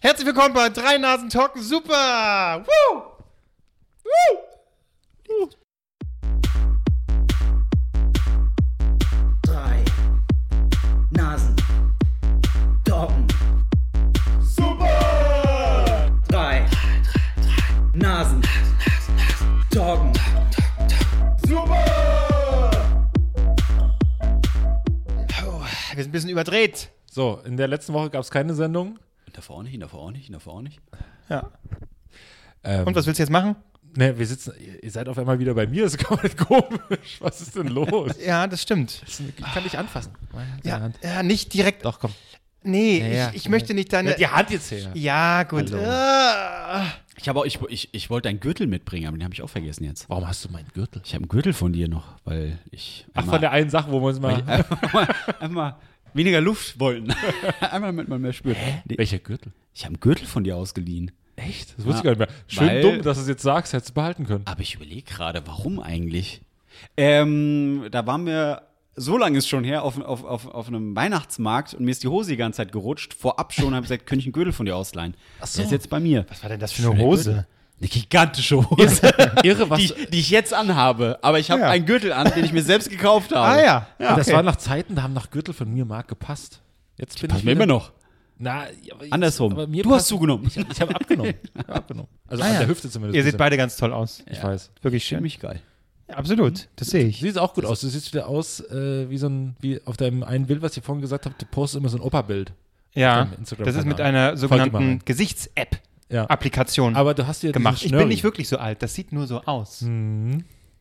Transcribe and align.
Herzlich 0.00 0.26
willkommen 0.26 0.54
bei 0.54 0.68
Drei 0.68 0.96
Nasen 0.96 1.28
Talken 1.28 1.60
Super. 1.60 2.64
Woo! 2.64 3.02
Woo! 4.04 5.48
Drei 9.42 9.84
Nasen. 11.10 11.56
Doggen. 12.84 13.26
Super! 14.40 16.12
Drei 16.28 16.64
Nasen. 17.92 18.42
Doggen. 19.72 20.12
Wir 25.94 26.04
sind 26.04 26.10
ein 26.10 26.12
bisschen 26.12 26.30
überdreht. 26.30 26.90
So, 27.10 27.40
in 27.44 27.56
der 27.56 27.66
letzten 27.66 27.94
Woche 27.94 28.10
gab 28.10 28.22
es 28.22 28.30
keine 28.30 28.54
Sendung. 28.54 29.00
Davor 29.38 29.58
auch 29.58 29.62
nicht, 29.62 29.80
davor 29.80 30.00
auch 30.00 30.10
nicht, 30.10 30.34
davor 30.34 30.54
auch 30.54 30.62
nicht. 30.62 30.80
Ja. 31.28 31.48
Ähm, 32.64 32.88
Und 32.88 32.96
was 32.96 33.06
willst 33.06 33.20
du 33.20 33.22
jetzt 33.22 33.30
machen? 33.30 33.54
Ne, 33.96 34.18
wir 34.18 34.26
sitzen, 34.26 34.52
ihr- 34.82 34.90
seid 34.90 35.08
auf 35.08 35.16
einmal 35.16 35.38
wieder 35.38 35.54
bei 35.54 35.68
mir, 35.68 35.84
das 35.84 35.94
ist 35.94 36.04
komplett 36.04 36.36
komisch. 36.36 37.18
Was 37.20 37.40
ist 37.40 37.54
denn 37.54 37.68
los? 37.68 38.12
Ja, 38.24 38.48
das 38.48 38.62
stimmt. 38.62 39.00
Ich 39.06 39.36
kann 39.54 39.62
dich 39.62 39.78
anfassen. 39.78 40.10
Ja, 40.64 40.90
ja 41.04 41.22
nicht 41.22 41.54
direkt. 41.54 41.84
Doch, 41.84 42.00
komm. 42.00 42.12
Nee, 42.64 42.98
Ja, 42.98 43.06
ja. 43.06 43.28
ich, 43.30 43.36
ich 43.36 43.48
möchte 43.48 43.74
nicht 43.74 43.92
deine. 43.92 44.10
Ja, 44.10 44.16
die 44.16 44.26
Hand 44.26 44.50
jetzt 44.50 44.72
her. 44.72 44.90
Ja, 44.94 45.44
gut. 45.44 45.72
Ah. 45.72 46.84
Ich 47.16 47.28
habe 47.28 47.38
auch, 47.38 47.44
ich, 47.44 47.60
ich, 47.68 47.94
ich 47.94 48.10
wollte 48.10 48.28
einen 48.28 48.40
Gürtel 48.40 48.66
mitbringen, 48.66 49.06
aber 49.06 49.16
den 49.16 49.22
habe 49.22 49.34
ich 49.34 49.42
auch 49.42 49.48
vergessen 49.50 49.84
jetzt. 49.84 50.08
Warum 50.10 50.26
hast 50.26 50.44
du 50.44 50.48
meinen 50.50 50.66
Gürtel? 50.74 51.00
Ich 51.04 51.14
habe 51.14 51.22
einen 51.22 51.28
Gürtel 51.28 51.52
von 51.52 51.72
dir 51.72 51.88
noch, 51.88 52.16
weil 52.24 52.58
ich 52.72 53.06
Ach, 53.14 53.20
einmal- 53.20 53.34
von 53.36 53.40
der 53.40 53.52
einen 53.52 53.70
Sache, 53.70 53.92
wo 53.92 54.00
wir 54.00 54.08
uns 54.08 54.18
mal. 54.18 54.42
einfach, 54.44 54.92
mal, 54.92 55.06
einfach 55.40 55.48
mal 55.50 55.76
weniger 56.14 56.40
Luft 56.40 56.78
wollten. 56.80 57.12
einmal 57.60 57.90
damit 57.90 58.08
man 58.08 58.20
mehr 58.20 58.32
spürt. 58.32 58.56
Nee, 58.84 58.96
Welcher 58.98 59.18
Gürtel? 59.18 59.52
ich 59.74 59.82
habe 59.84 59.94
einen 59.94 60.00
Gürtel 60.00 60.26
von 60.26 60.44
dir 60.44 60.56
ausgeliehen. 60.56 61.10
Echt? 61.36 61.78
Das 61.78 61.86
wusste 61.86 62.04
Ja, 62.06 62.12
ich 62.12 62.18
gar 62.18 62.26
nicht 62.26 62.32
mehr. 62.32 62.38
Schön 62.48 62.66
weil- 62.68 62.82
dumm, 62.82 63.02
dass 63.02 63.16
du 63.18 63.22
es 63.22 63.28
jetzt 63.28 63.42
sagst, 63.42 63.72
hättest 63.72 63.90
du 63.90 63.94
behalten 63.94 64.26
können. 64.26 64.42
Aber 64.46 64.60
ich 64.60 64.74
überlege 64.74 65.02
gerade, 65.02 65.42
warum 65.46 65.78
eigentlich? 65.80 66.40
Ähm, 66.96 67.86
da 67.90 68.06
waren 68.06 68.26
wir, 68.26 68.62
so 68.96 69.16
lange 69.16 69.38
ist 69.38 69.48
schon 69.48 69.62
her, 69.64 69.84
auf, 69.84 70.00
auf, 70.00 70.24
auf, 70.24 70.46
auf 70.46 70.66
einem 70.68 70.96
Weihnachtsmarkt 70.96 71.74
und 71.74 71.84
mir 71.84 71.90
ist 71.92 72.02
die 72.02 72.08
Hose 72.08 72.30
die 72.30 72.36
ganze 72.36 72.58
Zeit 72.58 72.72
gerutscht. 72.72 73.14
Vorab 73.14 73.52
schon 73.52 73.74
habe 73.74 73.84
ich 73.84 73.88
gesagt, 73.90 74.06
könnte 74.06 74.20
ich 74.20 74.26
einen 74.26 74.32
Gürtel 74.32 74.52
von 74.52 74.66
dir 74.66 74.74
ausleihen? 74.76 75.14
Ach 75.40 75.46
so. 75.46 75.58
Der 75.58 75.66
ist 75.66 75.70
jetzt 75.72 75.90
bei 75.90 76.00
mir. 76.00 76.26
Was 76.28 76.42
war 76.42 76.50
denn 76.50 76.60
das 76.60 76.72
für 76.72 76.90
eine 76.90 77.00
Hose? 77.00 77.46
Eine 77.80 77.88
gigantische 77.88 78.68
Hose, 78.70 79.10
Irre, 79.44 79.70
was. 79.70 79.78
die, 79.80 79.84
ich- 79.84 80.10
die 80.10 80.18
ich 80.20 80.30
jetzt 80.30 80.52
anhabe. 80.52 81.18
Aber 81.22 81.38
ich 81.38 81.50
habe 81.50 81.60
Ja. 81.62 81.70
einen 81.70 81.86
Gürtel 81.86 82.12
an, 82.12 82.30
den 82.34 82.44
ich 82.44 82.52
mir 82.52 82.62
selbst 82.62 82.90
gekauft 82.90 83.32
habe. 83.34 83.46
Ah 83.46 83.62
ja. 83.64 83.86
Ja, 83.98 84.16
das 84.16 84.26
okay. 84.26 84.36
war 84.36 84.42
nach 84.42 84.56
Zeiten, 84.56 84.94
da 84.96 85.02
haben 85.02 85.12
noch 85.14 85.30
Gürtel 85.30 85.54
von 85.54 85.72
mir 85.72 85.84
Marc 85.84 86.08
gepasst. 86.08 86.60
Jetzt 86.96 87.20
bin 87.20 87.28
Passt 87.30 87.40
ich 87.40 87.44
mir 87.44 87.52
wieder- 87.52 87.64
immer 87.64 87.72
noch. 87.72 87.92
Na, 88.40 88.64
jetzt- 88.82 89.12
Andersrum. 89.12 89.52
aber 89.52 89.66
mir 89.66 89.82
Du 89.82 89.90
hast 89.90 89.96
passt- 89.98 90.08
zugenommen. 90.08 90.46
Ich, 90.46 90.56
ich 90.56 90.80
habe 90.80 90.94
abgenommen. 90.94 91.34
Ich 91.54 91.58
hab 91.68 91.76
abgenommen. 91.76 92.08
Also 92.26 92.42
Ah, 92.42 92.46
an 92.46 92.52
ja. 92.54 92.58
der 92.60 92.68
Hüfte 92.68 92.90
zumindest. 92.90 93.16
Ihr 93.16 93.22
seht 93.24 93.36
beide 93.38 93.56
ganz 93.56 93.76
toll 93.76 93.92
aus. 93.92 94.22
Ich 94.30 94.42
weiß. 94.42 94.70
Wirklich 94.82 95.04
schön. 95.04 95.18
Ziemlich 95.18 95.38
geil. 95.40 95.60
Ja, 96.08 96.16
absolut. 96.16 96.68
Das 96.76 96.88
sehe 96.88 97.04
ich. 97.06 97.20
Sieht 97.20 97.38
auch 97.38 97.54
gut 97.54 97.64
aus. 97.64 97.80
Du 97.82 97.88
siehst 97.88 98.12
wieder 98.12 98.26
aus 98.28 98.60
äh, 98.60 99.08
wie 99.10 99.18
so 99.18 99.28
ein, 99.28 99.56
wie 99.60 99.80
auf 99.84 99.96
deinem 99.96 100.22
einen 100.24 100.46
Bild, 100.46 100.62
was 100.62 100.76
ich 100.76 100.82
vorhin 100.82 101.02
gesagt 101.02 101.26
habe, 101.26 101.34
du 101.38 101.46
postest 101.46 101.80
immer 101.80 101.88
so 101.90 101.98
ein 101.98 102.00
Opa-Bild. 102.02 102.52
Ja. 102.94 103.28
Das 103.58 103.76
ist 103.76 103.84
mit 103.86 104.00
einer 104.00 104.36
sogenannten. 104.36 105.00
Gesichts-App. 105.04 105.78
Ja. 106.10 106.24
Applikation 106.26 106.96
Aber 106.96 107.12
du 107.14 107.26
hast 107.26 107.42
ja 107.42 107.50
gemacht. 107.52 107.82
Ich 107.84 107.90
bin 107.92 108.08
nicht 108.08 108.24
wirklich 108.24 108.48
so 108.48 108.56
alt. 108.58 108.82
Das 108.82 108.94
sieht 108.94 109.12
nur 109.12 109.26
so 109.26 109.42
aus. 109.44 109.84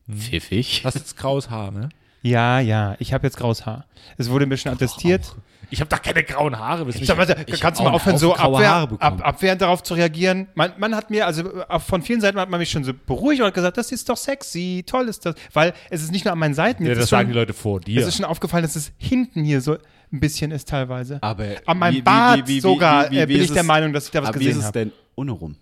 Pfiffig. 0.09 0.81
Hast 0.85 0.95
jetzt 0.95 1.17
graues 1.17 1.49
Haar, 1.49 1.71
ne? 1.71 1.89
Ja, 2.21 2.59
ja. 2.59 2.95
Ich 2.99 3.13
habe 3.13 3.27
jetzt 3.27 3.37
graues 3.37 3.65
Haar. 3.65 3.85
Es 4.17 4.29
wurde 4.29 4.45
ein 4.45 4.49
bisschen 4.49 4.71
attestiert. 4.71 5.35
Ich 5.69 5.81
habe 5.81 5.89
doch 5.89 6.01
keine 6.01 6.23
grauen 6.23 6.57
Haare. 6.57 6.85
Bist 6.85 7.05
Sag 7.05 7.17
mal, 7.17 7.43
ich 7.45 7.59
kannst 7.59 7.79
du 7.79 7.83
mal 7.83 7.89
auch 7.89 7.95
aufhören, 7.95 8.17
so 8.17 8.33
abwehr, 8.33 8.87
ab, 8.99 9.19
abwehrend 9.21 9.61
darauf 9.61 9.83
zu 9.83 9.95
reagieren? 9.95 10.47
Man, 10.55 10.71
man 10.77 10.95
hat 10.95 11.09
mir, 11.09 11.27
also 11.27 11.43
von 11.85 12.01
vielen 12.01 12.21
Seiten 12.21 12.39
hat 12.39 12.49
man 12.49 12.59
mich 12.61 12.69
schon 12.71 12.85
so 12.85 12.93
beruhigt 12.93 13.41
und 13.41 13.47
hat 13.47 13.53
gesagt, 13.53 13.75
das 13.77 13.91
ist 13.91 14.07
doch 14.07 14.15
sexy, 14.15 14.83
toll 14.87 15.09
ist 15.09 15.25
das. 15.25 15.35
Weil 15.51 15.73
es 15.89 16.01
ist 16.03 16.13
nicht 16.13 16.23
nur 16.23 16.31
an 16.31 16.39
meinen 16.39 16.53
Seiten. 16.53 16.83
ja, 16.83 16.89
jetzt 16.91 16.99
das 17.01 17.09
schon, 17.09 17.17
sagen 17.19 17.29
die 17.29 17.35
Leute 17.35 17.53
vor 17.53 17.81
dir. 17.81 17.99
Es 18.01 18.07
ist 18.07 18.15
schon 18.15 18.25
aufgefallen, 18.25 18.63
dass 18.63 18.77
es 18.77 18.93
hinten 18.97 19.43
hier 19.43 19.59
so 19.59 19.73
ein 19.73 20.19
bisschen 20.21 20.51
ist 20.51 20.69
teilweise. 20.69 21.21
Aber 21.21 21.43
An 21.65 21.79
meinem 21.79 21.93
wie- 21.95 21.97
wie- 21.97 22.01
Bart 22.01 22.37
wie- 22.47 22.47
wie- 22.55 22.59
sogar 22.61 23.11
wie- 23.11 23.15
wie- 23.15 23.19
äh, 23.19 23.27
wie 23.27 23.33
bin 23.33 23.43
ich 23.43 23.51
der 23.51 23.63
Meinung, 23.63 23.91
dass 23.91 24.05
ich 24.05 24.11
da 24.11 24.21
was 24.21 24.29
Aber 24.29 24.39
wie 24.39 24.45
ist 24.45 24.47
gesehen 24.55 24.59
es 24.61 24.65
habe. 24.67 24.79
denn 24.79 24.91
ohne 25.17 25.31
rum? 25.33 25.57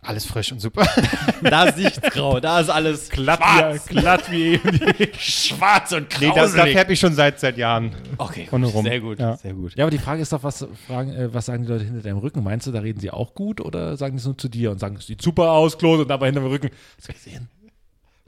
Alles 0.00 0.24
frisch 0.26 0.52
und 0.52 0.60
super. 0.60 0.86
Da 1.42 1.64
ist 1.64 1.76
nichts 1.76 2.00
grau, 2.00 2.40
da 2.40 2.60
ist 2.60 2.70
alles 2.70 3.10
glatt 3.10 3.40
wie, 3.40 3.94
glatt 3.94 4.30
wie 4.30 4.54
eben 4.54 4.70
die. 4.98 5.08
schwarz 5.18 5.92
und 5.92 6.06
nee, 6.20 6.30
das, 6.34 6.54
da 6.54 6.64
färbe 6.64 6.92
ich 6.94 7.00
schon 7.00 7.12
seit, 7.14 7.38
seit 7.40 7.58
Jahren. 7.58 7.94
Okay, 8.16 8.48
Ohne 8.50 8.66
rum. 8.66 8.84
sehr 8.84 9.00
gut, 9.00 9.18
Ja. 9.18 9.36
sehr 9.36 9.52
gut. 9.52 9.74
Ja, 9.76 9.84
aber 9.84 9.90
die 9.90 9.98
Frage 9.98 10.22
ist 10.22 10.32
doch, 10.32 10.42
was, 10.42 10.66
fragen, 10.86 11.12
äh, 11.12 11.32
was 11.34 11.46
sagen 11.46 11.64
die 11.64 11.68
Leute 11.70 11.84
hinter 11.84 12.00
deinem 12.02 12.18
Rücken? 12.18 12.42
Meinst 12.42 12.66
du, 12.66 12.72
da 12.72 12.80
reden 12.80 13.00
sie 13.00 13.10
auch 13.10 13.34
gut 13.34 13.60
oder 13.60 13.96
sagen 13.98 14.16
die 14.16 14.20
es 14.20 14.24
nur 14.26 14.38
zu 14.38 14.48
dir 14.48 14.70
und 14.70 14.78
sagen, 14.78 14.96
es 14.96 15.06
sieht 15.06 15.20
super 15.20 15.50
aus, 15.52 15.76
Claude, 15.76 16.02
und 16.02 16.08
dabei 16.08 16.26
hinter 16.26 16.40
dem 16.40 16.48
Rücken? 16.48 16.70
Das 16.96 17.08
will 17.08 17.14
ich 17.18 17.22
sehen. 17.22 17.48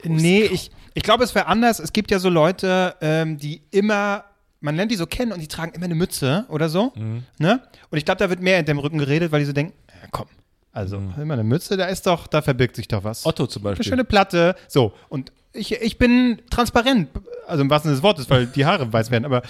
Nee, 0.05 0.43
ich, 0.43 0.71
ich 0.95 1.03
glaube, 1.03 1.25
es 1.25 1.35
wäre 1.35 1.47
anders. 1.47 1.79
Es 1.79 1.93
gibt 1.93 2.11
ja 2.11 2.19
so 2.19 2.29
Leute, 2.29 2.95
ähm, 3.01 3.39
die 3.39 3.63
immer, 3.71 4.25
man 4.61 4.77
lernt 4.77 4.91
die 4.93 4.97
so 4.97 5.07
kennen 5.07 5.33
und 5.33 5.41
die 5.41 5.49
tragen 5.49 5.73
immer 5.73 5.87
eine 5.87 5.95
Mütze 5.95 6.45
oder 6.51 6.69
so. 6.69 6.93
Mhm. 6.97 7.23
Ne? 7.39 7.63
Und 7.91 7.97
ich 7.99 8.05
glaube, 8.05 8.19
da 8.19 8.29
wird 8.29 8.41
mehr 8.41 8.59
in 8.59 8.67
dem 8.67 8.79
Rücken 8.79 8.99
geredet, 8.99 9.33
weil 9.33 9.41
die 9.41 9.47
so 9.47 9.53
denken, 9.53 9.73
komm, 10.11 10.27
also 10.73 10.97
immer 11.21 11.35
eine 11.35 11.45
Mütze, 11.45 11.77
da 11.77 11.87
ist 11.87 12.07
doch, 12.07 12.27
da 12.27 12.43
verbirgt 12.43 12.77
sich 12.77 12.89
doch 12.89 13.05
was. 13.05 13.25
Mhm. 13.25 13.29
Otto 13.29 13.47
zum 13.47 13.63
Eine 13.67 13.71
Beispiel. 13.77 13.91
schöne 13.91 14.05
Platte. 14.05 14.57
So, 14.69 14.93
und 15.09 15.33
ich, 15.53 15.73
ich 15.73 15.99
bin 15.99 16.43
transparent, 16.51 17.09
also 17.47 17.63
im 17.63 17.71
wahrsten 17.71 17.89
Sinne 17.89 17.97
des 17.97 18.03
Wortes, 18.03 18.29
weil 18.29 18.47
die 18.47 18.67
Haare 18.67 18.93
weiß 18.93 19.11
werden, 19.11 19.25
aber 19.25 19.43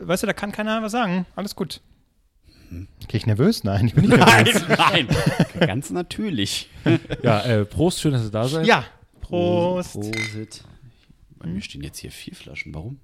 weißt 0.00 0.22
du, 0.22 0.26
da 0.26 0.32
kann 0.32 0.50
keiner 0.52 0.82
was 0.82 0.92
sagen. 0.92 1.26
Alles 1.36 1.54
gut. 1.54 1.80
Krieg 3.06 3.14
ich 3.20 3.26
nervös? 3.26 3.64
Nein, 3.64 3.88
ich 3.88 3.94
bin 3.94 4.06
nicht 4.08 4.16
nervös. 4.16 4.62
Nein, 4.78 5.06
nein. 5.58 5.66
Ganz 5.68 5.90
natürlich. 5.90 6.70
Ja, 7.22 7.42
äh, 7.42 7.64
Prost, 7.66 8.00
schön, 8.00 8.12
dass 8.12 8.24
ihr 8.24 8.30
da 8.30 8.48
seid. 8.48 8.66
Ja, 8.66 8.84
Prost. 9.20 9.92
Prosit. 9.92 10.64
Bei 11.38 11.48
mir 11.48 11.60
stehen 11.60 11.82
jetzt 11.82 11.98
hier 11.98 12.10
vier 12.10 12.34
Flaschen. 12.34 12.72
Warum? 12.74 12.98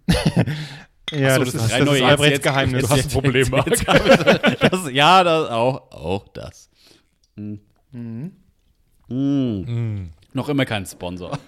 Ja, 1.13 1.35
Achso, 1.35 1.45
das, 1.45 1.53
das 1.55 1.65
ist, 1.65 1.73
das 1.73 1.95
ist 1.97 2.03
Albrechts 2.03 2.43
Geheimnis. 2.43 2.83
Du 2.85 2.89
hast 2.91 3.05
ein 3.05 3.09
Problem, 3.11 3.49
Marc. 3.51 3.67
Das, 4.61 4.91
ja, 4.93 5.25
das 5.25 5.51
auch. 5.51 5.91
Auch 5.91 6.29
das. 6.29 6.71
Hm. 7.93 8.33
Hm. 9.09 10.11
Noch 10.35 10.49
immer 10.49 10.65
kein 10.65 10.85
Sponsor. 10.85 11.39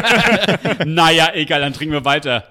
naja, 0.86 1.32
egal, 1.34 1.60
dann 1.60 1.72
trinken 1.72 1.92
wir 1.92 2.04
weiter. 2.04 2.44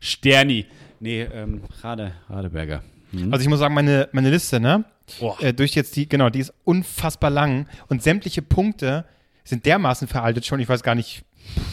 Sterni. 0.00 0.66
Nee, 0.98 1.22
ähm, 1.22 1.62
Rade, 1.80 2.12
Radeberger. 2.28 2.82
Hm. 3.12 3.32
Also 3.32 3.42
ich 3.42 3.48
muss 3.48 3.60
sagen, 3.60 3.74
meine, 3.74 4.08
meine 4.12 4.30
Liste, 4.30 4.58
ne? 4.58 4.84
Boah. 5.20 5.40
Äh, 5.40 5.52
durch 5.52 5.74
jetzt 5.74 5.94
die, 5.96 6.08
genau, 6.08 6.30
die 6.30 6.40
ist 6.40 6.52
unfassbar 6.64 7.30
lang 7.30 7.66
und 7.88 8.02
sämtliche 8.02 8.42
Punkte 8.42 9.04
sind 9.44 9.66
dermaßen 9.66 10.08
veraltet 10.08 10.46
schon, 10.46 10.60
ich 10.60 10.68
weiß 10.68 10.82
gar 10.82 10.94
nicht, 10.94 11.24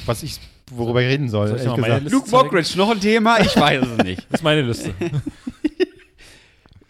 was 0.06 0.24
ich, 0.24 0.40
worüber 0.72 1.02
ich 1.02 1.08
reden 1.08 1.30
soll. 1.30 1.48
Soll 1.48 1.60
ich 1.60 2.12
Luke 2.12 2.30
Mockridge, 2.30 2.74
noch 2.76 2.92
ein 2.92 3.00
Thema? 3.00 3.40
Ich 3.40 3.56
weiß 3.56 3.86
es 3.86 4.04
nicht. 4.04 4.26
Das 4.30 4.40
ist 4.40 4.44
meine 4.44 4.62
Liste. 4.64 4.94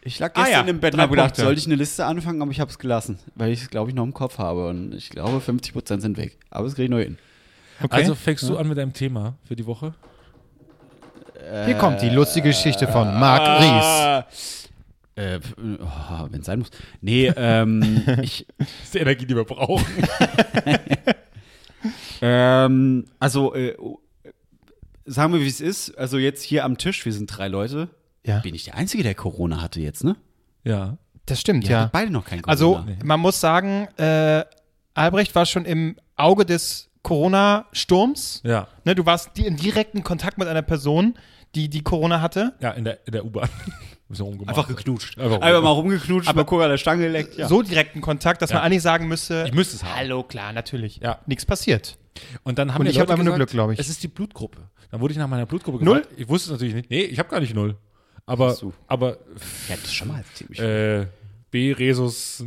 Ich 0.02 0.20
lag 0.20 0.32
Ah 0.36 0.44
gestern 0.44 0.66
ja, 0.66 0.72
im 0.72 0.80
Bett 0.80 0.94
und 0.94 1.02
habe 1.02 1.12
gedacht, 1.12 1.30
Punkte. 1.30 1.42
sollte 1.42 1.60
ich 1.60 1.66
eine 1.66 1.76
Liste 1.76 2.06
anfangen, 2.06 2.42
aber 2.42 2.52
ich 2.52 2.60
habe 2.60 2.72
es 2.72 2.80
gelassen, 2.80 3.20
weil 3.36 3.52
ich 3.52 3.64
es, 3.64 3.70
glaube 3.70 3.90
ich, 3.90 3.96
noch 3.96 4.04
im 4.04 4.14
Kopf 4.14 4.38
habe 4.38 4.68
und 4.68 4.94
ich 4.94 5.10
glaube, 5.10 5.38
50% 5.38 6.00
sind 6.00 6.18
weg. 6.18 6.38
Aber 6.50 6.66
das 6.66 6.76
kriege 6.76 6.86
ich 6.86 6.90
noch 6.90 7.00
hin. 7.00 7.18
Okay. 7.82 7.96
Also 7.96 8.16
fängst 8.16 8.48
du 8.48 8.58
an 8.58 8.68
mit 8.68 8.78
deinem 8.78 8.94
Thema 8.94 9.36
für 9.46 9.56
die 9.56 9.66
Woche? 9.66 9.94
Hier 11.66 11.76
kommt 11.76 12.02
die 12.02 12.09
lustige 12.09 12.50
Geschichte 12.50 12.88
von 12.88 13.20
Marc 13.20 13.62
Ries. 13.62 14.68
Äh, 15.16 15.40
oh, 15.58 16.28
wenn 16.30 16.42
es 16.42 16.46
sein 16.46 16.59
muss. 16.59 16.70
Nee, 17.02 17.32
ähm, 17.36 18.04
ich, 18.22 18.46
Das 18.58 18.68
ist 18.84 18.94
die 18.94 19.00
Energie, 19.00 19.26
die 19.26 19.36
wir 19.36 19.44
brauchen. 19.44 19.86
ähm, 22.22 23.06
also, 23.20 23.54
äh, 23.54 23.76
sagen 25.06 25.34
wir, 25.34 25.42
wie 25.42 25.48
es 25.48 25.59
ist. 25.59 25.98
Also 25.98 26.18
jetzt 26.18 26.44
hier 26.44 26.64
am 26.64 26.78
Tisch, 26.78 27.04
wir 27.04 27.12
sind 27.12 27.28
drei 27.28 27.48
Leute. 27.48 27.90
Ja, 28.25 28.40
Bin 28.40 28.53
ich 28.56 28.66
der 28.66 28.75
Einzige, 28.75 29.03
der 29.03 29.16
Corona 29.16 29.62
hatte 29.62 29.80
jetzt, 29.80 30.03
ne? 30.03 30.16
Ja. 30.63 30.97
das 31.25 31.40
stimmt, 31.40 31.63
Ihr 31.66 31.72
ja. 31.72 31.90
beide 31.91 32.11
noch 32.11 32.26
kein 32.26 32.41
Corona. 32.41 32.52
Also 32.52 32.85
man 33.03 33.20
muss 33.20 33.40
sagen, 33.40 33.88
äh, 33.97 34.44
Albrecht 34.94 35.34
war 35.35 35.46
schon 35.46 35.66
im 35.66 35.96
Auge 36.16 36.46
des 36.46 36.90
Corona-Sturms. 37.03 38.41
Ja. 38.44 38.67
Ne, 38.84 38.96
du 38.96 39.05
warst 39.05 39.38
in 39.40 39.55
direkten 39.55 40.03
Kontakt 40.03 40.38
mit 40.38 40.47
einer 40.47 40.61
Person, 40.61 41.16
die 41.55 41.70
die 41.70 41.82
Corona 41.82 42.22
hatte. 42.22 42.53
Ja, 42.59 42.72
in 42.72 42.84
der, 42.84 42.99
in 43.05 43.14
der 43.14 43.26
U-Bahn. 43.26 43.49
Einfach 44.47 44.67
geknutscht. 44.67 45.20
Einfach 45.20 45.40
Einfach, 45.40 45.61
mal 45.61 45.70
rumgeknutscht, 45.70 46.28
Aber- 46.29 46.44
Coca 46.44 46.64
an 46.64 46.72
der 46.72 46.78
Stange 46.79 47.03
geleckt. 47.03 47.38
Ja. 47.38 47.47
So 47.47 47.61
direkten 47.61 48.02
Kontakt, 48.02 48.41
dass 48.41 48.49
Ja. 48.49 48.55
man 48.55 48.66
eigentlich 48.66 48.82
sagen 48.82 49.08
müsste, 49.08 49.44
Ich 49.47 49.53
müsste 49.53 49.76
es 49.76 49.84
haben. 49.84 49.96
hallo, 49.96 50.23
klar, 50.23 50.52
natürlich. 50.52 50.97
Ja. 50.97 51.20
Nichts 51.28 51.46
passiert. 51.46 51.97
Und 52.44 52.58
dann 52.58 52.73
haben 52.73 52.82
Und 52.82 52.88
ich 52.88 52.96
hab 52.97 53.03
Leute 53.08 53.14
einfach 53.14 53.26
nur 53.26 53.35
Glück, 53.35 53.49
glaub 53.52 53.70
ich. 53.70 53.78
Es 53.79 53.88
ist 53.88 54.02
die 54.02 54.08
Blutgruppe. 54.08 54.61
Dann 54.90 54.99
wurde 54.99 55.11
ich 55.11 55.20
nach 55.20 55.28
meiner 55.28 55.46
Blutgruppe 55.46 55.85
Null? 55.85 55.99
gefragt. 55.99 56.16
Ich 56.20 56.28
wusste 56.28 56.47
es 56.49 56.52
natürlich 56.53 56.73
nicht. 56.73 56.90
Nee, 56.90 57.02
ich 57.03 57.20
habe 57.20 57.29
gar 57.29 57.40
nicht 57.40 57.53
null. 57.53 57.78
Aber, 58.29 58.55
aber 58.85 59.17
ja, 59.67 59.76
das 59.76 59.85
ist 59.85 59.96
schon 59.96 60.09
mal 60.09 60.23
ziemlich 60.35 60.59
äh, 60.59 61.08
B, 61.49 61.72
Resus, 61.72 62.43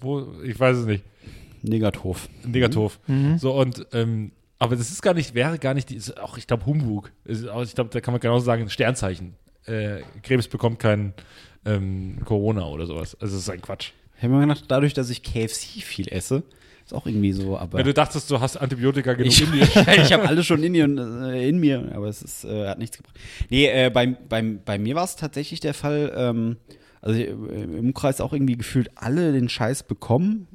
wo, 0.00 0.26
ich 0.42 0.58
weiß 0.58 0.78
es 0.78 0.86
nicht. 0.86 1.04
Negativ. 1.62 2.28
Negativ. 2.44 2.98
Mhm. 3.06 3.38
So 3.38 3.52
und, 3.52 3.86
ähm, 3.92 4.32
aber 4.58 4.74
das 4.74 4.90
ist 4.90 5.02
gar 5.02 5.14
nicht, 5.14 5.34
wäre 5.34 5.56
gar 5.60 5.74
nicht, 5.74 5.88
die, 5.90 5.94
ist 5.94 6.18
auch, 6.18 6.36
ich 6.36 6.48
glaube, 6.48 6.66
Humbug. 6.66 7.12
Ist 7.24 7.48
auch, 7.48 7.62
ich 7.62 7.76
glaube, 7.76 7.90
da 7.90 8.00
kann 8.00 8.12
man 8.12 8.20
genauso 8.20 8.44
sagen, 8.44 8.68
Sternzeichen. 8.68 9.36
Äh, 9.66 10.00
Krebs 10.24 10.48
bekommt 10.48 10.80
kein 10.80 11.14
ähm, 11.64 12.18
Corona 12.24 12.66
oder 12.66 12.86
sowas. 12.86 13.16
Also, 13.20 13.36
das 13.36 13.44
ist 13.44 13.50
ein 13.50 13.62
Quatsch. 13.62 13.92
Ich 14.16 14.24
habe 14.24 14.34
mir 14.34 14.40
gedacht, 14.40 14.64
dadurch, 14.66 14.94
dass 14.94 15.10
ich 15.10 15.22
KFC 15.22 15.82
viel 15.82 16.08
esse, 16.08 16.42
ist 16.90 16.96
auch 16.96 17.06
irgendwie 17.06 17.32
so, 17.32 17.56
aber. 17.56 17.78
Wenn 17.78 17.86
du 17.86 17.94
dachtest, 17.94 18.30
du 18.30 18.40
hast 18.40 18.56
Antibiotika 18.56 19.14
genug 19.14 19.32
ich 19.32 19.42
in 19.42 19.52
dir. 19.52 19.62
ich 20.02 20.12
habe 20.12 20.28
alles 20.28 20.46
schon 20.46 20.62
in, 20.62 20.72
dir, 20.72 20.84
äh, 20.84 21.48
in 21.48 21.58
mir, 21.58 21.90
aber 21.94 22.08
es 22.08 22.22
ist, 22.22 22.44
äh, 22.44 22.68
hat 22.68 22.78
nichts 22.78 22.96
gebracht. 22.96 23.18
Nee, 23.48 23.66
äh, 23.66 23.90
bei, 23.90 24.06
bei, 24.06 24.42
bei 24.42 24.78
mir 24.78 24.94
war 24.94 25.04
es 25.04 25.16
tatsächlich 25.16 25.60
der 25.60 25.74
Fall, 25.74 26.12
ähm, 26.16 26.56
also 27.00 27.18
äh, 27.18 27.30
im 27.30 27.78
Umkreis 27.78 28.20
auch 28.20 28.32
irgendwie 28.32 28.56
gefühlt 28.56 28.90
alle 28.96 29.32
den 29.32 29.48
Scheiß 29.48 29.84
bekommen. 29.84 30.48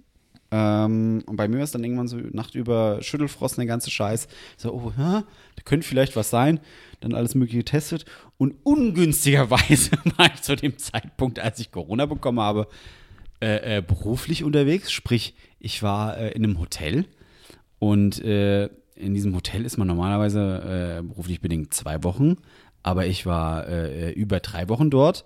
Ähm, 0.52 1.24
und 1.26 1.36
bei 1.36 1.48
mir 1.48 1.58
war 1.58 1.64
es 1.64 1.72
dann 1.72 1.84
irgendwann 1.84 2.08
so 2.08 2.18
Nacht 2.18 2.56
über 2.56 3.02
Schüttelfrost, 3.02 3.58
der 3.58 3.66
ganze 3.66 3.90
Scheiß. 3.90 4.28
So, 4.58 4.74
oh, 4.74 4.94
ja, 4.98 5.24
da 5.56 5.64
könnte 5.64 5.88
vielleicht 5.88 6.16
was 6.16 6.30
sein. 6.30 6.60
Dann 7.00 7.14
alles 7.14 7.36
Mögliche 7.36 7.60
getestet. 7.60 8.06
Und 8.38 8.56
ungünstigerweise 8.64 9.92
war 10.18 10.34
ich 10.34 10.42
zu 10.42 10.56
dem 10.56 10.78
Zeitpunkt, 10.78 11.40
als 11.40 11.60
ich 11.60 11.72
Corona 11.72 12.06
bekommen 12.06 12.40
habe, 12.40 12.68
äh, 13.42 13.78
äh, 13.78 13.82
beruflich 13.82 14.44
unterwegs. 14.44 14.92
Sprich, 14.92 15.36
ich 15.66 15.82
war 15.82 16.18
äh, 16.18 16.30
in 16.30 16.44
einem 16.44 16.60
Hotel 16.60 17.06
und 17.80 18.24
äh, 18.24 18.70
in 18.96 19.16
diesem 19.16 19.36
Hotel 19.36 19.66
ist 19.66 19.78
man 19.78 19.88
normalerweise 19.88 21.00
äh, 21.00 21.02
beruflich 21.02 21.42
bedingt 21.42 21.74
zwei 21.74 22.04
Wochen, 22.04 22.38
aber 22.84 23.08
ich 23.08 23.26
war 23.26 23.68
äh, 23.68 24.12
über 24.12 24.40
drei 24.40 24.70
Wochen 24.70 24.92
dort. 24.92 25.26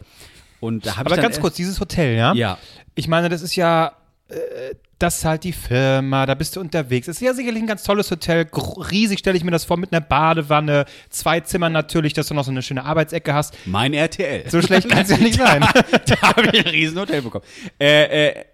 Und 0.61 0.85
da 0.85 0.95
habe 0.95 1.09
ich 1.09 1.13
Aber 1.13 1.21
ganz 1.21 1.41
kurz, 1.41 1.55
dieses 1.55 1.81
Hotel, 1.81 2.15
ja? 2.15 2.33
Ja. 2.33 2.57
Ich 2.95 3.09
meine, 3.09 3.27
das 3.27 3.41
ist 3.41 3.57
ja, 3.57 3.91
äh, 4.29 4.75
das 4.97 5.17
ist 5.17 5.25
halt 5.25 5.43
die 5.43 5.51
Firma, 5.51 6.25
da 6.25 6.35
bist 6.35 6.55
du 6.55 6.61
unterwegs. 6.61 7.07
Das 7.07 7.17
ist 7.17 7.21
ja 7.21 7.33
sicherlich 7.33 7.61
ein 7.61 7.67
ganz 7.67 7.83
tolles 7.83 8.09
Hotel, 8.09 8.47
riesig 8.91 9.19
stelle 9.19 9.35
ich 9.35 9.43
mir 9.43 9.51
das 9.51 9.65
vor, 9.65 9.75
mit 9.75 9.91
einer 9.91 10.01
Badewanne, 10.01 10.85
zwei 11.09 11.41
Zimmern 11.41 11.73
natürlich, 11.73 12.13
dass 12.13 12.27
du 12.27 12.33
noch 12.33 12.45
so 12.45 12.51
eine 12.51 12.61
schöne 12.61 12.85
Arbeitsecke 12.85 13.33
hast. 13.33 13.57
Mein 13.65 13.93
RTL. 13.93 14.49
So 14.49 14.61
schlecht 14.61 14.87
kann 14.87 14.99
es 14.99 15.09
ja 15.09 15.17
nicht 15.17 15.35
sein. 15.37 15.61
da 16.05 16.21
habe 16.21 16.49
ich 16.53 16.65
ein 16.65 16.71
Riesenhotel 16.71 17.23
bekommen. 17.23 17.43
Äh, 17.77 18.27
äh, 18.27 18.45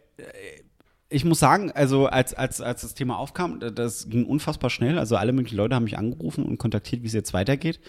ich 1.10 1.24
muss 1.24 1.40
sagen, 1.40 1.72
also 1.72 2.07
als, 2.07 2.34
als, 2.34 2.62
als 2.62 2.81
das 2.81 2.94
Thema 2.96 3.18
aufkam, 3.18 3.60
das 3.60 4.10
ging 4.10 4.25
unfassbar 4.25 4.69
schnell. 4.69 4.98
Also 4.98 5.16
alle 5.18 5.34
möglichen 5.34 5.57
Leute 5.57 5.75
haben 5.75 5.84
mich 5.84 5.98
angerufen 5.98 6.44
und 6.44 6.57
kontaktiert, 6.57 7.04
wie 7.04 7.07
es 7.07 7.13
jetzt 7.13 7.34
weitergeht. 7.34 7.80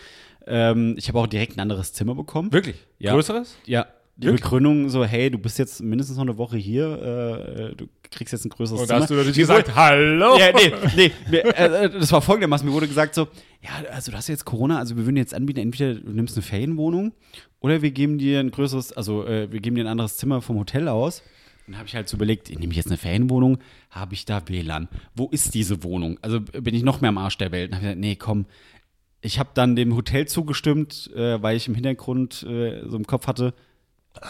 Ähm, 0.47 0.95
ich 0.99 1.09
habe 1.09 1.19
auch 1.19 1.27
direkt 1.27 1.57
ein 1.57 1.61
anderes 1.61 1.93
Zimmer 1.93 2.15
bekommen. 2.15 2.53
Wirklich? 2.53 2.77
Ja. 2.99 3.13
Größeres? 3.13 3.57
Ja. 3.65 3.87
Die 4.19 4.29
Wirklich? 4.29 4.43
Begründung 4.43 4.89
so, 4.89 5.05
hey, 5.05 5.31
du 5.31 5.37
bist 5.39 5.59
jetzt 5.59 5.83
mindestens 5.83 6.17
noch 6.17 6.25
eine 6.25 6.39
Woche 6.39 6.57
hier, 6.57 7.71
äh, 7.73 7.77
du 7.77 7.87
kriegst 8.11 8.33
jetzt 8.33 8.47
ein 8.47 8.49
größeres 8.49 8.81
Und 8.81 8.87
Zimmer. 8.87 9.01
hast 9.01 9.11
du 9.11 9.15
natürlich 9.15 9.37
gesagt, 9.37 9.75
hallo. 9.75 10.39
ja, 10.39 10.53
nee, 10.55 10.73
nee, 10.97 11.12
mir, 11.31 11.45
äh, 11.55 11.91
das 11.91 12.11
war 12.12 12.23
folgendermaßen, 12.23 12.67
mir 12.67 12.73
wurde 12.73 12.89
gesagt 12.89 13.15
so, 13.15 13.29
ja, 13.62 13.93
also 13.93 14.11
du 14.12 14.17
hast 14.17 14.29
jetzt 14.29 14.47
Corona, 14.47 14.79
also 14.79 14.97
wir 14.97 15.05
würden 15.05 15.19
jetzt 15.19 15.35
anbieten, 15.35 15.61
entweder 15.61 15.97
du 15.97 16.12
nimmst 16.12 16.35
eine 16.35 16.43
Ferienwohnung 16.43 17.12
oder 17.61 17.83
wir 17.83 17.91
geben 17.91 18.17
dir 18.17 18.41
ein 18.41 18.51
größeres, 18.51 18.95
also 18.95 19.27
äh, 19.27 19.53
wir 19.53 19.61
geben 19.61 19.77
dir 19.77 19.85
ein 19.85 19.89
anderes 19.89 20.17
Zimmer 20.17 20.41
vom 20.41 20.59
Hotel 20.59 20.89
aus. 20.89 21.23
Dann 21.67 21.79
habe 21.79 21.89
ich 21.89 21.95
halt 21.95 22.09
so 22.09 22.17
überlegt, 22.17 22.49
nehme 22.49 22.71
ich 22.71 22.77
jetzt 22.77 22.89
eine 22.89 22.97
Ferienwohnung, 22.97 23.59
habe 23.91 24.15
ich 24.15 24.25
da 24.25 24.47
WLAN? 24.47 24.89
Wo 25.15 25.29
ist 25.29 25.55
diese 25.55 25.83
Wohnung? 25.83 26.19
Also 26.23 26.41
bin 26.41 26.75
ich 26.75 26.83
noch 26.83 27.01
mehr 27.01 27.09
am 27.09 27.19
Arsch 27.19 27.39
der 27.39 27.53
Welt? 27.53 27.71
Und 27.71 27.77
habe 27.77 27.83
gesagt, 27.87 28.01
nee, 28.01 28.17
komm, 28.17 28.47
ich 29.21 29.39
habe 29.39 29.51
dann 29.55 29.75
dem 29.75 29.97
Hotel 29.97 30.29
zugestimmt, 30.29 31.11
äh, 31.15 31.43
weil 31.43 31.57
ich 31.57 31.67
im 31.67 31.75
Hintergrund 31.75 32.45
äh, 32.45 32.87
so 32.87 32.97
im 32.97 33.07
Kopf 33.07 33.27
hatte, 33.27 33.55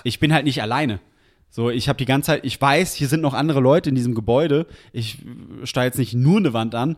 ich 0.04 0.18
bin 0.18 0.32
halt 0.32 0.44
nicht 0.44 0.62
alleine. 0.62 1.00
So, 1.50 1.70
ich 1.70 1.88
habe 1.88 1.96
die 1.96 2.06
ganze 2.06 2.26
Zeit, 2.26 2.44
ich 2.44 2.60
weiß, 2.60 2.94
hier 2.94 3.08
sind 3.08 3.20
noch 3.20 3.34
andere 3.34 3.60
Leute 3.60 3.88
in 3.88 3.94
diesem 3.94 4.14
Gebäude. 4.14 4.66
Ich 4.92 5.24
äh, 5.24 5.66
steige 5.66 5.86
jetzt 5.86 5.98
nicht 5.98 6.14
nur 6.14 6.38
eine 6.38 6.52
Wand 6.52 6.74
an. 6.74 6.96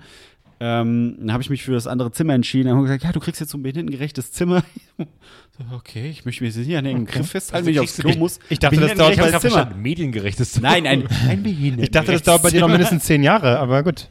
Ähm, 0.60 1.16
dann 1.20 1.32
habe 1.32 1.42
ich 1.42 1.50
mich 1.50 1.62
für 1.62 1.72
das 1.72 1.86
andere 1.86 2.10
Zimmer 2.10 2.34
entschieden. 2.34 2.66
Dann 2.66 2.76
haben 2.76 2.82
wir 2.82 2.88
gesagt, 2.88 3.04
ja, 3.04 3.12
du 3.12 3.20
kriegst 3.20 3.40
jetzt 3.40 3.50
so 3.50 3.58
ein 3.58 3.62
behindertengerechtes 3.62 4.32
Zimmer. 4.32 4.64
so, 4.98 5.76
okay, 5.76 6.10
ich 6.10 6.24
möchte 6.24 6.42
mich 6.42 6.54
jetzt 6.56 6.66
hier 6.66 6.78
an 6.78 6.84
den 6.84 7.06
Griff 7.06 7.30
festhalten, 7.30 7.66
wenn 7.66 7.74
ich 7.74 7.80
aufs 7.80 7.96
Klo 7.96 8.12
muss. 8.16 8.40
ich 8.48 8.58
dachte, 8.58 8.80
das 8.80 8.94
dauert 8.94 9.16
bei 9.16 9.38
Zimmer. 9.38 9.72
mediengerechtes 9.76 10.52
Zimmer. 10.52 10.70
Nein, 10.70 10.86
ein, 10.86 11.06
ein 11.28 11.42
Behindertengerechtes 11.42 11.84
Ich 11.84 11.90
dachte, 11.90 12.12
das 12.12 12.22
dauert 12.22 12.42
bei 12.42 12.50
dir 12.50 12.60
noch 12.60 12.68
mindestens 12.68 13.04
zehn 13.04 13.22
Jahre, 13.22 13.58
aber 13.58 13.84
gut. 13.84 14.08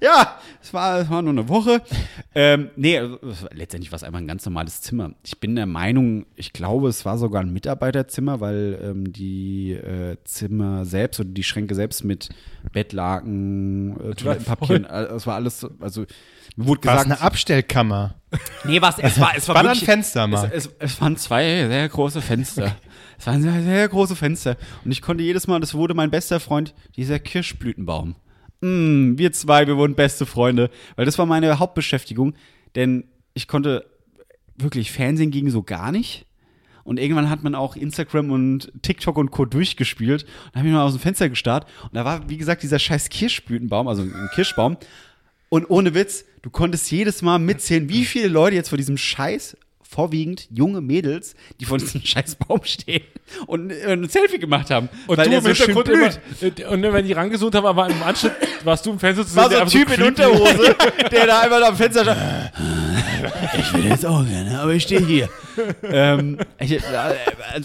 Ja, 0.00 0.38
es 0.62 0.72
war, 0.74 1.00
es 1.00 1.10
war 1.10 1.22
nur 1.22 1.32
eine 1.32 1.48
Woche. 1.48 1.82
ähm, 2.34 2.70
nee, 2.76 2.98
also, 2.98 3.18
war- 3.22 3.50
letztendlich 3.54 3.90
war 3.90 3.96
es 3.96 4.02
einfach 4.04 4.18
ein 4.18 4.26
ganz 4.28 4.44
normales 4.44 4.80
Zimmer. 4.82 5.12
Ich 5.24 5.40
bin 5.40 5.56
der 5.56 5.66
Meinung, 5.66 6.26
ich 6.36 6.52
glaube, 6.52 6.88
es 6.88 7.04
war 7.04 7.18
sogar 7.18 7.40
ein 7.42 7.52
Mitarbeiterzimmer, 7.52 8.40
weil 8.40 8.78
ähm, 8.82 9.12
die 9.12 9.72
äh, 9.72 10.16
Zimmer 10.24 10.84
selbst 10.84 11.18
oder 11.20 11.30
die 11.30 11.42
Schränke 11.42 11.74
selbst 11.74 12.04
mit 12.04 12.28
Bettlaken, 12.72 13.98
äh, 14.00 14.14
Toilettenpapieren, 14.14 14.84
äh, 14.84 15.04
es 15.14 15.26
war 15.26 15.34
alles, 15.36 15.60
so- 15.60 15.70
also 15.80 16.04
mir 16.56 16.66
wurde 16.66 16.86
War 16.86 16.96
es 16.96 17.02
gesagt, 17.04 17.20
eine 17.20 17.26
Abstellkammer? 17.26 18.14
nee, 18.64 18.80
was, 18.82 18.98
es 18.98 19.18
war, 19.18 19.32
es 19.36 19.48
war, 19.48 19.54
War 19.56 19.62
da 19.62 19.70
ein 19.70 19.74
wirklich- 19.76 19.86
Fenster 19.88 20.26
mal? 20.26 20.50
Es, 20.52 20.66
es, 20.66 20.72
es 20.78 21.00
waren 21.00 21.16
zwei 21.16 21.66
sehr 21.68 21.88
große 21.88 22.20
Fenster. 22.20 22.76
es 23.18 23.26
waren 23.26 23.42
sehr, 23.42 23.62
sehr 23.62 23.88
große 23.88 24.16
Fenster. 24.16 24.56
Und 24.84 24.90
ich 24.92 25.00
konnte 25.02 25.22
jedes 25.24 25.46
Mal, 25.46 25.60
das 25.60 25.74
wurde 25.74 25.94
mein 25.94 26.10
bester 26.10 26.40
Freund, 26.40 26.74
dieser 26.96 27.18
Kirschblütenbaum. 27.18 28.16
Mm, 28.60 29.16
wir 29.16 29.32
zwei, 29.32 29.66
wir 29.66 29.76
wurden 29.76 29.94
beste 29.94 30.26
Freunde. 30.26 30.70
Weil 30.96 31.06
das 31.06 31.18
war 31.18 31.26
meine 31.26 31.58
Hauptbeschäftigung. 31.58 32.34
Denn 32.74 33.04
ich 33.34 33.48
konnte 33.48 33.86
wirklich, 34.56 34.92
Fernsehen 34.92 35.30
ging 35.30 35.50
so 35.50 35.62
gar 35.62 35.92
nicht. 35.92 36.26
Und 36.84 36.98
irgendwann 36.98 37.30
hat 37.30 37.42
man 37.42 37.54
auch 37.54 37.76
Instagram 37.76 38.30
und 38.30 38.72
TikTok 38.82 39.16
und 39.16 39.30
Co. 39.30 39.44
durchgespielt. 39.44 40.24
Und 40.46 40.56
habe 40.56 40.68
ich 40.68 40.74
mal 40.74 40.84
aus 40.84 40.92
dem 40.92 41.00
Fenster 41.00 41.28
gestarrt. 41.28 41.66
Und 41.84 41.94
da 41.94 42.04
war, 42.04 42.28
wie 42.28 42.36
gesagt, 42.36 42.62
dieser 42.62 42.78
scheiß 42.78 43.08
Kirschblütenbaum, 43.10 43.88
also 43.88 44.02
ein 44.02 44.30
Kirschbaum. 44.34 44.76
Und 45.48 45.68
ohne 45.68 45.94
Witz, 45.94 46.24
du 46.42 46.50
konntest 46.50 46.90
jedes 46.90 47.22
Mal 47.22 47.38
mitzählen, 47.38 47.88
wie 47.88 48.04
viele 48.04 48.28
Leute 48.28 48.56
jetzt 48.56 48.68
vor 48.68 48.78
diesem 48.78 48.96
Scheiß, 48.96 49.56
vorwiegend 49.90 50.46
junge 50.52 50.80
Mädels, 50.80 51.34
die 51.58 51.64
vor 51.64 51.78
diesem 51.78 52.00
scheiß 52.04 52.36
Baum 52.36 52.60
stehen 52.64 53.02
und 53.46 53.70
äh, 53.70 53.92
ein 53.92 54.08
Selfie 54.08 54.38
gemacht 54.38 54.70
haben. 54.70 54.88
Und 55.08 55.18
weil 55.18 55.28
du 55.28 55.36
im 55.36 55.42
so 55.42 55.48
Hintergrund 55.48 55.86
blüht. 55.86 56.20
immer, 56.40 56.58
äh, 56.58 56.72
und 56.72 56.82
wenn 56.82 57.04
die 57.06 57.12
rangezoomt 57.12 57.54
haben, 57.56 57.76
war 57.76 57.90
im 57.90 58.02
Anschnitt, 58.02 58.32
warst 58.64 58.86
du 58.86 58.92
im 58.92 58.98
Fenster 59.00 59.26
zu 59.26 59.34
War 59.34 59.48
sehen, 59.50 59.56
so 59.58 59.62
ein 59.62 59.68
der 59.68 59.86
Typ 59.86 59.98
in 59.98 60.02
einfach 60.04 60.24
creepy- 60.24 60.30
Unterhose, 60.36 60.76
der 61.10 61.26
da 61.26 61.40
einfach 61.40 61.68
am 61.68 61.76
Fenster 61.76 62.02
stand. 62.04 62.52
Ich 63.58 63.72
will 63.74 63.84
jetzt 63.86 64.06
auch 64.06 64.24
gerne, 64.24 64.60
aber 64.60 64.72
ich 64.72 64.82
stehe 64.84 65.04
hier. 65.04 65.28
ähm, 65.82 66.38
ich, 66.58 66.72
äh, 66.72 66.76
äh, 66.76 66.80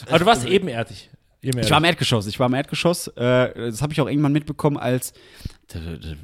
Aber 0.09 0.19
du 0.19 0.25
warst 0.25 0.45
ebenerdig. 0.47 1.09
ebenerdig. 1.41 1.65
Ich 1.67 1.71
war 1.71 1.77
im 1.77 1.83
Erdgeschoss. 1.85 2.27
Ich 2.27 2.39
war 2.39 2.47
im 2.47 2.53
Erdgeschoss. 2.55 3.07
Äh, 3.09 3.53
das 3.69 3.81
habe 3.81 3.93
ich 3.93 4.01
auch 4.01 4.07
irgendwann 4.07 4.33
mitbekommen, 4.33 4.77
als 4.77 5.13
da, 5.67 5.79
da, 5.79 6.15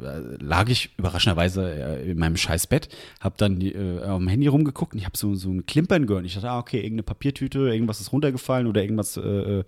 da 0.00 0.36
lag 0.40 0.68
ich 0.68 0.90
überraschenderweise 0.96 2.00
äh, 2.00 2.10
in 2.10 2.18
meinem 2.18 2.36
scheiß 2.36 2.66
Bett, 2.66 2.88
habe 3.20 3.34
dann 3.38 3.60
äh, 3.60 4.00
auf 4.04 4.18
dem 4.18 4.28
Handy 4.28 4.46
rumgeguckt 4.46 4.92
und 4.92 4.98
ich 4.98 5.04
habe 5.04 5.16
so, 5.16 5.34
so 5.34 5.50
ein 5.50 5.66
Klimpern 5.66 6.06
gehört. 6.06 6.24
Ich 6.26 6.34
dachte, 6.34 6.50
ah, 6.50 6.58
okay, 6.58 6.78
irgendeine 6.78 7.02
Papiertüte, 7.02 7.58
irgendwas 7.58 8.00
ist 8.00 8.12
runtergefallen 8.12 8.66
oder 8.66 8.82
irgendwas, 8.82 9.16
äh, 9.16 9.20
äh, 9.20 9.64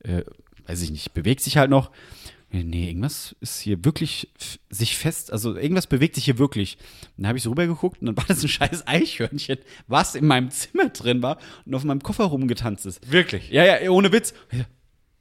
äh, 0.00 0.24
weiß 0.66 0.82
ich 0.82 0.90
nicht, 0.90 1.14
bewegt 1.14 1.40
sich 1.40 1.56
halt 1.56 1.70
noch. 1.70 1.90
Nee, 2.50 2.88
irgendwas 2.88 3.34
ist 3.40 3.58
hier 3.58 3.84
wirklich 3.84 4.30
sich 4.70 4.96
fest, 4.96 5.32
also 5.32 5.56
irgendwas 5.56 5.88
bewegt 5.88 6.14
sich 6.14 6.24
hier 6.24 6.38
wirklich. 6.38 6.76
Und 7.16 7.24
dann 7.24 7.28
habe 7.28 7.38
ich 7.38 7.42
so 7.42 7.50
rübergeguckt 7.50 8.00
und 8.00 8.06
dann 8.06 8.16
war 8.16 8.26
das 8.28 8.44
ein 8.44 8.48
scheiß 8.48 8.86
Eichhörnchen, 8.86 9.58
was 9.88 10.14
in 10.14 10.26
meinem 10.26 10.50
Zimmer 10.50 10.88
drin 10.90 11.20
war 11.20 11.38
und 11.66 11.74
auf 11.74 11.82
meinem 11.82 12.02
Koffer 12.02 12.24
rumgetanzt 12.24 12.86
ist. 12.86 13.10
Wirklich? 13.10 13.50
Ja, 13.50 13.64
ja, 13.64 13.90
ohne 13.90 14.12
Witz. 14.12 14.34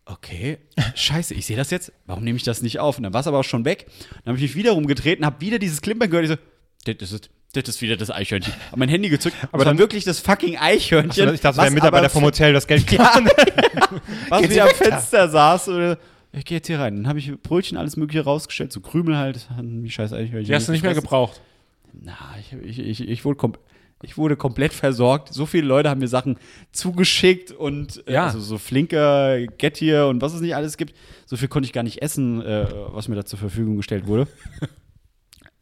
Okay, 0.06 0.58
scheiße, 0.96 1.34
ich 1.34 1.46
sehe 1.46 1.56
das 1.56 1.72
jetzt. 1.72 1.94
Warum 2.06 2.24
nehme 2.24 2.36
ich 2.36 2.44
das 2.44 2.62
nicht 2.62 2.80
auf? 2.80 2.98
Und 2.98 3.04
dann 3.04 3.14
war 3.14 3.22
es 3.22 3.28
aber 3.28 3.40
auch 3.40 3.44
schon 3.44 3.64
weg. 3.64 3.86
Dann 4.26 4.34
habe 4.34 4.38
ich 4.38 4.42
mich 4.44 4.56
wieder 4.56 4.72
rumgetreten, 4.74 5.26
habe 5.26 5.40
wieder 5.40 5.60
dieses 5.60 5.82
Klimpern 5.82 6.10
gehört. 6.10 6.26
Ich 6.30 6.32
so, 6.32 6.94
das 6.94 7.12
ist, 7.14 7.30
das 7.54 7.70
ist 7.70 7.82
wieder 7.82 7.96
das 7.96 8.12
Eichhörnchen. 8.12 8.54
Habe 8.68 8.80
mein 8.80 8.90
Handy 8.90 9.08
gezückt. 9.10 9.38
Aber 9.54 9.64
dann 9.64 9.76
dann- 9.76 9.78
wirklich 9.78 10.04
das 10.04 10.20
fucking 10.20 10.58
Eichhörnchen. 10.58 11.34
Ich 11.34 11.40
dachte, 11.42 11.62
der 11.62 11.72
Mitarbeiter 11.72 12.10
vom 12.10 12.24
Hotel 12.24 12.52
das 12.52 12.68
Geld 12.68 12.92
Ja, 12.92 13.14
was 14.30 14.50
wieder 14.50 14.64
am 14.64 14.70
da. 14.70 14.76
Fenster 14.76 15.30
saß. 15.30 15.70
Oder, 15.70 15.98
ich 16.34 16.44
gehe 16.44 16.58
jetzt 16.58 16.68
hier 16.68 16.80
rein. 16.80 16.96
Dann 16.98 17.08
habe 17.08 17.20
ich 17.20 17.32
Brötchen, 17.42 17.78
alles 17.78 17.96
Mögliche 17.96 18.24
rausgestellt. 18.26 18.74
So 18.74 18.82
Krümel 18.82 19.16
halt. 19.18 19.48
Wie 19.62 19.90
scheiß 19.90 20.12
Eichhörnchen. 20.12 20.46
Die 20.46 20.54
hast 20.56 20.68
du 20.68 20.74
nicht 20.74 20.84
mehr 20.84 20.96
gebraucht. 20.96 21.40
Na, 21.94 22.18
ich, 22.40 22.52
ich, 22.52 22.80
ich, 22.80 23.08
ich, 23.08 23.24
wurde 23.24 23.38
kom 23.38 23.54
ich 24.04 24.18
wurde 24.18 24.36
komplett 24.36 24.74
versorgt. 24.74 25.34
So 25.34 25.46
viele 25.48 25.66
Leute 25.66 25.90
haben 25.90 26.00
mir 26.02 26.08
Sachen 26.08 26.38
zugeschickt 26.72 27.52
und 27.52 28.06
äh, 28.08 28.14
Ja. 28.14 28.26
also 28.26 28.40
so 28.40 28.58
Flinker, 28.58 29.40
Get 29.58 29.78
hier 29.78 30.06
und 30.08 30.22
was 30.22 30.34
es 30.34 30.42
nicht 30.42 30.56
alles 30.56 30.78
gibt. 30.78 30.94
So 31.26 31.38
viel 31.38 31.48
konnte 31.48 31.66
ich 31.66 31.74
gar 31.74 31.84
nicht 31.84 32.02
essen, 32.02 32.42
äh, 32.42 32.68
was 32.92 33.08
mir 33.08 33.16
da 33.16 33.26
zur 33.26 33.40
Verfügung 33.40 33.78
gestellt 33.78 34.06
wurde. 34.08 34.28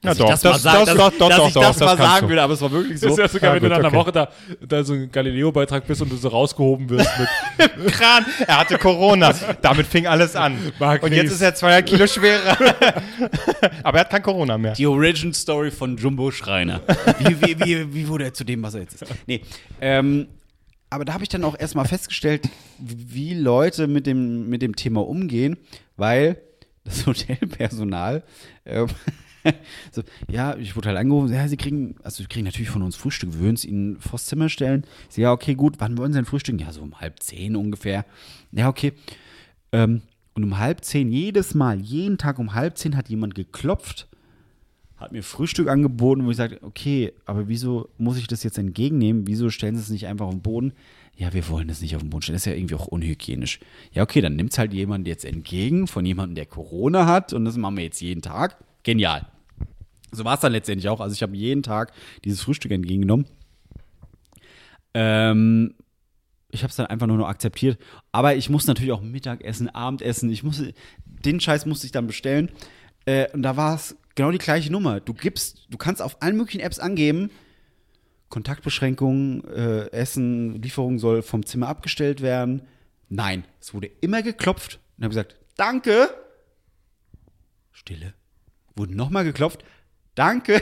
Ja, 0.04 0.10
Dass 0.10 0.18
doch, 0.18 0.26
ich 0.26 0.32
das, 0.32 0.44
mal 0.44 0.52
das, 0.54 0.62
sag- 0.64 0.74
das, 0.74 0.86
dass- 0.86 0.98
doch, 0.98 1.12
doch, 1.20 1.30
dass 1.30 1.38
doch, 1.38 1.48
ich 1.48 1.54
doch, 1.54 1.62
das 1.62 1.78
das 1.78 1.88
mal 1.88 1.98
sagen 1.98 2.26
du. 2.26 2.32
will, 2.32 2.40
aber 2.40 2.54
es 2.56 2.62
war 2.62 2.72
wirklich 2.72 2.94
Das 3.00 3.02
so. 3.02 3.08
ist 3.10 3.18
ja 3.20 3.28
sogar, 3.28 3.50
Ja, 3.56 3.62
wenn 3.62 3.70
du 3.70 3.76
in 3.76 3.86
einer. 3.86 3.94
Woche 3.94 4.12
da, 4.12 4.30
da 4.68 4.84
so 4.84 4.94
ein 4.94 5.12
Galileo-Beitrag 5.12 5.86
bist 5.86 6.02
und 6.02 6.12
du 6.12 6.16
so 6.18 6.30
rausgehoben 6.30 6.90
wirst 6.90 7.10
mit 7.20 7.88
Kran, 7.94 8.26
er 8.48 8.60
hatte 8.62 8.80
Corona. 8.80 9.32
Damit 9.62 9.86
fing 9.86 10.08
alles 10.08 10.36
an. 10.36 10.58
Mark 10.80 11.04
Und 11.04 11.12
jetzt 11.14 11.26
Ries. 11.26 11.34
ist 11.34 11.42
er 11.42 11.54
200 11.54 11.86
Kilo 11.86 12.08
schwerer. 12.08 12.58
Aber 13.84 13.98
er 14.00 14.02
hat 14.02 14.10
kein 14.10 14.24
Corona 14.24 14.58
mehr. 14.58 14.74
Die 14.74 14.88
Origin 14.88 15.34
Story 15.36 15.70
von 15.70 15.96
Jumbo 15.98 16.32
Schreiner. 16.32 16.82
Wie, 17.20 17.40
wie, 17.40 17.60
wie, 17.60 17.94
wie 17.94 18.08
wurde 18.08 18.24
er 18.24 18.34
zu 18.34 18.44
dem, 18.44 18.64
was 18.64 18.74
er 18.74 18.82
jetzt 18.82 19.02
ist? 19.02 19.14
Nee. 19.28 19.42
Ähm, 19.82 20.28
aber 20.90 21.06
da 21.06 21.14
habe 21.14 21.24
ich 21.24 21.30
dann 21.30 21.44
auch 21.44 21.58
erstmal 21.60 21.86
festgestellt, 21.86 22.50
wie 22.80 23.36
Leute 23.36 23.86
mit 23.86 24.08
dem, 24.08 24.50
mit 24.50 24.64
dem 24.64 24.76
Thema 24.76 25.08
umgehen, 25.08 25.58
weil 25.96 26.38
das 26.86 27.06
Hotelpersonal 27.06 28.24
ähm, 28.66 28.88
so, 29.92 30.04
ja, 30.30 30.56
ich 30.58 30.76
wurde 30.76 30.90
halt 30.90 30.98
angerufen, 30.98 31.34
ja, 31.34 31.48
sie 31.48 31.58
kriegen, 31.58 31.96
also 32.04 32.24
sie 32.24 32.28
kriegen 32.28 32.46
natürlich 32.46 32.70
von 32.70 32.82
uns 32.82 32.96
Frühstück, 32.96 33.34
wir 33.34 33.40
würden 33.40 33.56
es 33.56 33.66
ihnen 33.66 34.00
vors 34.00 34.26
Zimmer 34.26 34.50
stellen. 34.50 34.86
Sie, 35.10 35.22
ja, 35.22 35.32
okay, 35.32 35.56
gut, 35.56 35.76
wann 35.80 35.98
wollen 35.98 36.14
sie 36.14 36.18
denn 36.20 36.26
frühstücken? 36.26 36.60
Ja, 36.60 36.72
so 36.72 36.82
um 36.82 37.00
halb 37.00 37.22
zehn 37.22 37.56
ungefähr. 37.56 38.06
Ja, 38.52 38.70
okay. 38.70 38.94
Ähm, 39.72 40.02
Und 40.34 40.44
um 40.44 40.58
halb 40.58 40.84
zehn, 40.86 41.12
jedes 41.12 41.56
Mal, 41.56 41.80
jeden 41.82 42.18
Tag 42.18 42.40
um 42.40 42.54
halb 42.54 42.78
zehn 42.78 42.96
hat 42.96 43.10
jemand 43.10 43.36
geklopft, 43.36 44.08
hat 44.96 45.12
mir 45.12 45.24
Frühstück 45.24 45.68
angeboten, 45.68 46.26
wo 46.26 46.32
ich 46.32 46.38
sagte, 46.38 46.60
okay, 46.62 47.12
aber 47.26 47.48
wieso 47.48 47.90
muss 47.98 48.18
ich 48.18 48.28
das 48.28 48.44
jetzt 48.44 48.58
entgegennehmen? 48.60 49.26
Wieso 49.26 49.50
stellen 49.50 49.76
sie 49.76 49.82
es 49.82 49.90
nicht 49.90 50.06
einfach 50.08 50.28
auf 50.28 50.34
den 50.34 50.42
Boden? 50.42 50.74
Ja, 51.18 51.34
wir 51.34 51.50
wollen 51.50 51.68
das 51.68 51.82
nicht 51.82 51.96
auf 51.96 52.02
den 52.04 52.12
Boden 52.12 52.22
stellen. 52.22 52.36
Das 52.36 52.44
ist 52.44 52.52
ja 52.52 52.54
irgendwie 52.54 52.76
auch 52.76 52.86
unhygienisch. 52.88 53.60
Ja, 53.94 54.04
okay, 54.04 54.22
dann 54.22 54.36
nimmt 54.36 54.52
es 54.52 54.60
halt 54.60 54.74
jemand 54.74 55.08
jetzt 55.08 55.26
entgegen 55.26 55.88
von 55.88 56.06
jemandem, 56.06 56.36
der 56.36 56.46
Corona 56.46 57.08
hat 57.08 57.34
und 57.34 57.46
das 57.46 57.58
machen 57.58 57.78
wir 57.78 57.84
jetzt 57.84 58.00
jeden 58.00 58.22
Tag. 58.22 58.58
Genial. 58.84 59.28
So 60.12 60.26
war 60.26 60.36
es 60.36 60.42
dann 60.42 60.52
letztendlich 60.52 60.90
auch. 60.90 61.00
Also 61.00 61.14
ich 61.14 61.24
habe 61.24 61.36
jeden 61.36 61.64
Tag 61.64 61.94
dieses 62.26 62.42
Frühstück 62.42 62.72
entgegengenommen. 62.72 63.26
Ähm, 64.94 65.76
ich 66.52 66.64
habe 66.64 66.70
es 66.70 66.76
dann 66.76 66.88
einfach 66.88 67.08
nur 67.08 67.18
noch 67.18 67.28
akzeptiert. 67.28 67.80
Aber 68.12 68.36
ich 68.36 68.50
muss 68.50 68.68
natürlich 68.68 68.92
auch 68.92 69.02
Mittagessen, 69.02 69.70
Abendessen. 69.70 70.30
Ich 70.30 70.44
musste, 70.44 70.74
den 71.06 71.40
Scheiß 71.40 71.66
musste 71.66 71.86
ich 71.86 71.92
dann 71.92 72.08
bestellen. 72.08 72.52
Äh, 73.06 73.32
und 73.32 73.44
da 73.44 73.58
war 73.58 73.76
es 73.76 73.96
genau 74.16 74.32
die 74.32 74.38
gleiche 74.38 74.72
Nummer. 74.72 75.00
Du 75.00 75.14
gibst, 75.14 75.68
du 75.70 75.78
kannst 75.78 76.02
auf 76.02 76.22
allen 76.22 76.38
möglichen 76.38 76.60
Apps 76.60 76.80
angeben, 76.80 77.32
Kontaktbeschränkungen, 78.30 79.44
äh, 79.46 79.92
Essen, 79.92 80.62
Lieferung 80.62 81.00
soll 81.00 81.22
vom 81.22 81.46
Zimmer 81.46 81.68
abgestellt 81.68 82.22
werden. 82.22 82.64
Nein, 83.10 83.44
es 83.60 83.74
wurde 83.74 83.92
immer 84.00 84.22
geklopft 84.22 84.80
und 84.98 85.04
habe 85.04 85.10
gesagt, 85.10 85.36
danke. 85.58 86.10
Stille. 87.72 88.14
Wurde 88.76 88.96
nochmal 88.96 89.24
geklopft. 89.24 89.64
Danke. 90.16 90.62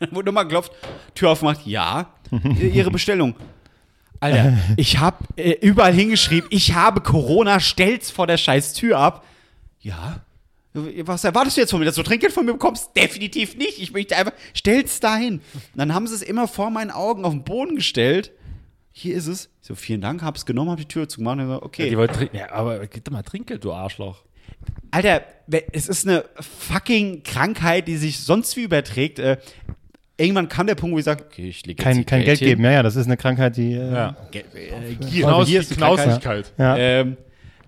wurde 0.10 0.26
nochmal 0.26 0.44
geklopft. 0.44 0.72
Tür 1.14 1.30
aufgemacht. 1.30 1.66
Ja. 1.66 2.12
Ihre 2.58 2.90
Bestellung. 2.90 3.34
Alter, 4.20 4.56
ich 4.76 4.98
habe 4.98 5.24
äh, 5.36 5.52
überall 5.60 5.92
hingeschrieben, 5.92 6.48
ich 6.52 6.74
habe 6.74 7.00
Corona, 7.00 7.58
stell's 7.58 8.10
vor 8.10 8.26
der 8.26 8.36
scheiß 8.36 8.72
Tür 8.74 8.98
ab. 8.98 9.24
Ja. 9.80 10.20
Was 10.74 11.24
erwartest 11.24 11.56
du 11.56 11.60
jetzt 11.60 11.70
von 11.70 11.80
mir, 11.80 11.86
dass 11.86 11.96
du 11.96 12.02
Trinkgeld 12.02 12.32
von 12.32 12.46
mir 12.46 12.52
bekommst? 12.52 12.96
Definitiv 12.96 13.56
nicht. 13.56 13.78
Ich 13.78 13.92
möchte 13.92 14.16
einfach, 14.16 14.32
stell's 14.54 15.00
dahin. 15.00 15.34
Und 15.34 15.42
dann 15.74 15.92
haben 15.92 16.06
sie 16.06 16.14
es 16.14 16.22
immer 16.22 16.48
vor 16.48 16.70
meinen 16.70 16.90
Augen 16.90 17.26
auf 17.26 17.32
den 17.32 17.44
Boden 17.44 17.76
gestellt. 17.76 18.32
Hier 18.92 19.16
ist 19.16 19.26
es. 19.26 19.50
Ich 19.60 19.68
so, 19.68 19.74
vielen 19.74 20.00
Dank, 20.00 20.22
hab's 20.22 20.46
genommen, 20.46 20.70
hab 20.70 20.78
die 20.78 20.86
Tür 20.86 21.08
zugemacht 21.08 21.40
und 21.40 21.48
so, 21.48 21.62
okay. 21.62 21.90
Die 21.90 21.98
wollen 21.98 22.12
trinken. 22.12 22.36
Ja, 22.36 22.52
aber 22.52 22.86
gib 22.86 23.04
doch 23.04 23.12
mal 23.12 23.22
Trinkgeld, 23.22 23.64
du 23.64 23.72
Arschloch. 23.72 24.22
Alter, 24.90 25.22
es 25.72 25.88
ist 25.88 26.06
eine 26.06 26.24
fucking 26.40 27.22
Krankheit, 27.22 27.88
die 27.88 27.96
sich 27.96 28.20
sonst 28.20 28.56
wie 28.56 28.62
überträgt. 28.62 29.18
Äh, 29.18 29.38
irgendwann 30.18 30.48
kam 30.48 30.66
der 30.66 30.74
Punkt, 30.74 30.94
wo 30.94 30.98
ich 30.98 31.04
sage, 31.04 31.24
okay, 31.26 31.48
ich 31.48 31.64
lege 31.66 31.82
jetzt 31.82 31.94
Kein, 31.96 32.06
kein 32.06 32.24
Geld 32.24 32.38
hin. 32.38 32.48
geben, 32.48 32.64
ja, 32.64 32.72
ja, 32.72 32.82
das 32.82 32.96
ist 32.96 33.06
eine 33.06 33.16
Krankheit, 33.16 33.56
die. 33.56 33.72
Äh, 33.72 33.92
Ja. 33.92 34.16
Ge 34.30 34.42
äh, 34.54 34.94
Gier. 34.96 35.24
Knaus, 35.24 35.46
Gier 35.48 35.60
ist. 35.60 35.76
Knausigkeit. 35.76 36.52
Ja. 36.58 36.76
Ähm, 36.76 37.16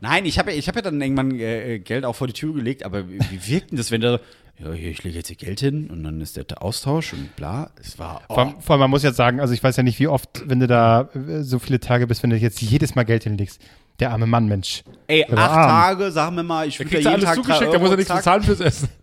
nein, 0.00 0.24
ich 0.26 0.38
habe 0.38 0.52
ich 0.52 0.68
hab 0.68 0.76
ja 0.76 0.82
dann 0.82 1.00
irgendwann 1.00 1.38
äh, 1.38 1.78
Geld 1.78 2.04
auch 2.04 2.14
vor 2.14 2.26
die 2.26 2.32
Tür 2.34 2.52
gelegt, 2.54 2.84
aber 2.84 3.08
wie, 3.08 3.18
wie 3.30 3.52
wirkt 3.54 3.70
denn 3.70 3.78
das, 3.78 3.90
wenn 3.90 4.00
da, 4.02 4.20
ja, 4.62 4.72
hier, 4.72 4.90
ich 4.90 5.02
lege 5.02 5.16
jetzt 5.16 5.28
hier 5.28 5.36
Geld 5.36 5.60
hin 5.60 5.88
und 5.90 6.04
dann 6.04 6.20
ist 6.20 6.36
der 6.36 6.44
Austausch 6.62 7.12
und 7.14 7.34
bla. 7.36 7.70
Es 7.80 7.98
war, 7.98 8.22
Vor, 8.28 8.38
allem- 8.38 8.60
vor 8.60 8.74
allem, 8.74 8.80
man 8.80 8.90
muss 8.90 9.02
jetzt 9.02 9.16
sagen, 9.16 9.40
also 9.40 9.52
ich 9.54 9.62
weiß 9.62 9.76
ja 9.78 9.82
nicht, 9.82 9.98
wie 9.98 10.06
oft, 10.08 10.42
wenn 10.46 10.60
du 10.60 10.66
da 10.66 11.08
äh, 11.14 11.42
so 11.42 11.58
viele 11.58 11.80
Tage 11.80 12.06
bist, 12.06 12.22
wenn 12.22 12.30
du 12.30 12.36
jetzt 12.36 12.60
jedes 12.62 12.94
Mal 12.94 13.04
Geld 13.04 13.24
hinlegst. 13.24 13.60
Der 14.00 14.10
arme 14.10 14.26
Mann, 14.26 14.46
Mensch. 14.46 14.82
ey, 15.06 15.24
Der 15.28 15.38
acht 15.38 15.50
arm. 15.50 15.68
Tage, 15.98 16.10
sagen 16.10 16.36
wir 16.36 16.42
mal, 16.42 16.66
ich 16.66 16.78
würde 16.80 16.90
ja 16.90 16.96
du 17.00 17.08
jeden 17.10 17.12
alles 17.14 17.24
Tag 17.24 17.34
zugeschickt, 17.36 17.74
da 17.74 17.78
muss 17.78 17.90
er 17.90 17.96
nichts 17.96 18.12
bezahlen 18.14 18.42
fürs 18.42 18.60
Essen. 18.60 18.88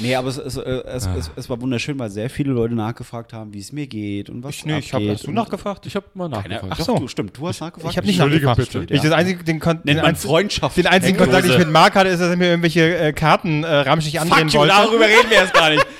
Nee, 0.00 0.14
aber 0.14 0.28
es, 0.28 0.38
es, 0.38 0.56
äh, 0.56 0.62
es, 0.86 1.06
es, 1.18 1.30
es 1.36 1.50
war 1.50 1.60
wunderschön, 1.60 1.98
weil 1.98 2.08
sehr 2.08 2.30
viele 2.30 2.50
Leute 2.52 2.74
nachgefragt 2.74 3.34
haben, 3.34 3.52
wie 3.52 3.58
es 3.58 3.72
mir 3.72 3.86
geht 3.86 4.30
und 4.30 4.42
was 4.42 4.54
Ich, 4.56 4.64
nee, 4.64 4.78
ich 4.78 4.94
hab, 4.94 5.02
hast 5.02 5.26
du 5.26 5.32
nachgefragt? 5.32 5.84
Ich 5.84 5.94
habe 5.94 6.06
mal 6.14 6.30
nachgefragt. 6.30 6.64
Ach 6.70 6.78
Ach 6.80 6.84
so, 6.84 6.96
so. 6.96 7.08
stimmt, 7.08 7.36
du 7.36 7.46
hast 7.46 7.60
nachgefragt. 7.60 7.92
Ich 7.92 7.96
habe 7.98 8.06
nicht 8.06 8.18
nachgefragt. 8.18 8.72
bitte. 8.72 8.94
Ich 8.94 9.02
das 9.02 9.12
einzige, 9.12 9.44
den, 9.44 9.60
Kon 9.60 9.80
Nennt 9.84 10.02
den, 10.02 10.16
Freundschaft. 10.16 10.78
den 10.78 10.86
einzigen. 10.86 11.18
Kontakt, 11.18 11.44
den 11.44 11.52
ich 11.52 11.58
mit 11.58 11.70
Marc 11.70 11.94
hatte, 11.94 12.08
ist, 12.08 12.20
dass 12.20 12.30
er 12.30 12.36
mir 12.36 12.48
irgendwelche 12.48 12.96
äh, 12.96 13.12
Karten 13.12 13.64
äh, 13.64 13.66
ramschig 13.66 14.18
andrehen 14.18 14.48
Fuck 14.48 14.54
you, 14.54 14.60
wollte. 14.60 14.74
darüber 14.74 15.04
reden 15.04 15.28
wir 15.28 15.36
erst 15.36 15.52
gar 15.52 15.68
nicht. 15.68 15.86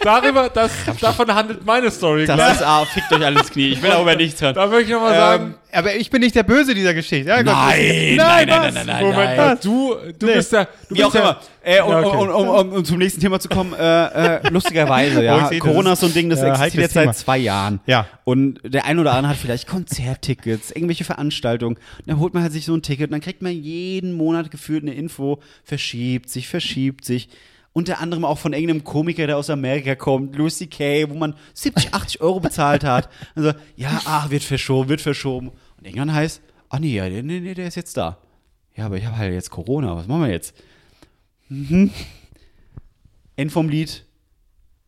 Darüber, 0.00 0.48
das, 0.48 0.72
davon 1.00 1.34
handelt 1.34 1.64
meine 1.64 1.90
Story. 1.90 2.26
Das 2.26 2.36
klar. 2.36 2.52
ist, 2.52 2.62
ah, 2.62 2.84
fickt 2.84 3.12
euch 3.12 3.24
alles 3.24 3.50
Knie. 3.50 3.68
Ich 3.70 3.82
will 3.82 3.90
darüber 3.90 4.14
nichts 4.16 4.40
hören. 4.40 4.54
Da 4.54 4.66
möchte 4.66 4.84
ich 4.84 4.90
noch 4.90 5.00
mal 5.00 5.14
sagen, 5.14 5.54
Aber 5.72 5.94
ich 5.94 6.10
bin 6.10 6.20
nicht 6.20 6.34
der 6.34 6.42
Böse 6.42 6.74
dieser 6.74 6.94
Geschichte. 6.94 7.28
Ja, 7.28 7.36
Gott, 7.42 7.46
Nein, 7.46 8.14
nein, 8.16 8.16
nein, 8.16 8.46
nein, 8.48 8.74
nein, 8.74 8.86
nein, 8.86 9.02
Moment 9.04 9.24
nein. 9.24 9.36
mal, 9.36 9.58
du, 9.60 9.94
du 10.18 10.26
Nee. 10.26 10.34
bist 10.34 10.52
ja, 10.52 10.66
du 10.88 10.94
Wie 10.94 11.04
auch 11.04 11.12
bist 11.12 11.24
ja, 11.24 11.30
immer. 11.30 11.40
Äh, 11.66 11.80
um, 11.80 11.90
Ja, 11.90 11.98
okay. 12.00 12.16
um, 12.16 12.28
um, 12.28 12.48
um, 12.48 12.72
um 12.74 12.84
zum 12.84 12.98
nächsten 12.98 13.20
Thema 13.20 13.40
zu 13.40 13.48
kommen, 13.48 13.72
äh, 13.72 14.36
äh, 14.36 14.48
lustigerweise, 14.50 15.18
Oh, 15.18 15.22
ja. 15.22 15.48
das 15.50 15.58
Corona 15.58 15.92
ist- 15.94 16.00
so 16.00 16.06
ein 16.06 16.12
Ding, 16.14 16.28
das 16.30 16.40
ja, 16.40 16.48
existiert 16.50 16.82
jetzt 16.82 16.94
seit 16.94 17.02
Thema. 17.04 17.14
zwei 17.14 17.38
Jahren. 17.38 17.80
Ja. 17.86 18.06
Und 18.24 18.60
der 18.64 18.84
ein 18.84 18.98
oder 18.98 19.12
andere 19.14 19.32
hat 19.32 19.38
vielleicht 19.38 19.66
Konzerttickets, 19.66 20.70
irgendwelche 20.70 21.04
Veranstaltungen. 21.04 21.76
Und 21.76 22.06
dann 22.08 22.18
holt 22.20 22.34
man 22.34 22.42
halt 22.42 22.52
sich 22.52 22.64
so 22.66 22.74
ein 22.74 22.82
Ticket 22.82 23.06
und 23.08 23.12
dann 23.12 23.20
kriegt 23.20 23.42
man 23.42 23.52
jeden 23.52 24.12
Monat 24.16 24.50
gefühlt 24.50 24.82
eine 24.82 24.94
Info, 24.94 25.40
verschiebt 25.64 26.28
sich, 26.30 26.48
verschiebt 26.48 27.04
sich. 27.04 27.28
Unter 27.74 27.98
anderem 27.98 28.24
auch 28.24 28.38
von 28.38 28.52
irgendeinem 28.52 28.84
Komiker, 28.84 29.26
der 29.26 29.36
aus 29.36 29.50
Amerika 29.50 29.96
kommt, 29.96 30.36
Louis 30.36 30.56
C.K., 30.56 31.10
wo 31.10 31.14
man 31.14 31.34
70, 31.54 31.92
80 31.92 32.20
Euro 32.20 32.38
bezahlt 32.38 32.84
hat. 32.84 33.08
Also, 33.34 33.52
ja, 33.74 34.00
ach, 34.04 34.30
wird 34.30 34.44
verschoben, 34.44 34.88
wird 34.88 35.00
verschoben. 35.00 35.48
Und 35.48 35.84
irgendwann 35.84 36.14
heißt, 36.14 36.40
ach 36.68 36.78
nee, 36.78 37.00
nee, 37.10 37.40
nee, 37.40 37.52
der 37.52 37.66
ist 37.66 37.74
jetzt 37.74 37.96
da. 37.96 38.18
Ja, 38.76 38.86
aber 38.86 38.96
ich 38.96 39.04
habe 39.04 39.16
halt 39.18 39.32
jetzt 39.32 39.50
Corona, 39.50 39.96
was 39.96 40.06
machen 40.06 40.22
wir 40.22 40.30
jetzt? 40.30 40.54
Mhm. 41.48 41.90
End 43.34 43.50
vom 43.52 43.68
Lied. 43.68 44.04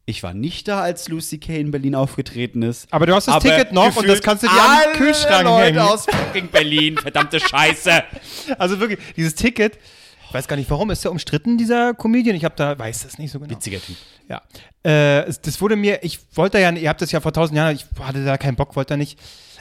Ich 0.09 0.23
war 0.23 0.33
nicht 0.33 0.69
da, 0.69 0.83
als 0.83 1.09
Lucy 1.09 1.39
Kay 1.39 1.61
in 1.61 1.73
Berlin 1.73 1.97
aufgetreten 1.97 2.63
ist. 2.63 2.87
Aber 2.93 3.07
du 3.07 3.15
hast 3.17 3.27
das 3.27 3.43
Ticket 3.43 3.73
noch 3.73 3.97
und 3.97 4.07
das 4.07 4.23
kannst 4.23 4.45
du 4.45 4.47
dir 4.47 4.63
an 4.63 4.79
den 4.93 4.99
Kühlschrank 5.03 5.43
Leute 5.43 5.65
hängen. 5.65 5.79
aus 5.81 6.07
fucking 6.07 6.47
Berlin, 6.47 6.97
verdammte 6.97 7.41
Scheiße. 7.41 8.05
Also 8.57 8.79
wirklich, 8.79 9.01
dieses 9.17 9.35
Ticket, 9.35 9.77
ich 10.29 10.35
weiß 10.35 10.49
gar 10.49 10.57
nicht 10.57 10.71
warum, 10.71 10.91
ist 10.91 11.05
der 11.05 11.11
umstritten, 11.11 11.59
dieser 11.59 11.95
Comedian? 11.95 12.37
Ich 12.37 12.45
habe 12.45 12.55
da, 12.57 12.79
weiß 12.79 13.05
das 13.05 13.19
nicht 13.19 13.31
so 13.31 13.39
genau. 13.39 13.51
Witziger 13.51 13.81
Typ. 13.81 13.97
Ja. 14.29 14.43
Äh, 14.85 15.25
es, 15.25 15.41
das 15.41 15.61
wurde 15.61 15.77
mir, 15.77 16.03
ich 16.03 16.19
wollte 16.35 16.59
ja, 16.59 16.71
ihr 16.71 16.89
habt 16.89 17.01
das 17.01 17.13
ja 17.13 17.21
vor 17.21 17.33
tausend 17.33 17.57
Jahren, 17.57 17.75
ich 17.75 17.87
hatte 18.01 18.25
da 18.25 18.37
keinen 18.37 18.57
Bock, 18.57 18.77
wollte 18.77 18.95
da 18.95 18.97
nicht. 18.97 19.19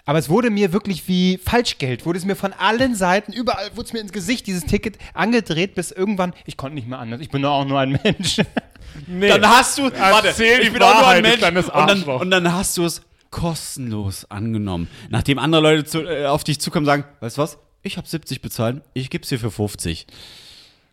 Aber 0.08 0.20
es 0.20 0.30
wurde 0.30 0.52
mir 0.52 0.72
wirklich 0.72 1.08
wie 1.08 1.40
Falschgeld, 1.40 2.06
wurde 2.06 2.20
es 2.20 2.26
mir 2.26 2.36
von 2.36 2.54
allen 2.54 2.94
Seiten, 2.94 3.34
überall 3.34 3.76
wurde 3.76 3.88
es 3.88 3.94
mir 3.94 4.00
ins 4.00 4.12
Gesicht, 4.12 4.46
dieses 4.46 4.64
Ticket 4.64 5.00
angedreht, 5.16 5.74
bis 5.74 5.92
irgendwann, 5.92 6.34
ich 6.46 6.58
konnte 6.58 6.76
nicht 6.76 6.88
mehr 6.88 7.00
anders, 7.00 7.22
ich 7.22 7.30
bin 7.30 7.42
doch 7.42 7.52
auch 7.52 7.66
nur 7.66 7.80
ein 7.80 8.00
Mensch. 8.04 8.38
nee. 9.08 9.28
Dann 9.28 9.48
hast 9.48 9.80
du, 9.80 9.90
Erzähl 9.90 10.62
die 10.62 10.68
ich 10.68 10.74
bin 10.74 10.82
auch 10.84 10.94
nur 10.94 11.02
Wahrheit, 11.04 11.44
ein 11.44 11.54
Mensch. 11.56 11.70
Und 11.70 11.88
dann, 11.90 12.04
und 12.04 12.32
dann 12.32 12.54
hast 12.54 12.78
du 12.78 12.86
es 12.86 13.02
kostenlos 13.32 14.30
angenommen. 14.30 14.88
Nachdem 15.10 15.40
andere 15.40 15.62
Leute 15.62 15.86
zu, 15.86 16.04
äh, 16.04 16.28
auf 16.28 16.44
dich 16.44 16.62
zukommen 16.62 16.84
und 16.84 16.88
sagen, 16.88 17.04
weißt 17.20 17.38
du 17.38 17.42
was, 17.42 17.58
ich 17.82 17.98
habe 17.98 18.08
70 18.08 18.42
bezahlt, 18.42 18.82
ich 18.94 19.10
geb's 19.10 19.30
dir 19.30 19.40
für 19.40 19.52
50. 19.52 20.06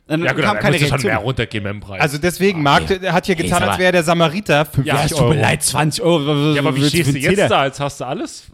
Dann 0.07 0.23
ja 0.25 0.33
gut, 0.33 0.43
kam 0.43 0.55
dann 0.55 0.63
keine 0.63 0.79
du 0.79 0.83
schon 0.87 0.91
mehr 0.97 1.03
Reaktion. 1.05 1.23
runtergehen 1.25 1.63
mit 1.65 1.73
dem 1.73 1.81
Preis. 1.81 2.01
Also 2.03 2.19
deswegen, 2.19 2.63
Marc 2.63 2.87
der 2.89 3.13
hat 3.13 3.27
hier 3.27 3.37
Hey, 3.37 3.45
getan, 3.45 3.61
mal- 3.63 3.69
als 3.71 3.79
wäre 3.79 3.93
der 3.93 4.03
Samariter 4.03 4.65
50 4.65 4.87
Ja, 4.87 5.05
es 5.05 5.13
Euro. 5.13 5.27
tut 5.29 5.37
mir 5.37 5.43
leid, 5.43 5.63
20 5.63 6.03
Euro. 6.05 6.53
ja, 6.55 6.61
aber 6.61 6.75
wie 6.77 6.85
stehst 6.89 7.15
du 7.15 7.19
jetzt 7.19 7.35
Zehner? 7.37 7.49
da? 7.49 7.67
Jetzt 7.67 7.81
hast 7.81 8.01
du 8.01 8.05
alles 8.05 8.45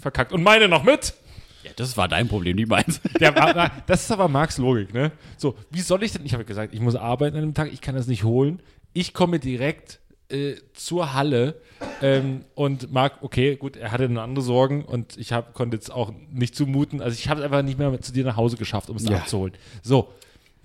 verkackt. 0.00 0.32
Und 0.32 0.42
meine 0.42 0.68
noch 0.68 0.82
mit? 0.82 1.14
Ja, 1.62 1.70
das 1.76 1.96
war 1.96 2.08
dein 2.08 2.26
Problem, 2.26 2.56
nicht 2.56 2.68
meins. 2.68 3.00
Das 3.86 4.02
ist 4.02 4.10
aber 4.10 4.28
Marks 4.28 4.58
Logik, 4.58 4.92
ne? 4.94 5.12
So, 5.36 5.56
wie 5.70 5.80
soll 5.80 6.02
ich 6.02 6.12
denn? 6.12 6.24
Ich 6.26 6.32
habe 6.34 6.44
gesagt, 6.44 6.74
ich 6.74 6.80
muss 6.80 6.96
arbeiten 6.96 7.36
an 7.36 7.42
dem 7.42 7.54
Tag, 7.54 7.72
ich 7.72 7.80
kann 7.80 7.94
das 7.94 8.06
nicht 8.06 8.24
holen. 8.24 8.60
Ich 8.92 9.14
komme 9.14 9.38
direkt 9.38 10.00
äh, 10.30 10.54
zur 10.74 11.12
Halle 11.14 11.54
ähm, 12.02 12.44
und 12.54 12.92
Marc, 12.92 13.18
okay, 13.22 13.56
gut, 13.56 13.76
er 13.76 13.92
hatte 13.92 14.08
dann 14.08 14.18
andere 14.18 14.44
Sorgen 14.44 14.84
und 14.84 15.16
ich 15.16 15.32
hab, 15.32 15.54
konnte 15.54 15.76
jetzt 15.76 15.92
auch 15.92 16.12
nicht 16.32 16.54
zumuten. 16.56 17.00
Also 17.02 17.14
ich 17.18 17.28
habe 17.28 17.40
es 17.40 17.44
einfach 17.44 17.62
nicht 17.62 17.78
mehr 17.78 18.00
zu 18.00 18.12
dir 18.12 18.24
nach 18.24 18.36
Hause 18.36 18.56
geschafft, 18.56 18.90
um 18.90 18.96
es 18.96 19.04
Ja. 19.08 19.18
abzuholen. 19.18 19.52
So, 19.82 20.12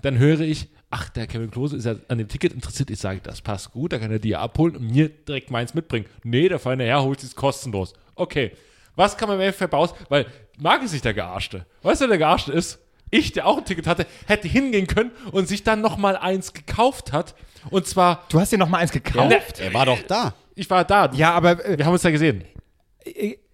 dann 0.01 0.17
höre 0.17 0.41
ich, 0.41 0.69
ach, 0.91 1.09
der 1.09 1.27
Kevin 1.27 1.51
Klose 1.51 1.77
ist 1.77 1.85
ja 1.85 1.95
an 2.07 2.17
dem 2.17 2.27
Ticket 2.27 2.53
interessiert. 2.53 2.89
Ich 2.89 2.99
sage, 2.99 3.19
das 3.21 3.41
passt 3.41 3.71
gut, 3.71 3.91
da 3.93 3.97
kann 3.99 4.11
er 4.11 4.19
dir 4.19 4.39
abholen 4.39 4.75
und 4.75 4.91
mir 4.91 5.09
direkt 5.09 5.51
meins 5.51 5.73
mitbringen. 5.73 6.05
Nee, 6.23 6.47
der 6.49 6.59
feine 6.59 6.83
Herr 6.85 7.03
holt 7.03 7.21
es 7.23 7.35
kostenlos. 7.35 7.93
Okay, 8.15 8.51
was 8.95 9.17
kann 9.17 9.27
man 9.27 9.37
mir 9.37 9.51
verbaus? 9.51 9.93
Weil 10.09 10.25
Marc 10.57 10.83
ist 10.83 10.93
nicht 10.93 11.03
der 11.05 11.13
Gearschte. 11.13 11.65
Weißt 11.81 11.99
du, 12.01 12.03
wer 12.05 12.09
der 12.09 12.17
Gearschte 12.19 12.51
ist? 12.53 12.79
Ich, 13.11 13.33
der 13.33 13.45
auch 13.45 13.57
ein 13.57 13.65
Ticket 13.65 13.87
hatte, 13.87 14.05
hätte 14.25 14.47
hingehen 14.47 14.87
können 14.87 15.11
und 15.31 15.47
sich 15.47 15.63
dann 15.63 15.81
noch 15.81 15.97
mal 15.97 16.17
eins 16.17 16.53
gekauft 16.53 17.11
hat. 17.13 17.35
Und 17.69 17.87
zwar, 17.87 18.23
Du 18.29 18.39
hast 18.39 18.51
dir 18.51 18.57
noch 18.57 18.69
mal 18.69 18.77
eins 18.79 18.91
gekauft? 18.91 19.59
Er 19.59 19.73
war 19.73 19.85
doch 19.85 20.01
da. 20.07 20.33
ich 20.55 20.69
war 20.69 20.83
da. 20.85 21.11
Ja, 21.13 21.31
aber 21.33 21.63
äh, 21.65 21.77
Wir 21.77 21.85
haben 21.85 21.93
uns 21.93 22.03
ja 22.03 22.09
gesehen. 22.11 22.43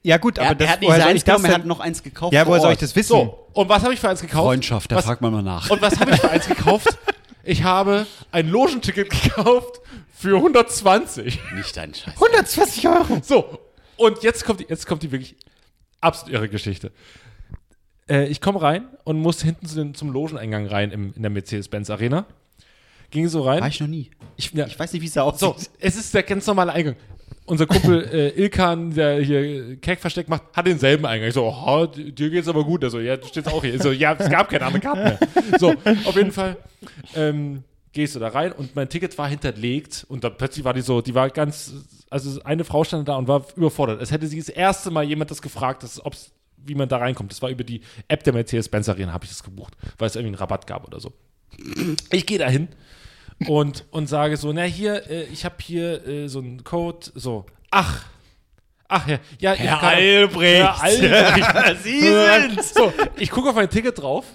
Ja 0.04 0.18
gut, 0.18 0.40
aber 0.40 0.50
Er, 0.50 0.56
das, 0.56 0.68
er 0.68 0.74
hat 0.74 0.80
nicht 0.82 0.90
woher 0.90 0.98
soll 1.00 1.08
seins 1.10 1.18
ich 1.18 1.24
das 1.24 1.44
er 1.44 1.54
hat 1.54 1.62
denn? 1.62 1.68
noch 1.68 1.80
eins 1.80 2.04
gekauft. 2.04 2.34
Ja, 2.34 2.46
woher 2.48 2.62
soll 2.62 2.74
ich 2.74 2.80
das 2.80 2.96
wissen? 2.96 3.10
So, 3.10 3.48
und 3.54 3.70
was 3.70 3.84
habe 3.84 3.94
ich 3.94 4.00
für 4.00 4.10
eins 4.10 4.22
gekauft? 4.22 4.44
Freundschaft, 4.46 4.92
da 4.92 4.96
was, 4.98 5.06
fragt 5.06 5.22
man 5.22 5.32
mal 5.34 5.42
nach. 5.44 5.70
Und 5.70 5.82
was 5.82 6.00
habe 6.00 6.12
ich 6.12 6.20
für 6.20 6.30
eins 6.30 6.48
gekauft? 6.48 6.98
Ich 7.44 7.64
habe 7.64 8.06
ein 8.32 8.50
Logenticket 8.50 9.10
gekauft 9.24 9.82
für 10.16 10.36
120. 10.38 11.40
Nicht 11.56 11.76
dein 11.78 11.94
Scheiß. 11.94 12.14
120 12.16 12.88
Euro. 12.88 13.20
So, 13.24 13.60
und 13.98 14.22
jetzt 14.24 14.46
kommt 14.46 14.60
die, 14.60 14.66
jetzt 14.70 14.86
kommt 14.86 15.04
die 15.04 15.12
wirklich 15.12 15.36
absolut 16.02 16.34
irre 16.34 16.50
Geschichte. 16.50 16.92
Äh, 18.10 18.26
ich 18.28 18.42
komme 18.42 18.62
rein 18.62 18.88
und 19.04 19.20
muss 19.20 19.42
hinten 19.42 19.66
zu 19.66 19.76
den, 19.76 19.94
zum 19.96 20.12
Logeneingang 20.12 20.68
rein 20.68 20.92
im, 20.92 21.14
in 21.16 21.22
der 21.22 21.32
Mercedes-Benz 21.32 21.90
Arena. 21.90 22.26
Ging 23.12 23.28
so 23.28 23.42
rein. 23.42 23.60
War 23.62 23.68
ich 23.68 23.80
noch 23.80 23.88
nie. 23.88 24.10
Ich, 24.38 24.52
Ja. 24.54 24.66
ich 24.68 24.80
weiß 24.80 24.94
nicht, 24.94 25.02
wie 25.02 25.08
es 25.08 25.14
da 25.14 25.24
So, 25.36 25.54
aussieht. 25.56 25.70
es 25.80 25.96
ist 25.98 26.14
der 26.14 26.24
ganz 26.24 26.46
normale 26.48 26.72
Eingang. 26.72 26.96
Unser 27.52 27.68
Kumpel 27.68 28.08
äh, 28.14 28.30
Ilkan, 28.42 28.94
der 28.94 29.22
hier 29.22 29.76
Keck-Versteck 29.76 30.30
macht, 30.30 30.44
hat 30.54 30.66
denselben 30.66 31.06
Eingang. 31.06 31.28
Ich 31.28 31.34
so, 31.34 31.46
oh, 31.46 31.86
dir 31.86 32.30
geht's 32.30 32.48
aber 32.48 32.64
gut. 32.64 32.82
Also, 32.82 33.02
ja, 33.02 33.18
du 33.18 33.28
stehst 33.28 33.50
auch 33.50 33.62
hier. 33.62 33.78
So, 33.78 33.92
ja, 33.92 34.16
es 34.18 34.30
gab 34.30 34.48
keine 34.48 34.66
andere 34.66 34.82
Karte 34.82 35.04
mehr. 35.04 35.60
So, 35.60 35.74
auf 36.06 36.16
jeden 36.16 36.32
Fall 36.32 36.56
ähm, 37.14 37.66
gehst 37.92 38.16
du 38.16 38.20
da 38.20 38.30
rein 38.30 38.54
und 38.54 38.74
mein 38.78 38.88
Ticket 38.88 39.18
war 39.18 39.28
hinterlegt 39.28 40.06
und 40.08 40.24
dann 40.24 40.38
plötzlich 40.38 40.64
war 40.64 40.74
die 40.74 40.80
so, 40.80 41.02
die 41.02 41.14
war 41.14 41.30
ganz, 41.30 41.74
also 42.10 42.42
eine 42.44 42.64
Frau 42.64 42.86
stand 42.86 43.10
da 43.10 43.18
und 43.18 43.28
war 43.28 43.46
überfordert. 43.58 44.02
Es 44.02 44.12
hätte 44.12 44.28
sie 44.28 44.38
das 44.38 44.48
erste 44.48 44.90
Mal 44.90 45.04
jemand 45.04 45.30
das 45.30 45.42
gefragt, 45.42 45.84
dass, 45.84 46.04
ob's, 46.06 46.32
wie 46.56 46.76
man 46.76 46.88
da 46.88 47.00
reinkommt. 47.00 47.34
Das 47.34 47.42
war 47.42 47.50
über 47.50 47.66
die 47.66 47.82
App 48.08 48.24
der 48.24 48.32
Mercedes-Benz 48.32 48.88
Arena, 48.88 49.12
habe 49.12 49.26
ich 49.26 49.32
das 49.32 49.44
gebucht, 49.44 49.76
weil 49.98 50.08
es 50.08 50.16
irgendwie 50.16 50.36
einen 50.36 50.36
Rabatt 50.36 50.68
gab 50.68 50.88
oder 50.88 51.02
so. 51.02 51.12
Ich 52.12 52.26
gehe 52.26 52.38
da 52.38 52.48
hin 52.48 52.70
und, 53.48 53.86
und 53.92 54.08
sage 54.08 54.38
so, 54.38 54.52
na 54.54 54.64
hier, 54.64 55.10
äh, 55.10 55.24
ich 55.26 55.46
habe 55.46 55.56
hier 55.62 56.06
äh, 56.08 56.28
so 56.28 56.40
einen 56.40 56.64
Code, 56.64 57.08
so, 57.16 57.46
ach, 57.72 58.06
ach 58.88 59.08
ja, 59.08 59.20
ja, 59.40 59.54
ich 59.54 59.60
kann- 59.66 59.80
Albrecht. 59.80 60.62
Herr 60.62 60.82
Albrecht. 60.82 61.78
Sie 61.84 62.02
sind's. 62.02 62.74
So, 62.76 62.94
ich 63.18 63.30
gucke 63.32 63.50
auf 63.50 63.56
mein 63.56 63.70
Ticket 63.70 64.00
drauf 64.02 64.26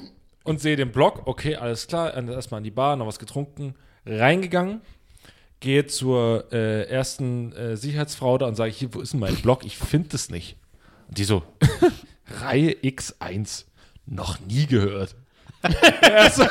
und 0.44 0.60
sehe 0.60 0.76
den 0.76 0.92
Blog, 0.92 1.22
okay, 1.26 1.56
alles 1.56 1.86
klar, 1.86 2.14
erstmal 2.14 2.58
an 2.58 2.64
die 2.64 2.70
Bar, 2.70 2.96
noch 2.96 3.06
was 3.06 3.18
getrunken, 3.18 3.74
reingegangen, 4.04 4.80
gehe 5.60 5.86
zur 5.86 6.52
äh, 6.52 6.82
ersten 6.88 7.52
äh, 7.52 7.76
Sicherheitsfrau 7.76 8.38
da 8.38 8.46
und 8.46 8.54
sage, 8.54 8.70
hier, 8.70 8.92
wo 8.94 9.00
ist 9.00 9.12
denn 9.12 9.20
mein 9.20 9.36
Blog? 9.36 9.64
Ich 9.64 9.76
finde 9.78 10.14
es 10.14 10.30
nicht. 10.30 10.56
Und 11.08 11.18
die 11.18 11.24
so, 11.24 11.42
Reihe 12.40 12.72
X1, 12.72 13.64
noch 14.06 14.38
nie 14.40 14.66
gehört. 14.66 15.14
So. 16.34 16.44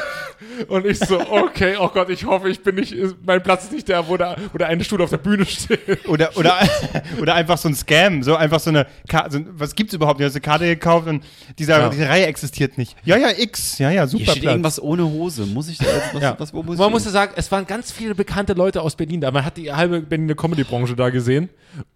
Und 0.67 0.85
ich 0.85 0.99
so, 0.99 1.19
okay, 1.19 1.75
oh 1.79 1.87
Gott, 1.89 2.09
ich 2.09 2.25
hoffe, 2.25 2.49
ich 2.49 2.61
bin 2.61 2.75
nicht, 2.75 2.93
mein 3.25 3.41
Platz 3.41 3.63
ist 3.65 3.71
nicht 3.71 3.87
der, 3.87 4.07
wo 4.07 4.15
der, 4.17 4.35
wo 4.51 4.57
der 4.57 4.67
eine 4.67 4.83
Stuhl 4.83 5.01
auf 5.01 5.09
der 5.09 5.17
Bühne 5.17 5.45
steht. 5.45 6.07
Oder, 6.07 6.35
oder, 6.37 6.55
oder 7.21 7.35
einfach 7.35 7.57
so 7.57 7.67
ein 7.69 7.75
Scam, 7.75 8.21
so 8.21 8.35
einfach 8.35 8.59
so 8.59 8.69
eine 8.69 8.85
Karte, 9.07 9.31
so, 9.31 9.39
was 9.53 9.75
gibt's 9.75 9.93
überhaupt? 9.93 10.19
Du 10.19 10.25
hast 10.25 10.33
eine 10.33 10.41
Karte 10.41 10.65
gekauft 10.65 11.07
und 11.07 11.23
dieser, 11.57 11.79
Ja. 11.79 11.89
diese 11.89 12.07
Reihe 12.07 12.25
existiert 12.27 12.77
nicht. 12.77 12.95
Ja, 13.05 13.17
ja, 13.17 13.29
X, 13.35 13.79
ja, 13.79 13.89
ja, 13.89 14.01
Hier 14.01 14.07
super 14.07 14.31
steht 14.31 14.41
Platz. 14.43 14.53
irgendwas 14.53 14.81
ohne 14.81 15.03
Hose. 15.05 15.45
Muss 15.45 15.67
ich 15.67 15.77
da 15.77 15.85
jetzt, 15.85 16.13
was, 16.13 16.21
Ja. 16.21 16.35
was, 16.37 16.53
wo 16.53 16.63
muss 16.63 16.77
Man 16.77 16.87
ich 16.87 16.93
muss 16.93 17.05
ja 17.05 17.11
sagen, 17.11 17.33
es 17.35 17.51
waren 17.51 17.65
ganz 17.65 17.91
viele 17.91 18.13
bekannte 18.13 18.53
Leute 18.53 18.81
aus 18.81 18.95
Berlin 18.95 19.21
da. 19.21 19.31
Man 19.31 19.43
hat 19.45 19.57
die 19.57 19.71
halbe 19.73 20.01
Berliner 20.01 20.35
Comedy-Branche 20.35 20.95
da 20.95 21.09
gesehen. 21.09 21.49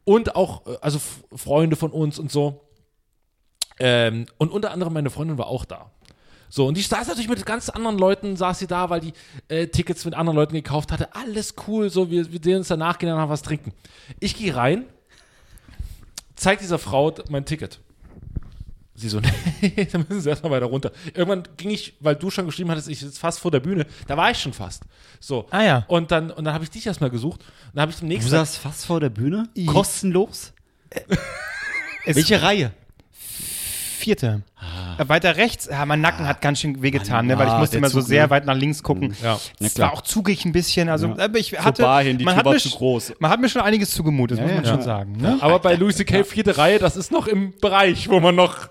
Und 0.05 0.35
auch, 0.35 0.65
äh, 0.65 0.71
also 0.81 0.99
Freunde 1.35 1.75
von 1.75 1.91
uns 1.91 2.17
und 2.19 2.31
so. 2.31 2.61
Ähm, 3.79 4.25
und 4.37 4.51
unter 4.51 4.71
anderem 4.71 4.93
meine 4.93 5.09
Freundin 5.09 5.37
war 5.37 5.47
auch 5.47 5.65
da. 5.65 5.91
So, 6.49 6.65
und 6.67 6.75
die 6.77 6.81
saß 6.81 7.07
natürlich 7.07 7.29
mit 7.29 7.45
ganz 7.45 7.69
anderen 7.69 7.97
Leuten, 7.99 8.35
saß 8.35 8.57
sie 8.59 8.67
da, 8.67 8.89
weil 8.89 9.01
die 9.01 9.13
äh, 9.49 9.67
Tickets 9.67 10.03
mit 10.05 10.15
anderen 10.15 10.35
Leuten 10.35 10.53
gekauft 10.55 10.91
hatte. 10.91 11.13
Alles 11.15 11.53
cool, 11.67 11.89
so, 11.89 12.09
wir, 12.09 12.31
wir 12.31 12.39
sehen 12.43 12.57
uns 12.57 12.67
danach, 12.69 12.97
gehen 12.97 13.09
danach 13.09 13.29
was 13.29 13.43
trinken. 13.43 13.71
Ich 14.19 14.35
gehe 14.35 14.55
rein, 14.55 14.85
zeig 16.35 16.59
dieser 16.59 16.79
Frau 16.79 17.13
mein 17.29 17.45
Ticket. 17.45 17.79
Sie 18.95 19.07
so, 19.09 19.21
nee, 19.61 19.87
dann 19.91 20.05
müssen 20.09 20.21
sie 20.21 20.29
erstmal 20.29 20.51
weiter 20.51 20.65
runter. 20.65 20.91
Irgendwann 21.13 21.43
ging 21.55 21.69
ich, 21.69 21.93
weil 22.01 22.15
du 22.15 22.29
schon 22.29 22.45
geschrieben 22.47 22.69
hattest, 22.71 22.89
ich 22.89 22.99
sitze 22.99 23.19
fast 23.19 23.39
vor 23.39 23.51
der 23.51 23.59
Bühne, 23.61 23.85
da 24.07 24.17
war 24.17 24.29
ich 24.31 24.37
schon 24.39 24.51
fast. 24.51 24.83
So. 25.21 25.45
Ah, 25.51 25.61
ja. 25.63 25.85
Und 25.87 26.11
dann, 26.11 26.31
und 26.31 26.43
dann 26.45 26.53
habe 26.53 26.63
ich 26.65 26.69
dich 26.69 26.85
erstmal 26.85 27.09
gesucht. 27.09 27.41
Und 27.41 27.75
dann 27.75 27.83
habe 27.83 27.91
ich 27.91 27.97
zum 27.97 28.09
Du 28.09 28.19
saßt 28.21 28.57
fast 28.57 28.85
vor 28.85 28.99
der 28.99 29.09
Bühne? 29.09 29.47
I- 29.55 29.65
Kostenlos? 29.67 30.51
Es- 30.89 32.15
Welche 32.17 32.41
Reihe? 32.41 32.71
Vierte. 33.99 34.41
Äh, 34.97 35.07
Weiter 35.09 35.35
rechts, 35.37 35.67
ja, 35.69 35.85
mein 35.85 36.01
Nacken 36.01 36.27
hat 36.27 36.41
ganz 36.41 36.59
schön 36.59 36.81
wehgetan, 36.81 37.27
ne, 37.27 37.37
weil 37.37 37.47
ich 37.47 37.53
ah, 37.53 37.59
musste 37.59 37.77
immer 37.77 37.89
so 37.89 37.99
Zug, 37.99 38.07
sehr 38.07 38.23
ne? 38.23 38.29
weit 38.31 38.45
nach 38.45 38.55
links 38.55 38.81
gucken. 38.81 39.15
Ja. 39.21 39.39
Na 39.59 39.67
Es 39.67 39.73
klar. 39.75 39.89
war 39.89 39.97
auch 39.97 40.01
zugig 40.01 40.45
ein 40.45 40.51
bisschen, 40.51 40.89
also 40.89 41.07
Ja. 41.07 41.19
aber 41.25 41.37
ich 41.37 41.57
hatte, 41.59 41.83
Bar 41.83 42.01
hin, 42.03 42.17
die 42.17 42.23
man 42.25 42.33
Tür 42.33 42.39
hat 42.39 42.45
war 42.45 42.53
mir 42.53 42.59
zu 42.59 42.69
groß. 42.69 43.13
Man 43.19 43.29
hat 43.29 43.39
mir 43.39 43.49
schon 43.49 43.61
einiges 43.61 43.91
zugemutet, 43.91 44.39
das 44.39 44.45
muss 44.45 44.55
man 44.55 44.63
ja. 44.63 44.69
schon 44.71 44.81
sagen. 44.81 45.17
Ne? 45.17 45.37
aber 45.41 45.59
bei 45.59 45.75
Louis 45.75 45.95
C.K. 45.97 46.23
vierte 46.23 46.57
Reihe, 46.57 46.79
das 46.79 46.97
ist 46.97 47.11
noch 47.11 47.27
im 47.27 47.53
Bereich, 47.59 48.09
wo 48.09 48.19
man 48.19 48.35
noch 48.35 48.69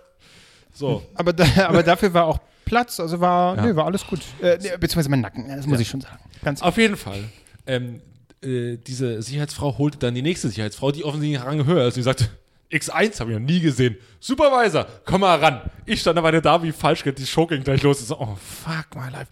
so. 0.73 1.03
Aber, 1.15 1.33
da, 1.33 1.45
aber 1.69 1.83
dafür 1.83 2.13
war 2.15 2.25
auch 2.27 2.39
Platz, 2.65 3.01
also 3.01 3.21
war, 3.21 3.57
Ja. 3.57 3.67
nee, 3.67 3.77
war 3.77 3.87
alles 3.87 4.07
gut. 4.07 4.21
Äh, 4.43 4.59
nee, 4.61 4.69
beziehungsweise 4.79 5.09
mein 5.11 5.21
Nacken, 5.21 5.49
ja, 5.49 5.57
das 5.57 5.67
muss 5.67 5.81
ich 5.81 5.89
schon 5.89 6.01
sagen. 6.01 6.19
Ganz 6.43 6.63
Auf 6.63 6.77
jeden 6.77 6.97
Fall. 6.97 7.25
Ähm, 7.67 8.01
äh, 8.43 8.77
diese 8.77 9.21
Sicherheitsfrau 9.23 9.79
holte 9.79 9.99
dann 9.99 10.15
die 10.15 10.23
nächste 10.23 10.49
Sicherheitsfrau, 10.49 10.93
die 10.93 11.05
offensichtlich 11.05 11.41
einen 11.41 11.61
Rang 11.61 11.67
höher 11.67 11.87
ist. 11.89 11.95
Und 11.95 12.01
die 12.01 12.03
sagte, 12.05 12.29
X1 12.71 13.21
habe 13.21 13.33
ich 13.33 13.39
noch 13.39 13.45
nie 13.47 13.61
gesehen. 13.61 13.97
Supervisor, 14.21 14.87
komm 15.05 15.23
mal 15.23 15.39
ran. 15.39 15.71
Ich 15.87 16.01
stand 16.01 16.19
aber 16.19 16.33
da 16.41 16.63
wie 16.63 16.73
falsch, 16.73 17.03
die 17.05 17.27
Show 17.27 17.47
ging 17.47 17.63
gleich 17.65 17.83
los. 17.83 18.01
Ich 18.01 18.07
so, 18.07 18.19
oh, 18.19 18.37
fuck 18.37 18.95
my 18.95 19.11
life. 19.11 19.29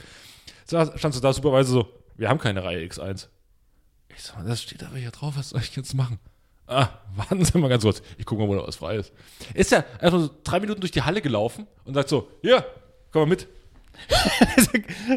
So, 0.65 0.79
standst 0.97 1.19
du 1.19 1.23
da, 1.23 1.33
Supervisor, 1.33 1.65
so, 1.83 1.93
wir 2.17 2.29
haben 2.29 2.39
keine 2.39 2.65
Reihe 2.65 2.85
X1. 2.87 3.29
Ich 4.17 4.23
so, 4.23 4.33
das 4.47 4.63
steht 4.63 4.83
aber 4.83 4.97
hier 4.97 5.11
drauf, 5.11 5.35
was 5.37 5.51
soll 5.51 5.61
ich 5.61 5.77
jetzt 5.77 5.95
machen? 5.95 6.19
Ah, 6.67 6.89
warten 7.15 7.45
Sie 7.45 7.59
mal 7.59 7.69
ganz 7.69 7.83
kurz. 7.83 8.03
Ich 8.19 8.25
gucke 8.25 8.43
mal, 8.43 8.49
wo 8.49 8.55
da 8.57 8.67
was 8.67 8.77
frei 8.77 8.97
ist. 8.97 9.13
Ist 9.55 9.71
ja 9.71 9.85
einfach 10.01 10.19
so 10.19 10.31
drei 10.43 10.59
Minuten 10.61 10.81
durch 10.81 10.93
die 10.93 11.03
Halle 11.03 11.21
gelaufen 11.21 11.67
und 11.85 11.95
sagt 11.95 12.09
so, 12.09 12.29
hier, 12.43 12.65
komm 13.13 13.23
mal 13.23 13.29
mit. 13.29 13.47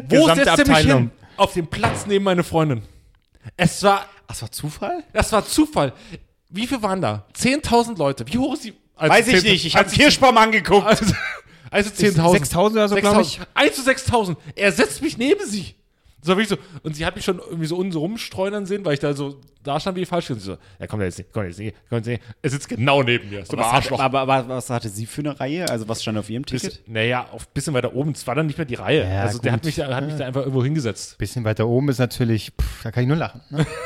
Wo 0.08 0.20
Gesamte 0.26 0.44
setzt 0.44 0.46
er 0.46 0.56
mich 0.56 0.60
Abteilung. 0.76 0.98
hin? 0.98 1.10
Auf 1.36 1.52
dem 1.52 1.66
Platz 1.66 2.06
neben 2.06 2.24
meine 2.24 2.42
Freundin. 2.42 2.82
Es 3.56 3.82
war, 3.82 4.06
Das 4.26 4.40
war 4.40 4.50
Zufall? 4.50 5.04
das 5.12 5.32
war 5.32 5.44
Zufall. 5.44 5.92
Wie 6.50 6.66
viel 6.66 6.82
waren 6.82 7.00
da? 7.00 7.26
10.000 7.36 7.96
Leute. 7.98 8.24
Wie 8.28 8.38
hoch 8.38 8.54
ist 8.54 8.64
die? 8.64 8.74
Also 8.96 9.14
Weiß 9.14 9.28
ich 9.28 9.40
10 9.40 9.52
nicht. 9.52 9.66
Ich 9.66 9.76
habe 9.76 9.88
Kirschbaum 9.88 10.36
angeguckt. 10.36 10.86
Also, 10.86 11.14
also 11.70 11.90
10.000. 11.90 12.52
6.000 12.52 12.72
oder 12.72 12.88
so, 12.88 12.96
glaube 12.96 13.22
ich. 13.22 13.40
1 13.54 13.76
zu 13.76 13.82
6.000. 13.88 14.36
Er 14.56 14.72
setzt 14.72 15.02
mich 15.02 15.16
neben 15.16 15.44
sie. 15.46 15.74
So 16.22 16.38
so. 16.44 16.56
Und 16.82 16.96
sie 16.96 17.06
hat 17.06 17.16
mich 17.16 17.24
schon 17.24 17.38
irgendwie 17.38 17.66
so 17.66 17.76
unten 17.76 17.92
so 17.92 18.00
rumstreunern 18.00 18.66
sehen, 18.66 18.84
weil 18.84 18.94
ich 18.94 19.00
da 19.00 19.14
so 19.14 19.40
da 19.62 19.78
stand 19.80 19.96
wie 19.96 20.04
falsch. 20.04 20.30
Und 20.30 20.40
sie 20.40 20.46
so, 20.46 20.58
ja, 20.78 20.86
komm 20.86 21.00
jetzt 21.00 21.18
nicht, 21.18 21.30
komm 21.32 21.44
jetzt 21.44 21.58
nicht, 21.58 21.74
komm 21.88 21.98
jetzt 21.98 22.06
nicht. 22.06 22.22
Er 22.42 22.50
sitzt 22.50 22.68
genau 22.68 23.02
neben 23.02 23.30
mir. 23.30 23.44
So 23.46 23.52
ein 23.56 23.60
Was 23.60 23.66
Arschloch. 23.66 23.98
hatte, 23.98 24.18
aber, 24.18 24.20
aber 24.20 24.48
was 24.48 24.68
hatte 24.70 24.88
sie 24.88 25.06
für 25.06 25.22
eine 25.22 25.38
Reihe? 25.40 25.68
Also 25.70 25.88
was 25.88 26.02
stand 26.02 26.18
auf 26.18 26.28
ihrem 26.28 26.44
Ticket? 26.44 26.70
Bisschen, 26.78 26.92
naja, 26.92 27.26
auf 27.32 27.48
bisschen 27.48 27.72
weiter 27.74 27.94
oben. 27.94 28.10
Es 28.12 28.26
war 28.26 28.34
dann 28.34 28.46
nicht 28.46 28.58
mehr 28.58 28.66
die 28.66 28.74
Reihe. 28.74 29.04
Ja, 29.08 29.22
also 29.22 29.38
der 29.38 29.52
hat 29.52 29.60
gut. 29.60 29.66
mich, 29.66 29.76
da- 29.76 29.94
hat 29.94 30.04
mich 30.04 30.16
da 30.16 30.26
einfach 30.26 30.40
irgendwo 30.42 30.62
hingesetzt. 30.62 31.16
Bisschen 31.18 31.44
weiter 31.44 31.66
oben 31.66 31.88
ist 31.88 31.98
natürlich, 31.98 32.52
pff, 32.60 32.82
da 32.82 32.90
kann 32.90 33.02
ich 33.04 33.08
nur 33.08 33.16
lachen. 33.16 33.40
Ne? 33.50 33.66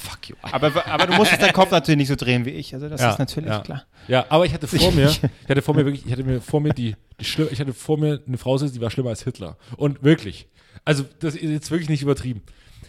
Fuck 0.00 0.30
you. 0.30 0.36
aber, 0.40 0.86
aber 0.86 1.06
du 1.06 1.12
musstest 1.14 1.42
deinen 1.42 1.52
Kopf 1.52 1.70
natürlich 1.70 1.98
nicht 1.98 2.08
so 2.08 2.16
drehen 2.16 2.46
wie 2.46 2.50
ich, 2.50 2.72
also 2.72 2.88
das 2.88 3.00
Ja, 3.02 3.10
ist 3.12 3.18
natürlich 3.18 3.50
ja. 3.50 3.60
klar. 3.60 3.84
Ja, 4.08 4.24
aber 4.30 4.46
ich 4.46 4.54
hatte 4.54 4.66
vor 4.66 4.90
mir, 4.92 5.10
ich 5.10 5.20
hatte 5.48 5.60
vor 5.60 5.74
mir 5.74 5.84
wirklich, 5.84 6.06
ich 6.06 6.12
hatte 6.12 6.24
mir 6.24 6.40
vor 6.40 6.60
mir 6.60 6.72
die, 6.72 6.96
die 7.20 7.24
schlimm, 7.24 7.48
ich 7.50 7.60
hatte 7.60 7.74
vor 7.74 7.98
mir 7.98 8.22
eine 8.26 8.38
Frau 8.38 8.56
sitzen, 8.56 8.74
die 8.74 8.80
war 8.80 8.90
schlimmer 8.90 9.10
als 9.10 9.22
Hitler. 9.24 9.58
Und 9.76 10.02
wirklich. 10.02 10.48
Also, 10.86 11.04
das 11.18 11.34
ist 11.34 11.42
jetzt 11.42 11.70
wirklich 11.70 11.90
nicht 11.90 12.00
übertrieben. 12.00 12.42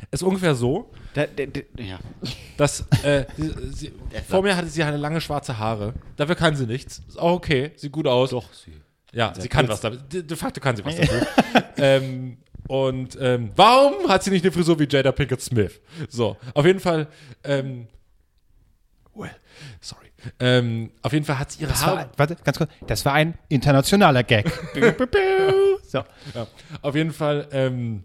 Es 0.09 0.21
ist 0.21 0.27
ungefähr 0.27 0.55
so, 0.55 0.89
Da, 1.13 1.25
da, 1.25 1.45
da, 1.45 1.83
ja. 1.83 1.99
dass 2.55 2.85
äh, 3.03 3.25
sie, 3.37 3.51
sie, 3.73 3.91
vor 4.29 4.41
mir 4.41 4.55
hatte 4.55 4.69
sie 4.69 4.81
eine 4.83 4.95
lange 4.95 5.19
schwarze 5.19 5.57
Haare. 5.57 5.93
Dafür 6.15 6.35
kann 6.35 6.55
sie 6.55 6.65
nichts. 6.65 7.01
Ist 7.09 7.19
auch 7.19 7.33
okay, 7.33 7.71
sieht 7.75 7.91
gut 7.91 8.07
aus. 8.07 8.29
Doch, 8.29 8.53
sie. 8.53 8.71
Ja, 9.11 9.33
sie 9.37 9.49
kann 9.49 9.67
was 9.67 9.81
damit. 9.81 10.13
De, 10.13 10.23
de 10.23 10.37
facto 10.37 10.61
kann 10.61 10.77
sie 10.77 10.85
was 10.85 10.95
dafür. 10.95 11.27
ähm, 11.77 12.37
und 12.71 13.17
ähm, 13.19 13.51
warum 13.57 14.07
hat 14.07 14.23
sie 14.23 14.29
nicht 14.29 14.45
eine 14.45 14.51
Frisur 14.53 14.79
wie 14.79 14.87
Jada 14.89 15.11
Pinkett 15.11 15.41
Smith? 15.41 15.81
So, 16.07 16.37
auf 16.53 16.65
jeden 16.65 16.79
Fall. 16.79 17.07
Ähm, 17.43 17.87
well, 19.13 19.29
sorry. 19.81 20.05
Ähm, 20.39 20.91
auf 21.01 21.11
jeden 21.11 21.25
Fall 21.25 21.37
hat 21.37 21.51
sie 21.51 21.63
ihre 21.63 21.71
Das 21.71 21.85
Haare. 21.85 21.97
war, 21.97 22.09
warte, 22.15 22.37
ganz 22.45 22.57
kurz, 22.57 22.71
das 22.87 23.03
war 23.03 23.11
ein 23.13 23.33
internationaler 23.49 24.23
Gag. 24.23 24.49
so. 25.85 25.97
Ja, 26.33 26.47
auf 26.81 26.95
jeden 26.95 27.11
Fall 27.11 27.49
ähm, 27.51 28.03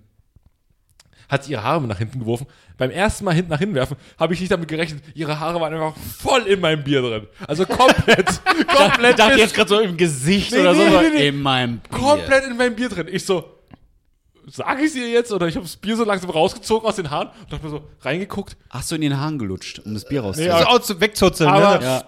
hat 1.29 1.45
sie 1.45 1.53
ihre 1.53 1.63
Haare 1.63 1.87
nach 1.87 1.99
hinten 1.99 2.19
geworfen. 2.19 2.49
Beim 2.77 2.91
ersten 2.91 3.25
Mal 3.25 3.35
hinten 3.35 3.51
nach 3.53 3.61
hinten 3.61 3.77
werfen, 3.77 3.97
habe 4.19 4.35
ich 4.35 4.41
nicht 4.41 4.51
damit 4.51 4.67
gerechnet. 4.69 5.01
Ihre 5.15 5.39
Haare 5.39 5.61
waren 5.61 5.73
einfach 5.75 5.95
voll 5.97 6.43
in 6.49 6.59
meinem 6.59 6.83
Bier 6.83 7.03
drin. 7.03 7.27
Also 7.47 7.67
komplett, 7.67 8.27
komplett, 8.67 9.11
Ich 9.11 9.17
dachte 9.17 9.39
jetzt 9.39 9.55
gerade 9.55 9.69
so 9.69 9.79
im 9.81 9.97
Gesicht 9.97 10.51
Nee, 10.51 10.59
oder 10.59 10.73
nee, 10.73 10.79
so. 10.79 10.85
nee, 10.85 10.91
so 10.91 11.01
nee, 11.03 11.09
nee. 11.11 11.29
In 11.29 11.41
meinem 11.41 11.79
Bier. 11.79 11.99
komplett 11.99 12.45
in 12.47 12.57
meinem 12.57 12.75
Bier 12.75 12.89
drin. 12.89 13.07
Ich 13.11 13.25
so, 13.25 13.56
sage 14.47 14.83
ich 14.85 14.93
sie 14.93 15.01
ihr 15.01 15.11
jetzt? 15.11 15.33
Oder 15.33 15.49
ich 15.49 15.57
habe 15.57 15.65
das 15.67 15.77
Bier 15.77 15.97
so 15.97 16.05
langsam 16.05 16.31
rausgezogen 16.31 16.89
aus 16.89 16.97
den 16.97 17.11
Haaren 17.11 17.29
und 17.43 17.53
dachte 17.53 17.65
mir 17.65 17.71
so, 17.71 17.85
reingeguckt. 18.03 18.57
Hast 18.71 18.91
du 18.91 18.95
in 18.95 19.01
den 19.01 19.19
Haaren 19.19 19.39
gelutscht, 19.39 19.81
um 19.85 19.95
das 19.95 20.05
Bier 20.07 20.23
rauszuholen? 20.23 20.53
Also 20.55 20.69
auch 20.69 20.79
zu 20.81 21.01
wegzuzeln. 21.01 21.51
Aber- 21.51 21.79
ne? 21.79 21.85
Ja. 21.85 22.05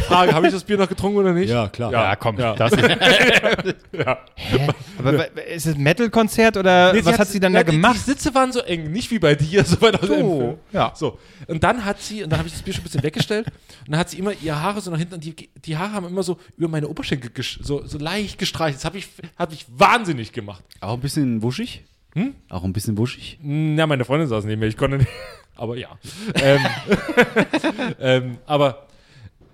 Frage, 0.00 0.32
habe 0.32 0.46
ich 0.46 0.52
das 0.52 0.64
Bier 0.64 0.78
noch 0.78 0.88
getrunken 0.88 1.18
oder 1.18 1.32
nicht? 1.32 1.50
Ja, 1.50 1.68
klar. 1.68 1.92
Ja, 1.92 2.16
komm, 2.16 2.38
Ja. 2.38 2.54
das 2.54 2.72
ja. 3.92 4.18
Aber 4.98 5.36
ist 5.46 5.66
es 5.66 5.74
ein 5.74 5.82
Metal-Konzert 5.82 6.56
oder 6.56 6.92
Nee, 6.92 7.04
was 7.04 7.18
hat 7.18 7.28
sie 7.28 7.40
dann 7.40 7.52
da 7.52 7.60
ja, 7.60 7.64
die- 7.64 7.72
gemacht? 7.72 7.96
Die 7.96 8.00
Sitze 8.10 8.34
waren 8.34 8.52
so 8.52 8.60
eng, 8.60 8.90
nicht 8.90 9.10
wie 9.10 9.18
bei 9.18 9.34
dir, 9.34 9.64
so 9.66 9.80
weit 9.80 9.94
aus 10.02 10.08
dem 10.08 10.20
So, 10.20 10.58
ja. 10.72 10.92
So. 10.94 11.18
Und 11.46 11.62
dann 11.62 11.84
hat 11.84 12.00
sie, 12.00 12.22
und 12.24 12.30
dann 12.30 12.38
habe 12.38 12.48
ich 12.48 12.54
das 12.54 12.62
Bier 12.62 12.72
schon 12.74 12.82
ein 12.82 12.84
bisschen 12.84 13.02
weggestellt, 13.02 13.46
und 13.46 13.90
dann 13.92 13.98
hat 14.00 14.08
sie 14.10 14.18
immer 14.18 14.32
ihre 14.42 14.60
Haare 14.60 14.80
so 14.80 14.90
nach 14.90 14.98
hinten, 14.98 15.14
und 15.14 15.24
die, 15.24 15.34
die 15.64 15.76
Haare 15.76 15.92
haben 15.92 16.06
immer 16.06 16.22
so 16.22 16.38
über 16.56 16.68
meine 16.68 16.88
Oberschenkel 16.88 17.30
so, 17.60 17.86
so 17.86 17.98
leicht 17.98 18.38
gestreichelt. 18.38 18.76
Das 18.76 18.84
habe 18.84 18.98
ich, 18.98 19.08
hab 19.38 19.52
ich 19.52 19.66
wahnsinnig 19.68 20.32
gemacht. 20.32 20.64
Auch 20.80 20.94
ein 20.94 21.00
bisschen 21.00 21.42
wuschig? 21.42 21.84
Hm? 22.14 22.34
Auch 22.50 22.64
ein 22.64 22.72
bisschen 22.72 22.96
wuschig? 22.98 23.38
Ja, 23.42 23.86
meine 23.86 24.04
Freundin 24.04 24.28
saß 24.28 24.44
neben 24.44 24.60
mir, 24.60 24.66
ich 24.68 24.76
konnte 24.76 24.98
nicht. 24.98 25.10
Aber 25.56 25.76
ja. 25.76 25.88
ähm, 26.42 26.60
ähm, 28.00 28.38
aber 28.46 28.86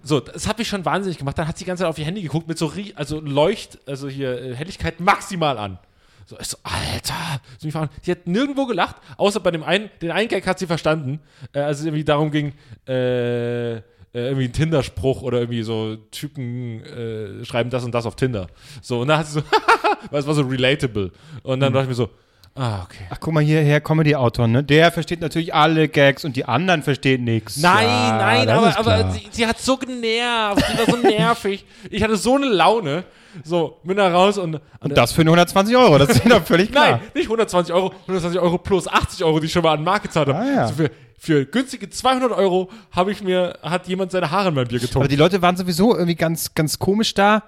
so, 0.08 0.20
das 0.20 0.48
hat 0.48 0.58
mich 0.58 0.68
schon 0.68 0.84
wahnsinnig 0.84 1.18
gemacht. 1.18 1.38
Dann 1.38 1.46
hat 1.46 1.58
sie 1.58 1.64
die 1.64 1.68
ganze 1.68 1.82
Zeit 1.82 1.90
auf 1.90 1.98
ihr 1.98 2.04
Handy 2.04 2.22
geguckt 2.22 2.48
mit 2.48 2.58
so, 2.58 2.72
also 2.94 3.20
Leucht, 3.20 3.78
also 3.86 4.08
hier 4.08 4.40
äh, 4.40 4.54
Helligkeit 4.54 5.00
maximal 5.00 5.58
an. 5.58 5.78
So, 6.26 6.36
ich 6.38 6.48
so, 6.48 6.58
Alter. 6.62 7.40
Sie 7.58 8.10
hat 8.10 8.26
nirgendwo 8.26 8.66
gelacht, 8.66 8.96
außer 9.16 9.40
bei 9.40 9.50
dem 9.50 9.62
einen, 9.62 9.90
den 10.02 10.10
einen 10.10 10.28
Gag 10.28 10.46
hat 10.46 10.58
sie 10.58 10.66
verstanden, 10.66 11.20
äh, 11.52 11.60
als 11.60 11.80
es 11.80 11.86
irgendwie 11.86 12.04
darum 12.04 12.30
ging, 12.30 12.52
äh, 12.86 13.76
äh, 13.76 13.80
irgendwie 14.12 14.44
ein 14.44 14.52
Tinder-Spruch 14.52 15.22
oder 15.22 15.40
irgendwie 15.40 15.62
so 15.62 15.96
Typen 16.10 16.82
äh, 16.84 17.44
schreiben 17.44 17.70
das 17.70 17.84
und 17.84 17.94
das 17.94 18.06
auf 18.06 18.16
Tinder. 18.16 18.48
So, 18.82 19.00
und 19.00 19.08
dann 19.08 19.18
hat 19.18 19.26
sie 19.26 19.40
so, 19.40 19.42
weil 20.10 20.20
es 20.20 20.26
war 20.26 20.34
so 20.34 20.42
relatable. 20.42 21.12
Und 21.42 21.60
dann 21.60 21.72
dachte 21.72 21.84
ich 21.84 21.88
mir 21.90 21.94
so, 21.94 22.10
ah, 22.58 22.82
okay. 22.84 23.04
Ach, 23.10 23.18
guck 23.20 23.32
mal 23.32 23.42
hierher, 23.42 23.80
Comedy-Autor, 23.80 24.48
ne? 24.48 24.64
Der 24.64 24.92
versteht 24.92 25.20
natürlich 25.20 25.54
alle 25.54 25.88
Gags 25.88 26.24
und 26.24 26.36
die 26.36 26.44
anderen 26.44 26.82
verstehen 26.82 27.24
nichts. 27.24 27.56
Nein, 27.58 27.86
ja, 27.86 28.18
nein, 28.18 28.48
aber, 28.48 28.78
aber 28.78 29.10
sie, 29.10 29.28
sie 29.30 29.46
hat 29.46 29.58
so 29.58 29.76
genervt, 29.76 30.64
sie 30.66 30.78
war 30.78 30.86
so 30.86 30.96
nervig. 30.96 31.64
Ich 31.90 32.02
hatte 32.02 32.16
so 32.16 32.36
eine 32.36 32.46
Laune. 32.46 33.04
So, 33.44 33.78
bin 33.84 33.96
da 33.96 34.08
raus 34.08 34.38
und. 34.38 34.60
Und 34.80 34.96
das 34.96 35.12
für 35.12 35.24
nur 35.24 35.34
120 35.34 35.76
Euro, 35.76 35.98
das 35.98 36.10
ist 36.10 36.28
doch 36.28 36.42
völlig 36.42 36.70
klar. 36.72 36.92
Nein, 36.92 37.00
nicht 37.14 37.26
120 37.26 37.74
Euro, 37.74 37.92
120 38.02 38.40
Euro 38.40 38.58
plus 38.58 38.88
80 38.88 39.24
Euro, 39.24 39.38
die 39.40 39.46
ich 39.46 39.52
schon 39.52 39.62
mal 39.62 39.74
an 39.74 39.84
Markt 39.84 40.04
gezahlt 40.04 40.28
habe. 40.28 40.38
Ah, 40.38 40.54
ja. 40.54 40.66
so 40.68 40.84
für, 41.18 41.44
günstige 41.46 41.90
200 41.90 42.30
Euro 42.32 42.70
habe 42.92 43.10
ich 43.12 43.22
mir, 43.22 43.58
hat 43.62 43.88
jemand 43.88 44.12
seine 44.12 44.30
Haare 44.30 44.48
in 44.50 44.54
mein 44.54 44.68
Bier 44.68 44.78
Aber 44.78 44.86
getunkt. 44.86 45.10
die 45.12 45.16
Leute 45.16 45.42
waren 45.42 45.56
sowieso 45.56 45.94
irgendwie 45.94 46.14
ganz, 46.14 46.54
ganz 46.54 46.78
komisch 46.78 47.12
da. 47.14 47.42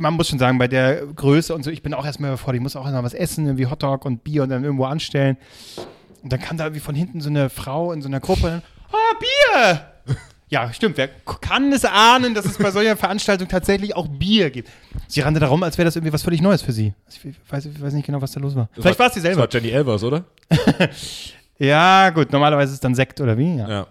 Man 0.00 0.14
muss 0.14 0.28
schon 0.28 0.38
sagen, 0.38 0.58
bei 0.58 0.68
der 0.68 1.06
Größe 1.06 1.54
und 1.54 1.64
so, 1.64 1.70
ich 1.70 1.82
bin 1.82 1.94
auch 1.94 2.04
erstmal 2.04 2.30
überfordert. 2.30 2.56
Ich 2.56 2.62
muss 2.62 2.76
auch 2.76 2.88
noch 2.90 3.02
was 3.02 3.14
essen, 3.14 3.46
irgendwie 3.46 3.66
Hotdog 3.66 4.04
und 4.04 4.22
Bier 4.22 4.42
und 4.42 4.50
dann 4.50 4.64
irgendwo 4.64 4.84
anstellen. 4.84 5.36
Und 6.22 6.32
dann 6.32 6.40
kam 6.40 6.56
da 6.58 6.64
irgendwie 6.64 6.80
von 6.80 6.94
hinten 6.94 7.20
so 7.20 7.30
eine 7.30 7.48
Frau 7.48 7.92
in 7.92 8.02
so 8.02 8.08
einer 8.08 8.20
Gruppe. 8.20 8.46
und 8.46 8.52
dann, 8.52 8.62
Ah, 8.92 9.16
Bier! 9.18 9.86
Ja, 10.50 10.72
stimmt. 10.72 10.96
Wer 10.96 11.08
kann 11.42 11.70
es 11.74 11.84
ahnen, 11.84 12.32
dass 12.34 12.46
es 12.46 12.56
bei 12.56 12.70
solcher 12.70 12.96
Veranstaltung 12.96 13.48
tatsächlich 13.48 13.94
auch 13.94 14.08
Bier 14.08 14.48
gibt? 14.48 14.70
Sie 15.06 15.20
rannte 15.20 15.40
darum, 15.40 15.62
als 15.62 15.76
wäre 15.76 15.84
das 15.84 15.94
irgendwie 15.94 16.14
was 16.14 16.22
völlig 16.22 16.40
Neues 16.40 16.62
für 16.62 16.72
sie. 16.72 16.94
Ich 17.10 17.20
weiß, 17.50 17.66
ich 17.66 17.78
weiß 17.82 17.92
nicht 17.92 18.06
genau, 18.06 18.22
was 18.22 18.32
da 18.32 18.40
los 18.40 18.56
war. 18.56 18.70
Vielleicht 18.72 18.98
war 18.98 19.08
es 19.08 19.12
sie 19.12 19.20
Das 19.20 19.24
selber. 19.26 19.42
war 19.42 19.48
Jenny 19.50 19.68
Elvers, 19.68 20.02
oder? 20.04 20.24
Ja, 21.58 22.10
gut. 22.10 22.32
Normalerweise 22.32 22.70
ist 22.70 22.74
es 22.74 22.80
dann 22.80 22.94
Sekt 22.94 23.20
oder 23.20 23.36
wie? 23.36 23.56
Ja. 23.56 23.68
Ja. 23.68 23.86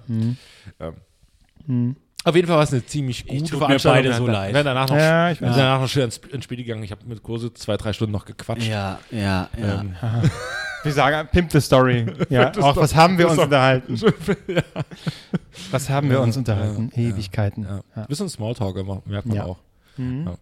Ähm. 1.68 1.96
Auf 2.24 2.36
jeden 2.36 2.48
Fall 2.48 2.58
war 2.58 2.64
es 2.64 2.72
eine 2.74 2.86
ziemlich 2.86 3.26
gute 3.26 3.44
tut 3.44 3.52
mir 3.54 3.58
Veranstaltung. 3.68 4.04
beide 4.04 4.14
so 4.18 4.28
leid. 4.28 4.54
werden 4.54 4.66
danach 4.66 4.90
noch, 4.90 4.96
Ja, 4.98 5.32
ich 5.32 5.40
sind 5.40 5.50
danach 5.50 5.82
noch 5.82 5.88
schön 5.88 6.04
ins, 6.04 6.18
ins 6.18 6.44
Spiel 6.44 6.58
gegangen. 6.58 6.84
Ich 6.84 6.92
habe 6.92 7.06
mit 7.06 7.24
Kurse 7.24 7.54
zwei, 7.54 7.78
drei 7.78 7.94
Stunden 7.94 8.12
noch 8.14 8.26
gequatscht. 8.26 8.68
Ja, 8.68 9.00
ja, 9.12 9.50
ja. 9.58 9.82
Ähm, 9.82 9.96
Wir 10.84 10.94
sagen, 10.94 11.28
pimp 11.32 11.52
the 11.52 11.60
story. 11.60 12.06
Ja, 12.30 12.52
auch 12.62 12.78
was 12.78 12.96
haben 12.96 13.18
wir 13.18 13.30
uns 13.30 13.40
unterhalten? 13.40 14.00
Was 15.72 15.90
haben 15.90 16.10
wir 16.10 16.22
uns 16.22 16.38
unterhalten? 16.38 16.92
Ewigkeiten. 16.96 17.64
Ja. 17.64 17.82
Ja. 17.96 18.06
Bisschen 18.06 18.30
Smalltalker 18.30 18.84
ma- 18.84 19.02
merkt 19.06 19.26
man 19.28 19.38
Ja. 19.38 19.44
auch. 19.46 19.58
Ja. 19.98 20.36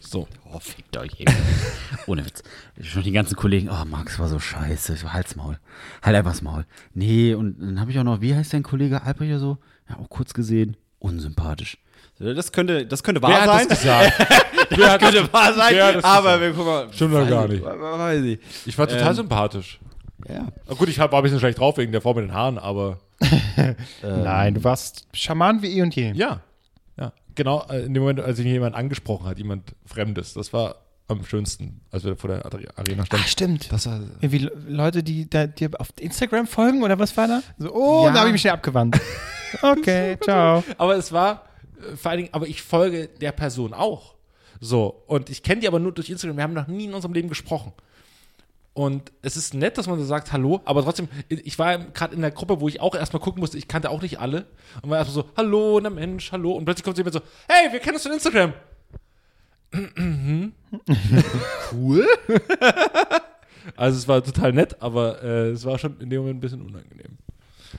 So. 0.00 0.28
Oh, 0.52 0.58
fickt 0.60 0.96
euch 0.96 1.12
ey. 1.18 1.26
Ohne 2.06 2.24
Witz. 2.24 2.42
Schon 2.82 3.02
die 3.02 3.12
ganzen 3.12 3.34
Kollegen, 3.36 3.68
oh, 3.70 3.84
Max 3.84 4.18
war 4.18 4.28
so 4.28 4.38
scheiße. 4.38 4.96
So, 4.96 5.12
halt's 5.12 5.36
Maul. 5.36 5.58
Halt 6.02 6.16
einfach 6.16 6.30
das 6.32 6.42
Maul. 6.42 6.64
Nee, 6.92 7.34
und 7.34 7.60
dann 7.60 7.80
habe 7.80 7.90
ich 7.90 7.98
auch 7.98 8.04
noch, 8.04 8.20
wie 8.20 8.34
heißt 8.34 8.52
dein 8.52 8.62
Kollege 8.62 9.02
Albrecht 9.02 9.30
oder 9.30 9.40
so? 9.40 9.58
Ja, 9.88 9.96
auch 9.98 10.08
kurz 10.08 10.32
gesehen. 10.34 10.76
Unsympathisch. 10.98 11.78
Das 12.18 12.52
könnte, 12.52 12.86
das 12.86 13.02
könnte 13.02 13.20
wahr 13.22 13.30
Wer 13.30 13.40
hat 13.42 13.50
sein. 13.60 13.68
das 13.68 13.80
gesagt? 13.80 14.12
Wer 14.70 14.90
hat 14.92 15.00
könnte 15.00 15.32
wahr 15.32 15.52
sein, 15.54 15.74
das 15.94 16.04
aber 16.04 16.40
wir 16.40 16.50
gucken 16.52 16.66
mal. 16.66 16.86
Stimmt 16.92 17.14
doch 17.14 17.28
gar 17.28 17.48
nicht. 17.48 17.62
Weiß 17.64 18.22
ich. 18.22 18.38
Ich 18.66 18.78
war 18.78 18.86
total 18.86 19.08
Ähm, 19.08 19.14
sympathisch. 19.14 19.80
Ja. 20.28 20.46
Na 20.68 20.74
gut, 20.74 20.88
ich 20.88 20.98
hab- 21.00 21.10
war 21.12 21.20
ein 21.20 21.22
bisschen 21.24 21.40
schlecht 21.40 21.58
drauf 21.58 21.76
wegen 21.76 21.90
der 21.92 22.00
Frau 22.00 22.14
mit 22.14 22.24
den 22.24 22.32
Haaren, 22.32 22.58
aber 22.58 22.98
Nein, 24.02 24.54
du 24.54 24.64
warst 24.64 25.06
charmant 25.12 25.62
wie 25.62 25.78
eh 25.78 25.82
und 25.82 25.94
je. 25.96 26.12
ja. 26.12 26.40
Genau, 27.34 27.64
äh, 27.68 27.84
in 27.84 27.94
dem 27.94 28.02
Moment, 28.02 28.20
als 28.20 28.36
sich 28.36 28.46
jemand 28.46 28.74
angesprochen 28.74 29.26
hat, 29.26 29.38
jemand 29.38 29.74
Fremdes, 29.86 30.34
das 30.34 30.52
war 30.52 30.76
am 31.08 31.24
schönsten, 31.24 31.80
als 31.90 32.04
wir 32.04 32.16
vor 32.16 32.30
der 32.30 32.44
Are- 32.46 32.58
Arena 32.76 33.04
standen. 33.04 33.24
Ach, 33.24 33.28
stimmt. 33.28 33.72
Das 33.72 33.86
war, 33.86 34.00
Irgendwie 34.20 34.38
Le- 34.38 34.52
Leute, 34.68 35.02
die 35.02 35.28
da, 35.28 35.46
dir 35.46 35.70
auf 35.78 35.88
Instagram 36.00 36.46
folgen 36.46 36.82
oder 36.82 36.98
was 36.98 37.14
war 37.16 37.28
da? 37.28 37.42
So, 37.58 37.74
oh, 37.74 38.06
Ja. 38.06 38.12
da 38.12 38.18
habe 38.20 38.28
ich 38.28 38.32
mich 38.32 38.40
schnell 38.40 38.54
abgewandt. 38.54 39.00
Okay, 39.62 40.16
ciao. 40.20 40.64
aber 40.78 40.96
es 40.96 41.12
war 41.12 41.44
äh, 41.92 41.96
vor 41.96 42.10
allen 42.10 42.18
Dingen, 42.22 42.30
aber 42.34 42.48
ich 42.48 42.60
folge 42.60 43.06
der 43.20 43.30
Person 43.30 43.72
auch. 43.72 44.14
So, 44.60 45.04
und 45.06 45.30
ich 45.30 45.44
kenne 45.44 45.60
die 45.60 45.68
aber 45.68 45.78
nur 45.78 45.92
durch 45.92 46.10
Instagram. 46.10 46.36
Wir 46.38 46.42
haben 46.42 46.54
noch 46.54 46.66
nie 46.66 46.86
in 46.86 46.94
unserem 46.94 47.12
Leben 47.14 47.28
gesprochen. 47.28 47.72
Und 48.74 49.12
es 49.22 49.36
ist 49.36 49.54
nett, 49.54 49.78
dass 49.78 49.86
man 49.86 50.00
so 50.00 50.04
sagt, 50.04 50.32
hallo, 50.32 50.60
aber 50.64 50.82
trotzdem, 50.82 51.08
ich 51.28 51.60
war 51.60 51.78
gerade 51.78 52.14
in 52.14 52.20
der 52.22 52.32
Gruppe, 52.32 52.60
wo 52.60 52.66
ich 52.66 52.80
auch 52.80 52.96
erstmal 52.96 53.22
gucken 53.22 53.40
musste, 53.40 53.56
ich 53.56 53.68
kannte 53.68 53.88
auch 53.88 54.02
nicht 54.02 54.18
alle. 54.18 54.46
Und 54.82 54.90
war 54.90 54.98
erstmal 54.98 55.24
so, 55.24 55.30
hallo, 55.36 55.78
na 55.80 55.90
Mensch, 55.90 56.32
hallo. 56.32 56.52
Und 56.52 56.64
plötzlich 56.64 56.84
kommt 56.84 56.98
jemand 56.98 57.14
so, 57.14 57.20
hey, 57.48 57.72
wir 57.72 57.78
kennen 57.78 57.94
uns 57.94 58.02
von 58.02 58.12
Instagram. 58.12 58.52
cool. 61.72 62.06
also 63.76 63.98
es 63.98 64.08
war 64.08 64.24
total 64.24 64.52
nett, 64.52 64.82
aber 64.82 65.22
äh, 65.22 65.50
es 65.50 65.64
war 65.64 65.78
schon 65.78 66.00
in 66.00 66.10
dem 66.10 66.22
Moment 66.22 66.38
ein 66.38 66.40
bisschen 66.40 66.62
unangenehm. 66.62 67.18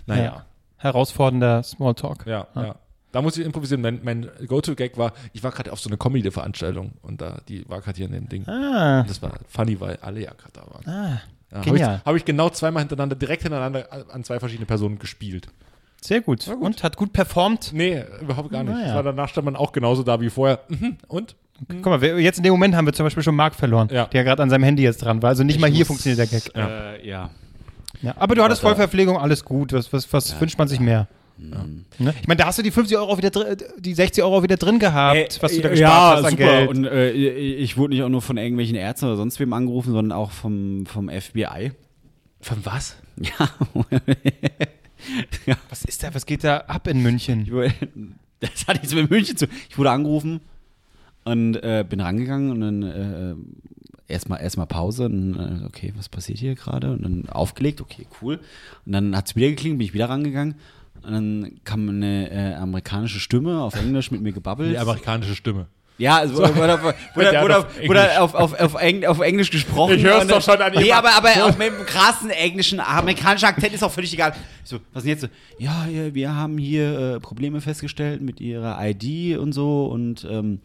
Naja. 0.06 0.24
Ja. 0.24 0.46
Herausfordernder 0.78 1.64
Smalltalk. 1.64 2.26
Ja, 2.26 2.48
ja. 2.56 2.76
Da 3.16 3.22
muss 3.22 3.38
ich 3.38 3.46
improvisieren. 3.46 3.82
Mein, 3.82 4.00
mein 4.04 4.30
Go-To-Gag 4.46 4.98
war, 4.98 5.14
ich 5.34 5.42
war 5.44 5.52
gerade 5.52 5.72
auf 5.72 5.80
so 5.80 5.90
einer 5.90 5.98
Comedy-Veranstaltung 5.98 6.92
und 7.02 7.22
da, 7.22 7.40
die 7.48 7.68
war 7.70 7.82
gerade 7.82 7.98
hier 7.98 8.06
in 8.08 8.12
dem 8.12 8.30
Ding. 8.30 8.48
Ah, 8.48 9.02
Und 9.02 9.10
das 9.10 9.22
war 9.22 9.32
funny, 9.48 9.80
weil 9.80 9.98
alle 10.02 10.22
ja 10.22 10.32
gerade 10.34 10.52
da 10.54 10.62
waren. 10.70 10.86
ah, 10.88 11.22
Ja. 11.52 11.66
Habe 11.66 11.78
ich, 11.78 11.84
hab 11.84 12.16
ich 12.16 12.26
genau 12.26 12.50
zweimal 12.50 12.82
hintereinander, 12.82 13.16
direkt 13.16 13.44
hintereinander 13.44 13.88
an 14.12 14.24
zwei 14.26 14.40
verschiedene 14.40 14.66
Personen 14.66 15.00
gespielt. 15.00 15.48
sehr 16.02 16.20
gut. 16.22 16.48
Und 16.48 16.84
hat 16.84 16.98
gut 16.98 17.14
performt. 17.14 17.72
Nee, 17.74 18.04
überhaupt 18.22 18.52
gar 18.52 18.64
nicht. 18.64 18.74
Naja. 18.76 19.02
Danach 19.02 19.30
stand 19.30 19.46
man 19.46 19.56
auch 19.56 19.72
genauso 19.72 20.04
da 20.04 20.20
wie 20.22 20.30
vorher. 20.30 20.60
Mhm. 20.68 20.98
Und? 21.08 21.36
Guck 21.70 21.86
mal, 21.86 22.02
wir, 22.02 22.20
jetzt 22.20 22.38
in 22.38 22.44
dem 22.44 22.52
Moment 22.52 22.76
haben 22.76 22.86
wir 22.86 22.92
zum 22.94 23.06
Beispiel 23.06 23.24
schon 23.24 23.36
Marc 23.36 23.56
verloren, 23.56 23.88
Ja. 23.92 24.06
der 24.08 24.26
gerade 24.26 24.44
an 24.44 24.50
seinem 24.50 24.64
Handy 24.64 24.84
jetzt 24.84 24.98
dran 25.02 25.22
war. 25.22 25.30
Also 25.30 25.44
nicht 25.46 25.60
mal 25.62 25.70
hier 25.70 25.80
muss- 25.80 25.88
funktioniert 25.88 26.20
der 26.20 26.28
Gag. 26.40 26.52
Ja. 26.54 26.68
Äh, 26.96 27.08
ja. 27.08 27.30
Ja, 28.02 28.14
aber 28.18 28.36
du 28.36 28.44
hattest 28.44 28.62
Vollverpflegung, 28.62 29.18
alles 29.18 29.46
gut. 29.46 29.72
Was, 29.72 29.94
was, 29.94 30.12
was 30.12 30.40
wünscht 30.42 30.58
man 30.60 30.68
sich 30.68 30.82
mehr? 30.82 31.08
Ne? 31.38 32.14
Ich 32.22 32.28
meine, 32.28 32.38
da 32.38 32.46
hast 32.46 32.58
du 32.60 32.64
die 32.64 32.72
50 32.72 32.98
Euro 32.98 33.18
wieder 33.18 33.30
drin, 33.30 33.58
die 33.78 33.94
60 33.94 34.24
Euro 34.24 34.42
wieder 34.44 34.58
drin 34.58 34.80
gehabt, 34.80 35.42
was 35.42 35.54
du 35.54 35.62
da 35.62 35.70
gespart 35.70 35.80
ja, 35.80 36.16
hast 36.18 36.24
an 36.26 36.32
super. 36.32 36.44
Geld. 36.44 36.70
Und 36.70 36.86
äh, 36.86 37.12
ich 37.12 37.78
wurde 37.78 37.94
nicht 37.94 38.04
auch 38.04 38.10
nur 38.10 38.22
von 38.22 38.38
irgendwelchen 38.38 38.76
Ärzten 38.76 39.06
oder 39.06 39.18
sonst 39.18 39.40
wem 39.40 39.52
angerufen, 39.54 39.92
sondern 39.92 40.18
auch 40.18 40.32
vom, 40.32 40.86
vom 40.86 41.10
FBI. 41.10 41.72
Von 42.42 42.58
was? 42.64 42.96
Ja. 45.46 45.56
was 45.70 45.86
ist 45.86 46.02
da, 46.04 46.14
was 46.16 46.26
geht 46.26 46.44
da 46.44 46.58
ab 46.58 46.88
in 46.88 47.04
München? 47.04 47.42
Ich 47.44 47.52
wurde- 47.52 47.74
Das 48.40 48.68
hat 48.68 48.78
nichts 48.82 48.94
mit 48.94 49.10
München 49.10 49.38
zu. 49.38 49.46
Ich 49.70 49.78
wurde 49.78 49.92
angerufen 49.92 50.42
und 51.24 51.56
äh, 51.56 51.86
bin 51.88 52.00
rangegangen 52.02 52.52
und 52.52 52.62
dann 52.62 52.84
äh, 52.84 54.12
erstmal 54.12 54.42
erstmal 54.42 54.68
Pause 54.68 55.06
und 55.06 55.36
äh, 55.36 55.66
okay, 55.66 55.94
was 55.96 56.10
passiert 56.10 56.40
hier 56.40 56.56
gerade? 56.56 56.92
Und 56.92 57.04
dann 57.04 57.30
aufgelegt, 57.30 57.82
okay, 57.82 58.06
cool. 58.22 58.40
Und 58.86 58.92
dann 58.92 59.16
hat 59.16 59.28
es 59.28 59.36
wieder 59.36 59.48
geklingelt, 59.50 59.80
bin 59.80 59.88
ich 59.88 59.94
wieder 59.94 60.10
rangegangen. 60.10 60.56
Und 61.06 61.14
dann 61.14 61.60
kam 61.64 61.88
eine 61.90 62.32
äh, 62.32 62.56
amerikanische 62.56 63.20
Stimme 63.20 63.62
auf 63.62 63.76
Englisch 63.76 64.12
mit 64.12 64.22
mir 64.22 64.32
gebabbelt. 64.34 64.72
Die 64.72 64.78
amerikanische 64.78 65.36
Stimme. 65.36 65.68
Ja, 65.98 66.18
also 66.18 66.36
wurde, 66.38 66.56
wurde, 66.56 66.78
wurde, 67.14 67.42
wurde, 67.42 67.58
auf 67.58 67.88
wurde 67.88 68.22
auf, 68.22 68.36
auf, 68.36 68.60
auf, 68.60 68.82
Eng, 68.82 69.06
auf 69.06 69.22
Englisch 69.22 69.50
gesprochen. 69.50 69.96
Ich 69.96 70.04
hör's 70.04 70.24
Und 70.24 70.32
doch 70.32 70.42
schon 70.42 70.62
an 70.62 70.74
Nee, 70.76 70.88
ihm. 70.88 70.92
aber, 70.94 71.16
aber 71.16 71.30
auch 71.46 71.58
mit 71.58 71.72
einem 71.72 71.86
krassen 71.86 72.30
englischen, 72.32 72.82
amerikanischen 72.82 73.46
Akzent 73.46 73.74
ist 73.74 73.84
auch 73.84 73.92
völlig 73.92 74.12
egal. 74.14 74.34
Ich 74.64 74.70
so, 74.70 74.80
was 74.92 75.04
denn 75.04 75.12
jetzt? 75.12 75.22
so? 75.22 75.28
Ja, 75.58 75.88
wir 76.12 76.36
haben 76.36 76.58
hier 76.58 77.16
äh, 77.16 77.20
Probleme 77.22 77.62
festgestellt 77.62 78.22
mit 78.22 78.42
ihrer 78.42 78.78
ID 78.86 79.38
und 79.38 79.54
so 79.54 79.86
und 79.86 80.28
ähm, 80.30 80.60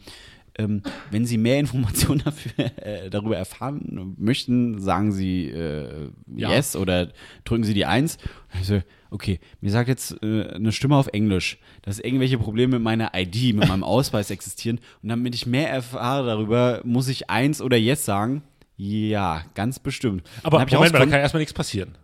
ähm, 0.58 0.82
wenn 1.12 1.26
Sie 1.26 1.38
mehr 1.38 1.60
Informationen 1.60 2.22
dafür, 2.24 2.64
äh, 2.84 3.08
darüber 3.08 3.36
erfahren 3.36 4.16
möchten, 4.18 4.80
sagen 4.80 5.12
Sie 5.12 5.46
äh, 5.46 6.10
Ja. 6.34 6.50
Yes 6.50 6.74
oder 6.74 7.08
drücken 7.44 7.62
Sie 7.62 7.74
die 7.74 7.86
Eins. 7.86 8.18
Und 8.52 8.60
ich 8.62 8.66
so, 8.66 8.80
okay, 9.10 9.40
mir 9.60 9.70
sagt 9.70 9.88
jetzt 9.88 10.22
äh, 10.22 10.48
eine 10.54 10.72
Stimme 10.72 10.96
auf 10.96 11.08
Englisch, 11.08 11.58
dass 11.82 11.98
irgendwelche 11.98 12.38
Probleme 12.38 12.76
mit 12.76 12.82
meiner 12.82 13.12
ID, 13.14 13.54
mit 13.54 13.68
meinem 13.68 13.84
Ausweis 13.84 14.30
existieren. 14.30 14.80
Und 15.02 15.08
damit 15.08 15.34
ich 15.34 15.46
mehr 15.46 15.70
erfahre 15.70 16.26
darüber, 16.26 16.80
muss 16.84 17.08
ich 17.08 17.30
Eins 17.30 17.60
oder 17.60 17.76
Yes 17.76 18.04
sagen. 18.04 18.42
Ja, 18.76 19.42
ganz 19.54 19.78
bestimmt. 19.78 20.26
Aber 20.42 20.60
hab 20.60 20.72
Moment 20.72 20.92
mal, 20.92 21.00
da 21.00 21.06
kann 21.06 21.20
erstmal 21.20 21.40
nichts 21.40 21.52
passieren. 21.52 21.96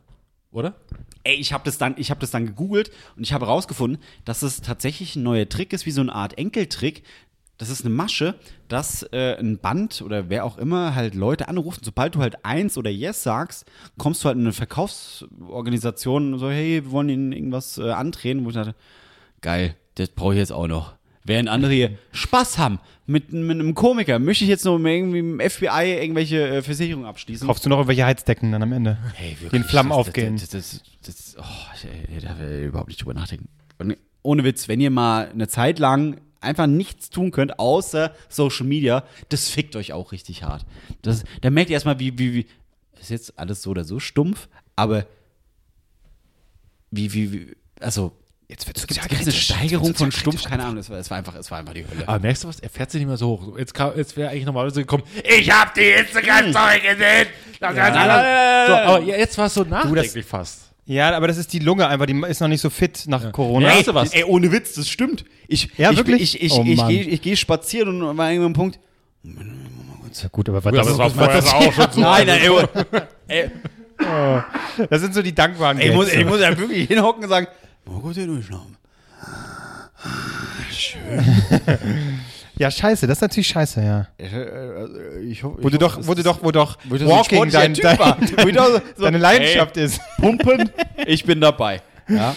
Oder? 0.51 0.75
Ey, 1.25 1.35
ich 1.35 1.53
habe 1.53 1.65
das 1.65 1.77
dann, 1.77 1.95
ich 1.97 2.11
habe 2.11 2.21
das 2.21 2.31
dann 2.31 2.47
gegoogelt 2.47 2.91
und 3.17 3.23
ich 3.23 3.33
habe 3.33 3.47
herausgefunden, 3.47 4.01
dass 4.25 4.43
es 4.43 4.61
tatsächlich 4.61 5.17
ein 5.17 5.23
neuer 5.23 5.49
Trick 5.49 5.73
ist, 5.73 5.85
wie 5.85 5.91
so 5.91 6.01
eine 6.01 6.15
Art 6.15 6.39
Enkeltrick. 6.39 7.03
Das 7.59 7.71
ist 7.71 7.85
eine 7.85 7.95
Masche, 7.95 8.35
dass 8.69 9.03
äh, 9.13 9.37
ein 9.39 9.59
Band 9.59 10.03
oder 10.03 10.29
wer 10.29 10.45
auch 10.45 10.59
immer 10.59 10.95
halt 10.95 11.15
Leute 11.15 11.49
anruft. 11.49 11.79
Und 11.79 11.85
sobald 11.85 12.15
du 12.15 12.21
halt 12.21 12.45
eins 12.45 12.77
oder 12.77 12.91
yes 12.91 13.23
sagst, 13.23 13.65
kommst 13.97 14.23
du 14.23 14.27
halt 14.29 14.37
in 14.37 14.43
eine 14.43 14.53
Verkaufsorganisation 14.53 16.35
und 16.35 16.39
so, 16.39 16.51
hey, 16.51 16.85
wir 16.85 16.91
wollen 16.91 17.09
ihnen 17.09 17.33
irgendwas 17.33 17.79
äh, 17.79 17.91
andrehen. 17.91 18.45
Wo 18.45 18.51
ich 18.51 18.55
dachte, 18.57 18.75
geil, 19.41 19.75
das 19.95 20.11
brauche 20.11 20.35
ich 20.35 20.39
jetzt 20.39 20.53
auch 20.53 20.67
noch. 20.67 20.95
Während 21.25 21.49
andere 21.49 21.73
hier 21.73 21.99
Spaß 22.13 22.59
haben 22.59 22.79
mit, 23.07 23.33
mit 23.33 23.59
einem 23.59 23.75
Komiker, 23.75 24.21
möchte 24.21 24.45
ich 24.45 24.51
jetzt 24.51 24.65
noch 24.65 24.79
mit 24.79 24.93
irgendwie 24.93 25.19
dem 25.19 25.41
FBI 25.41 25.99
irgendwelche 26.01 26.47
äh, 26.47 26.63
Versicherungen 26.63 27.07
abschließen. 27.07 27.49
Kaufst 27.49 27.65
du 27.65 27.69
noch 27.69 27.79
irgendwelche 27.79 28.05
Heizdecken 28.05 28.53
dann 28.53 28.63
am 28.63 28.73
Ende? 28.73 28.99
Hey, 29.15 29.31
wirklich, 29.33 29.51
Die 29.51 29.57
in 29.57 29.65
Flammen 29.65 29.89
das, 29.89 29.99
aufgehen. 29.99 30.37
Das, 30.37 30.51
das, 30.51 30.83
das, 31.03 31.35
das, 31.35 31.37
oh, 31.39 31.75
ich, 31.75 32.17
ich 32.17 32.23
darf 32.23 32.39
überhaupt 32.41 32.89
nicht 32.89 33.01
drüber 33.01 33.15
nachdenken. 33.15 33.49
Und 33.79 33.97
ohne 34.23 34.45
Witz, 34.45 34.69
wenn 34.69 34.81
ihr 34.81 34.91
mal 34.91 35.29
eine 35.31 35.49
Zeit 35.49 35.79
lang 35.81 36.21
einfach 36.47 36.67
nichts 36.67 37.11
tun 37.11 37.31
könnt, 37.31 37.59
außer 37.59 38.15
Social 38.29 38.67
Media, 38.67 39.05
das 39.29 39.49
fickt 39.49 39.77
euch 39.77 39.93
auch 39.93 40.13
richtig 40.13 40.43
hart. 40.43 40.65
Das, 41.03 41.25
da 41.43 41.51
merkt 41.51 41.71
ihr 41.71 41.75
erstmal, 41.75 41.99
wie, 41.99 42.19
wie, 42.19 42.35
wie, 42.35 42.47
ist 43.01 43.11
jetzt 43.11 43.39
alles 43.39 43.63
so 43.63 43.71
oder 43.71 43.85
so 43.85 44.01
stumpf, 44.01 44.49
aber 44.75 45.07
wie, 46.91 47.13
wie, 47.13 47.33
wie 47.33 47.57
also, 47.81 48.13
Jetzt 48.49 48.69
wird 48.69 48.79
es 48.79 48.87
gibt, 48.87 49.01
eine 49.11 49.33
Steigerung 49.33 49.93
von 49.93 50.13
stumpf, 50.13 50.45
keine 50.45 50.63
Ahnung, 50.63 50.79
es 50.79 50.89
war, 50.89 50.99
es 50.99 51.11
war 51.11 51.19
einfach, 51.19 51.35
es 51.35 51.51
war 51.51 51.59
einfach 51.59 51.75
die 51.75 51.85
Hölle. 51.85 52.07
Aber 52.07 52.21
merkst 52.21 52.45
du 52.45 52.49
was? 52.49 52.61
Er 52.61 52.71
fährt 52.71 52.93
sich 52.93 53.01
nicht 53.01 53.09
mehr 53.09 53.17
so 53.17 53.31
hoch. 53.31 53.59
Jetzt, 53.59 53.75
kam- 53.75 53.97
jetzt 53.97 54.17
wäre 54.17 54.31
eigentlich 54.31 54.45
normalerweise 54.45 54.83
gekommen, 54.83 55.03
ich 55.25 55.51
hab 55.51 55.75
die 55.75 55.81
Instagram-Story 55.81 56.79
gesehen. 56.81 57.27
Das 57.59 57.75
nein, 57.75 58.67
so, 58.69 58.75
aber 58.75 59.03
ja, 59.03 59.17
jetzt 59.17 59.37
war 59.37 59.47
es 59.47 59.55
so 59.55 59.65
nachdenklich 59.65 60.25
fast. 60.25 60.66
Ja, 60.89 61.17
aber 61.17 61.27
das 61.27 61.37
ist 61.37 61.53
die 61.53 61.59
Lunge 61.59 61.89
einfach, 61.89 62.07
die 62.07 62.15
ist 62.29 62.41
noch 62.41 62.47
nicht 62.49 62.61
so 62.61 62.71
fit 62.71 63.05
nach 63.09 63.33
Corona. 63.33 63.69
Weißt 63.69 63.89
du 63.89 63.95
was? 63.95 64.13
Ey, 64.13 64.23
ohne 64.23 64.53
Witz, 64.53 64.75
das 64.75 64.89
stimmt. 64.89 65.25
Ich, 65.49 65.69
Ja, 65.77 65.91
ich, 65.91 65.97
wirklich? 65.97 66.37
Ich, 66.37 66.43
ich, 66.43 66.53
Oh, 66.53 66.63
ich, 66.65 66.77
Mann. 66.77 66.89
gehe 66.89 67.03
ich 67.03 67.21
geh 67.21 67.35
spazieren 67.35 68.01
und 68.03 68.17
war 68.17 68.31
irgendwann 68.31 68.53
ein 68.53 68.55
Punkt. 68.55 68.79
Ja, 69.25 70.29
gut, 70.31 70.49
aber 70.49 70.65
was 70.65 70.73
Ja, 70.75 70.83
das, 70.85 70.95
aber 70.95 71.07
ist, 71.07 71.13
das 71.13 71.19
war 71.19 71.25
vorher 71.25 71.43
das, 71.43 71.53
auch 71.53 71.73
schon 71.73 71.93
so. 71.93 72.01
Nein, 72.01 72.27
nein, 72.29 72.41
ey, 73.27 73.51
ey, 73.99 74.87
das 74.89 75.01
sind 75.01 75.15
so 75.15 75.23
die 75.23 75.35
dankbaren 75.35 75.79
ey, 75.79 75.89
ich, 75.89 75.95
muss, 75.95 76.13
ich 76.13 76.25
muss 76.25 76.41
ja 76.41 76.57
wirklich 76.57 76.87
hinhocken 76.87 77.25
und 77.25 77.29
sagen, 77.29 77.49
oh 77.87 77.99
Gott, 77.99 78.17
der 78.17 78.27
durchschnauben. 78.27 78.77
Ja, 82.59 82.71
scheiße, 82.71 83.07
das 83.07 83.19
ist 83.19 83.23
natürlich 83.23 83.49
scheiße, 83.49 83.83
ja. 83.83 84.07
Ich 85.29 85.43
hoffe, 85.43 85.59
Wo 85.63 85.69
du 85.69 85.79
doch, 85.79 85.99
wo 86.03 86.15
du 86.15 86.23
doch, 86.23 86.39
wo 86.43 86.51
doch 86.51 86.79
wo 86.89 86.95
ich 86.97 87.03
doch 87.03 87.09
Walking 87.09 87.51
dein, 87.51 87.75
dein, 87.75 87.99
ich 88.23 88.55
doch 88.57 88.81
so- 88.97 89.03
deine 89.05 89.19
Leidenschaft 89.19 89.77
ist. 89.77 90.01
Pumpen, 90.19 90.71
ich 91.07 91.25
bin 91.25 91.41
dabei. 91.41 91.83
Ja. 92.09 92.35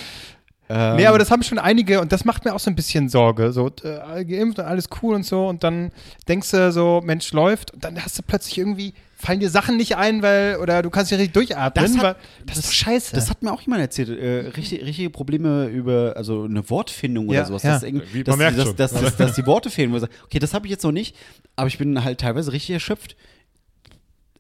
Ähm, 0.67 0.95
Nee, 0.97 1.05
aber 1.07 1.17
das 1.19 1.29
haben 1.31 1.41
schon 1.43 1.57
einige 1.59 1.99
und 2.01 2.11
das 2.11 2.25
macht 2.25 2.43
mir 2.45 2.53
auch 2.53 2.59
so 2.59 2.69
ein 2.71 2.75
bisschen 2.75 3.07
Sorge. 3.09 3.51
So, 3.51 3.71
äh, 3.83 4.25
geimpft 4.25 4.59
und 4.59 4.65
alles 4.65 4.87
cool 5.01 5.15
und 5.15 5.23
so 5.25 5.47
und 5.47 5.63
dann 5.63 5.91
denkst 6.27 6.51
du 6.51 6.71
so, 6.71 7.01
Mensch, 7.03 7.31
läuft 7.33 7.71
und 7.73 7.83
dann 7.83 8.03
hast 8.03 8.17
du 8.19 8.23
plötzlich 8.23 8.57
irgendwie, 8.59 8.93
fallen 9.21 9.41
dir 9.41 9.49
Sachen 9.49 9.75
nicht 9.75 9.97
ein, 9.97 10.21
weil, 10.21 10.55
oder 10.57 10.81
du 10.81 10.89
kannst 10.89 11.11
nicht 11.11 11.19
richtig 11.19 11.33
durchatmen. 11.33 11.83
Das 11.85 11.97
hat- 11.97 12.03
weil, 12.03 12.45
das, 12.45 12.57
ist 12.59 12.67
doch 12.67 12.71
scheiße. 12.71 13.13
Das 13.15 13.29
hat 13.29 13.43
mir 13.43 13.51
auch 13.51 13.61
jemand 13.61 13.81
erzählt. 13.81 14.09
Äh, 14.09 14.47
richtig, 14.55 14.81
richtige 14.85 15.09
Probleme 15.09 15.65
über, 15.67 16.13
also 16.15 16.45
eine 16.45 16.67
Wortfindung 16.69 17.25
Ja, 17.29 17.39
oder 17.41 17.47
sowas. 17.47 17.63
ja. 17.63 17.73
Dass, 17.73 17.83
irgendwie- 17.83 18.13
Wie- 18.13 18.23
dass, 18.23 18.37
dass, 18.37 18.55
schon. 18.55 18.75
dass, 18.77 18.93
dass, 18.93 19.15
dass 19.17 19.35
die 19.35 19.45
Worte 19.45 19.69
fehlen. 19.69 19.91
Wo 19.91 19.95
ich 19.97 20.01
sage, 20.01 20.13
okay, 20.23 20.39
das 20.39 20.53
habe 20.53 20.67
ich 20.67 20.71
jetzt 20.71 20.83
noch 20.83 20.93
nicht, 20.93 21.15
aber 21.57 21.67
ich 21.67 21.77
bin 21.77 22.01
halt 22.03 22.19
teilweise 22.21 22.51
richtig 22.53 22.71
erschöpft. 22.71 23.15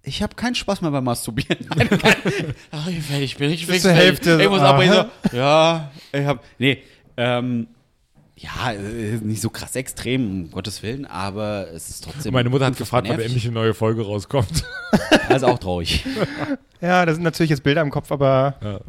Ich 0.01 0.23
habe 0.23 0.33
keinen 0.35 0.55
Spaß 0.55 0.81
mehr 0.81 0.91
beim 0.91 1.03
Masturbieren. 1.03 1.57
Nein, 1.75 1.89
kein, 1.99 2.15
Ach, 2.71 2.87
ich 2.87 3.05
bin- 3.05 3.21
ich 3.21 3.35
bin 3.37 3.49
richtig 3.49 3.67
Bis 3.67 3.85
fix. 3.85 4.25
Ich 4.27 4.49
muss 4.49 4.61
aber 4.61 4.83
aha. 4.83 5.09
so, 5.29 5.37
ja, 5.37 5.91
ich 6.13 6.25
habe, 6.25 6.39
nee, 6.57 6.81
ähm, 7.17 7.67
ja, 8.41 8.71
äh, 8.73 9.17
nicht 9.21 9.41
so 9.41 9.49
krass 9.49 9.75
extrem, 9.75 10.29
um 10.45 10.51
Gottes 10.51 10.81
Willen, 10.81 11.05
aber 11.05 11.67
es 11.73 11.89
ist 11.89 12.03
trotzdem. 12.05 12.33
Meine 12.33 12.49
Mutter 12.49 12.65
hat 12.65 12.77
gefragt, 12.77 13.07
wann 13.09 13.19
endlich 13.19 13.43
eine 13.45 13.53
neue 13.53 13.73
Folge 13.73 14.03
rauskommt. 14.05 14.63
Also 15.29 15.45
auch 15.45 15.59
traurig. 15.59 16.03
ja, 16.81 17.05
das 17.05 17.15
sind 17.15 17.23
natürlich 17.23 17.51
jetzt 17.51 17.61
Bilder 17.61 17.81
im 17.81 17.91
Kopf, 17.91 18.11
aber 18.11 18.55
Ja. 18.63 18.79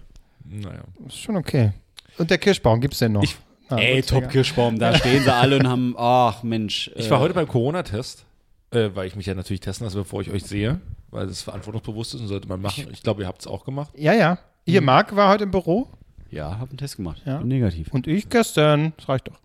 Naja. 0.49 0.81
ist 1.07 1.19
schon 1.19 1.37
okay. 1.37 1.73
Und 2.17 2.31
der 2.31 2.39
Kirschbaum 2.39 2.81
gibt's 2.81 2.99
denn 2.99 3.13
noch? 3.13 3.23
Ich- 3.23 3.37
Ah, 3.69 3.77
Ey, 3.77 4.01
gut, 4.01 4.09
Top 4.09 4.19
egal. 4.19 4.31
Kirschbaum, 4.33 4.79
da 4.81 4.95
stehen 4.97 5.23
sie 5.23 5.33
alle 5.33 5.59
und 5.59 5.69
haben, 5.69 5.95
ach 5.99 6.43
Mensch. 6.43 6.91
Ich 6.97 7.07
äh, 7.07 7.11
war 7.11 7.21
heute 7.21 7.35
beim 7.35 7.47
Corona-Test, 7.47 8.25
äh, 8.73 8.89
weil 8.95 9.07
ich 9.07 9.15
mich 9.15 9.27
ja 9.27 9.35
natürlich 9.35 9.61
testen 9.61 9.85
lasse, 9.87 9.97
bevor 9.99 10.23
ich 10.23 10.31
euch 10.33 10.43
sehe, 10.43 10.81
weil 11.11 11.29
das 11.29 11.43
verantwortungsbewusst 11.43 12.15
ist 12.15 12.21
und 12.23 12.27
sollte 12.27 12.49
man 12.49 12.61
machen. 12.61 12.89
Ich 12.93 13.03
glaube, 13.05 13.23
ihr 13.23 13.29
habt 13.29 13.43
es 13.43 13.47
auch 13.47 13.65
gemacht. 13.65 13.93
Ja, 13.97 14.13
ja. 14.13 14.39
Hier, 14.67 14.81
Marc 14.81 15.15
war 15.15 15.29
heute 15.31 15.45
im 15.45 15.51
Büro 15.53 15.87
Ja, 16.31 16.59
hab 16.59 16.69
einen 16.69 16.79
Test 16.79 16.97
gemacht. 16.97 17.23
Ja. 17.25 17.39
Bin 17.39 17.49
negativ. 17.49 17.89
und 17.93 18.07
ich 18.07 18.29
gestern. 18.29 18.93
Das 18.97 19.09
reicht 19.09 19.29
doch. 19.29 19.41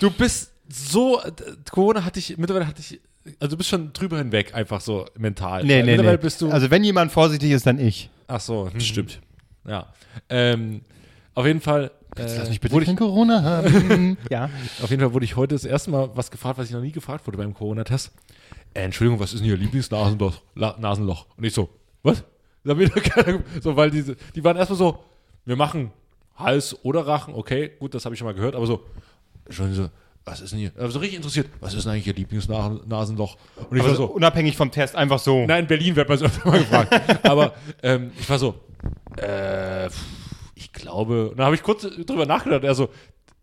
Du 0.00 0.10
bist 0.10 0.52
so, 0.68 1.20
Corona 1.70 2.04
hatte 2.04 2.18
ich, 2.18 2.36
mittlerweile 2.38 2.66
hatte 2.66 2.80
ich, 2.80 3.00
also 3.40 3.52
du 3.52 3.56
bist 3.56 3.68
schon 3.70 3.92
drüber 3.92 4.18
hinweg, 4.18 4.54
einfach 4.54 4.80
so 4.80 5.06
mental. 5.16 5.62
Nee, 5.62 5.82
nee, 5.82 5.92
mittlerweile 5.92 6.16
nee. 6.16 6.22
bist 6.22 6.40
du, 6.42 6.50
Also 6.50 6.70
wenn 6.70 6.82
jemand 6.82 7.12
vorsichtig 7.12 7.50
ist, 7.52 7.66
dann 7.66 7.78
ich. 7.78 8.10
ach 8.26 8.40
so, 8.40 8.70
hm, 8.70 8.80
stimmt. 8.80 9.20
Ja. 9.66 9.86
Ähm, 10.28 10.80
auf 11.34 11.46
jeden 11.46 11.60
Fall, 11.60 11.90
äh, 12.16 12.22
Lass 12.22 12.48
mich 12.48 12.60
bitte 12.60 12.74
kein 12.80 12.94
ich, 12.94 12.98
Corona 12.98 13.42
haben. 13.42 14.16
ja. 14.30 14.50
auf 14.82 14.90
jeden 14.90 15.02
Fall 15.02 15.12
wurde 15.12 15.24
ich 15.24 15.36
heute 15.36 15.54
das 15.54 15.64
erste 15.64 15.90
Mal 15.90 16.10
was 16.14 16.30
gefragt, 16.30 16.58
was 16.58 16.66
ich 16.66 16.72
noch 16.72 16.80
nie 16.80 16.92
gefragt 16.92 17.26
wurde 17.26 17.38
beim 17.38 17.54
Corona-Test. 17.54 18.12
Äh, 18.74 18.82
Entschuldigung, 18.82 19.20
was 19.20 19.32
ist 19.32 19.40
denn 19.40 19.48
Ihr 19.48 19.56
Lieblingsnasenloch? 19.56 20.40
La 20.54 20.76
Nasenloch? 20.78 21.26
Und 21.36 21.44
ich 21.44 21.54
so, 21.54 21.68
was? 22.02 22.24
Da 22.64 22.74
mir 22.74 22.88
doch 22.88 23.02
keiner, 23.02 23.40
so, 23.62 23.76
weil 23.76 23.90
diese, 23.90 24.16
die 24.34 24.42
waren 24.42 24.56
erstmal 24.56 24.78
so, 24.78 24.98
wir 25.46 25.56
machen 25.56 25.90
Hals 26.36 26.76
oder 26.84 27.06
Rachen, 27.06 27.34
okay, 27.34 27.72
gut, 27.78 27.94
das 27.94 28.04
habe 28.04 28.14
ich 28.14 28.18
schon 28.18 28.26
mal 28.26 28.34
gehört, 28.34 28.54
aber 28.54 28.66
so, 28.66 28.84
Entschuldigung, 29.46 29.84
so, 29.84 29.90
was 30.24 30.40
ist 30.40 30.50
denn 30.52 30.58
hier? 30.58 30.72
Also 30.76 30.98
richtig 30.98 31.16
interessiert, 31.16 31.48
was 31.60 31.72
ist 31.72 31.84
denn 31.84 31.92
eigentlich 31.92 32.08
Ihr 32.08 32.14
Lieblingsnasenloch? 32.14 33.36
Und 33.70 33.76
ich 33.76 33.82
Aber 33.82 33.90
war 33.90 33.96
so, 33.96 34.06
so, 34.08 34.12
unabhängig 34.12 34.56
vom 34.56 34.70
Test, 34.72 34.96
einfach 34.96 35.20
so. 35.20 35.46
Nein, 35.46 35.60
in 35.62 35.66
Berlin 35.68 35.94
wird 35.96 36.08
man 36.08 36.18
so 36.18 36.24
öfter 36.26 36.48
mal 36.48 36.58
gefragt. 36.58 37.24
Aber 37.24 37.54
ähm, 37.82 38.10
ich 38.18 38.28
war 38.28 38.38
so, 38.38 38.56
äh, 39.18 39.86
ich 40.56 40.72
glaube, 40.72 41.30
und 41.30 41.38
dann 41.38 41.46
habe 41.46 41.54
ich 41.54 41.62
kurz 41.62 41.82
drüber 41.82 42.26
nachgedacht. 42.26 42.64
Er 42.64 42.74
so, 42.74 42.90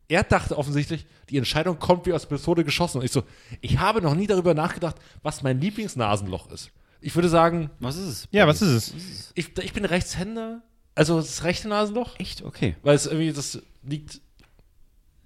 er 0.09 0.23
dachte 0.23 0.57
offensichtlich, 0.57 1.05
die 1.29 1.37
Entscheidung 1.37 1.79
kommt 1.79 2.05
wie 2.05 2.11
aus 2.11 2.25
Pistole 2.25 2.65
geschossen. 2.65 2.97
Und 2.97 3.05
ich 3.05 3.11
so, 3.11 3.23
ich 3.61 3.79
habe 3.79 4.01
noch 4.01 4.13
nie 4.13 4.27
darüber 4.27 4.53
nachgedacht, 4.53 4.97
was 5.21 5.41
mein 5.41 5.61
Lieblingsnasenloch 5.61 6.51
ist. 6.51 6.69
Ich 6.99 7.15
würde 7.15 7.29
sagen, 7.29 7.69
Was 7.79 7.95
ist 7.95 8.07
es? 8.07 8.27
Ja, 8.31 8.45
was 8.45 8.61
ist 8.61 8.69
es? 8.69 9.31
ich, 9.35 9.57
ich 9.57 9.73
bin 9.73 9.85
Rechtshänder, 9.85 10.61
also 10.95 11.19
das 11.19 11.43
rechte 11.43 11.67
Nasenloch, 11.67 12.19
Echt? 12.19 12.43
Okay. 12.43 12.75
weil 12.83 12.95
es 12.95 13.05
irgendwie, 13.05 13.31
das 13.33 13.61
liegt. 13.83 14.21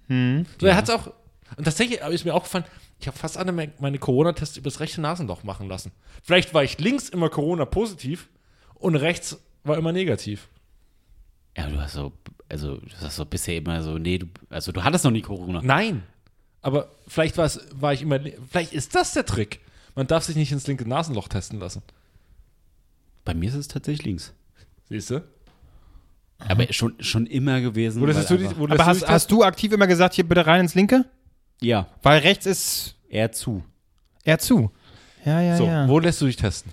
Hm. 0.08 0.46
So, 0.60 0.66
er 0.66 0.76
hat 0.76 0.84
es 0.84 0.90
auch, 0.90 1.12
und 1.56 1.64
tatsächlich 1.64 2.00
ist 2.00 2.24
mir 2.24 2.34
aufgefallen, 2.34 2.64
ich 3.00 3.06
habe 3.06 3.16
fast 3.16 3.36
alle 3.36 3.52
me- 3.52 3.72
meine 3.78 3.98
Corona-Tests 3.98 4.56
über 4.56 4.70
das 4.70 4.80
rechte 4.80 5.00
Nasenloch 5.00 5.44
machen 5.44 5.68
lassen. 5.68 5.92
Vielleicht 6.22 6.54
war 6.54 6.64
ich 6.64 6.78
links 6.78 7.08
immer 7.08 7.28
Corona-positiv 7.30 8.28
und 8.74 8.96
rechts 8.96 9.38
war 9.64 9.76
immer 9.76 9.92
negativ. 9.92 10.48
Ja, 11.56 11.68
du 11.68 11.80
hast 11.80 11.92
so, 11.92 12.12
also 12.48 12.76
du 12.76 12.88
hast 13.00 13.16
so 13.16 13.24
bisher 13.24 13.56
immer 13.56 13.82
so, 13.82 13.98
nee, 13.98 14.18
du, 14.18 14.26
also 14.50 14.72
du 14.72 14.82
hattest 14.82 15.04
noch 15.04 15.10
nie 15.10 15.22
Corona. 15.22 15.60
Nein. 15.62 16.02
Aber 16.62 16.90
vielleicht 17.06 17.36
war 17.36 17.44
es, 17.44 17.60
war 17.72 17.92
ich 17.92 18.02
immer, 18.02 18.18
vielleicht 18.50 18.72
ist 18.72 18.94
das 18.94 19.12
der 19.12 19.26
Trick. 19.26 19.60
Man 19.94 20.06
darf 20.06 20.24
sich 20.24 20.36
nicht 20.36 20.50
ins 20.52 20.66
linke 20.66 20.88
Nasenloch 20.88 21.28
testen 21.28 21.58
lassen. 21.60 21.82
Bei 23.24 23.34
mir 23.34 23.48
ist 23.48 23.54
es 23.56 23.68
tatsächlich 23.68 24.06
links. 24.06 24.32
Siehst 24.88 25.10
du? 25.10 25.22
Aber 26.46 26.66
schon, 26.72 26.94
schon 27.00 27.26
immer 27.26 27.60
gewesen. 27.60 28.04
Lässt 28.06 28.30
du 28.30 28.34
einfach- 28.34 28.56
Aber 28.58 28.76
du 28.76 28.86
hast, 28.86 29.00
dich 29.02 29.08
hast 29.08 29.30
du 29.30 29.42
aktiv 29.42 29.72
immer 29.72 29.86
gesagt, 29.86 30.14
hier 30.14 30.26
bitte 30.28 30.46
rein 30.46 30.60
ins 30.62 30.74
Linke? 30.74 31.04
ja, 31.60 31.86
Weil 32.02 32.20
rechts 32.20 32.46
ist 32.46 32.94
eher 33.08 33.32
zu. 33.32 33.64
eher 34.24 34.38
zu. 34.38 34.70
Ja, 35.24 35.40
ja, 35.40 35.56
So, 35.56 35.66
ja. 35.66 35.88
wo 35.88 35.98
lässt 35.98 36.20
du 36.20 36.26
dich 36.26 36.36
testen? 36.36 36.72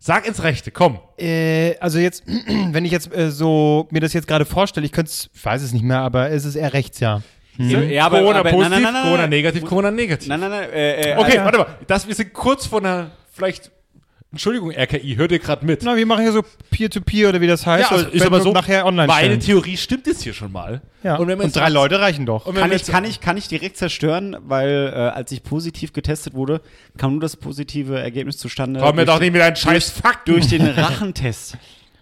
Sag 0.00 0.26
ins 0.26 0.42
Rechte, 0.42 0.70
komm. 0.70 0.98
Äh, 1.18 1.76
also 1.78 1.98
jetzt, 1.98 2.24
wenn 2.26 2.84
ich 2.84 2.92
jetzt 2.92 3.14
äh, 3.14 3.30
so 3.30 3.86
mir 3.90 4.00
das 4.00 4.12
jetzt 4.12 4.26
gerade 4.26 4.44
vorstelle, 4.44 4.84
ich 4.86 4.92
könnte 4.92 5.10
es, 5.10 5.30
ich 5.32 5.44
weiß 5.44 5.62
es 5.62 5.72
nicht 5.72 5.84
mehr, 5.84 6.00
aber 6.00 6.30
es 6.30 6.44
ist 6.44 6.56
eher 6.56 6.72
rechts, 6.72 7.00
ja. 7.00 7.22
Ja, 7.58 8.06
aber- 8.06 8.18
Corona 8.20 8.38
aber- 8.40 8.50
positiv, 8.50 8.70
nein, 8.70 8.82
nein, 8.82 8.92
nein, 8.92 9.02
Corona 9.04 9.26
negativ, 9.26 9.64
Corona 9.64 9.90
negativ. 9.90 10.28
Nein, 10.28 10.38
nein, 10.40 10.50
nein. 10.50 10.70
Äh, 10.70 11.12
äh, 11.12 11.16
Okay, 11.16 11.36
ja. 11.36 11.44
warte 11.44 11.58
mal. 11.58 11.66
Das, 11.88 12.06
wir 12.06 12.14
sind 12.14 12.32
kurz 12.32 12.66
vor 12.66 12.78
einer, 12.80 13.10
vielleicht, 13.32 13.72
Entschuldigung, 14.30 14.70
RKI, 14.72 15.14
hört 15.16 15.32
ihr 15.32 15.38
gerade 15.38 15.64
mit? 15.64 15.82
Na, 15.82 15.96
wir 15.96 16.04
machen 16.04 16.20
hier 16.22 16.32
so 16.32 16.44
Peer-to-Peer 16.70 17.30
oder 17.30 17.40
wie 17.40 17.46
das 17.46 17.64
heißt. 17.64 17.90
Ja, 17.90 17.96
also 17.96 18.06
und 18.08 18.14
ist 18.14 18.26
aber 18.26 18.42
so, 18.42 18.52
nachher 18.52 18.84
online 18.84 19.06
meine 19.06 19.26
stellen. 19.26 19.40
Theorie 19.40 19.76
stimmt 19.78 20.06
jetzt 20.06 20.22
hier 20.22 20.34
schon 20.34 20.52
mal. 20.52 20.82
Ja. 21.02 21.16
Und, 21.16 21.30
Und, 21.32 21.56
drei 21.56 21.70
Leute 21.70 21.98
reichen 21.98 22.26
doch. 22.26 22.44
Kann 22.54 22.70
ich, 22.70 22.84
kann, 22.84 23.04
ich, 23.04 23.20
kann 23.20 23.38
ich 23.38 23.48
direkt 23.48 23.78
zerstören, 23.78 24.36
weil 24.42 24.92
äh, 24.94 24.98
als 24.98 25.32
ich 25.32 25.42
positiv 25.42 25.94
getestet 25.94 26.34
wurde, 26.34 26.60
kam 26.98 27.12
nur 27.12 27.20
das 27.22 27.36
positive 27.36 27.98
Ergebnis 27.98 28.36
zustande. 28.36 28.80
Komm 28.80 28.96
mir 28.96 29.06
doch 29.06 29.18
nicht 29.18 29.32
mit 29.32 29.40
deinen 29.40 29.56
scheiß 29.56 29.88
Fakten. 29.90 30.32
durch 30.32 30.46
den 30.48 30.60
Rachentest. 30.66 31.56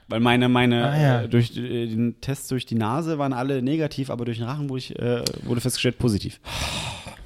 Weil 0.08 0.18
meine, 0.18 0.48
meine, 0.48 0.84
Ah, 0.90 1.00
ja. 1.00 1.22
äh, 1.22 1.28
durch 1.28 1.56
äh, 1.56 1.86
den 1.86 2.20
Test 2.20 2.50
durch 2.50 2.66
die 2.66 2.74
Nase 2.74 3.18
waren 3.18 3.32
alle 3.34 3.62
negativ, 3.62 4.10
aber 4.10 4.24
durch 4.24 4.38
den 4.38 4.46
Rachen 4.46 4.68
wurde, 4.68 4.78
ich, 4.78 4.98
äh, 4.98 5.22
wurde 5.44 5.60
festgestellt 5.60 5.98
positiv. 5.98 6.40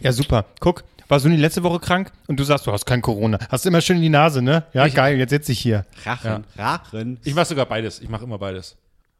Ja, 0.00 0.12
super. 0.12 0.44
Guck, 0.60 0.84
warst 1.10 1.24
du 1.24 1.28
die 1.28 1.36
letzte 1.36 1.62
Woche 1.62 1.78
krank 1.80 2.10
und 2.26 2.38
du 2.40 2.44
sagst, 2.44 2.66
du 2.66 2.72
hast 2.72 2.86
kein 2.86 3.02
Corona. 3.02 3.38
Hast 3.50 3.66
immer 3.66 3.80
schön 3.80 3.96
in 3.96 4.02
die 4.02 4.08
Nase, 4.08 4.40
ne? 4.42 4.64
Ja, 4.72 4.86
geil, 4.88 5.18
jetzt 5.18 5.30
sitze 5.30 5.52
ich 5.52 5.58
hier. 5.60 5.84
Rachen, 6.04 6.44
Rachen. 6.56 7.18
Ich 7.24 7.34
mache 7.34 7.46
sogar 7.46 7.66
beides. 7.66 8.00
Ich 8.00 8.08
mache 8.08 8.24
immer 8.24 8.38
beides. 8.38 8.76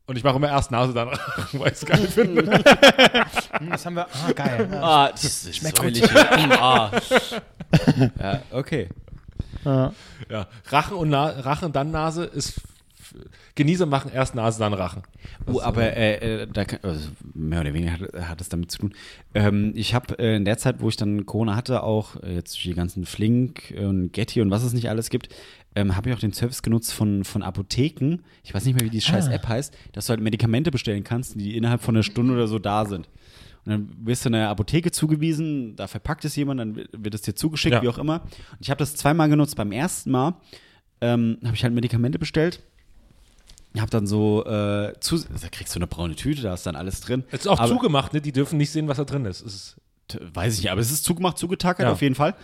Und 0.07 0.16
ich 0.16 0.24
mache 0.24 0.37
immer 0.37 0.48
erst 0.48 0.70
Nase, 0.72 0.92
dann 0.92 1.09
Rachen, 1.09 1.61
weil 1.61 1.68
ich 1.68 1.74
es 1.74 1.87
geil 1.87 2.07
finde. 2.09 2.42
Hm, 2.42 3.70
Das 3.70 3.87
haben 3.87 3.94
wir. 3.94 4.07
Ah, 4.07 4.33
geil. 4.35 4.68
Ja. 4.72 4.83
Ah, 4.83 5.09
das 5.11 5.24
ist 5.24 5.57
Schmeckt 5.57 5.76
säuerlich. 5.79 6.03
gut. 6.03 6.16
ah. 6.16 6.90
ja, 8.18 8.42
okay. 8.50 8.88
Ja. 9.64 9.92
Ja, 10.29 10.46
Rachen 10.70 10.96
und 10.96 11.11
Na 11.11 11.26
Rachen, 11.26 11.72
dann 11.72 11.90
Nase 11.90 12.24
ist. 12.24 12.61
Genießer 13.55 13.87
machen 13.87 14.11
erst 14.14 14.35
Nase, 14.35 14.59
dann 14.59 14.73
Rachen. 14.75 15.03
Oh, 15.46 15.61
aber 15.61 15.96
äh, 15.96 16.42
äh, 16.42 16.46
da 16.53 16.64
kann, 16.64 16.81
also 16.83 17.09
mehr 17.35 17.61
oder 17.61 17.73
weniger 17.75 17.92
hat, 17.92 18.29
hat 18.29 18.40
es 18.40 18.49
damit 18.49 18.70
zu 18.70 18.79
tun. 18.79 18.94
Ähm, 19.35 19.73
ich 19.75 19.94
habe 19.94 20.18
äh, 20.18 20.37
in 20.37 20.44
der 20.44 20.59
Zeit, 20.59 20.77
wo 20.81 20.88
ich 20.88 20.96
dann 20.96 21.27
Corona 21.27 21.57
hatte, 21.57 21.83
auch 21.83 22.16
äh, 22.23 22.35
jetzt 22.35 22.55
durch 22.55 22.64
die 22.64 22.75
ganzen 22.75 23.05
Flink 23.07 23.75
und 23.79 24.12
Getty 24.12 24.40
und 24.40 24.51
was 24.51 24.62
es 24.64 24.73
nicht 24.73 24.88
alles 24.88 25.11
gibt, 25.11 25.29
ähm, 25.75 25.96
habe 25.96 26.09
ich 26.11 26.16
auch 26.16 26.20
den 26.20 26.33
Service 26.33 26.62
genutzt 26.62 26.92
von, 26.92 27.25
von 27.25 27.42
Apotheken. 27.42 28.18
Ich 28.42 28.53
weiß 28.55 28.64
nicht 28.64 28.75
mehr, 28.79 28.85
wie 28.85 28.90
die 28.90 29.01
scheiß 29.01 29.29
Ah. 29.29 29.33
App 29.33 29.46
heißt, 29.49 29.75
dass 29.92 30.07
du 30.07 30.11
halt 30.11 30.20
Medikamente 30.20 30.70
bestellen 30.70 31.05
kannst, 31.05 31.38
die 31.38 31.57
innerhalb 31.57 31.81
von 31.83 31.94
einer 31.96 32.03
Stunde 32.03 32.35
oder 32.35 32.49
so 32.49 32.59
da 32.59 32.85
sind. 32.87 33.09
Und 33.66 33.73
dann 33.73 33.90
wirst 34.07 34.25
du 34.25 34.31
in 34.31 34.35
eine 34.37 34.49
Apotheke 34.49 34.90
zugewiesen, 34.90 35.77
da 35.77 35.87
verpackt 35.87 36.25
es 36.25 36.35
jemand, 36.35 36.61
dann 36.61 36.77
wird 36.92 37.14
es 37.14 37.23
dir 37.23 37.35
zugeschickt, 37.35 37.75
Ja. 37.75 37.83
wie 37.83 37.88
auch 37.88 37.99
immer. 37.99 38.23
Und 38.23 38.61
ich 38.61 38.70
habe 38.70 38.79
das 38.79 38.96
zweimal 38.96 39.29
genutzt. 39.29 39.55
Beim 39.57 39.70
ersten 39.70 40.11
Mal 40.11 40.35
ähm, 41.03 41.37
habe 41.44 41.55
ich 41.55 41.62
halt 41.62 41.75
Medikamente 41.75 42.18
bestellt. 42.18 42.62
Hab 43.78 43.90
dann 43.90 44.06
so, 44.06 44.44
äh, 44.46 44.92
zu, 45.00 45.18
da 45.18 45.48
kriegst 45.50 45.74
du 45.74 45.78
eine 45.78 45.87
braune 45.87 46.16
Tüte, 46.16 46.42
da 46.42 46.54
ist 46.54 46.66
dann 46.66 46.74
alles 46.76 47.00
drin. 47.00 47.22
Es 47.30 47.40
ist 47.42 47.46
auch 47.46 47.61
Aber- 47.61 47.68
zugemacht, 47.68 48.12
ne? 48.12 48.20
Die 48.20 48.33
dürfen 48.33 48.56
nicht 48.59 48.70
sehen, 48.70 48.88
was 48.88 48.96
da 48.96 49.04
drin 49.04 49.24
ist. 49.24 49.42
Ist 49.42 49.76
Weiß 50.35 50.54
ich 50.54 50.62
nicht, 50.62 50.72
aber 50.72 50.80
es 50.80 50.90
ist 50.90 51.04
zugemacht, 51.04 51.38
zugetackert 51.38 51.87
Ja. 51.87 51.92
auf 51.92 52.02
jeden 52.02 52.16
Fall. 52.16 52.35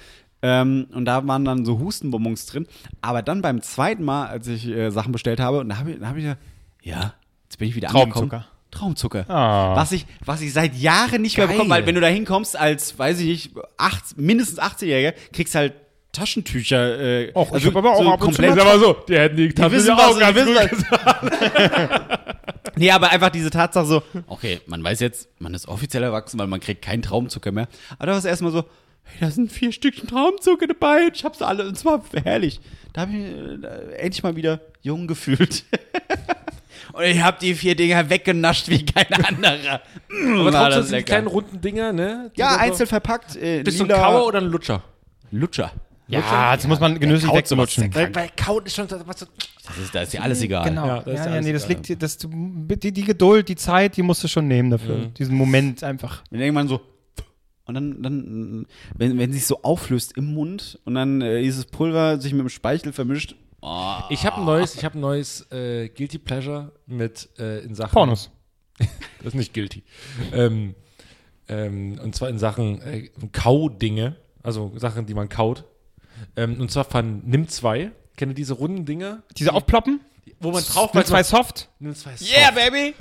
Ähm, 0.41 0.87
und 0.93 1.05
da 1.05 1.27
waren 1.27 1.45
dann 1.45 1.65
so 1.65 1.81
Hustenbonbons 1.81 2.47
drin. 2.47 2.69
Aber 3.03 3.23
dann 3.23 3.43
beim 3.43 3.61
zweiten 3.61 4.05
Mal, 4.05 4.29
als 4.29 4.47
ich 4.47 4.69
äh, 4.69 4.91
Sachen 4.91 5.11
bestellt 5.11 5.41
habe, 5.41 5.59
und 5.59 5.71
da 5.71 5.79
habe 5.79 5.91
ich, 5.93 5.99
da 5.99 6.07
hab 6.09 6.17
ich 6.17 6.25
ja, 6.25 6.37
ja, 6.83 7.15
jetzt 7.45 7.59
bin 7.59 7.69
ich 7.69 7.75
wieder 7.75 7.89
Traumzucker. 7.89 8.21
angekommen. 8.21 8.45
Traumzucker. 8.71 9.25
Ah. 9.29 9.75
Was, 9.75 9.91
ich, 9.91 10.07
was 10.25 10.43
ich 10.43 10.53
seit 10.53 10.77
Jahren 10.77 11.23
nicht 11.23 11.37
mehr 11.39 11.47
Geil. 11.49 11.57
bekomme, 11.57 11.71
weil 11.75 11.87
wenn 11.87 11.95
du 11.97 12.01
da 12.01 12.07
hinkommst 12.07 12.57
als, 12.57 12.97
weiß 12.97 13.19
ich 13.21 13.27
nicht, 13.27 13.51
acht, 13.79 14.17
mindestens 14.17 14.61
18-Jähriger, 14.61 15.15
kriegst 15.33 15.57
halt 15.57 15.73
Taschentücher. 16.17 16.99
Äh, 17.01 17.33
Och, 17.35 17.55
ich 17.57 17.67
hab 17.67 17.77
aber 17.77 17.93
auch 17.93 18.13
ab 18.13 18.23
und 18.23 18.35
zu 18.35 18.43
komplett. 18.43 18.65
mal 18.65 18.79
so, 18.79 18.95
die 19.09 19.17
hätten 19.19 19.37
die 19.37 19.53
was, 19.57 19.89
auch 19.89 20.19
ganz 20.19 20.45
gut. 20.45 20.57
Nee, 22.79 22.91
aber 22.91 23.11
einfach 23.11 23.31
diese 23.31 23.49
Tatsache 23.49 23.87
so, 23.87 24.03
okay, 24.27 24.61
man 24.67 24.85
weiß 24.85 25.01
jetzt, 25.01 25.29
man 25.39 25.55
ist 25.55 25.67
offiziell 25.67 26.03
erwachsen, 26.03 26.39
weil 26.39 26.47
man 26.47 26.61
kriegt 26.61 26.83
keinen 26.83 27.01
Traumzucker 27.01 27.51
mehr. 27.51 27.69
Aber 27.99 28.07
da 28.07 28.13
war 28.13 28.19
es 28.19 28.27
erstmal 28.27 28.53
so, 28.53 28.65
hey, 29.05 29.19
da 29.21 29.31
sind 29.31 29.51
vier 29.51 29.73
Stückchen 29.73 30.07
Traumzucker 30.09 30.67
dabei 30.67 31.09
ich 31.13 31.25
hab's 31.25 31.41
alle, 31.41 31.67
und 31.67 31.79
zwar 31.79 32.03
herrlich. 32.23 32.61
Da 32.93 33.03
habe 33.03 33.13
ich 33.13 33.19
mich 33.19 33.65
äh, 33.65 33.93
endlich 33.97 34.23
mal 34.23 34.37
wieder 34.37 34.61
jung 34.83 35.07
gefühlt. 35.07 35.65
und 36.93 37.03
ich 37.05 37.23
hab 37.23 37.39
die 37.41 37.55
vier 37.55 37.77
Dinger 37.77 38.11
weggenascht 38.11 38.69
wie 38.69 38.85
kein 38.85 39.11
anderer. 39.25 39.81
Mm, 40.11 40.41
Aber 40.41 40.51
trotzdem 40.51 40.71
das 40.73 40.89
sind 40.89 40.99
die 40.99 41.05
kleinen 41.05 41.29
runden 41.29 41.61
Dinger, 41.63 41.95
ne? 41.95 42.31
Die 42.37 42.41
Ja, 42.41 42.53
so- 42.55 42.59
einzeln 42.59 42.87
verpackt. 42.89 43.37
Äh, 43.37 43.63
Bist 43.63 43.81
du 43.81 43.85
ein 43.85 43.89
Kauer 43.89 44.27
oder 44.27 44.39
ein 44.43 44.49
Lutscher? 44.49 44.83
Lutscher. 45.31 45.73
Ja, 46.09 46.55
das 46.55 46.67
muss 46.67 46.79
man 46.81 46.99
genüsslich 47.01 47.31
kaut 47.31 47.95
Weil 47.95 48.11
bei 48.11 48.29
Kauen 48.29 48.65
ist 48.65 48.77
schon 48.77 48.89
was 49.07 49.21
so, 49.21 49.27
Das 49.67 49.79
ist, 49.79 49.95
da 49.95 50.03
ist 50.03 50.13
dir 50.13 50.23
alles 50.23 50.41
egal. 50.43 50.69
Genau. 50.69 50.87
Ja, 50.87 51.03
Ja, 51.07 51.13
ja, 51.15 51.23
alles 51.25 51.45
nee, 51.47 51.53
das 51.53 51.65
egal. 51.65 51.77
liegt 51.77 51.89
dir, 51.89 51.97
das, 51.97 52.19
du, 52.19 52.29
die, 52.29 52.93
die 52.93 53.05
Geduld, 53.05 53.49
die 53.49 53.57
Zeit, 53.57 53.97
die 53.97 54.03
musst 54.03 54.23
du 54.23 54.29
schon 54.29 54.47
nehmen 54.47 54.71
dafür. 54.71 55.07
Diesen 55.19 55.35
Moment 55.37 55.83
einfach. 55.83 56.23
Und 56.31 56.39
irgendwann 56.39 56.69
so. 56.69 56.81
Und 57.65 57.75
dann, 57.75 58.01
dann 58.03 58.67
wenn, 58.97 59.19
wenn 59.19 59.33
sich 59.33 59.45
so 59.45 59.63
auflöst 59.63 60.17
im 60.17 60.33
Mund 60.35 60.79
und 60.85 60.95
dann 60.95 61.21
äh, 61.21 61.43
dieses 61.43 61.65
Pulver 61.65 62.21
sich 62.21 62.33
mit 62.33 62.43
dem 62.43 62.49
Speichel 62.49 62.93
vermischt. 62.93 63.35
Oh, 63.61 63.97
Ich 64.11 64.25
habe 64.25 64.37
ein 64.37 64.45
neues, 64.45 64.77
ich 64.77 64.85
habe 64.85 64.97
ein 64.97 65.01
neues 65.01 65.51
äh, 65.51 65.89
Guilty 65.89 66.19
Pleasure 66.19 66.71
mit 66.87 67.29
äh, 67.39 67.65
in 67.65 67.75
Sachen 67.75 67.93
Pornos. 67.93 68.31
Das 69.19 69.29
ist 69.29 69.35
nicht 69.35 69.55
guilty. 69.55 69.83
ähm, 70.33 70.77
ähm, 71.49 71.99
und 72.01 72.15
zwar 72.15 72.29
in 72.29 72.39
Sachen 72.39 72.81
äh, 72.83 73.09
Kaudinge, 73.33 74.15
also 74.43 74.71
Sachen, 74.77 75.07
die 75.07 75.15
man 75.15 75.29
kaut. 75.29 75.65
Ähm, 76.37 76.61
und 76.61 76.71
zwar 76.71 76.85
von 76.85 77.23
Nimm 77.25 77.49
2. 77.49 77.91
Kennt 78.17 78.33
ihr 78.33 78.35
diese 78.35 78.55
runden 78.55 78.85
Dinger? 78.85 79.23
Diese 79.37 79.53
aufploppen? 79.53 80.01
Wo 80.41 80.51
man 80.51 80.63
drauf 80.65 80.93
Mit 80.95 81.07
zwei 81.07 81.23
Soft? 81.23 81.69
Nimm 81.79 81.95
2 81.95 82.11
yeah, 82.23 82.51
baby! 82.51 82.95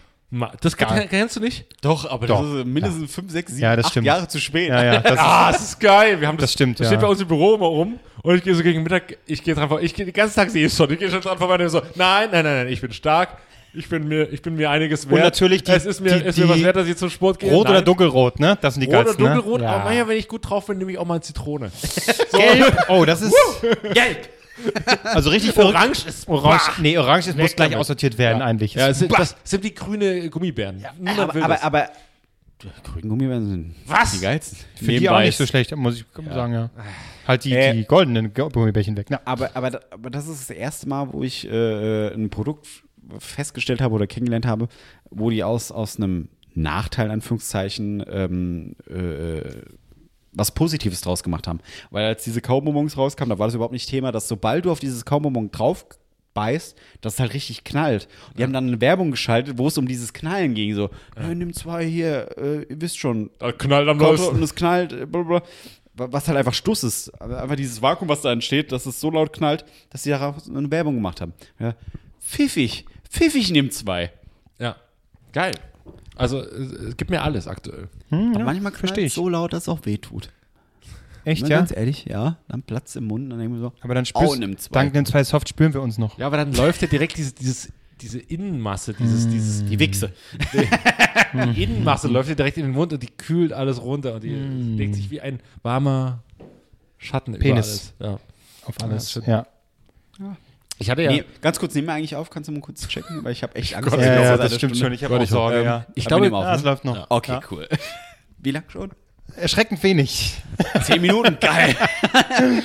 Das 0.59 0.75
kann, 0.75 1.07
kennst 1.07 1.35
du 1.37 1.39
nicht? 1.39 1.65
Doch, 1.81 2.09
aber 2.09 2.27
Doch. 2.27 2.41
das 2.41 2.59
ist 2.59 2.65
mindestens 2.65 3.13
5, 3.13 3.31
6, 3.31 3.51
7, 3.53 3.61
Ja, 3.63 3.75
das 3.75 3.85
8 3.85 3.91
stimmt. 3.91 4.07
Jahre 4.07 4.27
zu 4.27 4.39
spät. 4.39 4.69
Ja, 4.69 4.83
ja. 4.83 4.99
Das 5.01 5.19
Ah, 5.19 5.51
das 5.51 5.61
ist 5.61 5.79
geil. 5.79 6.19
Wir 6.19 6.27
haben 6.27 6.37
das, 6.37 6.45
Das 6.49 6.53
stimmt, 6.53 6.79
das 6.79 6.85
ja. 6.85 6.91
steht 6.91 7.01
bei 7.01 7.07
uns 7.07 7.21
im 7.21 7.27
Büro 7.27 7.55
immer 7.55 7.67
rum. 7.67 7.99
Und 8.21 8.35
ich 8.35 8.43
gehe 8.43 8.55
so 8.55 8.63
gegen 8.63 8.83
Mittag, 8.83 9.17
ich 9.27 9.43
gehe 9.43 9.53
dran 9.53 9.69
vorbei. 9.69 9.83
Ich 9.83 9.93
gehe 9.93 10.03
den 10.05 10.13
ganzen 10.13 10.35
Tag 10.35 10.49
sehe 10.49 10.65
ich 10.65 10.73
schon. 10.73 10.91
Ich 10.91 10.99
gehe 10.99 11.09
schon 11.09 11.21
dran 11.21 11.37
vorbei 11.37 11.63
und 11.63 11.69
so, 11.69 11.79
nein, 11.95 12.29
nein, 12.31 12.43
nein, 12.43 12.43
nein, 12.43 12.67
ich 12.67 12.81
bin 12.81 12.91
stark. 12.91 13.37
Ich 13.77 13.89
bin 13.89 14.07
mir, 14.07 14.31
ich 14.31 14.41
bin 14.41 14.55
mir 14.55 14.69
einiges 14.69 15.09
wert. 15.09 15.21
natürlich 15.23 15.63
die- 15.63 15.71
es 15.71 15.85
ist 15.85 15.99
mir, 16.01 16.17
die- 16.19 16.25
ist 16.25 16.37
mir 16.37 16.47
was 16.49 16.57
die 16.57 16.63
wert, 16.63 16.75
dass 16.75 16.87
ich 16.87 16.95
zum 16.97 17.09
Sport 17.09 17.39
gehe. 17.39 17.51
Rot 17.51 17.65
Nein. 17.65 17.73
oder 17.73 17.81
dunkelrot, 17.81 18.39
ne? 18.39 18.57
Das 18.61 18.75
sind 18.75 18.81
die 18.81 18.87
Rot 18.87 18.95
oder 18.95 19.03
geilsten, 19.05 19.25
dunkelrot, 19.25 19.61
ne? 19.61 19.69
aber 19.69 19.83
manchmal, 19.85 20.07
wenn 20.09 20.17
ich 20.17 20.27
gut 20.27 20.49
drauf 20.49 20.65
bin, 20.67 20.77
nehme 20.77 20.91
ich 20.91 20.97
auch 20.97 21.05
mal 21.05 21.15
eine 21.15 21.21
Zitrone. 21.21 21.71
Gelb. 22.31 22.77
Oh, 22.89 23.03
das 23.05 23.21
ist 23.21 23.35
Gelb. 23.61 24.29
also 25.03 25.29
richtig 25.31 25.51
verrückt. 25.51 25.75
Orange 25.75 26.05
ist 26.07 26.27
Orange, 26.29 26.71
nee, 26.81 26.97
Orange 26.97 27.27
ist, 27.29 27.37
muss 27.37 27.55
gleich 27.55 27.69
damit. 27.69 27.77
aussortiert 27.79 28.17
werden 28.17 28.41
eigentlich. 28.41 28.73
Ja, 28.75 28.87
es 28.87 28.99
sind, 28.99 29.09
Bah. 29.11 29.17
das 29.19 29.35
sind 29.43 29.63
wie 29.63 29.73
grüne 29.73 30.29
Gummibären. 30.29 30.77
Niemand 30.97 31.19
aber, 31.19 31.33
will 31.33 31.43
aber, 31.43 31.53
das. 31.55 31.63
aber 31.63 31.89
grünen 32.83 33.09
Gummibären 33.09 33.45
sind 33.49 33.75
Was? 33.85 34.13
die 34.13 34.19
geilsten. 34.21 34.57
Finde 34.75 34.99
die 34.99 35.09
auch 35.09 35.19
nicht 35.19 35.35
so 35.37 35.45
schlecht, 35.45 35.75
muss 35.75 35.97
ich 35.97 36.05
sagen, 36.33 36.53
ja. 36.53 36.69
Halt 37.27 37.43
die, 37.43 37.53
Äh. 37.53 37.73
die 37.73 37.83
goldenen 37.85 38.33
Gummibärchen 38.33 38.95
weg. 38.95 39.07
Na, 39.09 39.19
Aber, 39.25 39.49
aber, 39.55 39.71
da- 39.71 39.79
aber 39.91 40.09
das 40.09 40.27
ist 40.27 40.49
das 40.49 40.55
erste 40.55 40.87
Mal, 40.87 41.11
wo 41.11 41.21
ich 41.23 41.45
äh, 41.49 42.13
ein 42.13 42.29
Produkt 42.29 42.67
festgestellt 43.19 43.81
habe 43.81 43.95
oder 43.95 44.07
kennengelernt 44.07 44.45
habe, 44.45 44.67
wo 45.09 45.29
die 45.29 45.43
aus, 45.43 45.71
aus 45.71 45.97
einem 45.97 46.29
Nachteil, 46.53 47.11
Anführungszeichen, 47.11 48.03
ähm, 48.09 48.75
äh, 48.89 49.61
was 50.31 50.51
Positives 50.51 51.01
draus 51.01 51.23
gemacht 51.23 51.47
haben. 51.47 51.59
Weil 51.91 52.05
als 52.05 52.23
diese 52.23 52.41
Kaubonbons 52.41 52.97
rauskamen, 52.97 53.29
da 53.29 53.39
war 53.39 53.47
das 53.47 53.55
überhaupt 53.55 53.73
nicht 53.73 53.89
Thema, 53.89 54.11
dass 54.11 54.27
sobald 54.27 54.65
du 54.65 54.71
auf 54.71 54.79
dieses 54.79 55.05
Kaubonbon 55.05 55.51
drauf 55.51 55.85
beißt, 56.33 56.77
dass 57.01 57.13
es 57.13 57.19
halt 57.19 57.33
richtig 57.33 57.63
knallt. 57.63 58.07
Die 58.37 58.43
haben 58.43 58.53
dann 58.53 58.67
eine 58.67 58.81
Werbung 58.81 59.09
geschaltet, 59.11 59.57
wo 59.57 59.67
es 59.67 59.77
um 59.77 59.87
dieses 59.87 60.13
Knallen 60.13 60.53
ging. 60.53 60.75
So, 60.75 60.89
äh, 61.15 61.33
nimm 61.33 61.53
zwei 61.53 61.85
hier, 61.85 62.37
äh, 62.37 62.63
ihr 62.63 62.81
wisst 62.81 62.99
schon, 62.99 63.31
Da 63.39 63.53
knallt 63.53 63.87
am 63.87 63.97
neuesten. 63.97 64.35
und 64.35 64.43
es 64.43 64.53
knallt, 64.53 64.91
äh, 64.91 65.05
blablabla. 65.05 65.47
was 65.95 66.27
halt 66.27 66.37
einfach 66.37 66.53
Stuss 66.53 66.83
ist. 66.83 67.09
Einfach 67.21 67.55
dieses 67.55 67.81
Vakuum, 67.81 68.09
was 68.09 68.21
da 68.21 68.33
entsteht, 68.33 68.73
dass 68.73 68.85
es 68.85 68.99
so 68.99 69.09
laut 69.09 69.31
knallt, 69.31 69.63
dass 69.89 70.03
sie 70.03 70.09
darauf 70.09 70.35
eine 70.47 70.69
Werbung 70.69 70.95
gemacht 70.95 71.21
haben. 71.21 71.33
Ja. 71.57 71.75
Pfiffig, 72.19 72.85
pfiffig 73.15 73.51
nimmt 73.51 73.73
zwei. 73.73 74.11
Ja. 74.59 74.75
Geil. 75.33 75.53
Also, 76.15 76.39
es 76.41 76.95
gibt 76.97 77.11
mir 77.11 77.21
alles 77.23 77.47
aktuell. 77.47 77.89
Aber 78.09 78.39
manchmal 78.43 78.71
versteh 78.71 78.95
knallt 78.95 79.07
ich. 79.07 79.13
so 79.13 79.27
laut, 79.29 79.53
dass 79.53 79.63
es 79.63 79.69
auch 79.69 79.85
weh 79.85 79.97
tut. 79.97 80.29
echt, 81.25 81.43
Na, 81.43 81.49
ja? 81.49 81.57
Ganz 81.57 81.71
ehrlich, 81.75 82.05
ja. 82.05 82.37
Dann 82.47 82.63
Platz 82.63 82.95
im 82.95 83.05
Mund, 83.05 83.31
dann 83.31 83.39
denken 83.39 83.55
wir 83.55 83.61
so. 83.61 83.73
Aber 83.81 83.95
dann 83.95 84.05
spürst 84.05 84.41
zwei. 84.61 84.73
dank 84.79 84.93
den 84.93 85.05
zwei 85.05 85.23
Soft 85.23 85.49
spüren 85.49 85.73
wir 85.73 85.81
uns 85.81 85.97
noch. 85.97 86.17
Ja, 86.17 86.27
aber 86.27 86.37
dann 86.37 86.53
läuft 86.53 86.81
ja 86.81 86.87
direkt 86.87 87.17
dieses, 87.17 87.35
dieses, 87.35 87.71
diese 88.01 88.19
Innenmasse, 88.19 88.93
dieses, 88.93 89.27
dieses, 89.27 89.65
Die 89.65 89.79
Wichse. 89.79 90.13
die 91.55 91.63
Innenmasse 91.63 92.07
läuft 92.07 92.29
ja 92.29 92.35
direkt 92.35 92.57
in 92.57 92.63
den 92.63 92.73
Mund 92.73 92.93
und 92.93 93.01
die 93.03 93.07
kühlt 93.07 93.51
alles 93.51 93.81
runter 93.81 94.15
und 94.15 94.23
die 94.23 94.29
legt 94.35 94.95
sich 94.95 95.09
wie 95.09 95.19
ein 95.21 95.39
warmer 95.63 96.23
Schatten 96.97 97.37
Penis. 97.37 97.93
über 97.99 98.05
alles. 98.07 98.19
Ja. 98.21 98.67
Auf 98.67 98.75
alles. 98.81 99.21
Ja. 99.25 99.47
Ich 100.77 100.89
hatte 100.89 101.03
ja, 101.03 101.11
Nee, 101.11 101.23
ganz 101.41 101.57
kurz, 101.59 101.73
nehmen 101.73 101.87
wir 101.87 101.93
eigentlich 101.93 102.15
auf, 102.15 102.29
kannst 102.29 102.49
du 102.49 102.51
mal 102.51 102.59
kurz 102.59 102.87
checken, 102.87 103.23
weil 103.23 103.31
ich 103.31 103.43
habe 103.43 103.55
echt 103.55 103.75
Angst. 103.75 103.91
Ja, 103.93 103.97
wir 103.97 104.05
ja, 104.05 104.27
seit 104.37 104.39
das 104.39 104.55
stimmt 104.55 104.75
Stunde- 104.75 104.77
schon. 104.85 104.93
Ich 104.93 105.03
habe 105.03 105.13
Gott, 105.13 105.19
auch 105.21 105.23
ich 105.23 105.29
Sorge, 105.29 105.55
hoffe, 105.57 105.65
ja. 105.65 105.85
Ich 105.95 106.05
glaube, 106.05 106.27
Ja, 106.27 106.55
es 106.55 106.63
läuft 106.63 106.83
noch. 106.85 107.07
Okay, 107.09 107.31
Ja. 107.31 107.41
cool. 107.51 107.67
Wie 108.39 108.51
lang 108.51 108.63
schon? 108.69 108.91
Erschreckend 109.37 109.81
wenig. 109.83 110.35
Zehn 110.83 111.01
Minuten, 111.01 111.37
geil. 111.39 111.75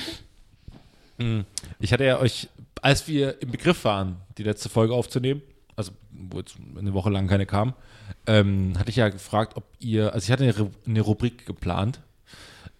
ich 1.79 1.93
hatte 1.93 2.03
ja 2.05 2.19
euch, 2.19 2.49
als 2.81 3.07
wir 3.07 3.41
im 3.41 3.51
Begriff 3.51 3.83
waren, 3.85 4.17
die 4.37 4.43
letzte 4.43 4.69
Folge 4.69 4.93
aufzunehmen, 4.93 5.41
also 5.75 5.91
wo 6.11 6.39
jetzt 6.39 6.55
eine 6.77 6.93
Woche 6.93 7.09
lang 7.09 7.27
keine 7.27 7.45
kam, 7.45 7.73
ähm, 8.27 8.73
hatte 8.77 8.89
ich 8.89 8.95
ja 8.97 9.09
gefragt, 9.09 9.53
ob 9.55 9.63
ihr, 9.79 10.13
also 10.13 10.25
ich 10.25 10.31
hatte 10.31 10.69
eine 10.85 11.01
Rubrik 11.01 11.45
geplant 11.45 11.99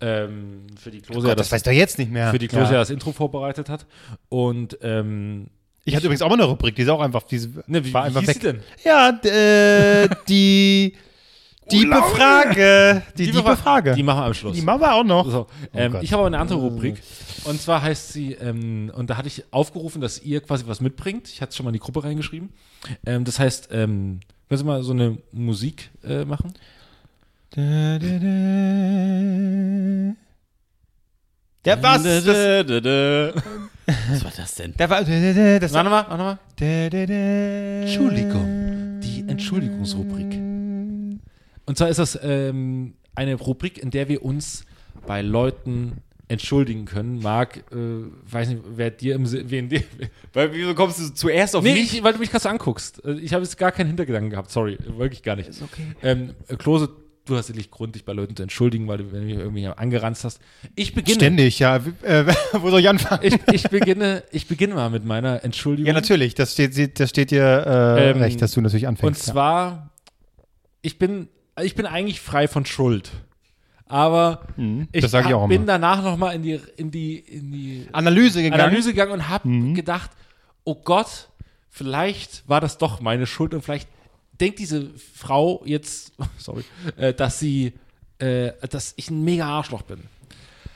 ähm, 0.01 0.67
für 0.79 0.91
die 0.91 1.01
Klose, 1.01 1.27
Gott, 1.27 1.39
das 1.39 1.51
weiß 1.51 1.63
doch 1.63 1.71
jetzt 1.71 1.97
nicht 1.99 2.11
mehr. 2.11 2.31
für 2.31 2.39
die 2.39 2.47
Klose 2.47 2.73
ja. 2.73 2.79
das 2.79 2.89
Intro 2.89 3.11
vorbereitet 3.11 3.69
hat 3.69 3.85
und 4.29 4.77
ähm, 4.81 5.47
Ich 5.85 5.95
hatte 5.95 6.05
übrigens 6.05 6.21
auch 6.21 6.29
mal 6.29 6.35
eine 6.35 6.43
Rubrik, 6.45 6.75
die 6.75 6.81
ist 6.83 6.89
auch 6.89 7.01
einfach, 7.01 7.23
die 7.23 7.39
ne, 7.67 7.83
wie, 7.85 7.93
war 7.93 8.03
wie 8.03 8.07
einfach 8.07 8.21
hieß 8.21 8.27
weg. 8.29 8.39
denn? 8.41 8.59
Ja, 8.83 9.09
äh, 9.09 10.09
die, 10.27 10.93
die 11.71 11.85
Befrage. 11.85 13.01
Die, 13.17 13.25
die, 13.27 13.31
Befra- 13.31 13.43
Befrage. 13.51 13.93
Die 13.93 14.03
machen 14.03 14.19
wir 14.19 14.25
am 14.25 14.33
Schluss. 14.33 14.55
Die 14.55 14.61
machen 14.61 14.81
wir 14.81 14.93
auch 14.93 15.03
noch. 15.03 15.29
So, 15.29 15.47
ähm, 15.73 15.93
Gott. 15.93 16.03
ich 16.03 16.11
habe 16.11 16.21
aber 16.21 16.27
eine 16.27 16.39
andere 16.39 16.59
Rubrik. 16.59 17.01
Und 17.45 17.61
zwar 17.61 17.81
heißt 17.81 18.11
sie, 18.13 18.33
ähm, 18.33 18.91
und 18.93 19.09
da 19.09 19.17
hatte 19.17 19.27
ich 19.27 19.43
aufgerufen, 19.51 20.01
dass 20.01 20.21
ihr 20.21 20.41
quasi 20.41 20.65
was 20.67 20.81
mitbringt. 20.81 21.29
Ich 21.29 21.41
hatte 21.41 21.51
es 21.51 21.55
schon 21.55 21.63
mal 21.63 21.69
in 21.69 21.73
die 21.73 21.79
Gruppe 21.79 22.03
reingeschrieben. 22.03 22.49
Ähm, 23.05 23.23
das 23.23 23.39
heißt, 23.39 23.69
ähm, 23.71 24.19
können 24.49 24.57
Sie 24.57 24.63
mal 24.65 24.83
so 24.83 24.91
eine 24.91 25.17
Musik 25.31 25.91
äh, 26.03 26.25
machen? 26.25 26.53
Da, 27.53 27.99
da, 27.99 28.07
da. 28.19 28.27
Ja, 31.65 31.83
was? 31.83 32.03
Das, 32.03 32.25
Was 32.25 34.23
war 34.23 34.31
das 34.37 34.55
denn? 34.55 34.73
da 34.77 34.89
war, 34.89 35.03
da, 35.03 35.11
da, 35.11 35.33
da, 35.33 35.59
das 35.59 35.73
Warte 35.73 35.89
mal, 35.89 36.05
warte 36.07 36.23
mal. 36.23 36.39
Da, 36.55 36.89
da, 36.89 37.05
da. 37.05 37.13
Entschuldigung. 37.81 38.99
Die 39.03 39.25
Entschuldigungsrubrik. 39.27 40.34
Und 41.65 41.78
zwar 41.78 41.89
ist 41.89 41.97
das 41.99 42.17
ähm, 42.23 42.93
eine 43.15 43.36
Rubrik, 43.36 43.78
in 43.84 43.91
der 43.91 44.07
wir 44.07 44.23
uns 44.23 44.63
bei 45.05 45.21
Leuten 45.21 45.97
entschuldigen 46.30 46.86
können. 46.86 47.19
Marc, 47.21 47.57
äh, 47.73 47.76
weiß 48.32 48.47
nicht, 48.47 48.61
wer 48.76 48.89
dir 48.91 49.15
im 49.15 49.26
Sinn, 49.26 49.49
wen 49.49 49.67
dir, 49.67 49.84
Weil, 50.34 50.53
wieso 50.53 50.73
kommst 50.73 50.99
du 50.99 51.09
zuerst 51.13 51.53
auf 51.57 51.63
Nee, 51.65 51.73
mich? 51.73 51.93
ich, 51.97 52.03
weil 52.03 52.13
du 52.13 52.19
mich 52.19 52.32
gerade 52.32 52.43
so 52.43 52.47
anguckst. 52.49 53.03
Äh, 53.03 53.15
Ich 53.19 53.34
habe 53.34 53.43
jetzt 53.43 53.57
gar 53.57 53.73
keinen 53.73 53.88
Hintergedanken 53.88 54.30
gehabt, 54.30 54.49
sorry, 54.49 54.78
wirklich 54.97 55.21
gar 55.23 55.36
nicht. 55.36 55.49
Ist 55.49 55.61
okay. 55.61 55.88
Ähm, 56.01 56.34
äh, 56.47 56.55
Klose, 56.55 56.89
du 57.32 57.38
hast 57.38 57.47
sicherlich 57.47 57.71
Grund, 57.71 57.95
dich 57.95 58.05
bei 58.05 58.13
Leuten 58.13 58.36
zu 58.36 58.43
entschuldigen, 58.43 58.88
weil 58.88 58.99
du 58.99 59.11
wenn 59.11 59.21
du 59.21 59.25
mich 59.27 59.38
irgendwie 59.38 59.65
angeranzt 59.67 60.23
hast. 60.23 60.39
Ich 60.75 60.93
beginne. 60.93 61.15
Ständig, 61.15 61.59
ja. 61.59 61.77
Äh, 62.03 62.25
wo 62.53 62.69
soll 62.69 62.82
ich 62.82 62.89
anfangen? 62.89 63.21
Ich, 63.23 63.36
ich, 63.51 63.63
beginne, 63.69 64.23
ich 64.32 64.47
beginne 64.47 64.75
mal 64.75 64.89
mit 64.89 65.05
meiner 65.05 65.43
Entschuldigung. 65.43 65.88
ja, 65.88 65.93
natürlich. 65.93 66.36
Das 66.36 66.53
steht, 66.53 66.99
das 66.99 67.09
steht 67.09 67.32
dir 67.32 67.43
äh, 67.65 68.11
Ähm, 68.11 68.17
recht, 68.17 68.41
dass 68.41 68.51
du 68.51 68.61
natürlich 68.61 68.84
Und 68.86 68.89
anfängst. 68.89 69.27
ja. 69.27 69.34
zwar, 69.34 69.89
ich 70.82 70.99
bin, 70.99 71.27
ich 71.63 71.75
bin 71.75 71.86
eigentlich 71.86 72.21
frei 72.21 72.47
von 72.47 72.65
Schuld. 72.65 73.11
Aber 73.86 74.43
ich, 74.55 74.57
Mhm. 74.63 74.88
sag 75.07 75.25
ich 75.27 75.34
hab- 75.34 75.49
bin 75.49 75.65
danach 75.65 76.01
nochmal 76.03 76.36
in 76.36 76.43
die, 76.43 76.59
in 76.77 76.91
die, 76.91 77.17
in 77.19 77.51
die 77.51 77.88
Analyse 77.91 78.41
gegangen. 78.41 78.61
Analyse 78.61 78.91
gegangen 78.91 79.11
und 79.11 79.27
habe 79.27 79.47
Mhm. 79.49 79.73
gedacht, 79.75 80.11
oh 80.63 80.75
Gott, 80.75 81.27
vielleicht 81.69 82.47
war 82.47 82.61
das 82.61 82.77
doch 82.77 83.01
meine 83.01 83.25
Schuld 83.27 83.53
und 83.53 83.61
vielleicht 83.63 83.89
denkt 84.41 84.59
diese 84.59 84.89
Frau 85.15 85.61
jetzt, 85.65 86.13
sorry, 86.37 86.63
äh, 86.97 87.13
dass 87.13 87.39
sie, 87.39 87.73
äh, 88.19 88.51
dass 88.69 88.93
ich 88.97 89.09
ein 89.09 89.23
mega 89.23 89.45
Arschloch 89.45 89.83
bin. 89.83 89.99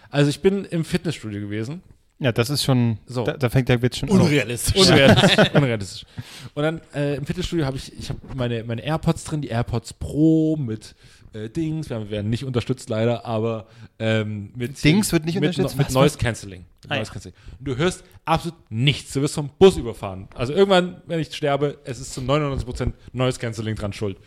Also 0.09 0.29
ich 0.29 0.39
bin 0.41 0.65
im 0.65 0.85
Fitnessstudio 0.85 1.41
gewesen. 1.41 1.81
Ja, 2.19 2.31
das 2.31 2.49
ist 2.49 2.63
schon, 2.63 2.97
So. 3.07 3.25
da, 3.25 3.33
da 3.33 3.49
fängt 3.49 3.67
der 3.67 3.81
Witz 3.81 3.97
schon 3.97 4.07
Unrealistisch. 4.07 4.75
Unrealistisch. 4.75 5.49
Unrealistisch. 5.53 6.05
Und 6.53 6.63
dann 6.63 6.81
äh, 6.93 7.15
im 7.15 7.25
Fitnessstudio 7.25 7.65
habe 7.65 7.75
ich, 7.75 7.91
ich 7.97 8.09
habe 8.09 8.19
meine, 8.33 8.63
meine 8.63 8.81
AirPods 8.81 9.25
drin, 9.25 9.41
die 9.41 9.49
AirPods 9.49 9.93
Pro 9.93 10.55
mit 10.55 10.95
äh, 11.35 11.49
Dings, 11.49 11.89
wir 11.89 11.97
haben- 11.97 12.09
werden 12.09 12.29
nicht 12.29 12.45
unterstützt 12.45 12.89
leider, 12.89 13.25
aber 13.25 13.67
ähm, 13.99 14.51
mit 14.55 14.83
Dings 14.83 15.11
wird 15.11 15.25
nicht 15.25 15.35
mit, 15.35 15.43
unterstützt? 15.49 15.77
Mit 15.77 15.87
Was- 15.87 15.93
Noise 15.93 16.17
Cancelling. 16.17 16.65
Ah, 16.87 16.97
Noise. 16.97 17.11
Cancelling. 17.11 17.35
Und 17.59 17.67
du 17.67 17.75
hörst 17.77 18.03
absolut 18.25 18.57
nichts. 18.69 19.13
Du 19.13 19.21
wirst 19.21 19.35
vom 19.35 19.49
Bus 19.59 19.77
überfahren. 19.77 20.27
Also 20.35 20.53
irgendwann, 20.53 21.01
wenn 21.07 21.19
ich 21.19 21.33
sterbe, 21.35 21.77
es 21.83 21.99
ist 21.99 22.13
zu 22.13 22.21
99% 22.21 22.93
Noise 23.13 23.39
Cancelling 23.39 23.75
dran 23.75 23.93
schuld. 23.93 24.17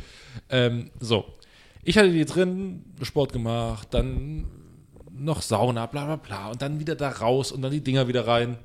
Ähm, 0.51 0.91
so. 1.01 1.25
Ich 1.85 1.97
hatte 1.97 2.13
die 2.13 2.25
drin, 2.25 2.85
Sport 3.03 3.33
gemacht, 3.33 3.89
dann 3.93 4.47
noch 5.13 5.41
Sauna, 5.43 5.87
bla 5.87 6.05
bla 6.05 6.17
bla. 6.17 6.51
Und 6.51 6.61
dann 6.63 6.79
wieder 6.81 6.95
da 6.97 7.09
raus 7.09 7.51
und 7.53 7.63
dann 7.63 7.73
die 7.73 7.81
Dinger 7.83 8.09
wieder 8.09 8.27
rein. 8.27 8.59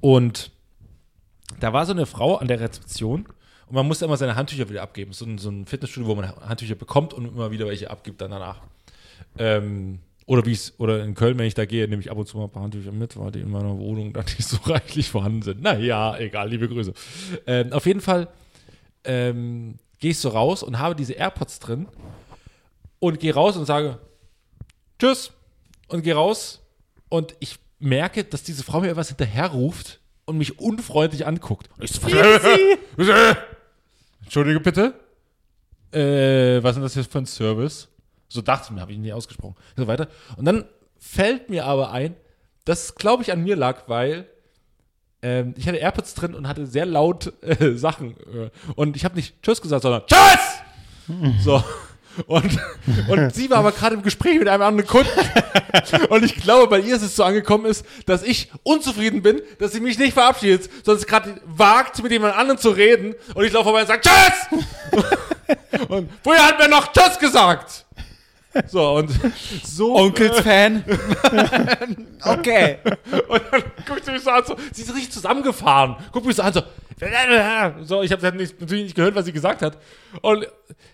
Und 0.00 0.50
da 1.60 1.72
war 1.72 1.86
so 1.86 1.92
eine 1.92 2.06
Frau 2.06 2.36
an 2.36 2.48
der 2.48 2.60
Rezeption 2.60 3.26
und 3.72 3.76
man 3.76 3.86
musste 3.86 4.04
immer 4.04 4.18
seine 4.18 4.36
Handtücher 4.36 4.68
wieder 4.68 4.82
abgeben. 4.82 5.14
So 5.14 5.24
ein, 5.24 5.38
so 5.38 5.48
ein 5.48 5.64
Fitnessstudio, 5.64 6.06
wo 6.06 6.14
man 6.14 6.28
Handtücher 6.46 6.74
bekommt 6.74 7.14
und 7.14 7.24
immer 7.26 7.50
wieder 7.50 7.66
welche 7.66 7.88
abgibt 7.90 8.20
dann 8.20 8.30
danach. 8.30 8.60
Ähm, 9.38 10.00
oder 10.26 10.44
wie 10.44 10.52
es, 10.52 10.74
oder 10.78 11.02
in 11.02 11.14
Köln, 11.14 11.38
wenn 11.38 11.46
ich 11.46 11.54
da 11.54 11.64
gehe, 11.64 11.88
nehme 11.88 12.02
ich 12.02 12.10
ab 12.10 12.18
und 12.18 12.26
zu 12.28 12.36
mal 12.36 12.44
ein 12.44 12.50
paar 12.50 12.62
Handtücher 12.64 12.92
mit, 12.92 13.16
weil 13.18 13.30
die 13.32 13.40
in 13.40 13.50
meiner 13.50 13.78
Wohnung 13.78 14.12
dann 14.12 14.26
nicht 14.26 14.44
so 14.46 14.58
reichlich 14.66 15.08
vorhanden 15.08 15.40
sind. 15.40 15.62
Naja, 15.62 16.18
egal, 16.18 16.50
liebe 16.50 16.68
Grüße. 16.68 16.92
Ähm, 17.46 17.72
auf 17.72 17.86
jeden 17.86 18.02
Fall 18.02 18.28
ähm, 19.04 19.78
gehe 20.00 20.10
ich 20.10 20.18
so 20.18 20.28
raus 20.28 20.62
und 20.62 20.78
habe 20.78 20.94
diese 20.94 21.14
AirPods 21.14 21.58
drin 21.58 21.88
und 22.98 23.20
gehe 23.20 23.32
raus 23.32 23.56
und 23.56 23.64
sage 23.64 23.98
Tschüss 24.98 25.32
und 25.88 26.02
gehe 26.02 26.14
raus 26.14 26.60
und 27.08 27.34
ich 27.40 27.56
merke, 27.78 28.22
dass 28.24 28.42
diese 28.42 28.64
Frau 28.64 28.80
mir 28.80 28.90
etwas 28.90 29.08
hinterher 29.08 29.46
ruft 29.48 29.98
und 30.26 30.36
mich 30.36 30.58
unfreundlich 30.60 31.26
anguckt. 31.26 31.70
Und 31.78 31.84
ich 31.84 31.92
so, 31.92 32.02
was- 32.02 32.42
Entschuldige 34.32 34.60
bitte. 34.60 34.94
Äh, 35.92 36.62
was 36.62 36.70
ist 36.70 36.76
denn 36.76 36.82
das 36.84 36.94
jetzt 36.94 37.12
für 37.12 37.18
ein 37.18 37.26
Service? 37.26 37.88
So 38.28 38.40
dachte 38.40 38.64
ich 38.64 38.70
mir, 38.70 38.80
habe 38.80 38.90
ich 38.90 38.96
nie 38.96 39.12
ausgesprochen. 39.12 39.56
So 39.76 39.86
weiter. 39.86 40.08
Und 40.38 40.46
dann 40.46 40.64
fällt 40.98 41.50
mir 41.50 41.66
aber 41.66 41.92
ein, 41.92 42.16
dass 42.64 42.94
glaube 42.94 43.22
ich, 43.22 43.30
an 43.30 43.42
mir 43.42 43.56
lag, 43.56 43.88
weil 43.88 44.26
ähm, 45.20 45.52
ich 45.58 45.68
hatte 45.68 45.76
AirPods 45.76 46.14
drin 46.14 46.34
und 46.34 46.48
hatte 46.48 46.66
sehr 46.66 46.86
laut 46.86 47.30
äh, 47.42 47.76
Sachen. 47.76 48.16
Äh, 48.20 48.48
und 48.74 48.96
ich 48.96 49.04
habe 49.04 49.16
nicht 49.16 49.42
Tschüss 49.42 49.60
gesagt, 49.60 49.82
sondern 49.82 50.04
Tschüss! 50.06 51.44
So. 51.44 51.62
Und, 52.26 52.58
und 53.08 53.34
sie 53.34 53.48
war 53.50 53.58
aber 53.58 53.72
gerade 53.72 53.94
im 53.94 54.02
Gespräch 54.02 54.38
mit 54.38 54.48
einem 54.48 54.62
anderen 54.62 54.88
Kunden. 54.88 55.10
Und 56.10 56.24
ich 56.24 56.36
glaube, 56.36 56.68
bei 56.68 56.80
ihr 56.80 56.96
ist 56.96 57.02
es 57.02 57.16
so 57.16 57.24
angekommen 57.24 57.66
ist, 57.66 57.84
dass 58.06 58.22
ich 58.22 58.50
unzufrieden 58.62 59.22
bin, 59.22 59.40
dass 59.58 59.72
sie 59.72 59.80
mich 59.80 59.98
nicht 59.98 60.12
verabschiedet, 60.12 60.68
sondern 60.84 61.00
sie 61.00 61.06
gerade 61.06 61.40
wagt, 61.44 62.02
mit 62.02 62.12
jemand 62.12 62.36
anderem 62.36 62.58
zu 62.58 62.70
reden. 62.70 63.14
Und 63.34 63.44
ich 63.44 63.52
laufe 63.52 63.64
vorbei 63.64 63.82
und 63.82 63.86
sage 63.86 64.02
Tschüss! 64.02 64.60
Und 65.88 66.10
vorher 66.22 66.46
hat 66.46 66.58
mir 66.58 66.68
noch 66.68 66.92
Tschüss 66.92 67.18
gesagt. 67.18 67.86
So, 68.66 68.96
und 68.96 69.10
so. 69.64 69.96
Onkels-Fan. 69.96 70.84
okay. 72.24 72.78
Und 73.28 73.42
dann 73.50 73.62
guckt 73.86 74.04
sie 74.04 74.12
mich 74.12 74.22
so 74.22 74.30
an, 74.30 74.44
so, 74.44 74.56
sie 74.72 74.82
ist 74.82 74.90
richtig 74.90 75.10
zusammengefahren. 75.10 75.96
Guckt 76.12 76.26
mich 76.26 76.36
so 76.36 76.42
an, 76.42 76.52
so, 76.52 76.62
so 77.82 78.02
ich 78.02 78.12
habe 78.12 78.32
nicht, 78.32 78.60
natürlich 78.60 78.84
nicht 78.84 78.94
gehört, 78.94 79.14
was 79.14 79.24
sie 79.24 79.32
gesagt 79.32 79.62
hat. 79.62 79.78
Und 80.20 80.46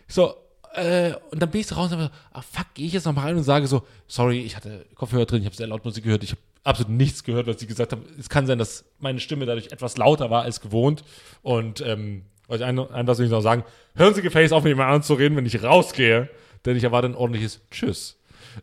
so, 0.07 0.35
äh, 0.75 1.15
und 1.31 1.41
dann 1.41 1.51
bin 1.51 1.61
ich 1.61 1.67
so 1.67 1.75
raus 1.75 1.93
und 1.93 2.01
so, 2.01 2.11
ah 2.33 2.43
fuck, 2.43 2.67
gehe 2.75 2.87
ich 2.87 2.93
jetzt 2.93 3.05
noch 3.05 3.15
mal 3.15 3.23
rein 3.23 3.37
und 3.37 3.45
sage 3.45 3.67
so, 3.67 3.83
sorry, 4.07 4.41
ich 4.41 4.57
hatte 4.57 4.87
Kopfhörer 4.95 5.27
drin, 5.27 5.41
ich 5.41 5.47
habe 5.47 5.57
sehr 5.57 5.67
laut 5.67 5.85
Musik 5.85 6.05
gehört, 6.05 6.23
ich 6.25 6.33
habe 6.33 6.41
absolut 6.65 6.93
nichts 6.93 7.25
gehört, 7.25 7.47
was 7.47 7.61
sie 7.61 7.67
gesagt 7.67 7.93
haben. 7.93 8.05
Es 8.19 8.29
kann 8.29 8.47
sein, 8.47 8.59
dass 8.59 8.85
meine 8.99 9.21
Stimme 9.21 9.47
dadurch 9.47 9.73
etwas 9.73 9.97
lauter 9.97 10.31
war 10.31 10.43
als 10.43 10.61
gewohnt. 10.61 11.05
Und 11.43 11.81
ähm, 11.81 12.23
wollte 12.49 12.67
ein, 12.67 12.79
ein 12.79 13.07
was 13.07 13.19
will 13.19 13.27
ich 13.27 13.33
noch 13.33 13.41
sagen, 13.41 13.65
hören 13.95 14.15
Sie 14.15 14.23
gefälligst 14.23 14.53
auf, 14.53 14.65
mit 14.65 14.71
jemand 14.71 14.89
anderem 14.89 15.03
zu 15.03 15.15
reden, 15.15 15.37
wenn 15.37 15.47
ich 15.47 15.63
rausgehe, 15.63 16.29
denn 16.65 16.77
ich 16.77 16.85
erwarte 16.85 17.09
ein 17.09 17.15
ordentliches 17.15 17.61
Tschüss. 17.71 18.19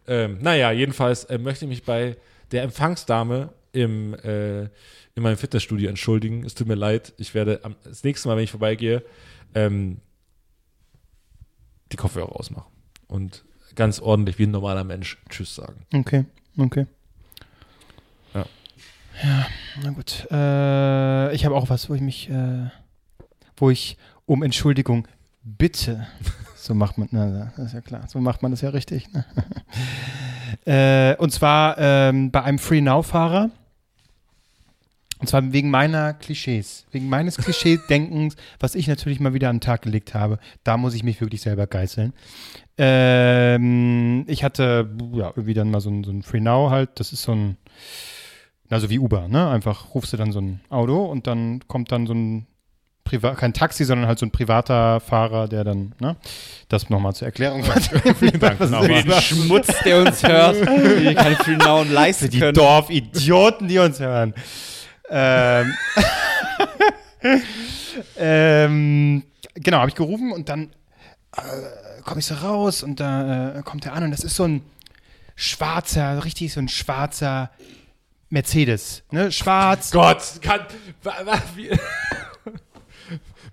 Ähm, 0.08 0.40
naja, 0.42 0.72
jedenfalls 0.72 1.26
äh, 1.26 1.38
möchte 1.38 1.66
ich 1.66 1.70
mich 1.70 1.84
bei 1.84 2.18
der 2.52 2.64
Empfangsdame 2.64 3.50
im, 3.72 4.14
äh, 4.16 4.64
in 4.64 5.24
meinem 5.24 5.38
Fitnessstudio 5.38 5.90
entschuldigen. 5.90 6.44
Es 6.44 6.56
tut 6.56 6.68
mir 6.68 6.76
leid. 6.76 7.14
Ich 7.18 7.34
werde 7.34 7.60
am, 7.64 7.76
das 7.84 8.04
nächste 8.04 8.28
Mal, 8.28 8.38
wenn 8.38 8.44
ich 8.44 8.52
vorbeigehe, 8.52 9.04
ähm, 9.54 9.98
die 11.92 11.98
Kopfhörer 11.98 12.36
ausmachen. 12.36 12.72
Und 13.08 13.44
ganz 13.76 14.00
ordentlich 14.00 14.40
wie 14.40 14.44
ein 14.44 14.52
normaler 14.52 14.84
Mensch 14.84 15.18
Tschüss 15.30 15.56
sagen. 15.56 15.86
Okay, 15.94 16.26
okay. 16.58 16.88
Ja. 18.34 18.46
Ja, 19.24 19.48
na 19.84 19.90
gut. 19.92 20.28
Äh, 20.32 21.34
ich 21.36 21.46
habe 21.46 21.56
auch 21.56 21.70
was, 21.70 21.90
wo 21.90 21.94
ich 21.94 22.02
mich, 22.02 22.30
äh, 22.30 22.70
wo 23.58 23.70
ich 23.70 23.98
um 24.26 24.44
Entschuldigung 24.44 25.08
bitte. 25.44 26.08
So 26.58 26.74
macht 26.74 26.98
man, 26.98 27.08
na, 27.12 27.52
das 27.56 27.68
ist 27.68 27.74
ja 27.74 27.82
klar, 27.82 28.08
so 28.08 28.20
macht 28.20 28.42
man 28.42 28.50
das 28.50 28.62
ja 28.62 28.70
richtig. 28.72 29.08
Ne? 29.14 29.24
äh, 30.66 31.16
und 31.22 31.30
zwar 31.30 31.78
ähm, 31.78 32.32
bei 32.32 32.42
einem 32.42 32.58
Free 32.58 32.82
Now-Fahrer. 32.82 33.52
Und 35.20 35.28
zwar 35.28 35.54
wegen 35.54 35.70
meiner 35.70 36.14
Klischees, 36.14 36.86
wegen 36.92 37.08
meines 37.08 37.38
Klischee-Denkens, 37.38 38.36
was 38.60 38.76
ich 38.76 38.88
natürlich 38.88 39.20
mal 39.20 39.34
wieder 39.34 39.50
an 39.50 39.58
den 39.58 39.62
Tag 39.62 39.82
gelegt 39.82 40.14
habe. 40.14 40.40
Da 40.64 40.78
muss 40.78 40.94
ich 40.94 41.04
mich 41.04 41.22
wirklich 41.22 41.42
selber 41.42 41.68
geißeln. 41.68 42.14
Ähm, 42.78 44.26
ich 44.28 44.44
hatte 44.44 44.90
ja 45.14 45.28
irgendwie 45.30 45.54
dann 45.54 45.72
mal 45.72 45.80
so 45.80 45.90
ein, 45.90 46.04
so 46.04 46.12
ein 46.12 46.22
Free 46.24 46.42
Now 46.42 46.70
halt. 46.70 47.00
Das 47.00 47.14
ist 47.14 47.24
so 47.24 47.32
ein, 47.32 47.58
also 48.70 48.90
wie 48.90 49.00
Uber, 49.00 49.28
ne? 49.30 49.50
Einfach 49.50 49.94
rufst 49.96 50.12
du 50.12 50.18
dann 50.18 50.34
so 50.34 50.42
ein 50.42 50.60
Auto 50.70 51.06
und 51.06 51.28
dann 51.28 51.62
kommt 51.68 51.92
dann 51.92 52.08
so 52.08 52.14
ein 52.14 52.48
Privat, 53.06 53.38
kein 53.38 53.54
Taxi, 53.54 53.86
sondern 53.86 54.08
halt 54.08 54.18
so 54.18 54.26
ein 54.26 54.32
privater 54.32 55.00
Fahrer, 55.00 55.48
der 55.48 55.64
dann, 55.64 55.94
ne? 56.00 56.16
Das 56.70 56.90
nochmal 56.90 57.14
zur 57.14 57.28
Erklärung. 57.28 57.64
Vielen 58.20 58.40
Dank. 58.40 58.60
Was 58.60 58.72
Für 58.72 58.88
den 58.88 59.12
Schmutz, 59.22 59.68
der 59.86 60.02
uns 60.02 60.24
hört, 60.24 60.56
die 61.00 61.14
keine 61.14 61.36
Freenown 61.36 61.92
leisten 61.92 62.32
die 62.32 62.40
können. 62.40 62.56
Dorfidioten, 62.56 63.68
die 63.68 63.78
uns 63.78 64.00
hören. 64.00 64.34
Ähm, 65.10 65.74
ähm, 68.18 69.24
genau, 69.56 69.78
habe 69.80 69.90
ich 69.90 69.96
gerufen 69.96 70.32
und 70.32 70.50
dann 70.50 70.72
äh, 71.36 72.02
komme 72.04 72.20
ich 72.20 72.26
so 72.26 72.36
raus 72.36 72.84
und 72.84 73.00
da 73.00 73.58
äh, 73.60 73.62
kommt 73.64 73.86
er 73.86 73.94
an 73.94 74.04
und 74.04 74.12
das 74.12 74.24
ist 74.24 74.36
so 74.36 74.44
ein 74.46 74.62
schwarzer, 75.36 76.24
richtig 76.24 76.54
so 76.54 76.60
ein 76.60 76.70
schwarzer 76.70 77.52
Mercedes. 78.30 79.04
Ne? 79.12 79.32
Schwarz. 79.32 79.92
Gott, 79.92 80.24
kann. 80.42 80.62
wie- 81.56 81.70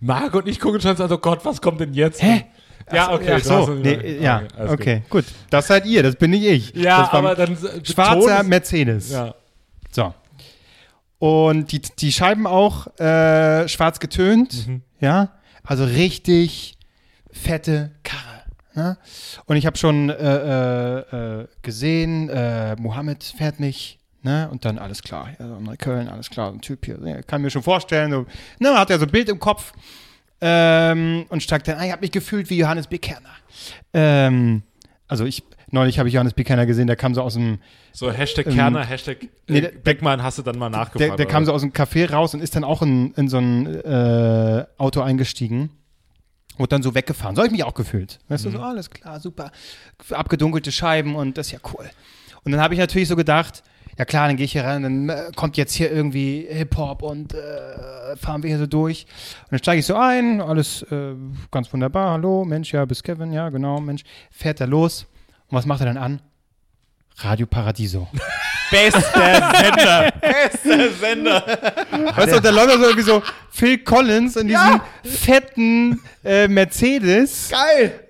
Marc 0.01 0.35
und 0.35 0.49
ich 0.49 0.59
gucken 0.59 0.81
schon 0.81 0.97
so, 0.97 1.05
oh 1.05 1.19
Gott, 1.19 1.45
was 1.45 1.61
kommt 1.61 1.81
denn 1.81 1.95
jetzt? 1.95 2.23
Hä? 2.23 2.47
Ja, 2.93 3.13
okay. 3.13 3.35
Ach 3.39 3.45
so, 3.45 3.75
nee, 3.75 4.19
ja, 4.19 4.43
alles 4.57 4.73
okay, 4.73 5.03
gut. 5.09 5.25
Das 5.51 5.69
seid 5.69 5.87
ihr, 5.87 6.03
das 6.03 6.17
bin 6.17 6.33
nicht 6.33 6.45
ich. 6.45 6.73
Gut. 6.75 6.83
Ja, 6.83 7.03
das 7.03 7.13
war 7.13 7.19
aber 7.21 7.35
dann. 7.37 7.53
äh, 7.53 7.85
schwarzer 7.85 8.43
Mercedes. 8.43 9.11
Ja. 9.13 9.35
So. 9.91 10.13
Und 11.23 11.71
die, 11.71 11.81
die 11.81 12.11
Scheiben 12.11 12.49
auch 12.49 12.89
äh, 12.99 13.69
schwarz 13.69 14.01
getönt. 14.01 14.67
Mhm. 14.67 14.83
Ja. 14.99 15.29
Also 15.63 15.85
richtig 15.85 16.77
fette 17.31 17.93
Karre. 18.03 18.43
Ne? 18.75 18.99
Und 19.45 19.55
ich 19.55 19.65
habe 19.65 19.79
schon 19.79 20.11
äh, 20.11 20.15
äh, 20.15 21.43
äh, 21.43 21.49
gesehen, 21.63 22.29
äh, 22.29 22.75
Mohammed 22.75 23.23
fährt 23.23 23.61
mich. 23.61 24.01
Ne? 24.23 24.49
Und 24.51 24.65
dann 24.65 24.81
alles 24.81 25.01
klar. 25.01 25.29
Ja, 25.39 25.47
so 25.47 25.61
Neukölln, 25.61 26.09
alles 26.09 26.29
klar. 26.29 26.51
Ein 26.51 26.61
Typ 26.61 26.85
hier. 26.87 26.99
Ja, 27.05 27.23
kann 27.23 27.41
mir 27.41 27.51
schon 27.51 27.63
vorstellen. 27.63 28.11
So, 28.11 28.27
ne, 28.59 28.77
hat 28.77 28.91
ja 28.91 28.99
so 28.99 29.05
ein 29.05 29.13
Bild 29.13 29.29
im 29.29 29.39
Kopf. 29.39 29.73
Ähm, 30.41 31.27
und 31.29 31.41
steigt 31.41 31.69
dann, 31.69 31.79
ah, 31.79 31.85
ich 31.85 31.93
habe 31.93 32.01
mich 32.01 32.11
gefühlt 32.11 32.51
wie 32.51 32.57
Johannes 32.57 32.89
B. 32.89 32.99
Kerner. 32.99 33.31
Ähm, 33.95 34.65
also 35.07 35.25
ich, 35.25 35.45
neulich 35.73 35.99
habe 35.99 36.09
ich 36.09 36.15
Johannes 36.15 36.35
B. 36.35 36.45
Kerner 36.45 36.67
gesehen, 36.67 36.87
der 36.87 36.97
kam 36.97 37.15
so 37.15 37.23
aus 37.23 37.35
dem, 37.35 37.59
So 37.93 38.11
Hashtag 38.13 38.47
Ähm, 38.47 38.55
Kerner, 38.55 38.85
Hashtag 38.85 39.19
nee, 39.49 39.59
äh, 39.59 39.61
der- 39.63 39.69
Beckmann, 39.71 40.23
hast 40.23 40.39
du 40.39 40.43
dann 40.43 40.59
mal 40.59 40.71
nachgefragt. 40.71 41.01
der, 41.01 41.17
der 41.17 41.27
kam 41.27 41.45
so 41.45 41.53
aus 41.53 41.63
dem 41.63 41.73
Café 41.73 42.11
raus 42.11 42.35
und 42.35 42.41
ist 42.41 42.55
dann 42.55 42.65
auch 42.65 42.83
in, 42.83 43.13
in 43.15 43.29
so 43.29 43.39
ein 43.39 43.67
äh, 43.67 44.65
Auto 44.79 45.01
eingestiegen 45.01 45.71
und 46.59 46.71
dann 46.73 46.83
so 46.83 46.95
weggefahren. 46.95 47.35
So 47.35 47.41
habe 47.43 47.47
ich 47.49 47.53
mich 47.53 47.65
auch 47.65 47.75
gefühlt. 47.75 48.19
Weißt 48.29 48.45
du, 48.45 48.51
so 48.51 48.61
alles 48.61 48.91
klar, 48.91 49.19
super. 49.21 49.51
Abgedunkelte 50.11 50.71
Scheiben 50.71 51.17
und 51.17 51.37
das 51.39 51.47
ist 51.49 51.53
ja 51.53 51.59
cool. 51.75 51.89
Und 52.45 52.53
dann 52.53 52.61
habe 52.61 52.75
ich 52.75 52.81
natürlich 52.81 53.09
so 53.09 53.17
gedacht, 53.17 53.63
ja 53.99 54.05
klar, 54.05 54.27
dann 54.27 54.37
gehe 54.37 54.45
ich 54.47 54.53
hier 54.53 54.65
rein, 54.65 54.83
dann 54.83 55.09
äh, 55.09 55.31
kommt 55.37 55.57
jetzt 55.57 55.75
hier 55.75 55.91
irgendwie 55.93 56.47
Hip-Hop 56.51 57.03
und 57.03 57.35
äh, 57.35 58.17
fahren 58.17 58.43
wir 58.43 58.49
hier 58.49 58.59
so 58.59 58.67
durch. 58.67 59.07
Und 59.45 59.53
dann 59.53 59.59
steige 59.59 59.81
ich 59.81 59.87
so 59.87 59.95
ein, 59.97 60.41
alles 60.41 60.83
äh, 60.91 61.15
ganz 61.51 61.73
wunderbar, 61.73 62.13
hallo, 62.13 62.45
Mensch, 62.45 62.73
ja, 62.73 62.85
bist 62.85 63.05
Kevin, 63.05 63.33
ja, 63.33 63.49
genau, 63.51 63.81
Mensch. 63.81 64.03
Fährt 64.31 64.61
er 64.61 64.67
los 64.67 65.07
und 65.53 65.59
was 65.59 65.67
macht 65.67 65.81
er 65.81 65.87
dann 65.87 65.99
an? 65.99 66.23
Radio 67.19 67.47
Paradiso. 67.47 68.09
Bester 68.71 69.03
Sender. 69.03 70.13
Bester 70.19 70.91
Sender. 70.99 71.45
Weißt 72.17 72.33
du, 72.33 72.37
und 72.37 72.45
da 72.45 72.49
läuft 72.49 72.73
so 72.73 72.83
irgendwie 72.85 73.03
so 73.03 73.23
Phil 73.51 73.77
Collins 73.77 74.37
in 74.37 74.49
diesem 74.49 74.81
fetten 75.05 76.01
äh, 76.25 76.49
Mercedes. 76.49 77.51
Geil. 77.51 78.01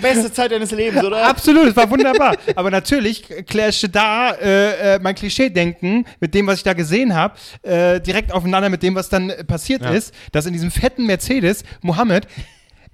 Beste 0.00 0.32
Zeit 0.32 0.52
deines 0.52 0.70
Lebens, 0.70 1.04
oder? 1.04 1.26
Absolut, 1.26 1.66
es 1.66 1.76
war 1.76 1.90
wunderbar. 1.90 2.34
Aber 2.56 2.70
natürlich 2.70 3.24
clashte 3.46 3.90
da 3.90 4.32
äh, 4.32 4.94
äh, 4.94 4.98
mein 5.02 5.14
Klischee-Denken 5.14 6.06
mit 6.18 6.32
dem, 6.32 6.46
was 6.46 6.56
ich 6.56 6.64
da 6.64 6.72
gesehen 6.72 7.14
habe, 7.14 7.34
äh, 7.60 8.00
direkt 8.00 8.32
aufeinander 8.32 8.70
mit 8.70 8.82
dem, 8.82 8.94
was 8.94 9.10
dann 9.10 9.30
passiert 9.46 9.82
ist, 9.82 10.14
dass 10.32 10.46
in 10.46 10.54
diesem 10.54 10.70
fetten 10.70 11.04
Mercedes 11.04 11.62
Mohammed 11.82 12.26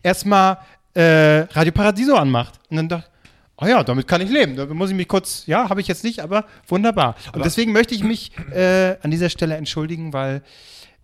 erstmal 0.02 0.58
äh, 0.94 1.46
Radio 1.52 1.70
Paradiso 1.70 2.16
anmacht. 2.16 2.54
Und 2.68 2.78
dann 2.78 2.88
dachte 2.88 3.10
Oh 3.58 3.66
ja, 3.66 3.82
damit 3.82 4.06
kann 4.06 4.20
ich 4.20 4.30
leben. 4.30 4.56
Da 4.56 4.66
muss 4.66 4.90
ich 4.90 4.96
mich 4.96 5.08
kurz, 5.08 5.44
ja, 5.46 5.68
habe 5.70 5.80
ich 5.80 5.88
jetzt 5.88 6.04
nicht, 6.04 6.20
aber 6.20 6.44
wunderbar. 6.68 7.16
Und 7.32 7.44
deswegen 7.44 7.72
möchte 7.72 7.94
ich 7.94 8.04
mich 8.04 8.32
äh, 8.52 8.96
an 9.00 9.10
dieser 9.10 9.30
Stelle 9.30 9.56
entschuldigen, 9.56 10.12
weil 10.12 10.42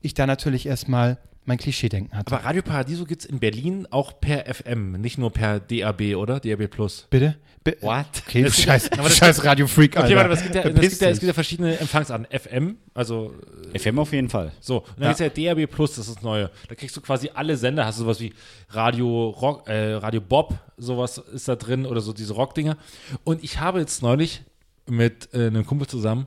ich 0.03 0.13
da 0.15 0.27
natürlich 0.27 0.67
erstmal 0.67 1.17
mein 1.45 1.59
Klischee-Denken 1.59 2.17
hatte. 2.17 2.33
Aber 2.35 2.45
Radio 2.45 2.63
Paradiso 2.63 3.05
gibt 3.05 3.23
es 3.23 3.27
in 3.27 3.41
Berlin 3.41 3.87
auch 3.91 4.21
per 4.21 4.53
FM, 4.53 4.93
nicht 4.93 5.19
nur 5.19 5.33
per 5.33 5.59
DAB, 5.61 6.15
oder? 6.17 6.39
DAB 6.41 6.69
Plus. 6.69 7.07
Bitte? 7.11 7.37
Bi 7.65 7.77
What? 7.81 8.07
Okay, 8.27 8.41
du 8.43 8.47
Das 8.47 8.61
scheiß, 8.61 8.93
aber 8.93 9.05
das- 9.05 9.17
scheiß 9.17 9.45
Radio-Freak, 9.45 9.97
Alter. 9.97 10.09
Okay, 10.09 10.17
warte, 10.17 10.33
es 10.33 10.43
gibt 10.43 10.55
ja, 10.55 10.63
gibt 10.69 11.01
ja, 11.01 11.11
gibt 11.13 11.23
ja 11.23 11.33
verschiedene 11.33 11.79
Empfangsarten. 11.79 12.27
FM, 12.39 12.77
also 12.95 13.35
FM 13.77 13.99
auf 13.99 14.13
jeden 14.13 14.29
Fall. 14.29 14.53
so. 14.61 14.79
Und 14.79 14.87
dann 14.99 15.15
gibt 15.17 15.21
es 15.21 15.37
ja 15.37 15.55
DAB 15.55 15.67
Plus, 15.71 15.97
das 15.97 16.09
ist 16.09 16.17
das 16.17 16.23
Neue. 16.23 16.51
Da 16.69 16.75
kriegst 16.75 16.97
du 16.97 17.01
quasi 17.01 17.31
alle 17.35 17.57
Sender, 17.57 17.87
hast 17.87 17.99
du 17.99 18.03
sowas 18.05 18.21
wie 18.21 18.33
Radio 18.71 19.31
Rock, 19.31 19.69
äh, 19.69 19.95
Radio 19.95 20.21
Bob, 20.21 20.55
sowas 20.77 21.19
ist 21.19 21.49
da 21.49 21.57
drin 21.57 21.87
oder 21.87 22.01
so 22.01 22.13
diese 22.13 22.35
Rockdinger. 22.35 22.77
Und 23.25 23.43
ich 23.45 23.61
habe 23.61 23.79
jetzt 23.81 24.03
neulich 24.03 24.43
mit 24.89 25.29
äh, 25.33 25.47
einem 25.47 25.65
Kumpel 25.67 25.87
zusammen 25.87 26.27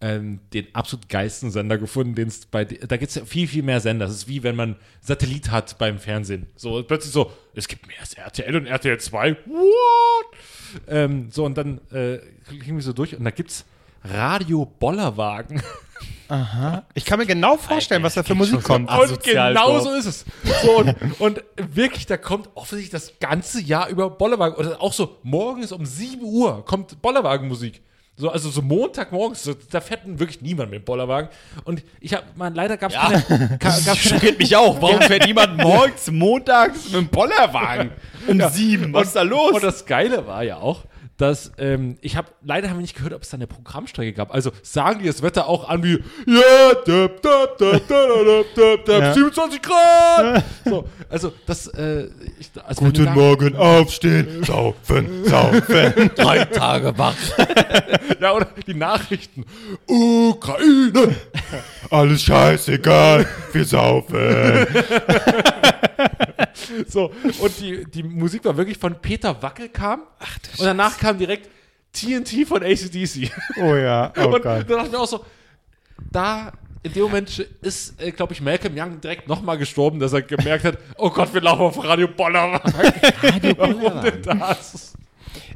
ähm, 0.00 0.40
den 0.52 0.74
absolut 0.74 1.08
geilsten 1.08 1.50
Sender 1.50 1.78
gefunden, 1.78 2.14
den 2.14 2.28
es 2.28 2.46
bei, 2.46 2.64
da 2.64 2.96
gibt 2.96 3.10
es 3.10 3.16
ja 3.16 3.24
viel, 3.24 3.46
viel 3.46 3.62
mehr 3.62 3.80
Sender. 3.80 4.06
Das 4.06 4.14
ist 4.14 4.28
wie 4.28 4.42
wenn 4.42 4.56
man 4.56 4.76
Satellit 5.00 5.50
hat 5.50 5.78
beim 5.78 5.98
Fernsehen. 5.98 6.46
So 6.56 6.82
plötzlich 6.82 7.12
so, 7.12 7.30
es 7.54 7.68
gibt 7.68 7.86
mehr 7.86 8.00
als 8.00 8.14
RTL 8.14 8.56
und 8.56 8.66
RTL 8.66 8.98
2. 8.98 9.36
What? 9.46 10.26
Ähm, 10.88 11.28
so, 11.30 11.44
und 11.44 11.58
dann 11.58 11.80
äh, 11.90 12.18
kriegen 12.46 12.76
wir 12.76 12.82
so 12.82 12.92
durch 12.92 13.16
und 13.16 13.24
da 13.24 13.30
gibt's 13.30 13.64
Radio 14.04 14.64
Bollerwagen. 14.64 15.62
Ich 16.94 17.04
kann 17.04 17.18
mir 17.18 17.26
genau 17.26 17.56
vorstellen, 17.56 18.04
was 18.04 18.14
da 18.14 18.22
für 18.22 18.36
Musik 18.36 18.62
kommt. 18.62 18.88
Und 18.88 19.22
genau 19.22 19.80
so 19.80 19.92
ist 19.94 20.06
es. 20.06 20.24
So, 20.62 20.78
und, 20.78 20.94
und 21.18 21.44
wirklich, 21.56 22.06
da 22.06 22.16
kommt 22.16 22.48
offensichtlich 22.54 22.90
das 22.90 23.18
ganze 23.18 23.60
Jahr 23.60 23.88
über 23.88 24.08
Bollerwagen. 24.10 24.56
Oder 24.56 24.80
auch 24.80 24.92
so, 24.92 25.18
morgens 25.24 25.72
um 25.72 25.84
7 25.84 26.22
Uhr 26.22 26.64
kommt 26.64 27.02
Bollerwagenmusik. 27.02 27.82
So, 28.20 28.28
also 28.30 28.50
so 28.50 28.60
Montagmorgens, 28.60 29.42
so, 29.42 29.54
da 29.70 29.80
fährt 29.80 30.00
wirklich 30.04 30.42
niemand 30.42 30.70
mit 30.70 30.80
dem 30.82 30.84
Bollerwagen. 30.84 31.30
Und 31.64 31.82
ich 32.00 32.12
habe, 32.14 32.24
man, 32.36 32.54
leider 32.54 32.76
gab 32.76 32.92
es 32.92 32.96
keine, 32.98 33.48
ka- 33.58 33.58
keine 33.58 33.96
Schockiert 33.96 34.38
mich 34.38 34.54
auch. 34.54 34.80
Warum 34.82 35.00
fährt 35.00 35.26
jemand 35.26 35.56
morgens, 35.56 36.10
montags 36.10 36.84
mit 36.84 36.94
dem 36.94 37.08
Bollerwagen 37.08 37.90
um 38.28 38.40
sieben? 38.50 38.92
Was 38.92 39.08
ist 39.08 39.16
da 39.16 39.22
los? 39.22 39.52
Und 39.52 39.64
das 39.64 39.86
Geile 39.86 40.26
war 40.26 40.42
ja 40.42 40.58
auch, 40.58 40.84
dass 41.20 41.52
ähm, 41.58 41.98
ich 42.00 42.16
habe 42.16 42.28
leider 42.42 42.68
haben 42.70 42.76
wir 42.78 42.82
nicht 42.82 42.96
gehört, 42.96 43.12
ob 43.12 43.22
es 43.22 43.28
da 43.30 43.36
eine 43.36 43.46
Programmstrecke 43.46 44.12
gab. 44.12 44.32
Also 44.32 44.52
sagen 44.62 45.00
die 45.00 45.06
das 45.06 45.22
Wetter 45.22 45.46
auch 45.48 45.68
an 45.68 45.82
wie 45.82 46.02
ja, 46.26 46.74
dab, 46.86 47.20
dab, 47.22 47.58
dab, 47.58 47.88
dab, 47.88 48.44
dab, 48.54 48.84
dab, 48.86 49.02
Ja. 49.02 49.12
27 49.14 49.60
Grad. 49.62 50.44
so, 50.64 50.88
also 51.08 51.32
das 51.46 51.66
äh, 51.68 52.08
ich, 52.38 52.50
also 52.64 52.90
da- 52.90 53.10
Morgen, 53.12 53.56
aufstehen, 53.56 54.44
saufen, 54.44 55.24
saufen. 55.26 56.10
drei 56.16 56.44
Tage 56.46 56.96
wach. 56.96 57.14
Ja, 58.20 58.32
oder 58.32 58.46
die 58.66 58.74
Nachrichten. 58.74 59.44
Ukraine. 59.86 61.14
Alles 61.90 62.22
scheißegal, 62.22 63.26
wir 63.52 63.64
saufen. 63.64 64.16
So, 66.88 67.12
und 67.40 67.60
die, 67.60 67.84
die 67.84 68.02
Musik 68.02 68.44
war 68.44 68.56
wirklich 68.56 68.78
von 68.78 69.00
Peter 69.00 69.40
Wackel 69.42 69.68
kam. 69.68 70.02
Ach, 70.18 70.38
und 70.58 70.64
danach 70.64 70.98
kam 70.98 71.18
direkt 71.18 71.48
TNT 71.92 72.46
von 72.46 72.62
ACDC. 72.62 73.30
Oh 73.60 73.74
ja, 73.74 74.12
oh 74.16 74.20
und 74.26 74.30
Gott. 74.42 74.44
da 74.44 74.62
dachte 74.62 74.86
ich 74.86 74.92
mir 74.92 74.98
auch 74.98 75.06
so, 75.06 75.24
da 76.10 76.52
in 76.82 76.92
dem 76.92 77.02
Moment 77.02 77.38
ist, 77.60 78.00
äh, 78.00 78.10
glaube 78.10 78.32
ich, 78.32 78.40
Malcolm 78.40 78.74
Young 78.76 79.00
direkt 79.00 79.28
nochmal 79.28 79.58
gestorben, 79.58 79.98
dass 79.98 80.12
er 80.12 80.22
gemerkt 80.22 80.64
hat, 80.64 80.78
oh 80.96 81.10
Gott, 81.10 81.32
wir 81.34 81.42
laufen 81.42 81.62
auf 81.62 81.84
Radio 81.84 82.08
Bollerwagen. 82.08 82.72
Radio 83.22 83.54
Warum 83.56 84.02
denn 84.02 84.22
das? 84.22 84.94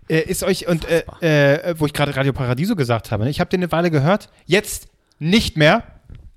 Äh, 0.08 0.20
ist 0.20 0.42
euch, 0.42 0.66
und 0.66 0.86
äh, 0.86 1.02
äh, 1.20 1.74
wo 1.78 1.86
ich 1.86 1.94
gerade 1.94 2.14
Radio 2.14 2.34
Paradiso 2.34 2.76
gesagt 2.76 3.10
habe, 3.10 3.24
ne? 3.24 3.30
ich 3.30 3.40
habe 3.40 3.48
den 3.48 3.60
eine 3.60 3.72
Weile 3.72 3.90
gehört, 3.90 4.28
jetzt 4.44 4.88
nicht 5.18 5.56
mehr, 5.56 5.82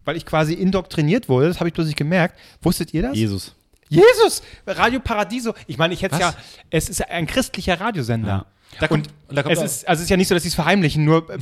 weil 0.06 0.16
ich 0.16 0.26
quasi 0.26 0.54
indoktriniert 0.54 1.28
wurde, 1.28 1.48
das 1.48 1.60
habe 1.60 1.68
ich 1.68 1.74
bloß 1.74 1.88
nicht 1.88 1.98
gemerkt. 1.98 2.40
Wusstet 2.62 2.94
ihr 2.94 3.02
das? 3.02 3.18
Jesus. 3.18 3.57
Jesus! 3.90 4.42
Radio 4.66 5.00
Paradiso. 5.00 5.54
Ich 5.68 5.78
meine, 5.78 5.94
ich 5.94 6.02
hätte 6.02 6.16
Was? 6.16 6.22
ja, 6.22 6.34
es 6.70 6.90
ist 6.90 7.08
ein 7.10 7.28
christlicher 7.28 7.80
Radiosender. 7.80 8.28
Ja. 8.30 8.46
Da 8.80 8.88
kommt, 8.88 9.08
und 9.28 9.36
da 9.36 9.42
kommt 9.42 9.58
Es 9.58 9.64
ist, 9.64 9.88
also 9.88 10.00
es 10.02 10.04
ist 10.04 10.10
ja 10.12 10.18
nicht 10.18 10.28
so, 10.28 10.36
dass 10.36 10.44
sie 10.44 10.50
es 10.50 10.56
verheimlichen, 10.56 11.04
nur 11.04 11.28
äh, 11.32 11.38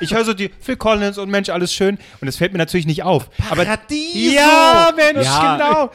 ich 0.00 0.14
höre 0.14 0.24
so 0.24 0.32
die 0.32 0.50
Phil 0.58 0.76
Collins 0.76 1.18
und 1.18 1.28
Mensch, 1.28 1.50
alles 1.50 1.72
schön 1.74 1.98
und 2.22 2.28
es 2.28 2.38
fällt 2.38 2.52
mir 2.52 2.58
natürlich 2.58 2.86
nicht 2.86 3.02
auf. 3.02 3.28
Aber 3.50 3.64
Paradiso! 3.66 4.34
ja, 4.34 4.90
Mensch, 4.96 5.26
Ja. 5.26 5.56
genau. 5.58 5.90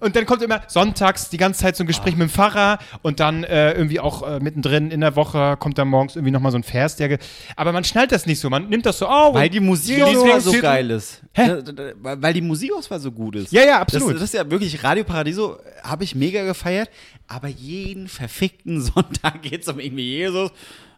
Und 0.00 0.14
dann 0.16 0.26
kommt 0.26 0.42
immer 0.42 0.60
sonntags 0.68 1.30
die 1.30 1.38
ganze 1.38 1.60
Zeit 1.62 1.76
so 1.76 1.84
ein 1.84 1.86
Gespräch 1.86 2.14
mit 2.16 2.28
dem 2.28 2.30
Pfarrer 2.30 2.78
und 3.00 3.20
dann 3.20 3.44
äh, 3.44 3.72
irgendwie 3.72 4.00
auch 4.00 4.22
äh, 4.28 4.38
mittendrin 4.38 4.90
in 4.90 5.00
der 5.00 5.16
Woche 5.16 5.56
kommt 5.58 5.78
dann 5.78 5.88
morgens 5.88 6.14
irgendwie 6.14 6.32
nochmal 6.32 6.52
so 6.52 6.58
ein 6.58 6.62
Vers, 6.62 6.96
der 6.96 7.16
aber 7.56 7.72
man 7.72 7.84
schnallt 7.84 8.12
das 8.12 8.26
nicht 8.26 8.38
so, 8.40 8.50
man 8.50 8.68
nimmt 8.68 8.84
das 8.84 8.98
so 8.98 9.06
auf. 9.06 9.34
Weil 9.34 9.46
und- 9.46 9.54
die 9.54 9.60
Musik 9.60 10.02
auch 10.02 10.40
so 10.40 10.52
geil 10.60 10.90
ist. 10.90 11.22
Hä? 11.32 11.56
Weil 12.02 12.34
die 12.34 12.42
Musikauswahl 12.42 13.00
so 13.00 13.10
gut 13.10 13.36
ist. 13.36 13.50
Ja, 13.50 13.64
ja, 13.64 13.80
absolut. 13.80 14.10
Das, 14.10 14.20
das 14.20 14.28
ist 14.30 14.34
ja 14.34 14.48
wirklich 14.50 14.84
Radio 14.84 15.04
Paradiso, 15.04 15.56
äh, 15.56 15.82
habe 15.82 16.04
ich 16.04 16.14
mega 16.14 16.44
gefeiert. 16.44 16.90
Aber 17.26 17.48
jeden 17.48 18.08
verfickten 18.08 18.80
Sonntag 18.82 19.42
geht 19.42 19.62
es 19.62 19.68
um 19.68 19.80
irgendwie 19.80 20.16
Jesus. 20.16 20.50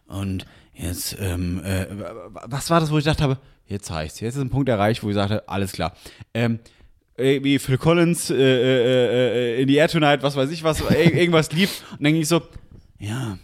Und 0.07 0.45
jetzt, 0.73 1.17
ähm, 1.19 1.63
äh, 1.63 1.87
was 2.45 2.69
war 2.69 2.79
das, 2.79 2.91
wo 2.91 2.97
ich 2.97 3.03
dachte 3.05 3.23
habe, 3.23 3.37
jetzt 3.67 3.91
reicht's. 3.91 4.19
Jetzt 4.19 4.35
ist 4.35 4.41
ein 4.41 4.49
Punkt 4.49 4.69
erreicht, 4.69 5.03
wo 5.03 5.09
ich 5.09 5.15
sagte, 5.15 5.47
alles 5.49 5.71
klar. 5.73 5.93
Ähm, 6.33 6.59
irgendwie 7.17 7.57
Phil 7.59 7.77
Collins, 7.77 8.29
äh, 8.29 8.35
äh, 8.35 9.55
äh, 9.57 9.61
in 9.61 9.67
the 9.67 9.75
Air 9.75 9.87
Tonight, 9.89 10.21
was 10.23 10.35
weiß 10.35 10.51
ich 10.51 10.63
was, 10.63 10.81
ir- 10.81 11.13
irgendwas 11.13 11.51
lief. 11.51 11.83
Und 11.93 12.03
dann 12.03 12.13
ging 12.13 12.21
ich 12.21 12.27
so, 12.27 12.41
ja, 12.99 13.37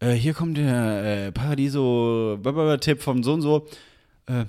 äh, 0.00 0.12
hier 0.12 0.34
kommt 0.34 0.56
der 0.58 1.28
äh, 1.28 1.32
Paradiso-Tipp 1.32 3.02
vom 3.02 3.22
so 3.22 3.34
und 3.34 3.42
so. 3.42 3.66
Äh, 4.26 4.46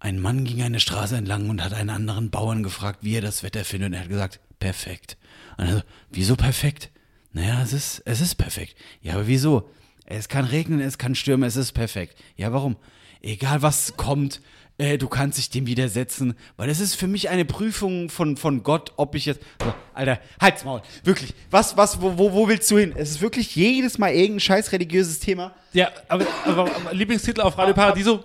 ein 0.00 0.20
Mann 0.20 0.44
ging 0.44 0.62
eine 0.62 0.80
Straße 0.80 1.16
entlang 1.16 1.48
und 1.48 1.64
hat 1.64 1.72
einen 1.72 1.90
anderen 1.90 2.30
Bauern 2.30 2.62
gefragt, 2.62 2.98
wie 3.02 3.14
er 3.16 3.22
das 3.22 3.42
Wetter 3.42 3.64
findet. 3.64 3.88
Und 3.88 3.94
er 3.94 4.00
hat 4.00 4.08
gesagt, 4.08 4.40
perfekt. 4.60 5.16
Und 5.56 5.64
er 5.66 5.76
so, 5.76 5.82
wieso 6.10 6.36
perfekt? 6.36 6.90
Naja, 7.34 7.60
es 7.62 7.72
ist, 7.72 8.02
es 8.04 8.20
ist 8.20 8.36
perfekt. 8.36 8.76
Ja, 9.02 9.14
aber 9.14 9.26
wieso? 9.26 9.68
Es 10.06 10.28
kann 10.28 10.44
regnen, 10.44 10.80
es 10.80 10.98
kann 10.98 11.14
stürmen, 11.14 11.46
es 11.46 11.56
ist 11.56 11.72
perfekt. 11.72 12.16
Ja, 12.36 12.52
warum? 12.52 12.76
Egal 13.20 13.60
was 13.60 13.96
kommt, 13.96 14.40
äh, 14.78 14.98
du 14.98 15.08
kannst 15.08 15.38
dich 15.38 15.50
dem 15.50 15.66
widersetzen, 15.66 16.34
weil 16.56 16.70
es 16.70 16.78
ist 16.78 16.94
für 16.94 17.08
mich 17.08 17.30
eine 17.30 17.44
Prüfung 17.44 18.08
von, 18.08 18.36
von 18.36 18.62
Gott, 18.62 18.92
ob 18.96 19.16
ich 19.16 19.26
jetzt. 19.26 19.40
So, 19.60 19.74
Alter, 19.94 20.20
halt's 20.40 20.64
Maul. 20.64 20.82
Wirklich. 21.02 21.34
Was, 21.50 21.76
was, 21.76 22.00
wo, 22.00 22.16
wo, 22.16 22.32
wo 22.32 22.48
willst 22.48 22.70
du 22.70 22.78
hin? 22.78 22.92
Es 22.96 23.10
ist 23.10 23.20
wirklich 23.20 23.56
jedes 23.56 23.98
Mal 23.98 24.12
irgendein 24.12 24.40
scheiß 24.40 24.70
religiöses 24.70 25.18
Thema. 25.18 25.54
Ja, 25.72 25.90
aber, 26.06 26.26
aber, 26.44 26.70
Lieblingstitel 26.92 27.40
auf 27.40 27.58
Radio 27.58 27.74
Paradiso? 27.74 28.22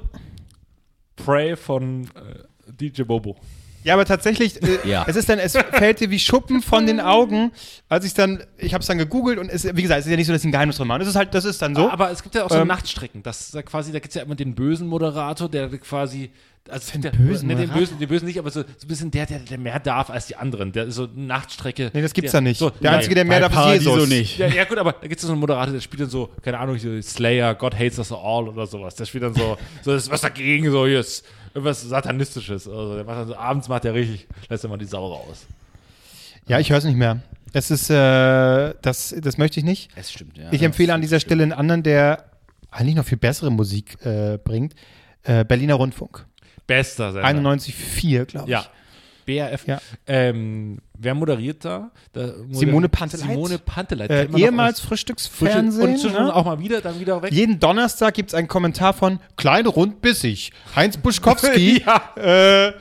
Pray 1.16 1.56
von 1.56 2.04
äh, 2.04 2.74
DJ 2.74 3.04
Bobo. 3.04 3.38
Ja, 3.84 3.94
aber 3.94 4.06
tatsächlich, 4.06 4.62
äh, 4.62 4.80
Ja. 4.88 5.06
es 5.08 5.16
ist 5.16 5.30
dann, 5.30 5.40
es 5.40 5.54
fällt 5.54 6.00
dir 6.02 6.10
wie 6.10 6.20
Schuppen 6.20 6.62
von 6.62 6.86
den 6.86 7.00
Augen, 7.00 7.52
als 7.88 8.06
ich 8.06 8.14
dann, 8.14 8.44
ich 8.58 8.74
habe 8.74 8.82
es 8.82 8.88
dann 8.88 8.98
gegoogelt 8.98 9.40
und 9.40 9.50
es, 9.50 9.64
wie 9.76 9.82
gesagt, 9.82 10.02
es 10.02 10.06
ist 10.06 10.12
ja 10.12 10.18
nicht 10.18 10.28
so, 10.28 10.34
dass 10.34 10.42
ich 10.42 10.48
ein 10.48 10.52
Geheimnis 10.52 10.78
drin 10.78 10.88
mache. 10.88 11.02
Es 11.02 11.08
ist 11.08 11.16
halt, 11.16 11.34
das 11.34 11.46
ist 11.46 11.62
dann 11.62 11.76
so. 11.76 11.90
Aber 11.90 12.12
es 12.12 12.22
gibt 12.24 12.36
ja 12.36 12.44
auch 12.46 12.50
so 12.50 12.58
Ähm, 12.58 12.68
Nachtstrecken. 12.68 13.24
Das 13.24 13.42
ist 13.42 13.54
ja 13.56 13.62
quasi, 13.62 13.92
da 13.92 14.00
gibt 14.00 14.10
es 14.10 14.16
ja 14.16 14.24
immer 14.24 14.36
den 14.36 14.54
bösen 14.56 14.88
Moderator, 14.88 15.50
der 15.50 15.70
quasi. 15.78 16.30
Also 16.70 16.92
gibt 16.92 17.06
ja, 17.06 17.12
bösen 17.12 17.48
ne, 17.48 17.56
den 17.56 17.70
bösen, 17.70 17.98
den 17.98 18.08
bösen 18.08 18.28
nicht, 18.28 18.38
aber 18.38 18.52
so, 18.52 18.62
so 18.62 18.68
ein 18.84 18.88
bisschen 18.88 19.10
der, 19.10 19.26
der, 19.26 19.40
der 19.40 19.58
mehr 19.58 19.80
darf 19.80 20.12
als 20.12 20.28
die 20.28 20.36
anderen. 20.36 20.72
Der 20.72 20.84
ist 20.84 20.96
so 20.96 21.06
eine 21.06 21.26
Nachtstrecke. 21.26 21.90
nee, 21.94 22.02
das 22.04 22.14
gibt's 22.14 22.32
der, 22.32 22.42
da 22.42 22.44
nicht. 22.44 22.60
So, 22.60 22.70
der 22.70 22.92
nein. 22.92 22.94
Einzige, 23.00 23.16
der 23.16 23.26
mehr 23.26 23.40
darf, 23.40 23.74
ist 23.74 23.86
Jesus. 23.86 24.08
nicht. 24.08 24.38
Ja, 24.38 24.48
ja, 24.48 24.66
gut, 24.66 24.78
aber 24.78 24.92
da 24.92 25.08
gibt 25.08 25.20
es 25.20 25.26
so 25.26 25.32
einen 25.32 25.40
Moderator, 25.40 25.74
der 25.74 25.82
spielt 25.82 26.02
dann 26.04 26.10
so, 26.10 26.30
keine 26.44 26.60
Ahnung, 26.60 26.78
so 26.78 27.02
Slayer, 27.02 27.56
God 27.56 27.74
hates 27.74 27.98
us 27.98 28.12
all 28.12 28.50
oder 28.50 28.68
sowas. 28.68 28.94
Der 28.96 29.06
spielt 29.06 29.24
dann 29.24 29.34
so, 29.34 29.58
so 29.82 29.94
das 29.94 30.04
ist 30.04 30.12
was 30.12 30.22
dagegen, 30.22 30.70
so 30.70 30.86
hier 30.86 31.00
ist 31.00 31.26
irgendwas 31.54 31.82
Satanistisches. 31.82 32.68
Also 32.68 32.96
der 32.96 33.04
macht 33.04 33.18
dann 33.18 33.28
so, 33.28 33.36
abends 33.36 33.68
macht 33.68 33.84
der 33.84 33.94
richtig, 33.94 34.28
lässt 34.50 34.64
er 34.64 34.70
mal 34.70 34.78
die 34.78 34.86
Sau 34.86 35.06
raus. 35.14 35.46
Ja, 36.48 36.60
ich 36.60 36.70
höre 36.70 36.78
es 36.78 36.84
nicht 36.84 36.98
mehr. 36.98 37.22
Es 37.54 37.72
ist, 37.72 37.90
äh, 37.90 38.74
das, 38.82 39.16
das 39.20 39.38
möchte 39.38 39.60
ich 39.60 39.66
nicht. 39.66 39.90
Es 39.96 40.12
stimmt, 40.12 40.38
ja. 40.38 40.52
Ich 40.52 40.62
empfehle 40.62 40.94
an 40.94 41.02
dieser 41.02 41.20
Stelle 41.20 41.44
einen 41.44 41.54
anderen, 41.54 41.84
der 41.84 42.26
eigentlich 42.72 42.96
noch 42.96 43.06
viel 43.06 43.18
bessere 43.18 43.52
Musik 43.52 44.04
äh, 44.06 44.38
bringt. 44.38 44.76
Äh, 45.24 45.46
Berliner 45.46 45.76
Rundfunk. 45.76 46.26
Bester 46.68 47.12
Sender. 47.12 47.28
91,4, 47.28 48.26
glaube 48.26 48.46
ich. 48.48 48.52
Ja. 48.52 48.66
BRF. 49.30 49.68
Ja. 49.68 49.80
Ähm, 50.08 50.80
wer 50.98 51.14
moderiert 51.14 51.64
da? 51.66 51.92
da 52.14 52.22
moder- 52.22 52.58
Simone 52.58 52.90
Panteleit. 52.90 53.28
Simone 53.30 53.58
Panteleit. 53.60 54.10
Äh, 54.10 54.28
ehemals 54.36 54.80
Frühstücksfernsehen. 54.80 55.96
Frühstück- 55.98 56.18
Und 56.18 56.26
ne? 56.26 56.36
auch 56.36 56.46
mal 56.46 56.60
wieder, 56.60 56.82
dann 56.82 57.00
wieder 57.00 57.22
weg. 57.22 57.32
Jeden 57.32 57.60
Donnerstag 57.60 58.14
gibt 58.16 58.30
es 58.30 58.34
einen 58.34 58.48
Kommentar 58.48 58.94
von 58.94 59.20
Klein, 59.38 59.66
rund, 59.68 60.02
bissig. 60.02 60.52
Heinz 60.76 60.98
Buschkowski. 60.98 61.84
äh, 62.16 62.72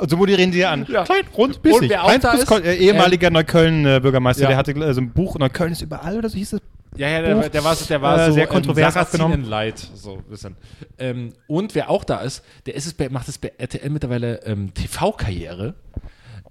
und 0.00 0.10
so 0.10 0.16
moderieren 0.16 0.50
die 0.50 0.64
an. 0.64 0.84
Ja. 0.88 1.04
Klein, 1.04 1.22
rund, 1.36 1.62
bissig. 1.62 1.82
Und 1.82 1.88
wer 1.90 2.02
auch 2.04 2.08
Heinz 2.08 2.22
da 2.22 2.32
ist, 2.32 2.50
äh, 2.50 2.74
ehemaliger 2.74 3.30
Neukölln-Bürgermeister, 3.30 4.42
Ja. 4.42 4.48
der 4.48 4.56
hatte 4.56 4.72
äh, 4.72 4.92
so 4.94 5.00
ein 5.00 5.12
Buch, 5.12 5.38
Neukölln 5.38 5.72
ist 5.72 5.82
überall 5.82 6.18
oder 6.18 6.28
so 6.28 6.36
hieß 6.36 6.54
es. 6.54 6.60
Ja, 6.96 7.08
ja, 7.08 7.22
der, 7.22 7.48
der 7.50 7.64
war, 7.64 7.74
so- 7.76 7.84
der 7.86 8.00
war 8.02 8.18
Äh, 8.20 8.26
so 8.26 8.32
sehr 8.32 8.46
kontrovers 8.46 8.96
ähm, 8.96 9.02
aufgenommen. 9.02 9.44
Light, 9.44 9.78
so 9.78 10.14
ein 10.18 10.22
bisschen. 10.24 10.56
Ähm, 10.98 11.32
und 11.46 11.74
wer 11.74 11.90
auch 11.90 12.04
da 12.04 12.18
ist, 12.20 12.42
der 12.66 12.74
ist 12.74 12.86
es 12.86 12.94
bei, 12.94 13.08
macht 13.08 13.28
es 13.28 13.38
bei 13.38 13.52
RTL 13.58 13.90
mittlerweile 13.90 14.42
ähm, 14.44 14.72
TV-Karriere. 14.74 15.74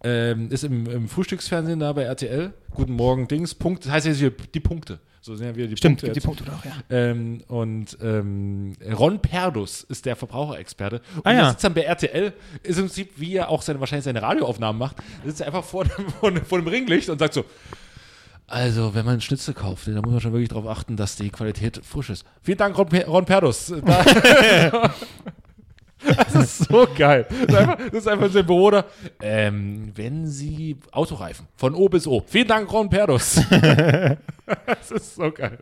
Ähm, 0.03 0.51
ist 0.51 0.63
im, 0.63 0.85
im 0.87 1.09
Frühstücksfernsehen 1.09 1.79
da 1.79 1.91
bei 1.93 2.03
RTL. 2.03 2.53
Guten 2.75 2.93
Morgen, 2.93 3.27
Dings, 3.27 3.55
Punkt. 3.55 3.85
Das 3.85 3.91
heißt 3.91 4.05
jetzt 4.05 4.19
wieder 4.21 4.31
die 4.53 4.59
Punkte. 4.59 4.99
So 5.21 5.33
sind 5.35 5.47
ja 5.47 5.55
wieder 5.55 5.65
die 5.67 5.75
Stimmt, 5.77 6.01
Punkte. 6.01 6.13
gibt 6.13 6.23
die. 6.23 6.27
Punkte 6.27 6.53
auch, 6.53 6.63
ja. 6.63 6.71
Ähm, 6.91 7.41
und 7.47 7.97
ähm, 8.03 8.73
Ron 8.95 9.19
Perdus 9.19 9.81
ist 9.81 10.05
der 10.05 10.15
Verbraucherexperte. 10.15 11.01
Und 11.15 11.25
Ah, 11.25 11.31
der 11.31 11.39
ja. 11.41 11.49
sitzt 11.49 11.63
dann 11.63 11.73
bei 11.73 11.81
RTL, 11.81 12.33
ist 12.61 12.77
im 12.77 12.85
Prinzip, 12.85 13.13
wie 13.15 13.35
er 13.35 13.49
auch 13.49 13.63
seine, 13.63 13.79
wahrscheinlich 13.79 14.05
seine 14.05 14.21
Radioaufnahmen 14.21 14.77
macht, 14.77 14.97
sitzt 15.25 15.41
er 15.41 15.47
einfach 15.47 15.63
vor, 15.63 15.85
dem, 16.21 16.45
vor 16.45 16.59
dem 16.59 16.67
Ringlicht 16.67 17.09
und 17.09 17.17
sagt 17.17 17.33
so, 17.33 17.43
also, 18.47 18.93
wenn 18.93 19.05
man 19.05 19.21
Schnitzel 19.21 19.53
kauft, 19.53 19.87
dann 19.87 19.95
muss 19.95 20.11
man 20.11 20.21
schon 20.21 20.31
wirklich 20.33 20.49
darauf 20.49 20.67
achten, 20.67 20.95
dass 20.97 21.15
die 21.15 21.29
Qualität 21.29 21.81
frisch 21.83 22.09
ist. 22.11 22.25
Vielen 22.43 22.57
Dank, 22.59 22.77
Ron, 22.77 22.87
Pe- 22.89 23.05
Ron 23.07 23.25
Perdus. 23.25 23.73
Da- 23.85 24.91
das 26.05 26.35
ist 26.35 26.57
so 26.69 26.87
geil. 26.95 27.25
Das 27.29 27.39
ist 27.49 27.55
einfach, 27.55 27.77
das 27.77 27.93
ist 27.93 28.07
einfach 28.07 28.29
so 28.31 28.39
ein 28.39 28.45
Büro 28.45 28.69
da. 28.69 28.85
Ähm, 29.21 29.91
wenn 29.95 30.27
Sie 30.27 30.77
Autoreifen 30.91 31.47
von 31.55 31.73
O 31.73 31.89
bis 31.89 32.05
O. 32.05 32.23
Vielen 32.27 32.47
Dank, 32.47 32.71
Ron 32.71 32.89
Perdus. 32.89 33.41
das 34.65 34.91
ist 34.91 35.15
so 35.15 35.31
geil. 35.31 35.57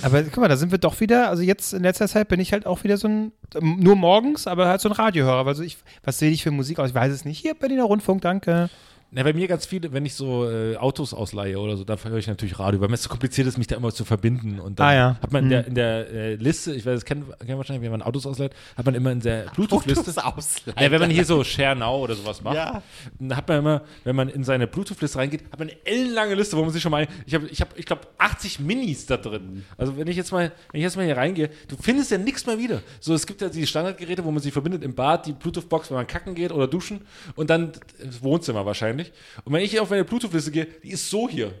Aber 0.00 0.22
guck 0.22 0.38
mal, 0.38 0.48
da 0.48 0.56
sind 0.56 0.70
wir 0.72 0.78
doch 0.78 0.98
wieder, 1.00 1.28
also 1.28 1.42
jetzt 1.42 1.74
in 1.74 1.82
letzter 1.82 2.08
Zeit 2.08 2.28
bin 2.28 2.40
ich 2.40 2.54
halt 2.54 2.64
auch 2.64 2.82
wieder 2.82 2.96
so 2.96 3.08
ein, 3.08 3.32
nur 3.60 3.94
morgens, 3.94 4.46
aber 4.46 4.66
halt 4.68 4.80
so 4.80 4.88
ein 4.88 4.92
Radiohörer. 4.92 5.46
Also 5.46 5.62
ich, 5.62 5.76
was 6.02 6.18
sehe 6.18 6.30
ich 6.30 6.42
für 6.42 6.50
Musik 6.50 6.78
aus? 6.78 6.88
Ich 6.90 6.94
weiß 6.94 7.12
es 7.12 7.26
nicht. 7.26 7.38
Hier, 7.40 7.52
Berliner 7.54 7.84
Rundfunk, 7.84 8.22
danke. 8.22 8.70
Na, 9.14 9.22
bei 9.24 9.34
mir 9.34 9.46
ganz 9.46 9.66
viele, 9.66 9.92
wenn 9.92 10.06
ich 10.06 10.14
so 10.14 10.48
äh, 10.50 10.74
Autos 10.78 11.12
ausleihe 11.12 11.58
oder 11.58 11.76
so, 11.76 11.84
dann 11.84 12.02
höre 12.02 12.16
ich 12.16 12.28
natürlich 12.28 12.58
Radio, 12.58 12.80
weil 12.80 12.88
mir 12.88 12.94
es 12.94 13.02
so 13.02 13.10
kompliziert 13.10 13.46
ist, 13.46 13.58
mich 13.58 13.66
da 13.66 13.76
immer 13.76 13.92
zu 13.92 14.06
verbinden. 14.06 14.58
Und 14.58 14.80
dann 14.80 14.86
Ah, 14.88 14.94
ja. 14.94 15.16
hat 15.20 15.30
man 15.32 15.44
in 15.44 15.50
der, 15.50 15.66
in 15.66 15.74
der 15.74 16.08
äh, 16.10 16.34
Liste, 16.36 16.72
ich 16.74 16.86
weiß, 16.86 16.94
das 16.94 17.04
kennen, 17.04 17.26
kennen 17.40 17.58
wahrscheinlich, 17.58 17.82
wenn 17.84 17.90
man 17.90 18.00
Autos 18.00 18.24
ausleiht, 18.24 18.54
hat 18.74 18.86
man 18.86 18.94
immer 18.94 19.12
in 19.12 19.20
der 19.20 19.50
Bluetooth-Liste. 19.54 20.14
Ja, 20.80 20.90
wenn 20.90 20.98
man 21.00 21.10
hier 21.10 21.26
so 21.26 21.44
Share 21.44 21.76
Now 21.76 21.98
oder 22.02 22.14
sowas 22.14 22.42
macht, 22.42 22.56
Ja. 22.56 22.82
dann 23.18 23.36
hat 23.36 23.46
man 23.48 23.58
immer, 23.58 23.82
wenn 24.04 24.16
man 24.16 24.30
in 24.30 24.44
seine 24.44 24.66
Bluetooth-Liste 24.66 25.18
reingeht, 25.18 25.42
hat 25.52 25.58
man 25.58 25.68
eine 25.68 25.76
ellenlange 25.84 26.34
Liste, 26.34 26.56
wo 26.56 26.62
man 26.62 26.70
sich 26.70 26.80
schon 26.80 26.90
mal, 26.92 27.06
ich 27.26 27.34
habe, 27.34 27.46
ich, 27.48 27.60
hab, 27.60 27.78
ich 27.78 27.84
glaube, 27.84 28.02
80 28.16 28.60
Minis 28.60 29.04
da 29.04 29.18
drin. 29.18 29.62
Also 29.76 29.98
wenn 29.98 30.06
ich 30.06 30.16
jetzt 30.16 30.32
mal, 30.32 30.52
wenn 30.70 30.78
ich 30.80 30.84
jetzt 30.84 30.96
mal 30.96 31.04
hier 31.04 31.18
reingehe, 31.18 31.50
du 31.68 31.76
findest 31.78 32.10
ja 32.12 32.16
nichts 32.16 32.46
mehr 32.46 32.58
wieder. 32.58 32.80
So, 33.00 33.12
es 33.12 33.26
gibt 33.26 33.42
ja 33.42 33.50
die 33.50 33.66
Standardgeräte, 33.66 34.24
wo 34.24 34.30
man 34.30 34.42
sich 34.42 34.54
verbindet 34.54 34.82
im 34.82 34.94
Bad, 34.94 35.26
die 35.26 35.32
Bluetooth-Box, 35.32 35.90
wenn 35.90 35.98
man 35.98 36.06
kacken 36.06 36.34
geht 36.34 36.50
oder 36.50 36.66
duschen 36.66 37.02
und 37.36 37.50
dann 37.50 37.72
das 38.02 38.22
Wohnzimmer 38.22 38.64
wahrscheinlich. 38.64 39.01
Und 39.44 39.52
wenn 39.52 39.62
ich 39.62 39.78
auf 39.80 39.90
meine 39.90 40.04
Bluetooth-Liste 40.04 40.50
gehe, 40.50 40.66
die 40.82 40.90
ist 40.90 41.08
so 41.08 41.28
hier. 41.28 41.52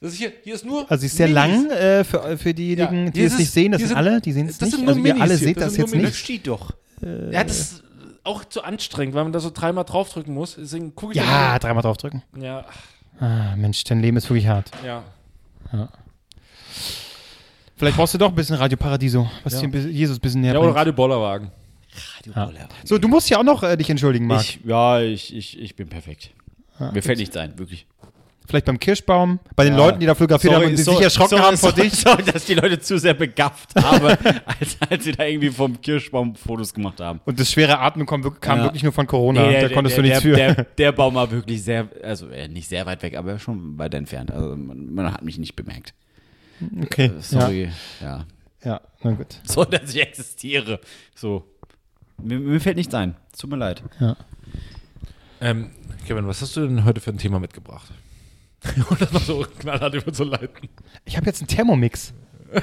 Das 0.00 0.12
ist 0.12 0.18
hier, 0.18 0.32
hier 0.42 0.54
ist 0.54 0.64
nur. 0.64 0.90
Also 0.90 1.00
sie 1.02 1.06
ist 1.06 1.16
sehr 1.16 1.28
Minis. 1.28 1.42
lang 1.64 1.70
äh, 1.70 2.02
für, 2.04 2.36
für 2.38 2.52
diejenigen, 2.52 3.04
Ja, 3.06 3.10
die 3.12 3.22
es 3.22 3.38
nicht 3.38 3.50
sehen. 3.50 3.72
Das 3.72 3.78
diese- 3.78 3.88
sind 3.90 3.96
alle, 3.96 4.20
die 4.20 4.32
sehen 4.32 4.48
es 4.48 4.58
das 4.58 4.68
nicht. 4.68 4.76
sind 4.76 4.84
nur 4.86 4.94
also 4.96 5.06
ihr 5.06 5.14
alle 5.20 5.34
hier, 5.34 5.38
seht 5.38 5.56
das 5.58 5.64
das, 5.64 5.72
sind 5.74 5.82
jetzt 5.84 5.92
Minis. 5.94 6.06
nicht. 6.10 6.18
steht 6.18 6.46
doch. 6.48 6.72
Ja, 7.30 7.44
das 7.44 7.58
ist 7.58 7.82
auch 8.24 8.44
zu 8.44 8.62
anstrengend, 8.62 9.14
weil 9.14 9.24
man 9.24 9.32
da 9.32 9.40
so 9.40 9.50
dreimal 9.50 9.84
draufdrücken 9.84 10.34
muss. 10.34 10.56
Deswegen 10.58 10.94
gucke 10.94 11.12
ich 11.12 11.18
Ja, 11.18 11.58
dreimal 11.58 11.82
draufdrücken. 11.82 12.22
Ja, 12.40 12.64
Ah, 13.20 13.54
Mensch, 13.56 13.84
dein 13.84 14.00
Leben 14.00 14.16
ist 14.16 14.28
wirklich 14.28 14.46
hart. 14.48 14.70
ja. 14.84 15.04
Vielleicht 17.76 17.96
brauchst 17.96 18.14
du 18.14 18.18
doch 18.18 18.28
ein 18.28 18.34
bisschen 18.34 18.56
Radio 18.56 18.76
Paradiso, 18.78 19.28
was 19.44 19.54
Ja. 19.54 19.60
dir 19.60 19.66
ein 19.66 19.70
bisschen- 19.72 19.92
Jesus 19.92 20.18
ein 20.18 20.20
bisschen 20.20 20.40
näher 20.40 20.52
Ja, 20.52 20.58
oder 20.58 20.68
bringt. 20.68 20.78
Radio 20.78 20.92
Bollerwagen. 20.92 21.50
So, 22.84 22.96
du 22.98 23.08
musst 23.08 23.28
ja 23.28 23.38
auch 23.38 23.42
noch 23.42 23.62
äh, 23.62 23.76
dich 23.76 23.90
entschuldigen, 23.90 24.26
Marc. 24.26 24.42
Ich, 24.42 24.60
ja, 24.64 25.00
ich, 25.00 25.34
ich, 25.34 25.58
ich 25.60 25.76
bin 25.76 25.88
perfekt. 25.88 26.30
Mir 26.90 27.02
fällt 27.02 27.18
nichts 27.18 27.36
ein, 27.36 27.58
wirklich. 27.58 27.86
Vielleicht 28.48 28.66
beim 28.66 28.78
Kirschbaum, 28.80 29.38
bei 29.54 29.64
den 29.64 29.74
Ja. 29.74 29.78
Leuten, 29.78 30.00
die 30.00 30.06
da 30.06 30.16
fotografiert 30.16 30.54
haben 30.54 30.64
und 30.64 30.70
die 30.72 30.82
sich 30.82 31.00
erschrocken 31.00 31.30
sorry, 31.30 31.42
haben 31.42 31.56
vor 31.56 31.70
sorry, 31.70 31.82
dich. 31.82 31.92
Sorry, 32.00 32.22
dass 32.24 32.44
die 32.44 32.54
Leute 32.54 32.80
zu 32.80 32.98
sehr 32.98 33.14
begafft 33.14 33.70
haben, 33.76 34.04
als, 34.60 34.76
als 34.90 35.04
sie 35.04 35.12
da 35.12 35.24
irgendwie 35.24 35.50
vom 35.50 35.80
Kirschbaum 35.80 36.34
Fotos 36.34 36.74
gemacht 36.74 37.00
haben. 37.00 37.20
Und 37.24 37.38
das 37.38 37.52
schwere 37.52 37.78
Atmen 37.78 38.04
kam, 38.04 38.24
wirklich- 38.24 38.40
kam 38.40 38.58
Ja. 38.58 38.64
wirklich 38.64 38.82
nur 38.82 38.92
von 38.92 39.06
Corona. 39.06 39.46
Nee, 39.46 39.60
da 39.60 39.68
konntest 39.68 39.96
du 39.96 40.02
der, 40.02 40.10
nichts 40.20 40.24
der, 40.24 40.48
für. 40.50 40.54
Der, 40.56 40.64
der 40.78 40.92
Baum 40.92 41.14
war 41.14 41.30
wirklich 41.30 41.62
sehr, 41.62 41.88
also 42.02 42.28
äh, 42.30 42.48
nicht 42.48 42.68
sehr 42.68 42.84
weit 42.84 43.00
weg, 43.04 43.16
aber 43.16 43.38
schon 43.38 43.78
weit 43.78 43.94
entfernt. 43.94 44.32
Also 44.32 44.56
man, 44.56 44.92
man 44.92 45.12
hat 45.14 45.22
mich 45.22 45.38
nicht 45.38 45.54
bemerkt. 45.54 45.94
okay. 46.82 47.06
Äh, 47.16 47.20
Sorry, 47.20 47.70
ja. 48.00 48.06
Ja. 48.64 48.70
ja, 48.72 48.80
na 49.04 49.12
gut. 49.12 49.38
So, 49.44 49.64
dass 49.64 49.94
ich 49.94 50.02
existiere. 50.02 50.80
So. 51.14 51.44
Mir, 52.20 52.40
mir 52.40 52.60
fällt 52.60 52.76
nichts 52.76 52.92
ein. 52.92 53.14
Tut 53.38 53.50
mir 53.50 53.56
leid. 53.56 53.82
Ähm, 55.42 55.70
Kevin, 56.06 56.26
was 56.28 56.40
hast 56.40 56.56
du 56.56 56.66
denn 56.66 56.84
heute 56.84 57.00
für 57.00 57.10
ein 57.10 57.18
Thema 57.18 57.40
mitgebracht? 57.40 57.90
Und 58.88 59.00
das 59.00 59.12
noch 59.12 59.22
so 59.22 59.44
knallhart 59.58 59.94
überzuleiten. 59.94 60.68
Ich 61.04 61.16
habe 61.16 61.26
jetzt 61.26 61.40
einen 61.40 61.48
Thermomix. 61.48 62.12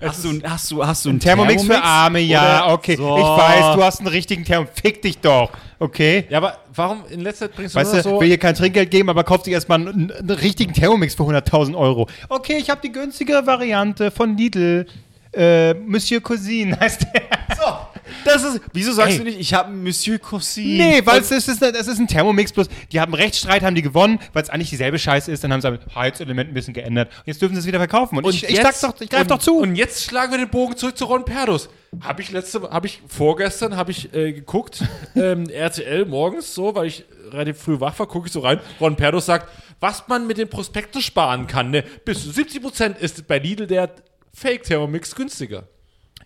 Hast 0.00 0.24
du, 0.24 0.40
hast 0.42 0.70
du, 0.70 0.86
hast 0.86 1.04
du 1.04 1.10
Ein 1.10 1.20
Thermomix, 1.20 1.64
für 1.64 1.76
Arme, 1.82 2.20
ja, 2.20 2.64
Oder- 2.64 2.72
okay. 2.74 2.96
So. 2.96 3.18
Ich 3.18 3.24
weiß, 3.24 3.76
du 3.76 3.82
hast 3.82 3.98
einen 3.98 4.08
richtigen 4.08 4.42
Thermomix. 4.44 4.80
Fick 4.80 5.02
dich 5.02 5.18
doch, 5.18 5.50
okay? 5.80 6.24
Ja, 6.30 6.38
aber 6.38 6.56
warum 6.74 7.04
in 7.10 7.20
letzter 7.20 7.48
Zeit 7.48 7.56
bringst 7.56 7.74
du 7.74 7.80
Weißt 7.80 7.92
nur 7.92 8.02
du, 8.02 8.08
so... 8.08 8.20
will 8.20 8.28
hier 8.28 8.38
kein 8.38 8.54
Trinkgeld 8.54 8.90
geben, 8.90 9.10
aber 9.10 9.22
kauft 9.22 9.44
sich 9.44 9.52
erstmal 9.52 9.80
einen, 9.80 10.10
einen 10.10 10.30
richtigen 10.30 10.72
Thermomix 10.72 11.14
für 11.14 11.24
100.000 11.24 11.76
Euro. 11.76 12.08
Okay, 12.30 12.56
ich 12.58 12.70
habe 12.70 12.80
die 12.80 12.90
günstigere 12.90 13.46
Variante 13.46 14.10
von 14.10 14.36
Lidl. 14.36 14.86
Äh, 15.34 15.74
Monsieur 15.74 16.22
Cousin 16.22 16.78
heißt 16.78 17.02
der. 17.12 17.22
So. 17.56 17.91
Das 18.24 18.42
ist, 18.42 18.60
wieso 18.72 18.92
sagst 18.92 19.12
Ey. 19.12 19.18
du 19.18 19.24
nicht, 19.24 19.38
ich 19.38 19.54
habe 19.54 19.72
Monsieur 19.72 20.18
Cousin? 20.18 20.76
Nee, 20.76 21.02
weil 21.04 21.20
es 21.20 21.30
ist, 21.30 21.48
ist, 21.48 21.62
es 21.62 21.86
ist 21.86 21.98
ein 21.98 22.08
Thermomix 22.08 22.52
plus. 22.52 22.68
Die 22.90 23.00
haben 23.00 23.14
Rechtsstreit, 23.14 23.62
haben 23.62 23.74
die 23.74 23.82
gewonnen, 23.82 24.18
weil 24.32 24.42
es 24.42 24.50
eigentlich 24.50 24.70
dieselbe 24.70 24.98
Scheiße 24.98 25.30
ist. 25.30 25.44
Dann 25.44 25.52
haben 25.52 25.60
sie 25.60 25.70
das 25.70 25.94
Heizelement 25.94 26.50
ein 26.50 26.54
bisschen 26.54 26.74
geändert. 26.74 27.08
Und 27.08 27.26
jetzt 27.26 27.40
dürfen 27.40 27.54
sie 27.54 27.60
es 27.60 27.66
wieder 27.66 27.78
verkaufen. 27.78 28.18
Und, 28.18 28.28
ich, 28.28 28.48
ich, 28.48 28.60
sag's 28.60 28.80
doch, 28.80 29.00
ich 29.00 29.08
greif 29.08 29.22
und, 29.22 29.30
doch 29.30 29.38
zu. 29.38 29.58
Und 29.58 29.76
jetzt 29.76 30.04
schlagen 30.04 30.32
wir 30.32 30.38
den 30.38 30.50
Bogen 30.50 30.76
zurück 30.76 30.96
zu 30.96 31.04
Ron 31.04 31.24
Perdus. 31.24 31.68
Habe 32.00 32.22
ich 32.22 32.30
letzte, 32.32 32.62
habe 32.62 32.86
ich 32.86 33.02
vorgestern, 33.06 33.76
habe 33.76 33.90
ich 33.90 34.12
äh, 34.14 34.32
geguckt, 34.32 34.82
ähm, 35.14 35.48
RTL 35.48 36.06
morgens 36.06 36.54
so, 36.54 36.74
weil 36.74 36.86
ich 36.86 37.04
relativ 37.30 37.58
früh 37.58 37.80
wach 37.80 37.98
war, 37.98 38.06
gucke 38.06 38.26
ich 38.26 38.32
so 38.32 38.40
rein. 38.40 38.60
Ron 38.80 38.96
Perdus 38.96 39.26
sagt, 39.26 39.48
was 39.80 40.06
man 40.08 40.26
mit 40.26 40.38
den 40.38 40.48
Prospekten 40.48 41.02
sparen 41.02 41.46
kann. 41.46 41.70
Ne? 41.70 41.84
Bis 42.04 42.22
zu 42.22 42.30
70% 42.30 42.98
ist 42.98 43.26
bei 43.26 43.38
Lidl 43.38 43.66
der 43.66 43.90
Fake-Thermomix 44.32 45.14
günstiger. 45.14 45.64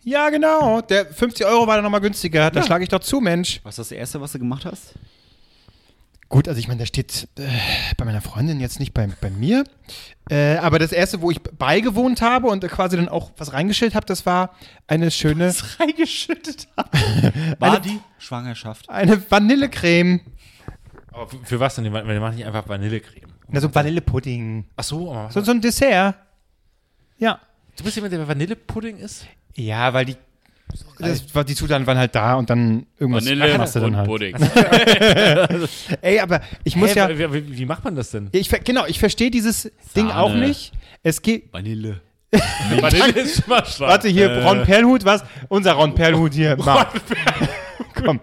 Ja, 0.07 0.30
genau. 0.30 0.80
Der 0.80 1.04
50 1.04 1.44
Euro 1.44 1.66
war 1.66 1.74
dann 1.74 1.84
nochmal 1.84 2.00
günstiger. 2.00 2.50
Da 2.50 2.62
schlage 2.62 2.84
ich 2.84 2.88
doch 2.90 3.00
zu, 3.00 3.20
Mensch. 3.20 3.61
Was 3.64 3.78
ist 3.78 3.90
das 3.90 3.92
Erste, 3.92 4.20
was 4.20 4.32
du 4.32 4.38
gemacht 4.38 4.64
hast? 4.64 4.94
Gut, 6.28 6.48
also 6.48 6.59
ich 6.59 6.66
meine, 6.66 6.80
da 6.80 6.86
steht 6.86 7.28
äh, 7.38 7.42
bei 7.96 8.04
meiner 8.04 8.20
Freundin 8.20 8.59
jetzt 8.59 8.80
nicht 8.80 8.92
bei, 8.94 9.09
bei 9.20 9.30
mir. 9.30 9.64
Äh, 10.28 10.57
aber 10.57 10.78
das 10.80 10.90
erste, 10.90 11.20
wo 11.20 11.30
ich 11.30 11.40
beigewohnt 11.40 12.20
habe 12.20 12.48
und 12.48 12.66
quasi 12.68 12.96
dann 12.96 13.09
auch 13.09 13.30
was 13.36 13.52
reingestellt 13.52 13.94
habe, 13.94 14.07
das 14.07 14.26
war 14.26 14.54
eine 14.88 15.11
schöne, 15.12 15.54
reingeschüttet 15.78 16.66
habe. 16.76 16.90
War 17.61 17.80
die 17.80 18.00
Schwangerschaft. 18.18 18.88
eine 18.90 19.22
Vanillecreme. 19.30 20.20
Aber 21.12 21.28
für, 21.28 21.38
für 21.44 21.61
was 21.61 21.76
denn? 21.76 21.84
Wir 21.84 21.90
machen 22.20 22.34
nicht 22.36 22.46
einfach 22.46 22.68
Vanillecreme. 22.68 23.28
Na, 23.48 23.61
so 23.61 23.72
Vanillepudding. 23.72 24.66
Ach 24.76 24.84
so, 24.84 25.14
was 25.14 25.34
So, 25.34 25.40
so 25.42 25.52
ein 25.52 25.61
Dessert. 25.61 26.16
Ja. 27.18 27.40
du 27.76 27.84
bist 27.84 27.96
jemand, 27.96 28.12
der 28.12 28.18
bei 28.18 28.28
Vanillepudding 28.28 28.98
ist? 28.98 29.26
Ja, 29.57 29.92
weil 29.92 30.04
die, 30.04 30.16
das, 30.98 31.34
war- 31.34 31.44
die 31.44 31.54
Zutaten 31.54 31.86
waren 31.86 31.98
halt 31.98 32.14
da 32.14 32.34
und 32.34 32.50
dann 32.50 32.86
irgendwas 32.98 33.24
machst 33.59 33.76
du 33.76 33.80
dann 33.80 33.96
halt. 33.96 34.07
Pudding. 34.07 34.36
Ey, 36.02 36.20
aber 36.20 36.40
ich 36.64 36.76
muss 36.76 36.94
Hä, 36.94 36.98
ja, 36.98 37.32
wie, 37.32 37.59
wie, 37.59 37.66
macht 37.66 37.84
man 37.84 37.94
das 37.96 38.11
denn? 38.11 38.28
ich, 38.32 38.48
genau, 38.64 38.84
ich 38.86 38.98
verstehe 38.98 39.30
dieses 39.30 39.70
Ding 39.94 40.11
auch 40.11 40.34
nicht. 40.34 40.72
Es 41.02 41.22
geht, 41.22 41.52
Vanille. 41.52 42.00
Vanille 42.80 43.20
ist 43.20 43.44
immer 43.46 43.64
stark. 43.64 43.90
warte 43.90 44.09
hier, 44.09 44.42
Ron 44.44 44.64
Perlhut, 44.64 45.04
was? 45.04 45.24
Unser 45.48 45.72
Ron 45.74 45.94
Perlhut 45.94 46.34
hier, 46.34 46.57
Marc. 46.64 47.00
Komm, 48.04 48.20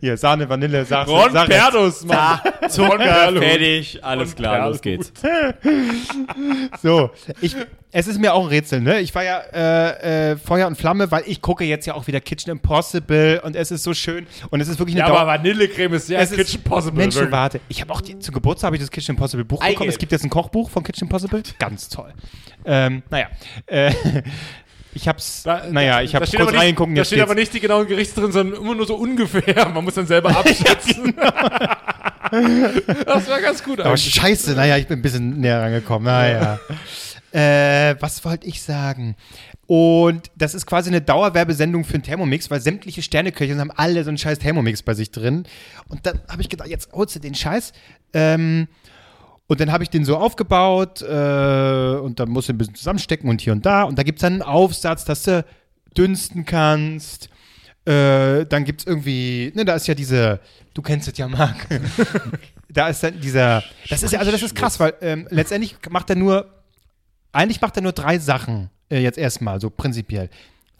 hier, 0.00 0.16
Sahne, 0.16 0.48
Vanille, 0.48 0.84
sag, 0.84 1.06
Ron 1.08 1.32
sag 1.32 1.48
jetzt. 1.48 1.58
Perdus, 1.58 2.04
Mann. 2.04 2.40
Zucker, 2.68 3.32
fertig, 3.32 4.02
alles 4.04 4.34
klar, 4.34 4.68
los 4.68 4.80
Perlhut. 4.80 4.82
geht's. 4.82 5.12
So, 6.82 7.10
ich, 7.40 7.54
es 7.90 8.06
ist 8.06 8.18
mir 8.18 8.32
auch 8.34 8.42
ein 8.44 8.48
Rätsel, 8.48 8.80
ne? 8.80 9.00
Ich 9.00 9.14
war 9.14 9.22
ja 9.22 9.38
äh, 9.52 10.30
äh, 10.32 10.36
Feuer 10.36 10.66
und 10.66 10.76
Flamme, 10.76 11.10
weil 11.10 11.24
ich 11.26 11.40
gucke 11.42 11.64
jetzt 11.64 11.86
ja 11.86 11.94
auch 11.94 12.06
wieder 12.06 12.20
Kitchen 12.20 12.50
Impossible 12.50 13.40
und 13.44 13.54
es 13.54 13.70
ist 13.70 13.82
so 13.82 13.94
schön 13.94 14.26
und 14.50 14.60
es 14.60 14.68
ist 14.68 14.78
wirklich 14.78 14.96
eine 14.96 15.06
Ja, 15.06 15.08
Dauer- 15.08 15.20
aber 15.20 15.32
Vanillecreme 15.32 15.94
ist 15.94 16.06
sehr 16.06 16.20
es 16.20 16.30
ist, 16.32 16.38
Kitchen 16.38 16.62
Possible. 16.62 16.98
Mensch, 16.98 17.14
wirklich. 17.14 17.32
warte. 17.32 17.60
Ich 17.68 17.80
habe 17.80 17.92
auch 17.92 18.00
die, 18.00 18.18
zum 18.18 18.34
Geburtstag 18.34 18.68
habe 18.68 18.76
ich 18.76 18.82
das 18.82 18.90
Kitchen 18.90 19.14
Impossible 19.14 19.44
Buch 19.44 19.58
bekommen. 19.60 19.76
Eigelb. 19.76 19.90
Es 19.90 19.98
gibt 19.98 20.12
jetzt 20.12 20.24
ein 20.24 20.30
Kochbuch 20.30 20.70
von 20.70 20.82
Kitchen 20.82 21.04
Impossible. 21.06 21.42
Ganz 21.58 21.88
toll. 21.88 22.12
Ähm, 22.64 23.02
naja. 23.10 23.26
Äh, 23.66 23.92
Ich 24.94 25.08
hab's, 25.08 25.42
Da- 25.44 25.66
naja, 25.70 26.02
ich 26.02 26.14
hab 26.14 26.20
da 26.22 26.26
steht 26.26 26.38
kurz 26.40 26.48
aber 26.50 26.58
nicht, 26.58 26.66
reingucken, 26.68 26.94
Da 26.94 27.00
jetzt 27.00 27.08
steht 27.08 27.20
aber 27.20 27.32
steht's. 27.32 27.52
nicht 27.52 27.54
die 27.54 27.60
genauen 27.66 27.86
Gerichte 27.86 28.20
drin, 28.20 28.32
sondern 28.32 28.60
immer 28.60 28.74
nur 28.74 28.86
so 28.86 28.96
ungefähr. 28.96 29.68
Man 29.74 29.84
muss 29.84 29.94
dann 29.94 30.06
selber 30.06 30.30
abschätzen. 30.36 31.14
das 32.30 33.28
war 33.28 33.40
ganz 33.40 33.62
gut 33.62 33.80
Aber 33.80 33.90
eigentlich. 33.90 34.14
scheiße, 34.14 34.52
naja, 34.52 34.76
ich 34.76 34.86
bin 34.86 34.98
ein 34.98 35.02
bisschen 35.02 35.40
näher 35.40 35.60
rangekommen. 35.62 36.04
Naja. 36.06 36.58
äh, 37.32 37.94
was 38.00 38.24
wollte 38.24 38.46
ich 38.46 38.62
sagen? 38.62 39.16
Und 39.66 40.30
das 40.36 40.54
ist 40.54 40.66
quasi 40.66 40.90
eine 40.90 41.00
Dauerwerbesendung 41.00 41.84
für 41.84 41.94
einen 41.94 42.02
Thermomix, 42.02 42.50
weil 42.50 42.60
sämtliche 42.60 43.00
Sterneköche 43.02 43.58
haben 43.58 43.70
alle 43.70 44.04
so 44.04 44.10
einen 44.10 44.18
scheiß 44.18 44.38
Thermomix 44.38 44.82
bei 44.82 44.92
sich 44.94 45.10
drin. 45.10 45.44
Und 45.88 46.04
dann 46.06 46.20
habe 46.28 46.42
ich 46.42 46.48
gedacht, 46.48 46.68
jetzt 46.68 46.92
holst 46.92 47.14
du 47.14 47.20
den 47.20 47.34
Scheiß. 47.34 47.72
Ähm, 48.12 48.68
und 49.48 49.60
dann 49.60 49.72
habe 49.72 49.84
ich 49.84 49.90
den 49.90 50.04
so 50.04 50.16
aufgebaut 50.16 51.02
äh, 51.02 51.04
und 51.04 52.20
dann 52.20 52.30
musst 52.30 52.48
du 52.48 52.52
ein 52.52 52.58
bisschen 52.58 52.74
zusammenstecken 52.74 53.28
und 53.28 53.40
hier 53.40 53.52
und 53.52 53.66
da. 53.66 53.82
Und 53.82 53.98
da 53.98 54.02
gibt 54.02 54.18
es 54.18 54.22
dann 54.22 54.34
einen 54.34 54.42
Aufsatz, 54.42 55.04
dass 55.04 55.24
du 55.24 55.44
dünsten 55.96 56.44
kannst. 56.44 57.28
Äh, 57.84 58.46
dann 58.46 58.64
gibt 58.64 58.80
es 58.80 58.86
irgendwie, 58.86 59.52
ne, 59.54 59.64
da 59.64 59.74
ist 59.74 59.88
ja 59.88 59.94
diese, 59.94 60.40
du 60.72 60.82
kennst 60.82 61.08
es 61.08 61.18
ja, 61.18 61.28
Marc. 61.28 61.66
da 62.68 62.88
ist 62.88 63.02
dann 63.02 63.20
dieser, 63.20 63.62
das 63.90 64.02
ist 64.02 64.12
ja, 64.12 64.20
also 64.20 64.30
das 64.30 64.42
ist 64.42 64.54
krass, 64.54 64.78
weil 64.78 64.94
ähm, 65.00 65.26
letztendlich 65.30 65.76
macht 65.90 66.08
er 66.10 66.16
nur, 66.16 66.48
eigentlich 67.32 67.60
macht 67.60 67.76
er 67.76 67.82
nur 67.82 67.92
drei 67.92 68.18
Sachen 68.18 68.70
äh, 68.88 69.00
jetzt 69.00 69.18
erstmal, 69.18 69.60
so 69.60 69.68
prinzipiell. 69.68 70.30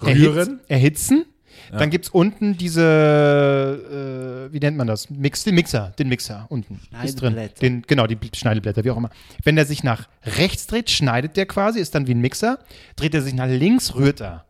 Rühren. 0.00 0.60
Erhitz, 0.68 1.10
erhitzen. 1.10 1.24
Dann 1.70 1.90
gibt 1.90 2.06
es 2.06 2.10
unten 2.10 2.56
diese, 2.56 4.48
äh, 4.50 4.52
wie 4.52 4.58
nennt 4.58 4.76
man 4.76 4.86
das? 4.86 5.08
Mix, 5.10 5.44
den 5.44 5.54
Mixer, 5.54 5.92
den 5.98 6.08
Mixer 6.08 6.46
unten. 6.48 6.80
Ist 7.02 7.20
drin. 7.20 7.32
Schneideblätter. 7.32 7.60
Den, 7.60 7.82
genau, 7.86 8.06
die 8.06 8.18
Schneideblätter, 8.34 8.84
wie 8.84 8.90
auch 8.90 8.96
immer. 8.96 9.10
Wenn 9.44 9.56
der 9.56 9.66
sich 9.66 9.82
nach 9.84 10.08
rechts 10.24 10.66
dreht, 10.66 10.90
schneidet 10.90 11.36
der 11.36 11.46
quasi, 11.46 11.80
ist 11.80 11.94
dann 11.94 12.06
wie 12.06 12.14
ein 12.14 12.20
Mixer. 12.20 12.58
Dreht 12.96 13.14
er 13.14 13.22
sich 13.22 13.34
nach 13.34 13.48
links, 13.48 13.94
rührt 13.94 14.20
er. 14.20 14.44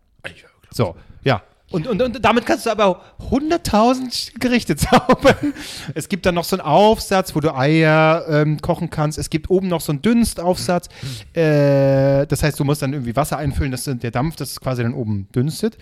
So, 0.71 0.97
ja. 1.25 1.43
Und, 1.73 1.87
und, 1.87 2.03
und 2.03 2.23
damit 2.23 2.45
kannst 2.45 2.67
du 2.67 2.71
aber 2.71 3.01
100.000 3.31 4.39
Gerichte 4.39 4.77
zaubern. 4.77 5.55
Es 5.95 6.09
gibt 6.09 6.27
dann 6.27 6.35
noch 6.35 6.45
so 6.45 6.57
einen 6.57 6.67
Aufsatz, 6.67 7.35
wo 7.35 7.41
du 7.41 7.55
Eier 7.55 8.27
ähm, 8.29 8.61
kochen 8.61 8.91
kannst. 8.91 9.19
Es 9.19 9.31
gibt 9.31 9.49
oben 9.49 9.69
noch 9.69 9.81
so 9.81 9.93
einen 9.93 10.03
Dünstaufsatz. 10.03 10.89
Äh, 11.33 12.27
das 12.27 12.43
heißt, 12.43 12.61
du 12.61 12.65
musst 12.65 12.83
dann 12.83 12.93
irgendwie 12.93 13.17
Wasser 13.17 13.39
einfüllen, 13.39 13.73
dass 13.73 13.85
der 13.85 14.11
Dampf, 14.11 14.37
das 14.37 14.61
quasi 14.61 14.83
dann 14.83 14.93
oben 14.93 15.29
dünstet. 15.35 15.79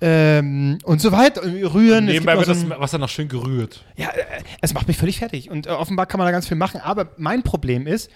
Ähm, 0.00 0.78
und 0.84 1.00
so 1.00 1.12
weiter. 1.12 1.42
Rühren. 1.42 2.06
Nebenbei 2.06 2.36
wird 2.36 2.46
so 2.46 2.54
das 2.54 2.68
Wasser 2.68 2.98
noch 2.98 3.08
schön 3.08 3.28
gerührt. 3.28 3.84
ja, 3.96 4.08
äh, 4.08 4.42
es 4.60 4.74
macht 4.74 4.88
mich 4.88 4.96
völlig 4.96 5.18
fertig. 5.18 5.50
Und 5.50 5.66
äh, 5.66 5.70
offenbar 5.70 6.06
kann 6.06 6.18
man 6.18 6.26
da 6.26 6.32
ganz 6.32 6.48
viel 6.48 6.56
machen. 6.56 6.80
Aber 6.80 7.12
mein 7.16 7.42
Problem 7.42 7.86
ist, 7.86 8.10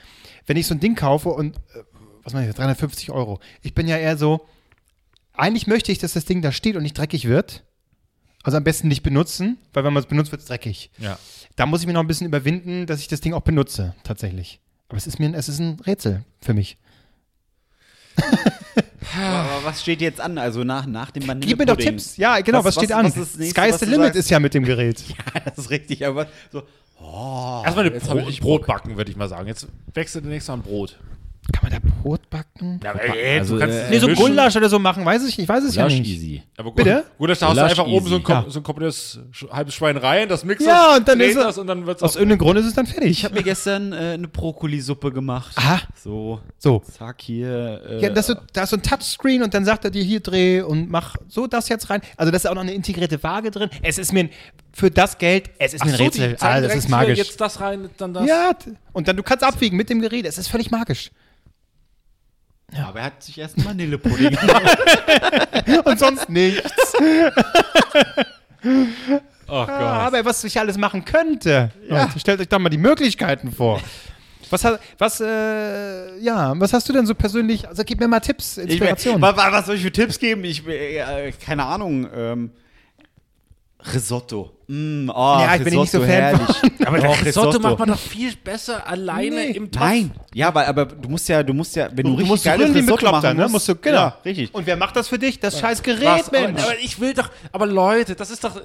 wenn 0.47 0.57
ich 0.57 0.67
so 0.67 0.75
ein 0.75 0.81
Ding 0.81 0.95
kaufe 0.95 1.29
und, 1.29 1.57
äh, 1.57 1.83
was 2.23 2.33
meine 2.33 2.49
ich, 2.49 2.55
350 2.55 3.11
Euro. 3.11 3.41
Ich 3.63 3.75
bin 3.75 3.87
ja 3.87 3.97
eher 3.97 4.17
so, 4.17 4.47
eigentlich 5.33 5.67
möchte 5.67 5.93
ich, 5.93 5.99
dass 5.99 6.13
das 6.15 6.25
Ding 6.25 6.43
da 6.43 6.53
steht 6.53 6.77
und 6.77 6.83
nicht 6.83 6.99
dreckig 6.99 7.27
wird. 7.27 7.65
Also 8.43 8.59
am 8.59 8.65
besten 8.65 8.89
nicht 8.89 9.03
benutzen, 9.03 9.59
weil 9.73 9.85
wenn 9.85 9.93
man 9.93 10.03
es 10.03 10.09
benutzt, 10.09 10.31
wird 10.31 10.41
es 10.41 10.49
dreckig. 10.49 10.91
Ja. 10.99 11.19
Da 11.57 11.67
muss 11.67 11.81
ich 11.81 11.87
mir 11.87 11.93
noch 11.93 12.01
ein 12.01 12.07
bisschen 12.07 12.27
überwinden, 12.29 12.87
dass 12.87 13.01
ich 13.01 13.09
das 13.09 13.21
Ding 13.21 13.33
auch 13.33 13.41
benutze, 13.41 13.95
tatsächlich. 14.05 14.61
Aber 14.89 14.99
es 14.99 15.07
ist 15.07 15.19
mir, 15.19 15.35
es 15.35 15.49
ist 15.49 15.59
ein 15.59 15.81
Rätsel 15.81 16.25
für 16.41 16.55
mich. 16.55 16.79
Aber 19.19 19.65
was 19.65 19.81
steht 19.81 20.01
jetzt 20.01 20.21
an? 20.21 20.37
Also 20.37 20.65
nach, 20.65 20.87
nach 20.87 21.11
dem 21.11 21.27
Vanillepudding? 21.27 21.49
Gib 21.49 21.59
mir 21.59 21.67
doch 21.67 21.77
Tipps. 21.77 22.17
Ja, 22.17 22.41
genau, 22.41 22.59
was, 22.59 22.65
Was- 22.65 22.75
steht 22.75 22.91
was- 22.91 22.97
an? 22.97 23.05
was 23.07 23.17
ist 23.17 23.39
nächste, 23.39 23.61
Sky's 23.61 23.79
the 23.81 23.87
limit 23.87 24.07
sagst? 24.09 24.19
ist 24.19 24.31
ja 24.31 24.41
mit 24.41 24.55
dem 24.55 24.65
Gerät. 24.65 25.03
das 25.45 25.59
ist 25.59 25.71
richtig, 25.71 26.05
aber 26.07 26.27
so. 26.53 26.63
Erstmal 27.65 27.87
eine 27.93 28.29
ich 28.29 28.41
Brot 28.41 28.67
backen, 28.67 28.97
würde 28.97 29.11
ich 29.11 29.17
mal 29.17 29.29
sagen. 29.29 29.47
Jetzt 29.47 29.69
wechselt 29.95 30.25
demnächst 30.25 30.51
an 30.51 30.63
Brot. 30.63 30.99
Kann 31.53 31.71
man 31.71 31.81
da 31.81 31.89
Brot 32.03 32.29
backen? 32.29 32.81
Ja, 32.83 32.93
Also, 33.39 33.55
du 33.55 33.61
kannst 33.61 33.77
äh, 33.79 33.91
Nee, 33.91 33.99
so 33.99 34.09
mischen. 34.09 34.21
Gulasch 34.27 34.57
oder 34.57 34.69
so 34.69 34.79
machen, 34.79 35.05
weiß 35.05 35.25
ich, 35.29 35.39
ich 35.39 35.49
weiß 35.49 35.63
es 35.65 35.75
ja 35.77 35.85
Gulasch 35.85 35.99
nicht. 36.01 36.11
easy. 36.11 36.43
Aber 36.57 36.71
gut, 36.71 36.77
Bitte? 36.77 37.05
Gut, 37.19 37.29
da 37.29 37.33
hast 37.33 37.43
du 37.43 37.47
Gulasch 37.47 37.71
einfach 37.71 37.87
oben 37.87 38.07
so 38.09 38.15
ein, 38.17 38.21
easy. 38.23 38.33
Ja. 38.33 38.45
so 38.49 38.61
ein 38.61 38.63
komplettes 38.65 39.21
halbes 39.51 39.75
Schwein 39.75 39.97
rein, 39.97 40.29
das 40.29 40.45
mixt 40.45 40.67
Ja, 40.67 40.97
und 40.97 41.07
dann 41.07 41.21
ist 41.21 41.37
das 41.37 41.59
und 41.59 41.67
dann 41.69 41.87
wird 41.87 41.99
es 41.99 42.03
Aus 42.03 42.17
irgendeinem 42.17 42.39
Grund 42.41 42.59
ist 42.59 42.67
es 42.67 42.75
dann 42.75 42.87
fertig. 42.87 43.11
Ich 43.11 43.25
habe 43.25 43.35
mir 43.35 43.43
gestern 43.43 43.93
äh, 43.93 43.97
eine 44.15 44.29
Brokkolisuppe 44.29 45.13
gemacht. 45.13 45.53
Aha. 45.57 45.81
So, 45.95 46.41
So. 46.59 46.81
zack, 46.81 47.23
hier. 47.23 47.81
Äh, 47.89 48.01
Ja, 48.03 48.11
das, 48.11 48.27
so- 48.27 48.35
da 48.53 48.65
ist 48.65 48.71
so 48.71 48.77
ein 48.77 48.83
Touchscreen 48.83 49.43
und 49.43 49.55
dann 49.55 49.65
sagt 49.65 49.85
er 49.85 49.91
dir 49.91 50.03
hier 50.03 50.21
dreh 50.21 50.63
und 50.63 50.91
mach 50.91 51.17
so 51.29 51.47
das 51.47 51.69
jetzt 51.69 51.91
rein. 51.91 52.01
Also 52.17 52.31
da 52.33 52.37
ist 52.37 52.47
auch 52.49 52.55
noch 52.55 52.63
eine 52.63 52.75
integrierte 52.75 53.23
Waage 53.23 53.51
drin. 53.53 53.71
Es 53.83 53.99
ist 53.99 54.13
mir 54.13 54.25
ein, 54.25 54.31
für 54.73 54.91
das 54.91 55.17
Geld, 55.19 55.51
es 55.59 55.75
ist 55.75 55.85
mir 55.85 55.93
ein 55.93 55.97
Rätsel. 55.97 56.29
die 56.31 56.37
zeigen 56.37 56.65
Ah, 56.65 56.69
das 56.69 56.75
ist 56.77 56.89
magisch. 56.89 57.19
Jetzt 57.19 57.41
das 57.41 57.61
rein, 57.61 57.89
dann 57.99 58.13
das. 58.15 58.27
Ja, 58.27 58.51
und 58.93 59.07
dann 59.09 59.17
du 59.17 59.23
kannst 59.23 59.45
abwiegen 59.45 59.77
mit 59.77 59.89
dem 59.91 60.01
Gerät. 60.01 60.27
Es 60.27 60.39
ist 60.39 60.49
völlig 60.49 60.71
magisch. 60.71 61.11
Aber 62.75 62.99
er 62.99 63.05
hat 63.07 63.23
sich 63.23 63.39
erst 63.39 63.57
einen 63.57 63.67
Vanillepudding 63.67 64.31
gemacht. 64.37 64.79
Und 65.85 65.99
sonst 65.99 66.29
nichts. 66.29 66.93
Oh 69.49 69.65
Gott. 69.65 69.71
Aber 69.71 70.25
was 70.25 70.43
ich 70.43 70.59
alles 70.59 70.77
machen 70.77 71.05
könnte. 71.05 71.71
Leute, 71.89 72.19
stellt 72.19 72.41
euch 72.41 72.49
doch 72.49 72.59
mal 72.59 72.69
die 72.69 72.79
Möglichkeiten 72.79 73.53
vor. 73.53 73.81
Was, 74.51 74.65
was, 74.99 75.21
äh, 75.21 76.19
ja, 76.19 76.53
was 76.59 76.73
hast 76.73 76.89
du 76.89 76.93
denn 76.93 77.07
so 77.07 77.15
persönlich? 77.15 77.69
Also 77.69 77.85
gib 77.85 78.01
mir 78.01 78.09
mal 78.09 78.19
Tipps, 78.21 78.59
Ich, 78.59 78.71
Inspiration. 78.71 79.21
was, 79.21 79.37
was 79.37 79.67
soll 79.67 79.77
ich 79.77 79.83
für 79.83 79.93
Tipps 79.93 80.19
geben? 80.19 80.43
Ich, 80.45 80.67
äh, 80.67 81.33
keine 81.33 81.65
Ahnung. 81.65 82.09
Ähm, 82.13 82.51
Risotto. 83.93 84.56
Mm, 84.69 85.09
oh, 85.11 85.39
Ja, 85.41 85.55
ich 85.55 85.63
bin 85.63 85.79
nicht 85.79 85.93
so 85.93 86.01
Fan 86.01 86.09
herrlich. 86.09 86.57
Aber 86.87 86.99
Doch, 86.99 87.25
Risotto, 87.25 87.59
macht 87.61 87.79
man 87.79 87.89
doch 87.89 87.99
viel 87.99 88.35
besser 88.37 88.85
alleine 88.87 89.37
Nee. 89.37 89.51
im 89.53 89.71
Topf. 89.71 89.83
Nein, 89.83 90.11
ja, 90.35 90.49
aber, 90.49 90.67
aber 90.67 90.87
du 90.87 91.09
musst 91.09 91.29
ja, 91.29 91.43
du 91.43 91.53
musst 91.55 91.75
ja, 91.77 91.89
wenn 91.93 92.05
du, 92.05 92.17
du 92.17 92.23
richtig 92.23 92.43
geiles 92.45 92.67
ein 92.71 92.73
Risotto 92.77 93.11
machen 93.11 93.37
ne? 93.37 93.43
musst, 93.43 93.53
Musst 93.53 93.69
du, 93.69 93.77
genau. 93.77 93.97
Ja, 93.99 94.17
richtig. 94.25 94.53
Und 94.55 94.67
wer 94.67 94.77
macht 94.77 94.97
das 94.97 95.09
für 95.09 95.19
dich? 95.19 95.39
Das 95.41 95.59
scheiß 95.61 95.83
Gerät, 95.83 96.05
Was? 96.05 96.31
Mensch. 96.33 96.63
aber 96.63 96.79
ich 96.81 97.01
will 97.01 97.15
doch, 97.15 97.31
aber 97.53 97.67
Leute, 97.67 98.15
das 98.17 98.31
ist 98.31 98.43
doch, 98.45 98.61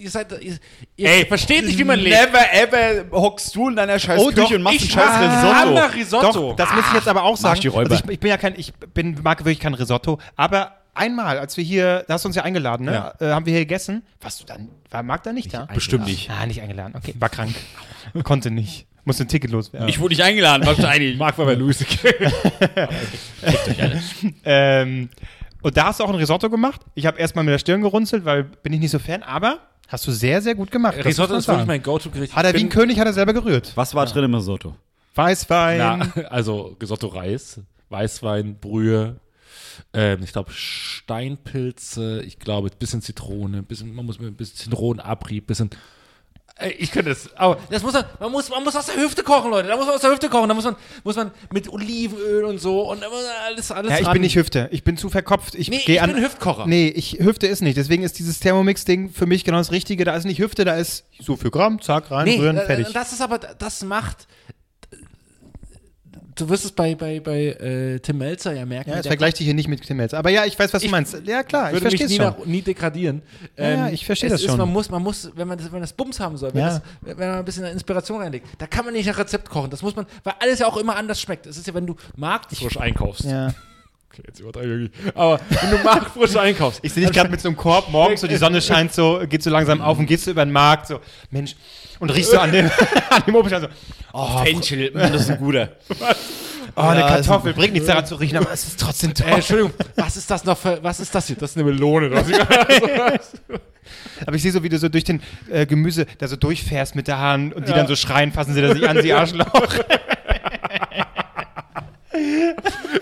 ihr 0.00 0.10
seid, 0.10 0.32
ihr, 0.42 0.58
ihr 0.96 1.26
versteht 1.26 1.64
nicht, 1.66 1.78
wie 1.78 1.84
man 1.84 1.98
lebt. 2.00 2.16
Never 2.16 2.52
ever 2.52 3.04
hockst 3.12 3.54
du 3.54 3.68
in 3.68 3.76
deiner 3.76 3.98
scheiß 3.98 4.20
Oh, 4.20 4.26
Küche 4.28 4.40
doch, 4.40 4.50
und 4.50 4.62
machst 4.62 4.76
ich 4.82 4.96
einen 4.98 5.08
scheiß 5.08 5.94
Risotto. 5.94 5.94
Risotto. 5.96 6.48
Doch, 6.50 6.56
das 6.56 6.72
muss 6.74 6.84
ich 6.88 6.94
jetzt 6.94 7.08
aber 7.08 7.22
auch 7.22 7.36
sagen. 7.36 7.60
Also 7.76 7.94
ich, 7.94 8.10
ich 8.10 8.20
bin 8.20 8.30
ja 8.30 8.36
kein, 8.36 8.54
ich 8.58 8.72
bin, 8.92 9.16
mag 9.22 9.38
wirklich 9.40 9.60
kein 9.60 9.74
Risotto, 9.74 10.18
aber 10.36 10.72
einmal, 10.94 11.38
als 11.38 11.56
wir 11.56 11.64
hier, 11.64 12.04
da 12.06 12.14
hast 12.14 12.24
du 12.24 12.28
uns 12.28 12.36
ja 12.36 12.42
eingeladen, 12.42 12.86
ne? 12.86 12.92
Ja. 12.92 13.14
Äh, 13.20 13.32
haben 13.32 13.46
wir 13.46 13.52
hier 13.52 13.62
gegessen. 13.62 14.02
Warst 14.20 14.40
du 14.40 14.44
dann, 14.44 14.68
war 14.90 15.02
Marc 15.02 15.22
da 15.22 15.32
nicht 15.32 15.52
da? 15.52 15.66
Bestimmt 15.72 16.06
nicht. 16.06 16.30
Ah, 16.30 16.46
nicht 16.46 16.62
eingeladen, 16.62 16.94
okay. 16.96 17.14
War 17.18 17.28
krank. 17.28 17.54
Konnte 18.24 18.50
nicht. 18.50 18.86
Musste 19.04 19.24
ein 19.24 19.28
Ticket 19.28 19.50
loswerden. 19.50 19.88
Ich 19.88 20.00
wurde 20.00 20.14
nicht 20.14 20.22
eingeladen, 20.22 20.66
wahrscheinlich. 20.66 21.18
Marc 21.18 21.36
war 21.36 21.46
bei 21.46 21.54
Luis. 21.54 21.84
Ähm, 24.44 25.10
und 25.60 25.76
da 25.76 25.86
hast 25.86 26.00
du 26.00 26.04
auch 26.04 26.08
ein 26.08 26.14
Risotto 26.14 26.50
gemacht. 26.50 26.80
Ich 26.94 27.06
habe 27.06 27.18
erstmal 27.18 27.44
mit 27.44 27.52
der 27.52 27.58
Stirn 27.58 27.82
gerunzelt, 27.82 28.24
weil 28.24 28.44
bin 28.44 28.72
ich 28.72 28.80
nicht 28.80 28.90
so 28.90 28.98
Fan, 28.98 29.22
aber 29.22 29.60
hast 29.88 30.06
du 30.06 30.12
sehr, 30.12 30.40
sehr 30.42 30.54
gut 30.54 30.70
gemacht. 30.70 30.96
Das 30.98 31.04
Risotto 31.04 31.34
ist 31.34 31.48
wirklich 31.48 31.66
mein 31.66 31.82
Go-To-Gericht. 31.82 32.34
Hat 32.34 32.44
er 32.44 32.54
wie 32.54 32.60
ein 32.60 32.68
König, 32.68 32.98
hat 32.98 33.06
er 33.06 33.12
selber 33.12 33.32
gerührt. 33.32 33.72
Was 33.74 33.94
war 33.94 34.06
drin 34.06 34.24
im 34.24 34.34
Risotto? 34.34 34.74
Weißwein. 35.14 35.78
Ja, 35.78 35.98
also 36.30 36.76
Risotto 36.80 37.06
Reis, 37.08 37.60
Weißwein, 37.88 38.56
Brühe, 38.58 39.20
ähm, 39.92 40.20
ich 40.22 40.32
glaube 40.32 40.50
Steinpilze, 40.52 42.22
ich 42.22 42.38
glaube 42.38 42.68
ein 42.68 42.78
bisschen 42.78 43.02
Zitrone, 43.02 43.58
ein 43.58 43.64
bisschen, 43.64 43.94
man 43.94 44.06
muss 44.06 44.18
mit 44.18 44.28
ein 44.28 44.36
bisschen 44.36 44.56
Zitronenabrieb, 44.56 45.46
bisschen 45.46 45.70
Ey, 46.56 46.70
ich 46.78 46.92
könnte 46.92 47.08
das, 47.10 47.34
aber 47.36 47.58
das 47.68 47.82
muss 47.82 47.94
man, 47.94 48.04
man 48.20 48.30
muss, 48.30 48.48
man 48.48 48.62
muss 48.62 48.76
aus 48.76 48.86
der 48.86 48.94
Hüfte 48.94 49.24
kochen, 49.24 49.50
Leute. 49.50 49.66
Da 49.66 49.76
muss 49.76 49.86
man 49.86 49.96
aus 49.96 50.02
der 50.02 50.12
Hüfte 50.12 50.28
kochen. 50.28 50.48
Da 50.48 50.54
muss 50.54 50.62
man, 50.62 50.76
muss 51.02 51.16
man 51.16 51.32
mit 51.52 51.68
Olivenöl 51.68 52.44
und 52.44 52.58
so 52.60 52.88
und 52.92 53.02
alles, 53.02 53.72
alles 53.72 53.90
Ja, 53.90 53.98
ich 53.98 54.06
ran. 54.06 54.12
bin 54.12 54.22
nicht 54.22 54.36
Hüfte. 54.36 54.68
Ich 54.70 54.84
bin 54.84 54.96
zu 54.96 55.10
verkopft. 55.10 55.56
Ich 55.56 55.68
Nee, 55.68 55.82
ich 55.84 56.00
an. 56.00 56.12
bin 56.14 56.22
Hüftkocher. 56.22 56.66
Nee, 56.68 56.86
ich, 56.94 57.18
Hüfte 57.18 57.48
ist 57.48 57.60
nicht. 57.60 57.76
Deswegen 57.76 58.04
ist 58.04 58.20
dieses 58.20 58.38
Thermomix-Ding 58.38 59.10
für 59.10 59.26
mich 59.26 59.42
genau 59.42 59.58
das 59.58 59.72
Richtige. 59.72 60.04
Da 60.04 60.14
ist 60.14 60.26
nicht 60.26 60.38
Hüfte, 60.38 60.64
da 60.64 60.76
ist 60.76 61.02
so 61.18 61.34
viel 61.34 61.50
Gramm, 61.50 61.82
zack, 61.82 62.12
rein, 62.12 62.26
Nee, 62.26 62.38
rühren, 62.38 62.56
äh, 62.56 62.66
fertig. 62.66 62.86
das 62.92 63.12
ist 63.12 63.20
aber, 63.20 63.38
das 63.38 63.82
macht. 63.82 64.28
Du 66.36 66.48
wirst 66.48 66.64
es 66.64 66.72
bei, 66.72 66.94
bei, 66.94 67.20
bei 67.20 67.44
äh, 67.46 67.98
Tim 68.00 68.18
Melzer 68.18 68.52
ja 68.52 68.66
merken. 68.66 68.90
ja, 68.90 68.94
der 68.96 69.02
das 69.02 69.06
vergleicht 69.08 69.38
dich 69.38 69.44
hier 69.46 69.54
nicht 69.54 69.68
mit 69.68 69.82
Tim 69.82 69.96
Melzer. 69.98 70.18
Aber 70.18 70.30
ja, 70.30 70.44
ich 70.44 70.58
weiß, 70.58 70.72
was 70.72 70.80
du 70.82 70.86
Ich 70.86 70.90
meinst. 70.90 71.16
Ja, 71.24 71.42
klar, 71.42 71.68
ich 71.68 71.74
würde 71.74 71.84
mich 71.86 71.96
verstehe 71.96 72.06
nie, 72.08 72.14
es 72.24 72.32
schon. 72.34 72.40
nach, 72.40 72.46
nie 72.46 72.62
degradieren. 72.62 73.22
Ja, 73.56 73.68
ja, 73.70 73.88
ich 73.90 74.04
verstehe 74.04 74.28
es 74.28 74.32
das 74.34 74.40
ist, 74.42 74.48
schon. 74.48 74.58
Man 74.58 74.72
muss, 74.72 74.90
man 74.90 75.02
muss, 75.02 75.30
wenn 75.36 75.46
man 75.46 75.58
das, 75.58 75.66
wenn 75.66 75.72
man 75.74 75.80
das 75.82 75.92
Bums 75.92 76.18
haben 76.18 76.36
soll, 76.36 76.52
wenn, 76.54 76.60
Ja. 76.60 76.68
das, 77.02 77.16
wenn 77.18 77.28
man 77.28 77.38
ein 77.38 77.44
bisschen 77.44 77.64
Inspiration 77.66 78.20
reinlegt, 78.20 78.46
da 78.58 78.66
kann 78.66 78.84
man 78.84 78.94
nicht 78.94 79.06
nach 79.06 79.18
Rezept 79.18 79.48
kochen. 79.48 79.70
Das 79.70 79.82
muss 79.82 79.94
man, 79.94 80.06
weil 80.24 80.34
alles 80.40 80.58
ja 80.58 80.66
auch 80.66 80.76
immer 80.76 80.96
anders 80.96 81.20
schmeckt. 81.20 81.46
Es 81.46 81.56
ist 81.56 81.66
ja, 81.66 81.74
wenn 81.74 81.86
du 81.86 81.94
Marktfrisch 82.16 82.78
einkaufst. 82.78 83.24
Ja. 83.24 83.54
Okay, 84.14 84.22
jetzt 84.28 84.38
übertreibe 84.38 84.66
ich 84.66 84.90
wirklich. 84.92 85.16
Aber 85.16 85.40
wenn 85.48 85.70
du 85.72 85.78
Marktfrisch 85.78 86.36
einkaufst. 86.36 86.78
Ich 86.82 86.92
sehe 86.92 87.04
dich 87.04 87.12
gerade 87.14 87.30
mit 87.30 87.40
so 87.40 87.48
einem 87.48 87.56
Korb 87.56 87.90
morgens, 87.90 88.20
so 88.20 88.28
die 88.28 88.36
Sonne 88.36 88.62
scheint 88.62 88.92
so, 88.92 89.20
geht 89.28 89.42
so 89.42 89.50
langsam 89.50 89.80
auf 89.82 89.98
und 89.98 90.06
gehst 90.06 90.24
so 90.24 90.30
über 90.30 90.44
den 90.44 90.52
Markt, 90.52 90.86
so, 90.86 91.00
Mensch, 91.32 91.56
und 91.98 92.10
riechst 92.10 92.30
so 92.30 92.38
an 92.38 92.52
dem, 92.52 92.70
an 93.10 93.22
dem 93.26 93.34
Obststand 93.34 93.64
so, 93.64 93.70
Oh, 94.12 94.38
Fenchel, 94.44 94.90
das 94.92 95.22
ist 95.22 95.30
ein 95.32 95.38
guter. 95.38 95.70
oh, 96.76 96.80
eine 96.80 97.00
Kartoffel, 97.00 97.54
bringt 97.54 97.72
nichts 97.72 97.88
daran 97.88 98.06
zu 98.06 98.14
riechen, 98.14 98.36
aber 98.36 98.52
es 98.52 98.64
ist 98.68 98.78
trotzdem 98.78 99.14
toll. 99.14 99.26
Äh, 99.28 99.34
Entschuldigung, 99.34 99.72
was 99.96 100.16
ist 100.16 100.30
das 100.30 100.44
noch 100.44 100.58
für, 100.58 100.78
was 100.82 101.00
ist 101.00 101.12
das 101.12 101.26
hier? 101.26 101.36
Das 101.36 101.50
ist 101.50 101.56
eine 101.56 101.64
Melone. 101.64 102.10
Das 102.10 102.26
Aber 104.26 104.36
ich 104.36 104.42
sehe 104.42 104.52
so, 104.52 104.62
wie 104.62 104.68
du 104.68 104.78
so 104.78 104.88
durch 104.88 105.04
den 105.04 105.20
äh, 105.50 105.66
Gemüse 105.66 106.06
da 106.18 106.28
so 106.28 106.36
durchfährst 106.36 106.94
mit 106.94 107.08
der 107.08 107.18
Hand 107.18 107.52
und 107.52 107.66
die 107.66 107.72
Ja. 107.72 107.78
dann 107.78 107.88
so 107.88 107.96
schreien, 107.96 108.32
fassen 108.32 108.54
sie 108.54 108.62
da 108.62 108.72
sich 108.72 108.88
an, 108.88 109.02
sie 109.02 109.12
Arschloch. 109.12 109.74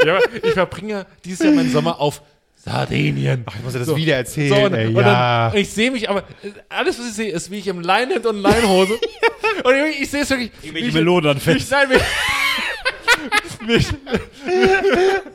Ja, 0.07 0.19
ich 0.43 0.53
verbringe 0.53 1.07
dieses 1.25 1.45
Jahr 1.45 1.55
meinen 1.55 1.71
Sommer 1.73 2.01
auf 2.01 2.23
Sardinien. 2.65 3.45
Ich 3.57 3.63
muss 3.63 3.73
dir 3.73 3.81
das 3.81 3.89
So. 3.89 3.97
wieder 3.97 4.17
erzählen. 4.17 4.49
So, 4.55 4.61
und, 4.67 4.75
ey, 4.75 4.87
und 4.87 4.97
ja. 4.97 5.51
dann, 5.51 5.59
ich 5.59 5.69
sehe 5.71 5.91
mich, 5.91 6.09
aber 6.09 6.23
alles, 6.69 6.99
was 6.99 7.07
ich 7.09 7.15
sehe, 7.15 7.33
ist, 7.33 7.51
wie 7.51 7.59
ich 7.59 7.67
im 7.67 7.81
Leinhemd 7.81 8.25
und 8.27 8.41
Leinhose. 8.41 8.93
und 9.65 9.75
ich, 9.91 10.03
ich 10.03 10.11
sehe 10.11 10.23
es 10.23 10.31
wirklich. 10.31 10.53
wie 10.63 10.79
ich- 10.79 10.95
Melonen 10.95 11.31
an 11.31 11.41
wie 11.45 11.53
ich, 11.53 11.69
nein, 11.71 11.89
wie, 11.91 11.99
wie 13.69 13.75
ich, 13.75 13.87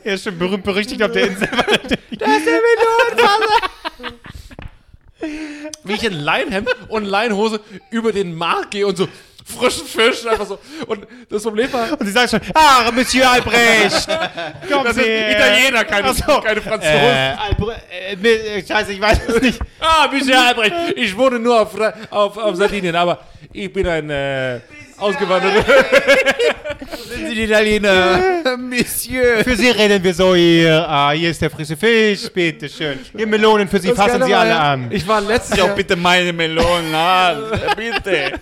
er 0.04 0.14
ist 0.14 0.24
schon 0.24 0.38
berühmt 0.38 0.64
berüchtigt 0.64 1.02
auf 1.02 1.12
der 1.12 1.28
Insel. 1.28 1.48
wie 5.84 5.92
ich 5.94 6.04
in 6.04 6.12
Leinhemd 6.12 6.68
und 6.88 7.04
Leinhose 7.04 7.60
über 7.90 8.12
den 8.12 8.34
Markt 8.34 8.70
gehe 8.70 8.86
und 8.86 8.96
so 8.96 9.08
frischen 9.48 9.86
Fisch 9.86 10.26
einfach 10.26 10.46
so. 10.46 10.58
Und 10.86 11.06
das 11.28 11.42
Problem 11.42 11.72
war, 11.72 11.92
Und 11.98 12.06
sie 12.06 12.12
sagt 12.12 12.30
schon, 12.30 12.40
ah, 12.54 12.90
Monsieur 12.92 13.28
Albrecht. 13.30 14.06
Kommen 14.70 14.84
das 14.84 14.94
sind. 14.94 15.06
Italiener, 15.06 15.84
keine, 15.84 16.14
so. 16.14 16.40
keine 16.40 16.60
Franzosen. 16.60 16.94
Äh, 16.94 17.36
Albrecht, 17.38 17.82
äh, 17.90 18.58
äh, 18.58 18.66
scheiße, 18.66 18.92
ich 18.92 19.00
weiß 19.00 19.20
es 19.28 19.42
nicht. 19.42 19.60
Ah, 19.80 20.08
Monsieur 20.12 20.40
Albrecht, 20.40 20.74
ich 20.96 21.16
wohne 21.16 21.38
nur 21.38 21.60
auf, 21.60 21.74
auf, 22.10 22.36
auf 22.36 22.56
Sardinien, 22.56 22.94
aber 22.94 23.20
ich 23.52 23.72
bin 23.72 23.86
ein 23.86 24.10
äh, 24.10 24.60
Ausgewanderter. 24.98 25.64
Sind 27.08 27.28
Sie 27.28 27.34
die 27.34 27.44
Italiener? 27.44 28.18
Monsieur. 28.58 29.42
Für 29.44 29.56
Sie 29.56 29.70
reden 29.70 30.02
wir 30.02 30.14
so 30.14 30.34
hier. 30.34 30.86
Ah, 30.88 31.10
hier 31.12 31.30
ist 31.30 31.40
der 31.40 31.50
frische 31.50 31.76
Fisch, 31.76 32.30
bitte 32.32 32.68
schön. 32.68 32.98
Hier 33.16 33.26
Melonen 33.26 33.68
für 33.68 33.78
Sie, 33.78 33.92
fassen 33.92 34.22
Sie 34.24 34.34
alle 34.34 34.58
an. 34.58 34.90
Ich 34.90 35.06
war 35.06 35.20
letztes 35.20 35.56
Ja, 35.56 35.66
Jahr, 35.66 35.74
bitte 35.74 35.96
meine 35.96 36.32
Melonen 36.32 36.94
an. 36.94 37.42
Bitte. 37.76 38.40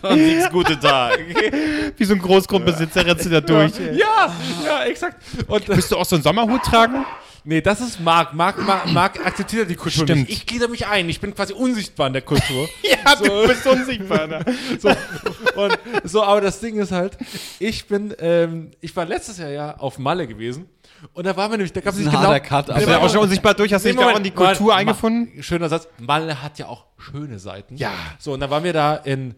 So 0.00 0.08
ein 0.08 0.18
nichts 0.26 0.50
gute 0.50 0.78
Tag. 0.78 1.18
Wie 1.96 2.04
so 2.04 2.14
ein 2.14 2.20
Großgrundbesitzer 2.20 3.04
rennst 3.06 3.24
du 3.26 3.30
da 3.30 3.40
durch. 3.40 3.72
ja, 3.92 4.32
ja, 4.64 4.84
exakt. 4.84 5.16
Und, 5.46 5.68
Müsst 5.68 5.90
du 5.92 5.96
auch 5.96 6.04
so 6.04 6.16
einen 6.16 6.22
Sommerhut 6.22 6.62
tragen? 6.62 7.04
Nee, 7.46 7.60
das 7.62 7.80
ist 7.80 8.00
Marc. 8.00 8.34
Marc, 8.34 8.58
Marc, 8.66 8.92
Marc 8.92 9.24
akzeptiert 9.24 9.70
die 9.70 9.74
Kultur 9.76 10.04
Stimmt. 10.04 10.28
nicht. 10.28 10.32
Ich 10.32 10.46
glieder 10.46 10.68
mich 10.68 10.86
ein. 10.86 11.08
Ich 11.08 11.20
bin 11.20 11.34
quasi 11.34 11.54
unsichtbar 11.54 12.08
in 12.08 12.12
der 12.12 12.22
Kultur. 12.22 12.68
Ja, 13.06 13.14
du 13.14 13.46
bist 13.46 13.64
unsichtbar. 13.66 14.26
Ne? 14.26 14.44
so, 14.80 14.88
und, 15.54 15.78
so, 16.02 16.24
aber 16.24 16.40
das 16.40 16.58
Ding 16.58 16.76
ist 16.78 16.90
halt, 16.90 17.16
ich 17.60 17.86
bin, 17.86 18.12
ähm, 18.18 18.72
ich 18.80 18.94
war 18.96 19.04
letztes 19.04 19.38
Jahr 19.38 19.50
ja 19.50 19.76
auf 19.76 19.98
Malle 19.98 20.26
gewesen. 20.26 20.68
Und 21.12 21.24
da 21.24 21.36
war 21.36 21.48
mir 21.48 21.56
nämlich, 21.56 21.72
da 21.72 21.80
gab 21.80 21.94
es 21.94 22.00
nicht 22.00 22.10
genau. 22.10 22.36
Cut, 22.40 22.68
warte 22.68 22.90
ja 22.90 22.98
auch 22.98 23.10
schon 23.10 23.20
unsichtbar 23.20 23.54
durch? 23.54 23.72
Hast 23.72 23.84
du 23.84 23.90
dich 23.90 23.98
da 23.98 24.10
auch 24.10 24.16
in 24.16 24.24
die 24.24 24.30
Kultur 24.32 24.68
Mal- 24.68 24.76
eingefunden? 24.76 25.42
Schöner 25.42 25.68
Satz. 25.68 25.86
Malle 25.98 26.42
hat 26.42 26.58
ja 26.58 26.66
auch 26.66 26.86
schöne 26.98 27.38
Seiten. 27.38 27.76
Ja. 27.76 27.92
So, 28.18 28.32
und 28.32 28.40
dann 28.40 28.50
waren 28.50 28.64
wir 28.64 28.72
da 28.72 28.96
in 28.96 29.34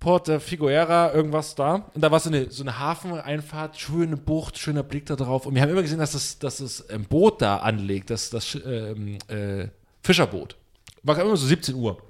Porta 0.00 0.40
Figuera, 0.40 1.12
irgendwas 1.12 1.54
da. 1.54 1.90
Und 1.94 2.00
da 2.02 2.10
war 2.10 2.18
so 2.18 2.30
eine, 2.30 2.50
so 2.50 2.62
eine 2.64 2.78
Hafeneinfahrt, 2.78 3.78
schöne 3.78 4.16
Bucht, 4.16 4.58
schöner 4.58 4.82
Blick 4.82 5.06
da 5.06 5.14
drauf. 5.14 5.44
Und 5.44 5.54
wir 5.54 5.62
haben 5.62 5.68
immer 5.68 5.82
gesehen, 5.82 5.98
dass 5.98 6.12
das, 6.12 6.38
dass 6.38 6.56
das 6.56 6.86
ähm, 6.88 7.04
Boot 7.04 7.42
da 7.42 7.58
anlegt, 7.58 8.08
das, 8.08 8.30
das 8.30 8.58
ähm, 8.64 9.18
äh, 9.28 9.68
Fischerboot. 10.02 10.56
War 11.02 11.18
immer 11.20 11.36
so 11.36 11.46
17 11.46 11.74
Uhr. 11.74 12.02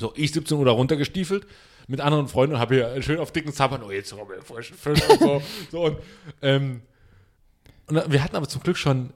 So, 0.00 0.12
ich 0.16 0.32
17 0.32 0.56
Uhr 0.56 0.64
da 0.64 0.72
runtergestiefelt 0.72 1.46
mit 1.86 2.00
anderen 2.00 2.26
Freunden 2.26 2.54
und 2.54 2.60
habe 2.60 2.74
hier 2.74 3.02
schön 3.02 3.18
auf 3.18 3.30
dicken 3.32 3.52
Zappern, 3.52 3.82
oh, 3.82 3.90
jetzt 3.90 4.10
kommen 4.16 4.30
wir 4.30 4.42
frischen 4.42 4.76
Fisch 4.76 5.06
und 5.08 5.20
so. 5.20 5.42
so 5.70 5.84
und, 5.84 5.98
ähm, 6.40 6.82
und 7.86 8.10
wir 8.10 8.24
hatten 8.24 8.36
aber 8.36 8.48
zum 8.48 8.62
Glück 8.62 8.78
schon 8.78 9.12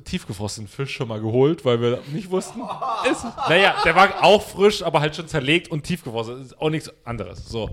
tiefgefrosteten 0.00 0.68
Fisch 0.68 0.94
schon 0.94 1.08
mal 1.08 1.20
geholt, 1.20 1.64
weil 1.64 1.80
wir 1.80 2.00
nicht 2.12 2.30
wussten. 2.30 2.60
Ist, 3.10 3.24
naja, 3.48 3.74
der 3.84 3.94
war 3.94 4.24
auch 4.24 4.42
frisch, 4.42 4.82
aber 4.82 5.00
halt 5.00 5.16
schon 5.16 5.28
zerlegt 5.28 5.70
und 5.70 5.84
tiefgefrostet. 5.84 6.40
Ist 6.46 6.60
auch 6.60 6.70
nichts 6.70 6.90
anderes. 7.04 7.48
So. 7.48 7.70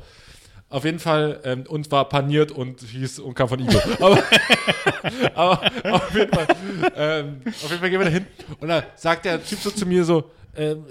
Auf 0.72 0.86
jeden 0.86 1.00
Fall, 1.00 1.40
ähm, 1.46 1.66
und 1.68 1.90
war 1.92 2.08
paniert 2.08 2.52
und 2.52 2.82
hieß 2.82 3.20
und 3.20 3.34
kam 3.34 3.50
von 3.50 3.60
Iglo. 3.60 3.80
Aber, 4.00 5.62
aber 5.84 5.96
auf 5.96 6.14
jeden 6.14 6.32
Fall, 6.32 6.48
ähm, 6.96 7.42
auf 7.46 7.70
jeden 7.70 7.80
Fall 7.80 7.90
gehen 7.90 8.00
wir 8.00 8.06
da 8.06 8.12
hin. 8.12 8.28
Und 8.60 8.68
dann 8.68 8.84
sagt 8.96 9.26
der 9.26 9.44
Typ 9.44 9.60
so 9.60 9.72
zu 9.72 9.86
mir 9.86 10.04
so, 10.04 10.30
ähm, 10.56 10.86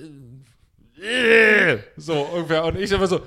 äh, 1.01 1.79
so 1.97 2.23
ungefähr. 2.23 2.65
Und 2.65 2.79
ich 2.79 2.93
einfach 2.93 3.07
so, 3.07 3.17
äh, 3.17 3.21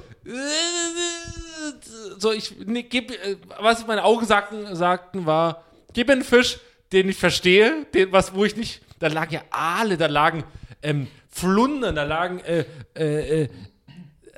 so 2.17 2.31
ich 2.31 2.53
nee, 2.65 2.83
geb, 2.83 3.11
äh, 3.11 3.37
was 3.59 3.85
meine 3.87 4.03
Augen 4.03 4.25
sagten, 4.25 4.75
sagten 4.75 5.25
war, 5.25 5.63
gib 5.93 6.07
mir 6.07 6.13
einen 6.13 6.23
Fisch, 6.23 6.59
den 6.91 7.09
ich 7.09 7.17
verstehe, 7.17 7.85
den, 7.93 8.11
was, 8.11 8.33
wo 8.33 8.45
ich 8.45 8.55
nicht, 8.55 8.81
da 8.99 9.07
lagen 9.07 9.33
ja 9.33 9.41
Aale, 9.49 9.97
da 9.97 10.07
lagen 10.07 10.43
ähm, 10.83 11.07
Flundern, 11.29 11.95
da 11.95 12.03
lagen, 12.03 12.39
äh, 12.41 12.65
äh, 12.95 13.43
äh, 13.43 13.49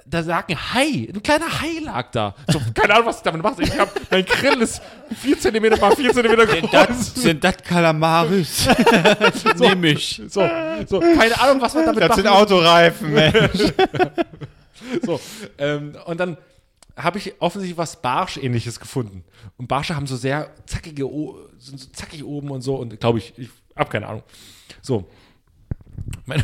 da 0.05 0.19
lag 0.19 0.47
ein 0.47 0.73
Hai, 0.73 1.09
ein 1.11 1.23
kleiner 1.23 1.61
Hai 1.61 1.79
lag 1.81 2.11
da. 2.11 2.35
So, 2.47 2.61
keine 2.73 2.93
Ahnung, 2.93 3.07
was 3.07 3.17
ich 3.17 3.23
damit 3.23 3.41
mache. 3.41 3.63
Ich 3.63 3.79
hab, 3.79 3.89
mein 4.11 4.25
Grill 4.25 4.61
ist 4.61 4.81
4 5.21 5.39
cm 5.39 5.79
mal 5.79 5.95
4 5.95 6.13
cm 6.13 6.69
groß. 6.69 7.15
Sind 7.15 7.43
das 7.43 7.57
Kalamaris? 7.57 8.67
Nehm 9.57 9.83
ich. 9.85 10.21
So, 10.27 10.47
so, 10.87 10.99
keine 10.99 11.39
Ahnung, 11.41 11.61
was 11.61 11.73
man 11.73 11.85
damit 11.85 12.03
Das 12.03 12.15
sind 12.15 12.25
machen 12.25 12.37
Autoreifen, 12.37 13.13
Mensch. 13.13 13.63
So, 15.01 15.19
ähm, 15.57 15.95
und 16.05 16.19
dann 16.19 16.37
habe 16.95 17.17
ich 17.17 17.41
offensichtlich 17.41 17.77
was 17.77 18.01
Barsch-ähnliches 18.01 18.79
gefunden. 18.79 19.23
Und 19.57 19.67
Barsche 19.67 19.95
haben 19.95 20.07
so 20.07 20.15
sehr 20.15 20.51
zackige, 20.65 21.09
o 21.09 21.37
sind 21.57 21.79
so 21.79 21.89
zackig 21.91 22.23
oben 22.23 22.51
und 22.51 22.61
so. 22.61 22.75
Und 22.75 22.99
glaube 22.99 23.19
ich, 23.19 23.37
ich 23.37 23.49
habe 23.75 23.89
keine 23.89 24.07
Ahnung. 24.07 24.23
So. 24.81 25.09
Mein, 26.25 26.43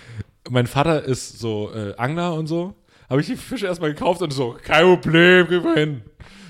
mein 0.50 0.66
Vater 0.66 1.04
ist 1.04 1.38
so 1.38 1.72
äh, 1.74 1.94
Angler 1.96 2.34
und 2.34 2.46
so. 2.46 2.74
Habe 3.10 3.20
ich 3.20 3.26
die 3.26 3.36
Fische 3.36 3.66
erstmal 3.66 3.92
gekauft 3.92 4.22
und 4.22 4.32
so, 4.32 4.56
kein 4.62 4.84
Problem, 4.84 5.46
kriegen 5.48 5.64
wir 5.64 5.74
hin. 5.74 6.02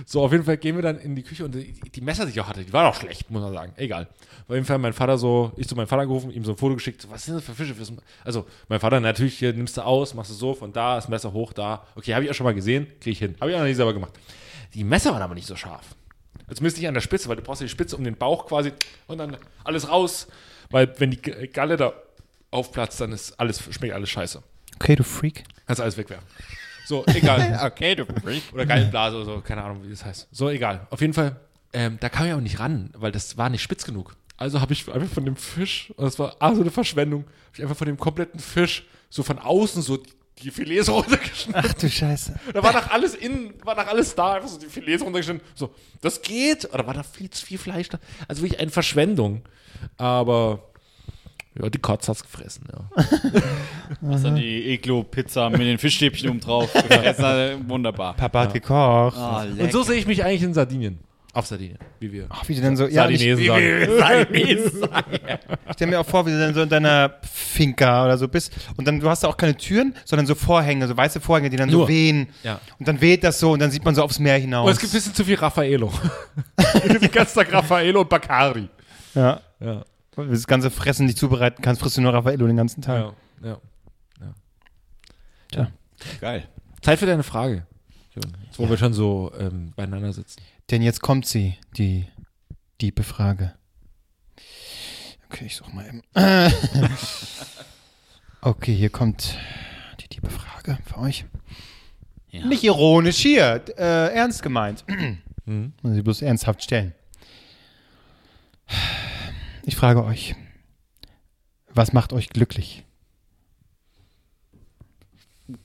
So, 0.05 0.23
auf 0.23 0.31
jeden 0.33 0.45
Fall 0.45 0.59
gehen 0.59 0.77
wir 0.77 0.83
dann 0.83 0.99
in 0.99 1.17
die 1.17 1.23
Küche 1.23 1.45
und 1.45 1.55
die, 1.55 1.73
die 1.73 2.01
Messer, 2.03 2.27
die 2.27 2.33
ich 2.33 2.41
auch 2.41 2.49
hatte, 2.49 2.63
die 2.63 2.73
waren 2.73 2.87
auch 2.87 2.95
schlecht, 2.95 3.31
muss 3.31 3.41
man 3.41 3.53
sagen. 3.55 3.73
Egal. 3.77 4.09
Auf 4.47 4.55
jeden 4.55 4.67
Fall 4.67 4.79
mein 4.79 4.93
Vater 4.93 5.17
so, 5.17 5.53
ich 5.57 5.67
zu 5.67 5.75
meinem 5.75 5.87
Vater 5.87 6.07
gerufen, 6.07 6.31
ihm 6.31 6.45
so 6.45 6.53
ein 6.53 6.59
Foto 6.59 6.75
geschickt, 6.75 7.01
so, 7.01 7.11
was 7.11 7.25
sind 7.25 7.37
das 7.37 7.45
für 7.45 7.55
Fische? 7.55 7.75
Also, 8.25 8.47
mein 8.69 8.79
Vater, 8.79 9.01
natürlich, 9.01 9.39
hier 9.39 9.55
nimmst 9.55 9.79
du 9.79 9.81
aus, 9.81 10.13
machst 10.13 10.31
du 10.31 10.35
so, 10.35 10.53
von 10.53 10.71
da, 10.71 10.97
das 10.97 11.09
Messer 11.09 11.33
hoch, 11.33 11.55
da. 11.55 11.87
Okay, 11.95 12.13
habe 12.15 12.25
ich 12.25 12.31
auch 12.31 12.35
schon 12.35 12.45
mal 12.45 12.55
gesehen, 12.55 12.87
kriege 13.01 13.13
ich 13.13 13.19
hin. 13.21 13.37
Habe 13.41 13.51
ich 13.51 13.57
auch 13.57 13.61
noch 13.61 13.67
nie 13.67 13.75
selber 13.75 13.95
gemacht. 13.95 14.13
Die 14.75 14.85
Messer 14.85 15.13
waren 15.13 15.23
aber 15.23 15.35
nicht 15.35 15.47
so 15.47 15.57
scharf. 15.57 15.95
Zumindest 16.49 16.77
nicht 16.77 16.89
an 16.89 16.95
der 16.95 17.01
Spitze, 17.01 17.29
weil 17.29 17.37
du 17.37 17.43
brauchst 17.43 17.63
ja 17.63 17.67
die 17.67 17.71
Spitze 17.71 17.97
um 17.97 18.05
den 18.05 18.17
Bauch 18.17 18.47
quasi 18.47 18.73
und 19.07 19.19
dann 19.19 19.37
alles 19.65 19.89
raus. 19.89 20.27
Weil 20.71 20.93
wenn 20.99 21.11
die 21.11 21.21
Galle 21.21 21.77
da 21.77 21.95
aufplatzt, 22.51 23.01
dann 23.01 23.13
ist 23.13 23.39
alles, 23.41 23.63
schmeckt 23.73 23.95
alles 23.95 24.11
scheiße. 24.11 24.43
Okay, 24.81 24.97
du 24.97 25.05
Freak. 25.05 25.45
Kannst 25.67 25.81
alles 25.81 25.97
wegwerfen. 25.97 26.27
So, 26.87 27.05
egal. 27.07 27.61
Okay, 27.67 27.95
du 27.95 28.07
Freak. 28.07 28.43
Oder 28.53 28.67
Gallenblase 28.67 29.17
oder 29.17 29.25
so, 29.27 29.41
keine 29.41 29.63
Ahnung, 29.63 29.85
wie 29.85 29.91
das 29.91 30.05
heißt. 30.05 30.29
So, 30.33 30.49
egal. 30.49 30.87
Auf 30.91 31.01
jeden 31.01 31.13
Fall, 31.13 31.37
ähm, 31.73 31.99
da 32.01 32.09
kam 32.09 32.27
ich 32.27 32.33
aber 32.33 32.41
nicht 32.41 32.59
ran, 32.59 32.91
weil 32.95 33.13
das 33.13 33.37
war 33.37 33.51
nicht 33.51 33.63
spitz 33.63 33.85
genug. 33.85 34.17
Also 34.37 34.61
habe 34.61 34.73
ich 34.73 34.91
einfach 34.91 35.13
von 35.13 35.27
dem 35.27 35.37
Fisch, 35.37 35.93
und 35.97 36.07
das 36.07 36.19
war 36.19 36.35
ah, 36.41 36.55
so 36.55 36.63
eine 36.63 36.71
Verschwendung, 36.71 37.25
habe 37.25 37.57
ich 37.57 37.63
einfach 37.63 37.77
von 37.77 37.87
dem 37.87 37.99
kompletten 37.99 38.41
Fisch 38.41 38.87
so 39.11 39.23
von 39.23 39.39
außen 39.39 39.83
so 39.83 39.99
die, 39.99 40.11
die 40.43 40.51
Filets 40.51 40.89
runtergeschnitten. 40.91 41.63
Ach 41.63 41.75
du 41.75 41.91
Scheiße. 41.91 42.41
Da 42.55 42.63
war 42.63 42.73
noch 42.73 42.91
alles 42.91 43.15
innen, 43.15 43.53
war 43.65 43.77
noch 43.77 43.87
alles 43.87 44.15
da, 44.15 44.33
einfach 44.35 44.49
so 44.49 44.59
die 44.59 44.67
Filets 44.67 45.05
runtergeschnitten. 45.05 45.47
So, 45.55 45.75
das 46.01 46.23
geht. 46.23 46.73
Oder 46.73 46.87
war 46.87 46.95
da 46.95 47.03
viel 47.03 47.29
zu 47.29 47.45
viel 47.45 47.59
Fleisch 47.59 47.91
da? 47.91 47.99
Also 48.29 48.43
wirklich 48.43 48.59
eine 48.59 48.71
Verschwendung. 48.71 49.43
Aber 49.99 50.70
ja, 51.61 51.69
die 51.69 51.79
Kotz 51.79 52.09
hat's 52.09 52.23
gefressen, 52.23 52.65
ja. 52.73 53.05
Hast 54.09 54.25
dann 54.25 54.37
die 54.37 54.73
Eglo-Pizza 54.73 55.51
mit 55.51 55.61
den 55.63 55.79
Fischstäbchen 55.79 56.31
oben 56.31 56.41
drauf. 56.41 56.73
gefressen. 56.75 57.25
Also, 57.25 57.59
Wunderbar. 57.69 58.15
Papa 58.15 58.43
hat 58.43 58.53
gekocht. 58.55 59.17
Ah, 59.17 59.45
Und 59.59 59.73
so 59.73 59.83
sehe 59.83 59.97
ich 59.97 60.07
mich 60.07 60.25
eigentlich 60.25 60.43
in 60.43 60.55
Sardinien. 60.55 60.99
Auf 61.33 61.47
Sardinien, 61.47 61.79
wie 62.01 62.11
wir. 62.11 62.27
Ach, 62.29 62.49
wie 62.49 62.57
du 62.57 62.61
denn 62.61 62.77
so, 62.77 62.87
ja, 62.89 63.09
ich, 63.09 63.21
Sardinesen 63.21 64.81
sagen. 64.81 65.13
ich 65.69 65.75
stell 65.75 65.87
mir 65.87 66.01
auch 66.01 66.07
vor, 66.07 66.27
wie 66.27 66.31
du 66.31 66.39
dann 66.41 66.55
so 66.55 66.63
in 66.63 66.69
deiner 66.69 67.15
Finca 67.23 68.05
oder 68.05 68.19
so 68.19 68.27
bist 68.27 68.53
und 68.77 68.87
dann, 68.89 68.99
du 68.99 69.09
hast 69.09 69.23
da 69.23 69.29
auch 69.29 69.37
keine 69.37 69.57
Türen, 69.57 69.95
sondern 70.05 70.27
so 70.27 70.35
Vorhänge, 70.35 70.89
so 70.89 70.97
weiße 70.97 71.21
Vorhänge, 71.21 71.49
die 71.51 71.57
dann 71.57 71.71
Nur. 71.71 71.83
so 71.83 71.89
wehen. 71.89 72.31
Ja. 72.43 72.61
Und 72.81 72.89
dann 72.89 73.01
weht 73.01 73.23
das 73.23 73.39
so 73.39 73.53
und 73.53 73.61
dann 73.61 73.71
sieht 73.71 73.85
man 73.85 73.95
so 73.95 74.03
aufs 74.03 74.19
Meer 74.19 74.39
hinaus. 74.39 74.67
Und 74.67 74.73
es 74.73 74.79
gibt 74.81 74.93
ein 74.93 74.97
bisschen 74.97 75.15
zu 75.15 75.25
viel 75.25 75.37
Raffaello. 75.37 75.93
Den 76.85 77.11
ganzen 77.13 77.35
Tag 77.39 77.53
Raffaello 77.53 78.01
und 78.01 78.09
Bacardi. 78.09 78.69
ja. 79.15 79.41
Ja, 79.61 79.85
Weil 80.17 80.27
du 80.27 80.33
das 80.33 80.47
ganze 80.47 80.71
Fressen 80.71 81.07
nicht 81.07 81.19
zubereiten 81.19 81.63
kannst, 81.63 81.81
frisst 81.81 81.97
du 81.97 82.01
nur 82.01 82.13
Raffaello 82.13 82.47
den 82.47 82.57
ganzen 82.57 82.83
Tag. 82.83 83.15
ja, 83.43 83.59
ja. 85.53 85.71
Geil. 86.21 86.49
Zeit 86.81 86.99
für 86.99 87.07
deine 87.07 87.23
Frage. 87.23 87.67
Jetzt, 88.15 88.59
wo 88.59 88.69
wir 88.69 88.77
schon 88.77 88.93
so 88.93 89.33
ähm, 89.39 89.73
beieinander 89.77 90.13
sitzen. 90.13 90.41
Denn 90.71 90.83
jetzt 90.83 91.01
kommt 91.01 91.27
sie, 91.27 91.57
die 91.77 92.07
diepe 92.81 93.03
Frage. 93.03 93.55
Okay, 95.29 95.47
ich 95.47 95.57
such 95.57 95.73
mal 95.73 95.87
eben. 95.87 96.03
okay, 98.41 98.75
hier 98.75 98.91
kommt 98.91 99.39
die 100.01 100.09
diepe 100.09 100.31
Frage 100.31 100.79
für 100.85 100.99
euch. 100.99 101.25
Ja. 102.31 102.47
Nicht 102.47 102.65
ironisch 102.65 103.19
hier, 103.19 103.63
äh, 103.77 104.15
ernst 104.15 104.43
gemeint. 104.43 104.85
Mhm. 105.47 105.73
Muss 105.83 105.97
ich 105.97 106.05
bloß 106.05 106.23
ernsthaft 106.23 106.63
stellen. 106.63 106.95
Ich 109.65 109.77
frage 109.77 110.05
euch, 110.05 110.35
was 111.69 111.93
macht 111.93 112.13
euch 112.13 112.29
glücklich? 112.29 112.85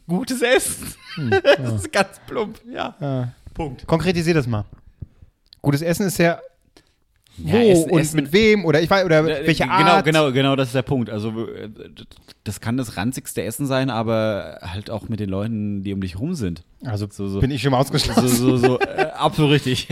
Gutes 0.08 0.42
Essen. 0.42 0.94
das 1.42 1.74
ist 1.74 1.92
ganz 1.92 2.20
plump. 2.28 2.62
Ja. 2.68 2.96
Ja. 3.00 3.34
Punkt. 3.54 3.88
Konkretisier 3.88 4.34
das 4.34 4.48
mal. 4.48 4.66
Gutes 5.62 5.82
Essen 5.82 6.08
ist 6.08 6.18
ja 6.18 6.40
wo 7.38 7.58
Essen- 7.58 7.90
und 7.92 8.00
Essen- 8.00 8.16
mit 8.18 8.34
wem 8.34 8.66
oder 8.66 8.82
ich 8.82 8.90
weiß 8.90 9.06
oder 9.06 9.26
welche 9.26 9.64
Genau, 9.64 9.74
Art. 9.74 10.06
genau, 10.06 10.32
genau, 10.32 10.56
das 10.56 10.70
ist 10.70 10.76
der 10.76 10.82
Punkt. 10.84 11.10
Also 11.10 11.48
äh, 11.50 11.70
das 12.44 12.62
kann 12.62 12.78
das 12.78 12.98
ranzigste 12.98 13.42
Essen 13.44 13.66
sein, 13.66 13.90
aber 13.90 14.60
halt 14.62 14.90
auch 14.90 15.10
mit 15.10 15.20
den 15.20 15.30
Leuten, 15.30 15.84
die 15.84 15.94
um 15.94 16.02
dich 16.02 16.20
rum 16.20 16.36
sind. 16.36 16.64
Also 16.84 17.08
So, 17.10 17.28
so. 17.28 17.40
bin 17.40 17.52
ich 17.52 17.62
schon 17.62 17.72
mal 17.72 17.80
ausgeschlossen. 17.80 18.28
So, 18.28 18.56
so, 18.56 18.58
so, 18.58 18.80
äh, 18.82 19.08
absolut 19.16 19.52
richtig. 19.52 19.88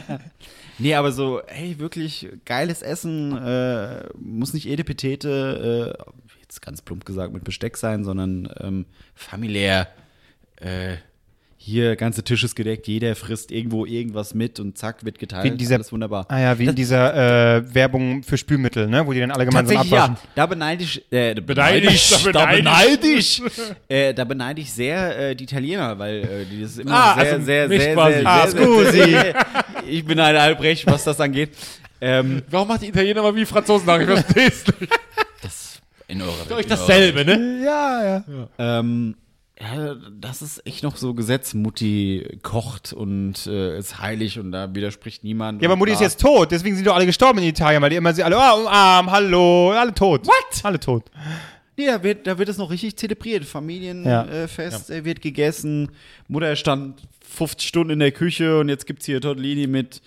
nee, 0.78 0.94
aber 0.94 1.12
so, 1.12 1.42
hey, 1.46 1.78
wirklich 1.78 2.28
geiles 2.44 2.82
Essen, 2.82 3.36
äh, 3.36 4.04
muss 4.18 4.54
nicht 4.54 4.66
Edepetete, 4.68 5.96
äh, 5.98 6.04
jetzt 6.40 6.62
ganz 6.62 6.82
plump 6.82 7.04
gesagt, 7.04 7.32
mit 7.32 7.44
Besteck 7.44 7.76
sein, 7.76 8.04
sondern 8.04 8.48
ähm, 8.60 8.86
familiär. 9.14 9.88
Äh, 10.56 10.96
hier, 11.64 11.94
ganze 11.94 12.24
Tisch 12.24 12.42
ist 12.42 12.56
gedeckt, 12.56 12.88
jeder 12.88 13.14
frisst 13.14 13.52
irgendwo 13.52 13.86
irgendwas 13.86 14.34
mit 14.34 14.58
und 14.58 14.76
zack, 14.76 15.04
wird 15.04 15.18
geteilt. 15.20 15.44
Wie 15.44 15.48
in 15.48 15.56
dieser- 15.58 15.76
alles 15.76 15.92
wunderbar. 15.92 16.26
Ah 16.28 16.40
ja, 16.40 16.58
wie 16.58 16.64
in 16.66 16.74
dieser 16.74 17.56
äh, 17.56 17.74
Werbung 17.74 18.22
für 18.24 18.36
Spülmittel, 18.36 18.88
ne? 18.88 19.06
Wo 19.06 19.12
die 19.12 19.20
dann 19.20 19.30
alle 19.30 19.46
gemeinsam 19.46 19.76
abwaschen. 19.76 20.14
ja, 20.16 20.20
da 20.34 20.46
beneide 20.46 20.82
ich, 20.82 21.04
äh, 21.12 21.34
Beneide 21.34 21.86
ich, 21.86 22.10
da 22.32 22.46
beneide 22.46 23.06
ich, 23.06 23.42
äh, 23.88 24.12
da 24.12 24.24
beneide 24.24 24.60
ich 24.60 24.72
sehr 24.72 25.30
äh, 25.30 25.36
die 25.36 25.44
Italiener, 25.44 25.96
weil 25.98 26.16
äh, 26.24 26.44
die 26.50 26.62
das 26.62 26.78
immer 26.78 26.92
Ah, 26.94 27.14
sehr, 27.14 27.32
also 27.34 27.44
sehr, 27.46 27.68
sehr, 27.68 27.94
quasi. 27.94 28.18
sehr, 28.18 28.26
Ah, 28.26 28.46
sehr, 28.48 28.60
sehr, 28.60 28.92
sehr, 28.92 29.12
sehr, 29.22 29.46
Ich 29.88 30.04
beneide 30.04 30.40
Albrecht, 30.40 30.84
was 30.86 31.04
das 31.04 31.20
angeht. 31.20 31.50
Ähm, 32.00 32.42
Warum 32.50 32.66
macht 32.66 32.82
die 32.82 32.88
Italiener 32.88 33.22
mal 33.22 33.34
wie 33.36 33.44
Franzosen 33.46 33.86
nach? 33.86 34.00
Ich 34.00 34.06
versteh's 34.06 34.64
nicht. 34.80 34.92
das 35.42 35.80
in 36.08 36.20
eurer 36.20 36.32
Ist 36.42 36.52
euch 36.52 36.66
dasselbe, 36.66 37.24
ne? 37.24 37.60
Ja, 37.64 38.04
ja. 38.04 38.24
Ähm, 38.80 39.14
ja, 39.62 39.94
das 40.18 40.42
ist 40.42 40.66
echt 40.66 40.82
noch 40.82 40.96
so 40.96 41.14
Gesetz. 41.14 41.54
Mutti 41.54 42.38
kocht 42.42 42.92
und 42.92 43.46
äh, 43.46 43.78
ist 43.78 44.00
heilig 44.00 44.38
und 44.38 44.50
da 44.52 44.74
widerspricht 44.74 45.22
niemand. 45.24 45.62
Ja, 45.62 45.68
aber 45.68 45.76
Mutti 45.76 45.92
ist 45.92 46.00
jetzt 46.00 46.20
tot, 46.20 46.50
deswegen 46.50 46.74
sind 46.74 46.86
doch 46.86 46.96
alle 46.96 47.06
gestorben 47.06 47.38
in 47.38 47.44
Italien, 47.44 47.80
weil 47.80 47.90
die 47.90 47.96
immer 47.96 48.12
sie 48.12 48.22
alle, 48.24 48.36
ah, 48.36 48.54
umarm, 48.54 49.10
hallo, 49.10 49.70
alle 49.70 49.94
tot. 49.94 50.26
What? 50.26 50.64
Alle 50.64 50.80
tot. 50.80 51.04
Nee, 51.76 51.86
da 51.86 52.02
wird, 52.02 52.26
da 52.26 52.36
wird 52.38 52.48
es 52.48 52.58
noch 52.58 52.70
richtig 52.70 52.96
zelebriert. 52.96 53.44
Ja. 53.44 53.48
Familienfest 53.48 54.90
äh, 54.90 55.04
wird 55.04 55.22
gegessen. 55.22 55.90
Mutter 56.28 56.54
stand 56.56 57.00
50 57.28 57.66
Stunden 57.68 57.92
in 57.92 57.98
der 58.00 58.12
Küche 58.12 58.58
und 58.58 58.68
jetzt 58.68 58.86
gibt's 58.86 59.06
hier 59.06 59.20
Tortellini 59.20 59.66
mit 59.66 60.02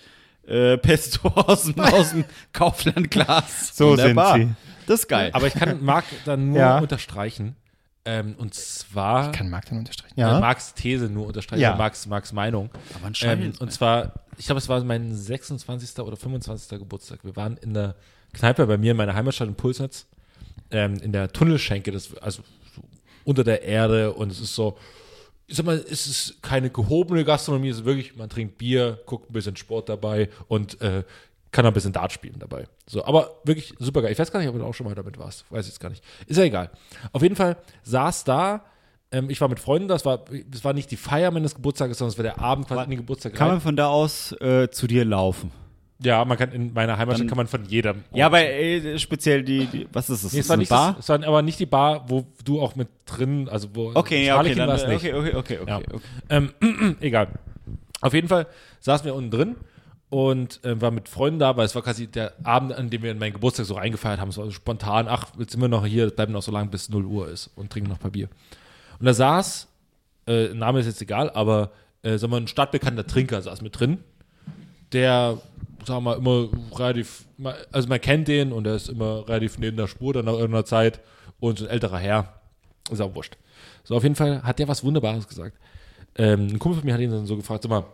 äh, 0.46 0.76
Pesto 0.78 1.28
aus 1.34 1.64
dem, 1.64 1.80
aus 1.80 2.10
dem 2.10 2.24
Kauflandglas. 2.52 3.76
So 3.76 3.90
Wunderbar. 3.90 4.34
sind 4.36 4.48
sie. 4.48 4.54
Das 4.86 5.00
ist 5.00 5.08
geil. 5.08 5.30
Aber 5.32 5.46
ich 5.48 5.54
kann 5.54 5.84
Marc 5.84 6.04
dann 6.24 6.50
nur 6.50 6.58
Ja. 6.58 6.78
unterstreichen. 6.78 7.56
Ähm, 8.06 8.34
und 8.38 8.54
zwar 8.54 9.32
Kann 9.32 9.50
Marc 9.50 9.66
dann 9.68 9.78
unterstreichen. 9.78 10.14
äh, 10.16 10.20
Ja. 10.22 10.40
Marcs 10.40 10.72
These 10.74 11.08
nur 11.10 11.26
unterstreichen, 11.26 11.60
Ja. 11.62 11.74
Marcs, 11.76 12.06
Marcs 12.06 12.32
Meinung. 12.32 12.70
Aber 12.94 13.06
anscheinend 13.06 13.56
Ähm, 13.56 13.60
und 13.60 13.72
zwar, 13.72 14.12
ich 14.38 14.46
glaube, 14.46 14.60
es 14.60 14.68
war 14.68 14.82
mein 14.84 15.12
26. 15.14 15.98
oder 16.04 16.16
25. 16.16 16.78
Geburtstag. 16.78 17.18
Wir 17.24 17.34
waren 17.36 17.56
in 17.58 17.74
der 17.74 17.96
Kneipe 18.32 18.66
bei 18.66 18.78
mir 18.78 18.92
in 18.92 18.96
meiner 18.96 19.14
Heimatstadt 19.14 19.48
in 19.48 19.54
Pulsnitz, 19.56 20.06
ähm, 20.70 20.94
in 21.02 21.12
der 21.12 21.32
Tunnelschenke, 21.32 21.90
das, 21.90 22.16
also 22.18 22.42
so 22.74 22.82
unter 23.24 23.42
der 23.44 23.62
Erde 23.62 24.12
und 24.12 24.30
es 24.30 24.40
ist 24.40 24.54
so, 24.54 24.78
ich 25.48 25.56
sag 25.56 25.66
mal, 25.66 25.76
es 25.76 26.06
ist 26.06 26.42
keine 26.42 26.70
gehobene 26.70 27.24
Gastronomie, 27.24 27.68
es 27.70 27.78
ist 27.78 27.84
wirklich, 27.84 28.16
man 28.16 28.28
trinkt 28.28 28.58
Bier, 28.58 29.00
guckt 29.06 29.30
ein 29.30 29.32
bisschen 29.32 29.56
Sport 29.56 29.88
dabei 29.88 30.28
und 30.48 30.80
äh, 30.80 31.02
kann 31.56 31.64
auch 31.64 31.70
ein 31.70 31.74
bisschen 31.74 31.94
Dart 31.94 32.12
spielen 32.12 32.36
dabei. 32.38 32.66
So, 32.86 33.02
aber 33.06 33.40
wirklich 33.44 33.72
super 33.78 34.02
geil. 34.02 34.12
Ich 34.12 34.18
weiß 34.18 34.30
gar 34.30 34.40
nicht, 34.40 34.48
ob 34.50 34.56
du 34.58 34.62
auch 34.64 34.74
schon 34.74 34.86
mal 34.86 34.94
damit 34.94 35.18
warst. 35.18 35.50
Weiß 35.50 35.64
ich 35.64 35.72
jetzt 35.72 35.80
gar 35.80 35.88
nicht. 35.88 36.04
Ist 36.26 36.36
ja 36.36 36.44
egal. 36.44 36.70
Auf 37.12 37.22
jeden 37.22 37.34
Fall 37.34 37.56
saß 37.82 38.24
da, 38.24 38.62
ähm, 39.10 39.30
ich 39.30 39.40
war 39.40 39.48
mit 39.48 39.58
Freunden, 39.58 39.88
das 39.88 40.04
war, 40.04 40.26
das 40.50 40.64
war 40.64 40.74
nicht 40.74 40.90
die 40.90 40.98
Feier 40.98 41.30
meines 41.30 41.54
Geburtstages, 41.54 41.96
sondern 41.96 42.12
es 42.12 42.18
war 42.18 42.24
der 42.24 42.40
Abend 42.40 42.68
quasi 42.68 42.84
in 42.84 42.90
den 42.90 42.98
Geburtstag 42.98 43.32
Kann 43.34 43.48
rein. 43.48 43.54
man 43.56 43.60
von 43.62 43.74
da 43.74 43.88
aus 43.88 44.32
äh, 44.32 44.68
zu 44.70 44.86
dir 44.86 45.06
laufen? 45.06 45.50
Ja, 45.98 46.22
man 46.26 46.36
kann 46.36 46.52
in 46.52 46.74
meiner 46.74 46.98
Heimatstadt 46.98 47.26
kann 47.26 47.38
man 47.38 47.46
von 47.46 47.64
jedem. 47.64 48.04
Ja, 48.12 48.26
aber 48.26 48.42
äh, 48.42 48.98
speziell 48.98 49.42
die, 49.42 49.64
die, 49.64 49.88
was 49.94 50.10
ist 50.10 50.24
das? 50.26 50.34
Nee, 50.34 50.40
ist 50.40 50.44
es 50.44 50.50
war 50.50 50.58
nicht 50.58 50.68
Bar? 50.68 50.92
Das, 50.96 51.04
es 51.04 51.08
war 51.08 51.26
aber 51.26 51.40
nicht 51.40 51.58
die 51.58 51.64
Bar, 51.64 52.04
wo 52.08 52.26
du 52.44 52.60
auch 52.60 52.76
mit 52.76 52.88
drin, 53.06 53.48
also 53.48 53.68
wo 53.72 53.92
Okay, 53.94 54.26
ja, 54.26 54.38
okay, 54.38 54.54
dann, 54.54 54.68
war 54.68 54.74
es 54.74 54.86
nicht. 54.86 54.96
okay, 54.96 55.14
okay, 55.14 55.34
okay, 55.34 55.58
okay, 55.62 55.70
Ja. 55.70 55.78
okay. 55.78 56.00
Ähm, 56.28 56.96
egal. 57.00 57.28
Auf 58.02 58.12
jeden 58.12 58.28
Fall 58.28 58.46
saßen 58.80 59.06
wir 59.06 59.14
unten 59.14 59.30
drin 59.30 59.56
und 60.08 60.64
äh, 60.64 60.80
waren 60.80 60.94
mit 60.94 61.08
Freunden 61.08 61.38
da, 61.38 61.56
weil 61.56 61.66
es 61.66 61.74
war 61.74 61.82
quasi 61.82 62.06
der 62.06 62.32
Abend, 62.44 62.72
an 62.72 62.90
dem 62.90 63.02
wir 63.02 63.10
in 63.10 63.18
meinen 63.18 63.32
Geburtstag 63.32 63.66
so 63.66 63.74
reingefeiert 63.74 64.20
haben. 64.20 64.28
Es 64.28 64.38
war 64.38 64.44
so 64.44 64.52
spontan, 64.52 65.08
ach, 65.08 65.26
jetzt 65.38 65.52
sind 65.52 65.60
wir 65.60 65.68
noch 65.68 65.84
hier, 65.84 66.10
bleiben 66.10 66.32
noch 66.32 66.42
so 66.42 66.52
lange 66.52 66.70
bis 66.70 66.88
0 66.88 67.04
Uhr 67.04 67.28
ist 67.28 67.50
und 67.56 67.70
trinken 67.70 67.90
noch 67.90 67.96
ein 67.96 68.02
paar 68.02 68.10
Bier. 68.12 68.28
Und 69.00 69.06
da 69.06 69.14
saß, 69.14 69.68
äh, 70.26 70.54
Name 70.54 70.80
ist 70.80 70.86
jetzt 70.86 71.02
egal, 71.02 71.30
aber 71.30 71.72
äh, 72.02 72.18
sagen 72.18 72.32
wir, 72.32 72.36
ein 72.36 72.46
stadtbekannter 72.46 73.06
Trinker 73.06 73.42
saß 73.42 73.62
mit 73.62 73.78
drin, 73.78 73.98
der, 74.92 75.38
sagen 75.84 76.04
wir 76.04 76.16
mal, 76.16 76.18
immer 76.18 76.48
relativ, 76.78 77.24
also 77.72 77.88
man 77.88 78.00
kennt 78.00 78.28
den 78.28 78.52
und 78.52 78.66
er 78.66 78.76
ist 78.76 78.88
immer 78.88 79.28
relativ 79.28 79.58
neben 79.58 79.76
der 79.76 79.88
Spur 79.88 80.12
dann 80.12 80.26
nach 80.26 80.34
irgendeiner 80.34 80.64
Zeit 80.64 81.00
und 81.40 81.58
so 81.58 81.64
ein 81.64 81.70
älterer 81.70 81.98
Herr, 81.98 82.40
ist 82.90 83.00
auch 83.00 83.14
wurscht. 83.14 83.36
So, 83.82 83.96
auf 83.96 84.04
jeden 84.04 84.14
Fall 84.14 84.42
hat 84.44 84.58
der 84.60 84.68
was 84.68 84.84
Wunderbares 84.84 85.26
gesagt. 85.26 85.58
Ähm, 86.16 86.46
ein 86.46 86.58
Kumpel 86.58 86.80
von 86.80 86.86
mir 86.86 86.94
hat 86.94 87.00
ihn 87.00 87.10
dann 87.10 87.26
so 87.26 87.36
gefragt, 87.36 87.64
sag 87.64 87.70
mal, 87.70 87.84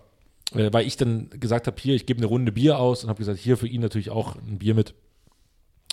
äh, 0.54 0.72
weil 0.72 0.86
ich 0.86 0.96
dann 0.96 1.30
gesagt 1.30 1.66
habe, 1.66 1.80
hier, 1.80 1.94
ich 1.94 2.06
gebe 2.06 2.18
eine 2.18 2.26
Runde 2.26 2.52
Bier 2.52 2.78
aus 2.78 3.04
und 3.04 3.10
habe 3.10 3.18
gesagt, 3.18 3.38
hier 3.38 3.56
für 3.56 3.68
ihn 3.68 3.80
natürlich 3.80 4.10
auch 4.10 4.36
ein 4.36 4.58
Bier 4.58 4.74
mit. 4.74 4.94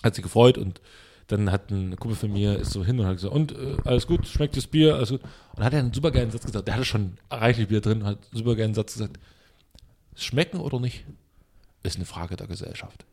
Hat 0.03 0.15
sich 0.15 0.23
gefreut 0.23 0.57
und 0.57 0.81
dann 1.27 1.51
hat 1.51 1.69
ein 1.69 1.95
Kumpel 1.97 2.17
von 2.17 2.33
mir 2.33 2.57
ist 2.57 2.71
so 2.71 2.83
hin 2.83 2.99
und 2.99 3.05
hat 3.05 3.17
gesagt, 3.17 3.33
und 3.33 3.51
äh, 3.51 3.77
alles 3.85 4.07
gut, 4.07 4.27
schmeckt 4.27 4.57
das 4.57 4.65
Bier, 4.65 4.95
alles 4.95 5.09
gut. 5.09 5.21
Und 5.55 5.63
hat 5.63 5.73
er 5.73 5.79
einen 5.79 5.93
super 5.93 6.11
geilen 6.11 6.31
Satz 6.31 6.45
gesagt, 6.45 6.67
der 6.67 6.73
hatte 6.73 6.85
schon 6.85 7.17
reichlich 7.29 7.67
Bier 7.67 7.81
drin, 7.81 8.03
hat 8.03 8.17
einen 8.17 8.37
super 8.37 8.55
geilen 8.55 8.73
Satz 8.73 8.93
gesagt, 8.93 9.19
schmecken 10.15 10.59
oder 10.59 10.79
nicht, 10.79 11.05
ist 11.83 11.97
eine 11.97 12.05
Frage 12.05 12.35
der 12.35 12.47
Gesellschaft. 12.47 13.05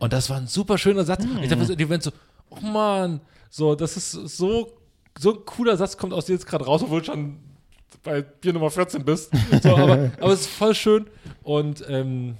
Und 0.00 0.12
das 0.12 0.28
war 0.28 0.38
ein 0.38 0.48
super 0.48 0.76
schöner 0.76 1.04
Satz. 1.04 1.24
Ich 1.40 1.48
dachte, 1.48 1.76
die 1.76 1.88
werden 1.88 2.00
so, 2.00 2.10
oh 2.50 2.60
Mann, 2.60 3.20
so, 3.48 3.76
das 3.76 3.96
ist 3.96 4.10
so, 4.10 4.72
so 5.16 5.34
ein 5.34 5.44
cooler 5.44 5.76
Satz, 5.76 5.96
kommt 5.96 6.12
aus 6.12 6.26
dir 6.26 6.32
jetzt 6.32 6.46
gerade 6.46 6.64
raus, 6.64 6.82
obwohl 6.82 7.04
schon 7.04 7.38
bei 8.02 8.22
Bier 8.22 8.52
Nummer 8.52 8.70
14 8.70 9.04
bist. 9.04 9.30
So, 9.62 9.76
aber, 9.76 10.10
aber 10.20 10.32
es 10.32 10.42
ist 10.42 10.50
voll 10.50 10.74
schön 10.74 11.06
und 11.42 11.84
ähm, 11.88 12.36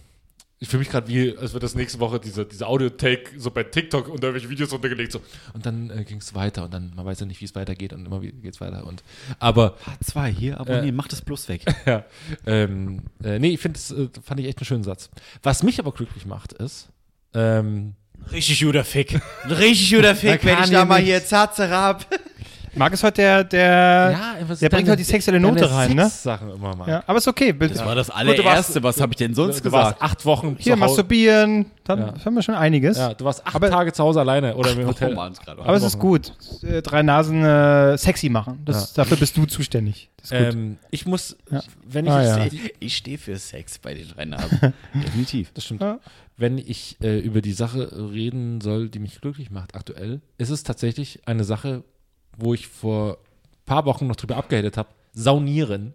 ich 0.58 0.68
fühle 0.68 0.78
mich 0.78 0.90
gerade 0.90 1.08
wie, 1.08 1.36
als 1.36 1.54
wird 1.54 1.64
das 1.64 1.74
nächste 1.74 1.98
Woche 1.98 2.20
diese, 2.20 2.46
diese 2.46 2.68
Audio-Take 2.68 3.30
so 3.36 3.50
bei 3.50 3.64
TikTok 3.64 4.06
unter 4.06 4.28
irgendwelche 4.28 4.48
Videos 4.48 4.72
untergelegt. 4.72 5.10
So. 5.10 5.20
Und 5.54 5.66
dann 5.66 5.90
äh, 5.90 6.04
ging 6.04 6.18
es 6.18 6.36
weiter 6.36 6.64
und 6.64 6.72
dann, 6.72 6.92
man 6.94 7.04
weiß 7.04 7.18
ja 7.18 7.26
nicht, 7.26 7.40
wie 7.40 7.46
es 7.46 7.56
weitergeht 7.56 7.92
und 7.92 8.06
immer 8.06 8.20
geht 8.20 8.54
es 8.54 8.60
weiter. 8.60 8.86
Und, 8.86 9.02
aber 9.40 9.76
H2 10.04 10.26
hier 10.28 10.60
abonnieren, 10.60 10.94
mach 10.94 11.08
das 11.08 11.20
bloß 11.20 11.48
weg. 11.48 11.64
ja, 11.86 12.04
ähm, 12.46 13.02
äh, 13.24 13.40
nee, 13.40 13.50
ich 13.50 13.60
finde, 13.60 13.80
das 13.80 13.90
äh, 13.90 14.08
fand 14.22 14.38
ich 14.38 14.46
echt 14.46 14.58
einen 14.58 14.66
schönen 14.66 14.84
Satz. 14.84 15.10
Was 15.42 15.64
mich 15.64 15.80
aber 15.80 15.90
glücklich 15.90 16.26
macht, 16.26 16.52
ist, 16.52 16.90
ähm, 17.34 17.94
Richtig 18.30 18.60
guter 18.60 18.84
Fick. 18.84 19.20
Richtig 19.48 19.90
guter 19.92 20.14
Fick, 20.14 20.44
wenn 20.44 20.62
ich 20.62 20.70
da 20.70 20.84
mal 20.84 20.98
nicht- 21.00 21.06
hier 21.08 21.24
Zatze 21.24 21.68
hab. 21.70 22.06
Marc 22.74 22.94
ist 22.94 23.02
heute 23.04 23.16
der, 23.20 23.44
der, 23.44 24.18
was 24.46 24.60
der 24.60 24.70
bringt 24.70 24.88
heute 24.88 24.96
die 24.96 25.02
sexuelle 25.04 25.38
Note 25.40 25.70
rein, 25.70 25.94
ne? 25.94 26.08
Sachen 26.08 26.50
immer 26.50 26.74
mal. 26.74 26.88
Ja, 26.88 27.02
aber 27.06 27.18
ist 27.18 27.28
okay. 27.28 27.52
Das 27.52 27.84
war 27.84 27.94
das 27.94 28.08
allererste. 28.08 28.44
warst- 28.44 28.82
Was 28.82 29.00
habe 29.00 29.12
ich 29.12 29.16
denn 29.18 29.34
sonst 29.34 29.64
du 29.64 29.70
warst 29.72 29.94
gesagt? 29.98 30.02
acht 30.02 30.24
Wochen 30.24 30.56
Hier, 30.58 30.64
zu 30.64 30.70
Hause. 30.72 30.76
masturbieren, 30.80 31.66
dann 31.84 31.98
Ja. 31.98 32.14
haben 32.24 32.34
wir 32.34 32.42
schon 32.42 32.54
einiges. 32.54 32.96
Ja, 32.96 33.12
du 33.12 33.24
warst 33.26 33.46
acht 33.46 33.54
Aber- 33.56 33.68
Tage 33.70 33.92
zu 33.92 34.02
Hause 34.02 34.20
alleine 34.20 34.56
oder 34.56 34.72
im 34.72 34.86
Hotel. 34.86 35.14
Gerade? 35.14 35.34
aber 35.62 35.74
es 35.76 35.82
ist 35.82 35.98
gut. 35.98 36.32
Äh, 36.62 36.80
Drei 36.82 37.02
Nasen 37.02 37.44
äh, 37.44 37.98
sexy 37.98 38.28
machen. 38.30 38.60
Das, 38.64 38.94
Dafür 38.94 39.18
bist 39.18 39.36
du 39.36 39.44
zuständig. 39.44 40.08
Ähm, 40.30 40.78
ich 40.90 41.04
muss, 41.04 41.36
Ja. 41.50 41.60
wenn 41.84 42.06
ich, 42.06 42.12
Ah, 42.12 42.22
ja. 42.22 42.46
Ich, 42.46 42.74
ich 42.80 42.96
stehe 42.96 43.18
für 43.18 43.36
Sex 43.36 43.78
bei 43.80 43.92
den 43.94 44.08
drei 44.08 44.24
Nasen. 44.24 44.72
Definitiv. 44.94 45.50
das 45.52 45.64
stimmt, 45.64 45.82
Ja. 45.82 45.98
wenn 46.36 46.56
ich 46.58 46.96
äh, 47.02 47.18
über 47.18 47.42
die 47.42 47.52
Sache 47.52 47.90
reden 48.12 48.60
soll, 48.60 48.88
die 48.88 48.98
mich 48.98 49.20
glücklich 49.20 49.50
macht 49.50 49.74
aktuell, 49.74 50.20
ist 50.38 50.50
es 50.50 50.62
tatsächlich 50.62 51.20
eine 51.26 51.44
Sache, 51.44 51.82
wo 52.36 52.54
ich 52.54 52.66
vor 52.68 53.12
ein 53.18 53.64
paar 53.66 53.84
Wochen 53.86 54.06
noch 54.06 54.16
drüber 54.16 54.36
abgehatet 54.36 54.76
habe, 54.76 54.88
saunieren. 55.12 55.94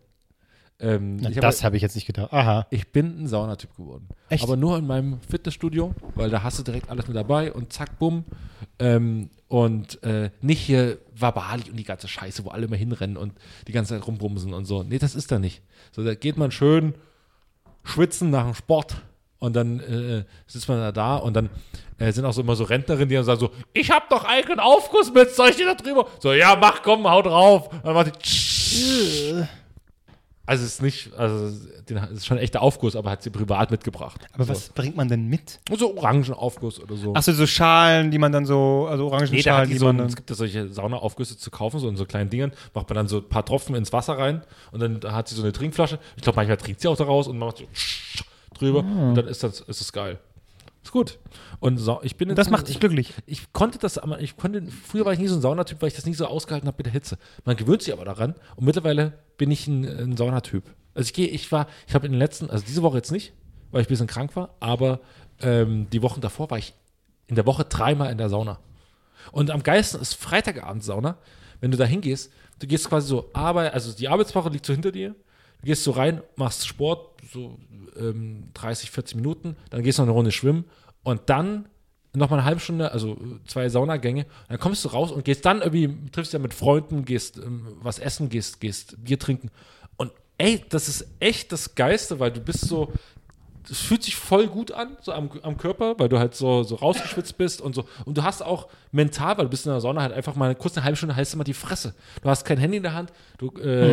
Ähm, 0.80 1.16
Na, 1.18 1.30
hab- 1.30 1.42
das 1.42 1.64
habe 1.64 1.76
ich 1.76 1.82
jetzt 1.82 1.96
nicht 1.96 2.06
gedacht. 2.06 2.32
Aha. 2.32 2.68
Ich 2.70 2.92
bin 2.92 3.24
ein 3.24 3.28
Saunatyp 3.28 3.76
geworden. 3.76 4.08
Echt? 4.30 4.44
Aber 4.44 4.56
nur 4.58 4.78
in 4.78 4.86
meinem 4.86 5.20
Fitnessstudio, 5.22 5.96
weil 6.14 6.30
da 6.30 6.44
hast 6.44 6.60
du 6.60 6.64
direkt 6.64 6.90
alles 6.92 7.08
mit 7.08 7.18
dabei 7.18 7.52
und 7.52 7.74
zack, 7.74 7.98
bumm. 7.98 8.26
Ähm, 8.78 9.30
und 9.48 10.04
äh, 10.04 10.30
nicht 10.42 10.60
hier 10.62 11.00
Wabali 11.16 11.72
und 11.72 11.78
die 11.78 11.84
ganze 11.84 12.08
Scheiße, 12.08 12.46
wo 12.46 12.50
alle 12.50 12.66
immer 12.66 12.76
hinrennen 12.76 13.18
und 13.18 13.34
die 13.68 13.72
ganze 13.72 13.96
Zeit 13.96 14.06
rumbumsen 14.06 14.54
und 14.54 14.66
so. 14.66 14.84
Nee, 14.84 15.00
das 15.00 15.16
ist 15.16 15.32
da 15.32 15.40
nicht. 15.40 15.62
So, 15.94 16.04
da 16.04 16.14
geht 16.14 16.38
man 16.38 16.52
schön 16.52 16.94
schwitzen 17.84 18.30
nach 18.30 18.44
dem 18.46 18.54
Sport 18.54 18.98
und 19.40 19.56
dann 19.56 19.80
äh, 19.80 20.24
sitzt 20.48 20.68
man 20.68 20.80
da 20.80 20.92
da 20.92 21.18
und 21.18 21.34
dann 21.34 21.50
äh, 22.00 22.12
sind 22.12 22.26
auch 22.26 22.34
so 22.34 22.42
immer 22.42 22.56
so 22.56 22.64
Rentnerinnen, 22.64 23.10
die 23.10 23.16
dann 23.16 23.24
sagen 23.24 23.40
so, 23.40 23.52
ich 23.74 23.92
hab 23.92 24.10
doch 24.10 24.26
eigenen 24.26 24.60
Aufguss 24.60 25.14
mit, 25.14 25.32
soll 25.32 25.50
ich 25.50 25.56
dir 25.58 25.66
da 25.66 25.76
drüber? 25.76 26.08
So, 26.20 26.34
ja, 26.34 26.56
mach, 26.60 26.82
komm, 26.82 27.08
hau 27.10 27.22
drauf. 27.22 27.72
Und 27.72 27.86
dann 27.86 27.94
macht 27.94 28.12
die 28.26 29.48
also 30.48 30.64
es 30.64 30.76
ist 30.76 30.82
nicht, 30.82 31.14
also 31.18 31.54
den, 31.90 31.98
es 31.98 32.12
ist 32.12 32.26
schon 32.26 32.38
ein 32.38 32.44
echter 32.44 32.62
Aufguss, 32.62 32.96
aber 32.96 33.12
hat 33.12 33.22
sie 33.22 33.30
privat 33.30 33.70
mitgebracht. 33.70 34.22
Aber 34.32 34.46
so. 34.46 34.52
was 34.52 34.70
bringt 34.70 34.96
man 34.96 35.10
denn 35.10 35.28
mit? 35.28 35.60
So 35.78 35.98
Orangenaufguss 35.98 36.80
oder 36.80 36.96
so. 36.96 37.14
Achso, 37.14 37.34
so 37.34 37.46
Schalen, 37.46 38.12
die 38.12 38.18
man 38.18 38.32
dann 38.32 38.46
so, 38.46 38.88
also 38.90 39.04
nee, 39.04 39.10
Orangenschalen, 39.10 39.68
die 39.68 39.74
die 39.74 39.80
so, 39.80 39.88
man 39.88 39.98
dann. 39.98 40.08
es 40.08 40.16
gibt 40.16 40.30
ja 40.30 40.38
solche 40.38 40.70
Saunaaufgüsse 40.70 41.38
zu 41.38 41.52
kaufen, 41.52 41.82
so 41.82 41.90
in 41.90 41.98
so 41.98 42.06
kleinen 42.06 42.30
Dingern, 42.30 42.54
macht 42.74 42.88
man 42.88 42.96
dann 42.96 43.08
so 43.10 43.18
ein 43.18 43.28
paar 43.28 43.44
Tropfen 43.44 43.76
ins 43.76 43.92
Wasser 43.92 44.18
rein 44.18 44.42
und 44.72 44.80
dann 44.80 45.02
hat 45.12 45.28
sie 45.28 45.36
so 45.36 45.44
eine 45.44 45.52
Trinkflasche. 45.52 46.00
Ich 46.16 46.24
glaube, 46.24 46.38
manchmal 46.38 46.56
trinkt 46.56 46.80
sie 46.80 46.88
auch 46.88 46.96
daraus 46.96 47.28
und 47.28 47.38
macht 47.38 47.58
so 47.58 47.66
drüber 48.58 48.84
Ah. 48.84 49.10
und 49.10 49.16
dann 49.16 49.28
ist 49.28 49.44
das, 49.44 49.62
ist 49.62 49.82
das 49.82 49.92
geil. 49.94 50.20
Ist 50.84 50.92
gut. 50.92 51.20
Und 51.60 51.78
so, 51.78 52.00
ich 52.04 52.16
bin 52.16 52.34
das 52.34 52.50
macht 52.50 52.68
dich 52.68 52.76
ich, 52.76 52.80
glücklich. 52.80 53.14
Ich 53.26 53.52
konnte 53.52 53.78
das, 53.78 53.98
aber 53.98 54.22
ich 54.22 54.38
konnte, 54.38 54.64
früher 54.68 55.04
war 55.06 55.12
ich 55.14 55.20
nie 55.20 55.28
so 55.28 55.36
ein 55.36 55.42
Saunatyp, 55.42 55.82
weil 55.82 55.90
ich 55.90 55.96
das 55.96 56.06
nie 56.06 56.14
so 56.14 56.26
ausgehalten 56.26 56.68
habe 56.68 56.78
mit 56.78 56.86
der 56.86 56.94
Hitze. 56.94 57.18
Man 57.44 57.58
gewöhnt 57.58 57.82
sich 57.82 57.92
aber 57.94 58.06
daran 58.06 58.36
und 58.56 58.66
mittlerweile 58.66 59.14
bin 59.38 59.52
ich 59.52 59.68
ein, 59.68 59.86
ein 59.86 60.18
Saunatyp. 60.18 60.64
Also 60.94 61.08
ich 61.08 61.14
gehe, 61.14 61.28
ich 61.28 61.52
war, 61.52 61.68
ich 61.88 61.94
habe 61.94 62.06
in 62.06 62.14
den 62.14 62.20
letzten, 62.20 62.50
also 62.50 62.64
diese 62.66 62.82
Woche 62.84 62.98
jetzt 62.98 63.12
nicht, 63.12 63.34
weil 63.72 63.82
ich 63.82 63.88
ein 63.88 63.90
bisschen 63.90 64.08
krank 64.08 64.36
war, 64.36 64.56
aber 64.62 65.02
ähm, 65.42 65.88
die 65.92 66.02
Wochen 66.02 66.22
davor 66.22 66.50
war 66.50 66.58
ich 66.58 66.74
in 67.28 67.36
der 67.36 67.46
Woche 67.46 67.66
dreimal 67.66 68.10
in 68.12 68.18
der 68.18 68.30
Sauna. 68.30 68.60
Und 69.34 69.52
am 69.52 69.62
geilsten 69.64 70.00
ist 70.00 70.16
Freitagabend-Sauna, 70.16 71.18
wenn 71.60 71.72
du 71.72 71.78
da 71.78 71.84
hingehst, 71.84 72.32
du 72.60 72.68
gehst 72.68 72.88
quasi 72.88 73.08
so 73.10 73.30
Arbeit, 73.34 73.74
also 73.74 73.92
die 73.92 74.08
Arbeitswoche 74.08 74.50
liegt 74.50 74.66
so 74.66 74.72
hinter 74.74 74.92
dir, 74.94 75.10
du 75.60 75.66
gehst 75.66 75.84
so 75.84 75.92
rein, 75.92 76.22
machst 76.38 76.66
Sport, 76.66 77.17
so 77.32 77.58
ähm, 77.98 78.50
30, 78.54 78.92
40 78.92 79.16
Minuten, 79.16 79.56
dann 79.70 79.84
gehst 79.84 79.98
du 79.98 80.04
noch 80.04 80.08
eine 80.08 80.14
Runde 80.14 80.32
schwimmen 80.32 80.66
und 81.04 81.22
dann 81.28 81.68
noch 82.16 82.30
mal 82.30 82.38
eine 82.38 82.46
halbe 82.46 82.60
Stunde, 82.60 82.92
also 82.92 83.14
äh, 83.14 83.44
zwei 83.46 83.70
Saunagänge, 83.70 84.26
dann 84.50 84.60
kommst 84.60 84.84
du 84.86 84.90
raus 84.90 85.12
und 85.12 85.26
gehst 85.26 85.46
dann 85.46 85.62
irgendwie, 85.62 86.10
triffst 86.12 86.34
ja 86.34 86.40
mit 86.40 86.54
Freunden, 86.54 87.06
gehst 87.06 87.38
ähm, 87.38 87.78
was 87.82 88.00
essen, 88.00 88.30
gehst, 88.30 88.60
gehst 88.60 89.04
Bier 89.04 89.20
trinken. 89.20 89.52
Und 89.98 90.12
ey, 90.38 90.64
das 90.70 90.88
ist 90.88 91.08
echt 91.20 91.52
das 91.52 91.76
Geiste, 91.76 92.20
weil 92.20 92.32
du 92.32 92.42
bist 92.42 92.62
so, 92.62 92.92
das 93.68 93.80
fühlt 93.80 94.04
sich 94.04 94.16
voll 94.16 94.48
gut 94.48 94.72
an, 94.72 94.98
so 95.02 95.12
am, 95.12 95.30
am 95.44 95.58
Körper, 95.58 95.96
weil 96.00 96.10
du 96.10 96.20
halt 96.20 96.36
so, 96.36 96.64
so 96.64 96.76
rausgeschwitzt 96.76 97.38
bist 97.38 97.62
und 97.62 97.76
so. 97.76 97.86
Und 98.06 98.18
du 98.18 98.24
hast 98.24 98.42
auch 98.42 98.68
mental, 98.92 99.38
weil 99.38 99.46
du 99.46 99.50
bist 99.50 99.66
in 99.66 99.72
der 99.72 99.82
Sonne 99.82 100.02
halt 100.02 100.14
einfach 100.14 100.36
mal 100.36 100.56
kurz 100.56 100.78
eine 100.78 100.86
halbe 100.86 100.96
Stunde 100.96 101.16
heißt 101.16 101.34
immer 101.34 101.44
die 101.44 101.54
Fresse. 101.54 101.94
Du 102.22 102.30
hast 102.30 102.46
kein 102.46 102.58
Handy 102.58 102.78
in 102.78 102.84
der 102.84 102.94
Hand, 102.94 103.12
du 103.38 103.52
äh, 103.60 103.92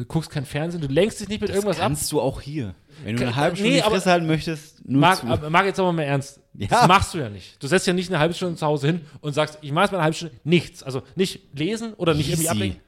äh, 0.00 0.04
guckst 0.06 0.30
kein 0.30 0.46
Fernsehen, 0.46 0.80
du 0.80 0.88
lenkst 0.88 1.20
dich 1.20 1.28
nicht 1.28 1.40
mit 1.40 1.50
irgendwas 1.50 1.76
ab. 1.76 1.82
Kannst 1.82 2.10
du 2.12 2.20
auch 2.20 2.40
hier. 2.40 2.74
Wenn 3.04 3.16
du 3.16 3.22
eine 3.24 3.36
halbe 3.36 3.56
nee, 3.56 3.60
Stunde 3.60 3.74
die 3.76 3.82
aber- 3.82 3.94
Fresse 3.96 4.10
halten 4.10 4.26
möchtest, 4.26 4.88
nur 4.88 5.00
Marc, 5.00 5.18
zu. 5.20 5.26
Marc, 5.26 5.66
jetzt 5.66 5.78
aber 5.78 5.92
mal 5.92 6.02
ernst. 6.02 6.40
Ja. 6.54 6.68
Das 6.68 6.88
machst 6.88 7.12
du 7.12 7.18
ja 7.18 7.28
nicht. 7.28 7.62
Du 7.62 7.66
setzt 7.66 7.86
ja 7.86 7.92
nicht 7.92 8.08
eine 8.10 8.18
halbe 8.18 8.32
Stunde 8.32 8.56
zu 8.56 8.64
Hause 8.64 8.86
hin 8.86 9.00
und 9.20 9.34
sagst, 9.34 9.58
ich 9.60 9.72
mache 9.72 9.84
jetzt 9.84 9.92
mal 9.92 9.98
eine 9.98 10.04
halbe 10.04 10.16
Stunde 10.16 10.34
nichts. 10.44 10.82
Also 10.82 11.02
nicht 11.14 11.40
lesen 11.54 11.92
oder 11.94 12.14
nicht 12.14 12.28
irgendwie 12.28 12.44
Easy. 12.44 12.50
ablenken. 12.50 12.80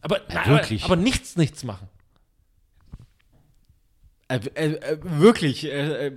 Aber, 0.00 0.20
nein, 0.32 0.48
wirklich. 0.48 0.84
aber, 0.84 0.94
aber 0.94 1.02
nichts, 1.02 1.36
nichts 1.36 1.62
machen. 1.64 1.86
Äh, 4.30 4.40
äh, 4.54 4.74
äh, 4.74 4.98
wirklich. 5.02 5.64
Äh, 5.64 6.06
äh, 6.06 6.12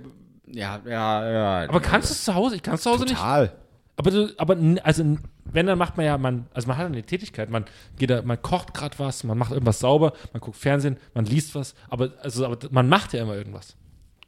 ja, 0.46 0.80
ja, 0.86 1.30
ja. 1.62 1.68
Aber 1.68 1.80
kannst 1.80 2.10
du 2.10 2.12
es 2.12 2.24
zu 2.24 2.34
Hause? 2.34 2.56
Ich 2.56 2.62
kann 2.62 2.74
es 2.74 2.82
zu 2.82 2.90
Hause 2.90 3.04
nicht. 3.04 3.16
Total. 3.16 3.52
Aber, 3.96 4.10
du, 4.10 4.32
aber 4.38 4.56
also 4.82 5.18
wenn, 5.44 5.66
dann 5.66 5.78
macht 5.78 5.96
man 5.96 6.06
ja, 6.06 6.16
man, 6.18 6.46
also 6.52 6.68
man 6.68 6.76
hat 6.76 6.86
eine 6.86 7.02
Tätigkeit, 7.02 7.50
man 7.50 7.64
geht 7.96 8.10
da, 8.10 8.22
man 8.22 8.40
kocht 8.40 8.74
gerade 8.74 8.98
was, 8.98 9.24
man 9.24 9.38
macht 9.38 9.52
irgendwas 9.52 9.78
sauber, 9.78 10.12
man 10.32 10.40
guckt 10.40 10.56
Fernsehen, 10.56 10.96
man 11.14 11.24
liest 11.24 11.54
was, 11.54 11.74
aber, 11.88 12.10
also, 12.22 12.44
aber 12.44 12.58
man 12.70 12.88
macht 12.88 13.12
ja 13.12 13.22
immer 13.22 13.34
irgendwas. 13.34 13.76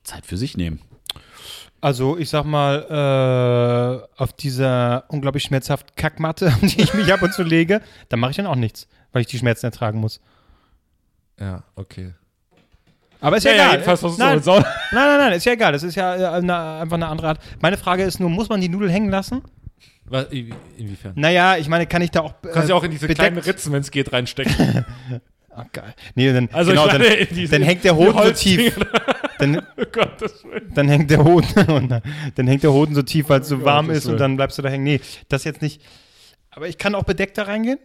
Zeit 0.05 0.24
für 0.24 0.37
sich 0.37 0.57
nehmen. 0.57 0.80
Also 1.80 2.16
ich 2.16 2.30
sag 2.30 2.45
mal, 2.45 4.07
äh, 4.16 4.22
auf 4.22 4.32
dieser 4.32 5.05
unglaublich 5.09 5.45
schmerzhaften 5.45 5.95
Kackmatte, 5.97 6.53
die 6.62 6.82
ich 6.82 6.95
mich 6.95 7.12
ab 7.12 7.22
und 7.22 7.32
zu 7.34 7.43
lege, 7.43 7.80
da 8.09 8.16
mache 8.16 8.30
ich 8.32 8.37
dann 8.37 8.47
auch 8.47 8.57
nichts, 8.57 8.89
weil 9.12 9.22
ich 9.22 9.26
die 9.26 9.39
Schmerzen 9.39 9.66
ertragen 9.66 9.99
muss. 9.99 10.20
Ja, 11.41 11.64
okay. 11.74 12.14
Aber 13.26 13.38
ist 13.38 13.44
Ja, 13.44 13.50
ja, 13.50 13.56
ja, 13.56 13.74
egal. 13.82 13.96
du 13.96 14.06
nein, 14.18 14.40
nein, 14.44 14.62
nein, 14.92 15.18
nein, 15.18 15.32
ist 15.32 15.44
ja 15.46 15.52
egal. 15.52 15.72
Das 15.72 15.82
ist 15.82 15.96
ja 15.96 16.14
äh, 16.14 16.36
eine, 16.38 16.56
einfach 16.56 16.94
eine 16.94 17.08
andere 17.08 17.28
Art. 17.28 17.40
Meine 17.60 17.76
Frage 17.76 18.04
ist 18.04 18.20
nur, 18.20 18.30
muss 18.30 18.48
man 18.48 18.60
die 18.60 18.68
Nudel 18.68 18.88
hängen 18.90 19.10
lassen? 19.10 19.42
Was, 20.04 20.26
in- 20.30 20.54
inwiefern? 20.78 21.12
Naja, 21.16 21.56
ich 21.56 21.68
meine, 21.68 21.86
kann 21.86 22.02
ich 22.02 22.12
da 22.12 22.20
auch. 22.20 22.34
Du 22.40 22.50
kannst 22.50 22.68
ja 22.68 22.76
auch 22.76 22.84
in 22.84 22.92
diese 22.92 23.06
bedeckt- 23.06 23.16
kleinen 23.18 23.38
Ritzen, 23.38 23.72
wenn 23.72 23.80
es 23.80 23.90
geht, 23.90 24.12
reinstecken. 24.12 24.84
Ah, 25.58 25.64
geil. 25.72 25.94
Nee, 26.14 26.30
dann, 26.34 26.50
Also 26.52 26.70
genau, 26.70 26.86
dann, 26.86 27.02
diese- 27.30 27.50
dann 27.50 27.62
hängt 27.62 27.82
der 27.82 27.96
Hoden 27.96 28.22
so 28.22 28.30
tief. 28.32 28.78
Dann, 29.38 29.56
oh 29.58 29.62
Willen. 29.80 30.72
dann 30.74 30.88
hängt 30.88 31.10
der 31.10 31.22
Hoden 31.24 31.70
und 31.70 31.88
dann, 32.34 32.46
hängt 32.46 32.62
der 32.62 32.72
Hoden 32.72 32.94
so 32.94 33.00
tief, 33.02 33.28
weil 33.30 33.40
es 33.40 33.48
so 33.48 33.56
Oh 33.56 33.64
warm 33.64 33.86
Gottes 33.88 34.04
ist 34.04 34.10
und 34.10 34.18
dann 34.18 34.36
bleibst 34.36 34.56
du 34.58 34.62
da 34.62 34.68
hängen. 34.70 34.84
Nee, 34.84 35.00
das 35.28 35.44
jetzt 35.44 35.60
nicht. 35.60 35.82
Aber 36.50 36.68
ich 36.68 36.78
kann 36.78 36.94
auch 36.94 37.04
bedeckt 37.04 37.36
da 37.38 37.42
reingehen? 37.42 37.78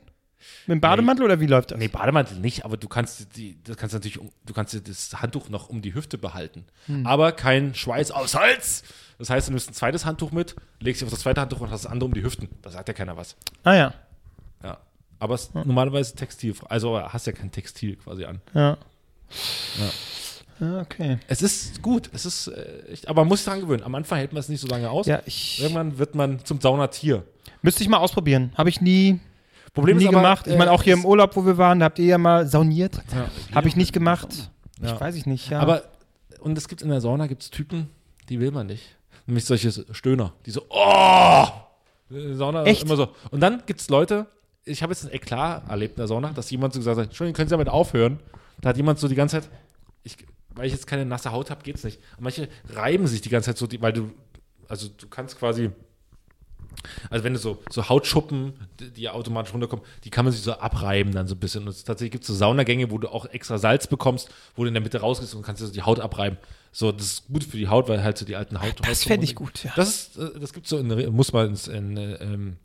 Mit 0.68 0.76
dem 0.76 0.82
Bademantel 0.82 1.26
oder 1.26 1.40
wie 1.40 1.46
läuft 1.48 1.72
das? 1.72 1.78
Nee, 1.80 1.88
Bademantel 1.88 2.38
nicht, 2.40 2.66
aber 2.66 2.78
du 2.78 2.88
kannst 2.88 3.36
die, 3.36 3.58
das 3.64 3.78
kannst 3.78 3.94
natürlich, 3.94 4.20
du 4.46 4.54
kannst 4.54 4.74
dir 4.74 4.82
das 4.82 5.22
Handtuch 5.22 5.50
noch 5.50 5.70
um 5.70 5.82
die 5.82 5.94
Hüfte 5.94 6.18
behalten. 6.18 6.66
Aber 7.04 7.32
kein 7.32 7.74
Schweiß 7.76 8.12
aus 8.12 8.36
Hals. 8.36 8.84
Das 9.18 9.30
heißt, 9.30 9.48
du 9.48 9.52
nimmst 9.52 9.70
ein 9.70 9.74
zweites 9.74 10.06
Handtuch 10.06 10.32
mit, 10.32 10.56
legst 10.80 11.02
dich 11.02 11.06
auf 11.06 11.12
das 11.12 11.20
zweite 11.22 11.42
Handtuch 11.42 11.62
und 11.62 11.70
hast 11.72 11.86
das 11.86 11.92
andere 11.92 12.06
um 12.08 12.14
die 12.14 12.24
Hüften. 12.24 12.50
Da 12.62 12.72
sagt 12.72 12.88
ja 12.88 12.94
keiner 12.94 13.18
was. 13.18 13.36
Ah 13.64 13.74
ja. 13.76 13.94
Ja. 14.64 14.78
Aber 15.20 15.36
es 15.36 15.44
ist 15.44 15.54
normalerweise 15.56 16.16
Textil, 16.16 16.56
also 16.68 17.00
hast 17.00 17.28
ja 17.28 17.34
kein 17.34 17.52
Textil 17.52 17.96
quasi 17.98 18.26
an. 18.26 18.42
Ja. 18.56 18.78
Ja, 20.60 20.80
okay. 20.82 21.18
Es 21.28 21.42
ist 21.42 21.82
gut, 21.82 22.10
es 22.14 22.26
ist, 22.26 22.48
äh, 22.48 22.84
echt, 22.92 23.08
aber 23.08 23.22
man 23.22 23.30
muss 23.30 23.40
sich 23.40 23.46
daran 23.46 23.62
gewöhnen. 23.62 23.84
Am 23.84 23.96
Anfang 23.96 24.20
hält 24.20 24.32
man 24.32 24.40
es 24.42 24.50
nicht 24.50 24.62
so 24.62 24.68
lange 24.68 24.90
aus. 24.92 25.08
Ja, 25.08 25.22
ich 25.26 25.60
Irgendwann 25.62 25.98
wird 25.98 26.14
man 26.14 26.44
zum 26.46 26.62
Saunatier. 26.62 27.24
müsste 27.64 27.82
ich 27.84 27.90
mal 27.90 27.98
ausprobieren. 27.98 28.52
Habe 28.56 28.70
ich 28.70 28.80
nie, 28.80 29.20
Problem 29.74 29.98
nie 29.98 30.04
ist 30.04 30.10
aber, 30.10 30.18
gemacht. 30.18 30.48
Ich 30.48 30.54
äh, 30.54 30.58
meine, 30.58 30.72
auch 30.72 30.84
hier 30.84 30.94
es- 30.96 31.00
im 31.00 31.06
Urlaub, 31.06 31.36
wo 31.36 31.46
wir 31.46 31.58
waren, 31.58 31.80
da 31.80 31.86
habt 31.86 32.00
ihr 32.00 32.06
ja 32.06 32.18
mal 32.18 32.46
sauniert. 32.48 33.02
Ja. 33.14 33.28
Habe 33.56 33.68
ich 33.68 33.76
nicht 33.76 33.94
gemacht. 33.94 34.50
Ja. 34.82 34.94
Ich 34.94 35.00
weiß 35.02 35.16
ich 35.16 35.26
nicht, 35.26 35.50
ja. 35.50 35.60
Aber, 35.60 35.84
und 36.40 36.58
es 36.58 36.68
gibt 36.68 36.82
in 36.82 36.90
der 36.90 37.02
Sauna 37.02 37.28
gibt's 37.28 37.50
Typen, 37.50 37.90
die 38.30 38.40
will 38.40 38.52
man 38.52 38.68
nicht. 38.68 38.96
Nämlich 39.28 39.46
solche 39.46 39.72
Stöhner, 39.94 40.34
die 40.46 40.52
so, 40.52 40.66
oh! 40.70 41.46
Sauna 42.34 42.66
Echt? 42.66 42.84
immer 42.84 42.96
so. 42.98 43.10
Und 43.30 43.40
dann 43.40 43.64
gibt's 43.66 43.90
Leute, 43.90 44.26
ich 44.66 44.84
habe 44.84 44.92
jetzt 44.92 45.06
ein 45.06 45.14
Eklat 45.14 45.70
erlebt 45.70 45.94
in 45.94 45.98
der 46.02 46.08
Sauna, 46.08 46.32
dass 46.32 46.50
jemand 46.52 46.74
so 46.74 46.80
gesagt 46.80 46.98
hat, 46.98 47.06
Entschuldigung, 47.06 47.36
können 47.36 47.48
Sie 47.48 47.54
damit 47.54 47.70
aufhören? 47.70 48.20
Da 48.60 48.70
hat 48.70 48.78
jemand 48.78 49.00
so 49.00 49.08
die 49.08 49.16
ganze 49.16 49.42
Zeit, 49.42 49.50
ich, 50.04 50.18
weil 50.50 50.66
ich 50.66 50.74
jetzt 50.74 50.88
keine 50.88 51.06
nasse 51.06 51.32
Haut 51.32 51.50
habe, 51.50 51.64
geht's 51.64 51.84
nicht. 51.84 52.00
Und 52.18 52.24
manche 52.26 52.50
reiben 52.74 53.08
sich 53.08 53.22
die 53.22 53.30
ganze 53.30 53.48
Zeit 53.52 53.58
so, 53.58 53.68
die, 53.68 53.82
weil 53.82 53.94
du, 53.94 54.12
also 54.68 54.88
du 54.90 55.08
kannst 55.08 55.38
quasi, 55.40 55.72
also 57.10 57.24
wenn 57.24 57.34
du 57.34 57.40
so, 57.40 57.60
so 57.70 57.90
Hautschuppen, 57.90 58.54
die, 58.80 58.90
die 58.92 59.10
automatisch 59.10 59.54
runterkommen, 59.54 59.86
die 60.04 60.10
kann 60.10 60.26
man 60.26 60.32
sich 60.34 60.42
so 60.42 60.54
abreiben 60.54 61.14
dann 61.14 61.28
so 61.28 61.36
ein 61.36 61.40
bisschen. 61.40 61.64
Und 61.64 61.70
es, 61.70 61.84
tatsächlich 61.84 62.12
gibt 62.12 62.24
es 62.24 62.28
so 62.28 62.36
Saunagänge, 62.36 62.92
wo 62.92 62.98
du 62.98 63.10
auch 63.10 63.26
extra 63.26 63.58
Salz 63.58 63.88
bekommst, 63.88 64.30
wo 64.56 64.64
du 64.64 64.68
in 64.68 64.74
der 64.74 64.84
Mitte 64.84 65.00
rausgehst 65.00 65.36
und 65.36 65.44
kannst 65.44 65.62
dir 65.62 65.68
so 65.68 65.74
die 65.74 65.84
Haut 65.84 66.00
abreiben. 66.00 66.38
So, 66.72 66.92
das 66.92 67.06
ist 67.06 67.28
gut 67.28 67.44
für 67.44 67.58
die 67.58 67.68
Haut, 67.68 67.90
weil 67.90 68.04
halt 68.04 68.18
so 68.18 68.26
die 68.26 68.36
alten 68.36 68.62
Haut. 68.62 68.76
das 68.88 69.04
fände 69.04 69.26
ich 69.26 69.36
gut, 69.36 69.64
ja. 69.64 69.74
Das 69.76 69.90
ist, 69.90 70.18
äh, 70.18 70.40
das 70.40 70.54
gibt 70.54 70.68
so 70.68 70.78
in, 70.78 71.14
muss 71.14 71.34
man 71.34 71.48
ins, 71.48 71.68
in, 71.68 71.98
äh, 71.98 72.14
ähm, 72.16 72.58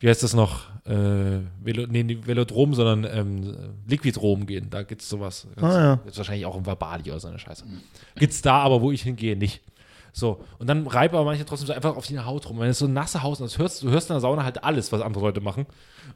wie 0.00 0.08
heißt 0.08 0.24
das 0.24 0.34
noch? 0.34 0.66
Äh, 0.84 1.38
Velo, 1.62 1.86
nee, 1.88 2.02
nicht 2.02 2.26
Velodrom, 2.26 2.74
sondern 2.74 3.04
ähm, 3.04 3.56
Liquidrom 3.86 4.46
gehen. 4.46 4.68
Da 4.68 4.82
gibt's 4.82 5.08
sowas. 5.08 5.46
Ah, 5.54 5.78
ja. 5.78 5.94
Gibt's 5.94 6.18
wahrscheinlich 6.18 6.44
auch 6.44 6.56
im 6.56 6.66
Verbali 6.66 7.08
oder 7.08 7.20
so 7.20 7.28
eine 7.28 7.38
Scheiße. 7.38 7.64
Gibt's 8.16 8.42
da, 8.42 8.58
aber 8.58 8.80
wo 8.80 8.90
ich 8.90 9.02
hingehe, 9.02 9.36
nicht. 9.36 9.60
So, 10.14 10.44
und 10.58 10.66
dann 10.66 10.86
reiben 10.86 11.16
aber 11.16 11.24
manche 11.24 11.46
trotzdem 11.46 11.66
so 11.66 11.72
einfach 11.72 11.96
auf 11.96 12.06
die 12.06 12.18
Haut 12.18 12.48
rum. 12.48 12.60
Wenn 12.60 12.68
es 12.68 12.78
so 12.78 12.84
ein 12.84 12.92
nasse 12.92 13.22
Haus 13.22 13.40
ist, 13.40 13.54
das 13.54 13.58
hörst, 13.58 13.82
du 13.82 13.90
hörst 13.90 14.10
in 14.10 14.14
der 14.14 14.20
Sauna 14.20 14.44
halt 14.44 14.62
alles, 14.62 14.92
was 14.92 15.00
andere 15.00 15.24
Leute 15.24 15.40
machen. 15.40 15.66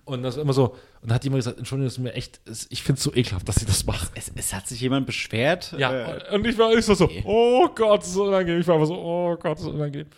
Und 0.04 0.22
das 0.22 0.36
ist 0.36 0.42
immer 0.42 0.52
so, 0.52 0.76
und 1.00 1.10
da 1.10 1.14
hat 1.14 1.24
jemand 1.24 1.38
gesagt, 1.38 1.58
Entschuldigung, 1.58 1.86
das 1.86 1.94
ist 1.94 1.98
mir 2.00 2.12
echt, 2.12 2.40
ich 2.68 2.82
finde 2.82 2.98
es 2.98 3.04
so 3.04 3.14
ekelhaft, 3.14 3.48
dass 3.48 3.56
sie 3.56 3.64
das 3.64 3.86
macht. 3.86 4.10
Es, 4.14 4.30
es 4.34 4.52
hat 4.52 4.68
sich 4.68 4.82
jemand 4.82 5.06
beschwert. 5.06 5.74
Ja, 5.78 5.92
Äh, 5.92 6.34
und 6.34 6.46
ich 6.46 6.58
war 6.58 6.72
ich 6.74 6.86
war 6.86 6.94
so, 6.94 7.08
oh 7.24 7.68
Gott, 7.74 8.02
das 8.02 8.10
ist 8.10 8.16
unangenehm. 8.16 8.60
Ich 8.60 8.66
war 8.66 8.74
einfach 8.74 8.88
so, 8.88 8.98
oh 8.98 9.34
Gott, 9.36 9.58
das 9.58 9.62
ist 9.62 9.72
unangenehm. 9.72 10.08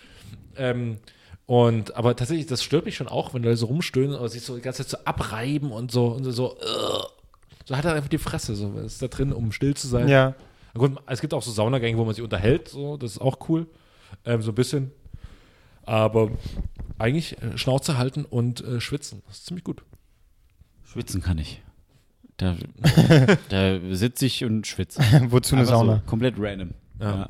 Ähm, 0.57 0.99
und, 1.47 1.95
aber 1.95 2.17
tatsächlich, 2.17 2.47
das 2.47 2.65
stört 2.65 2.85
mich 2.85 2.97
schon 2.97 3.09
auch, 3.09 3.33
wenn 3.33 3.45
Leute 3.45 3.57
so 3.57 3.67
rumstöhnen 3.67 4.17
oder 4.17 4.29
sich 4.29 4.43
so 4.43 4.57
die 4.57 4.61
ganze 4.61 4.85
Zeit 4.85 4.91
so 4.91 5.05
abreiben 5.05 5.71
und 5.71 5.93
so, 5.93 6.09
und 6.09 6.25
so, 6.25 6.33
so, 6.33 6.57
uh. 6.57 7.05
so 7.65 7.77
hat 7.77 7.85
er 7.85 7.95
einfach 7.95 8.09
die 8.09 8.19
Fresse, 8.19 8.57
so, 8.57 8.73
ist 8.85 9.01
da 9.01 9.07
drin, 9.07 9.33
um 9.33 9.53
still 9.53 9.75
zu 9.75 9.87
sein. 9.87 10.09
ja. 10.09 10.35
Gut, 10.79 10.97
es 11.07 11.21
gibt 11.21 11.35
auch 11.35 11.43
so 11.43 11.51
Saunagänge, 11.51 11.99
wo 11.99 12.05
man 12.05 12.15
sich 12.15 12.23
unterhält, 12.25 12.69
so, 12.69 12.97
das 12.97 13.13
ist 13.13 13.21
auch 13.21 13.49
cool, 13.49 13.67
ähm, 14.25 14.41
so 14.43 14.53
ein 14.53 14.55
bisschen. 14.55 14.93
Aber 15.83 16.31
eigentlich 16.99 17.41
äh, 17.43 17.57
Schnauze 17.59 17.97
halten 17.99 18.25
und 18.25 18.61
äh, 18.63 18.81
schwitzen, 18.81 19.23
das 19.27 19.39
ist 19.39 19.47
ziemlich 19.47 19.65
gut. 19.65 19.83
schwitzen 20.85 21.21
kann 21.23 21.39
ich. 21.39 21.63
Da, 22.37 22.57
da 23.49 23.81
sitze 23.95 24.27
ich 24.27 24.45
und 24.45 24.67
schwitze. 24.67 25.01
Wozu 25.31 25.57
eine 25.57 25.67
Sauna? 25.67 25.97
So, 25.97 26.03
komplett 26.07 26.35
random. 26.39 26.71
Ja. 27.01 27.11
Ja. 27.21 27.29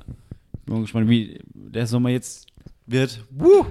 Bin 0.66 0.74
mal 0.74 0.80
gespannt, 0.82 1.08
wie 1.08 1.40
der 1.54 1.86
Sommer 1.86 2.10
jetzt 2.10 2.46
wird. 2.86 3.24
Wuh! 3.30 3.64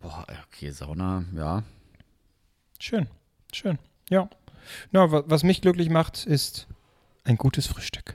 Boah, 0.00 0.26
okay, 0.48 0.70
Sauna, 0.70 1.24
ja. 1.36 1.62
Schön, 2.78 3.06
schön. 3.52 3.78
Ja. 4.10 4.28
Na, 4.92 5.10
wa- 5.12 5.24
was 5.26 5.42
mich 5.44 5.60
glücklich 5.62 5.88
macht, 5.90 6.26
ist 6.26 6.66
ein 7.26 7.36
gutes 7.36 7.66
Frühstück. 7.66 8.14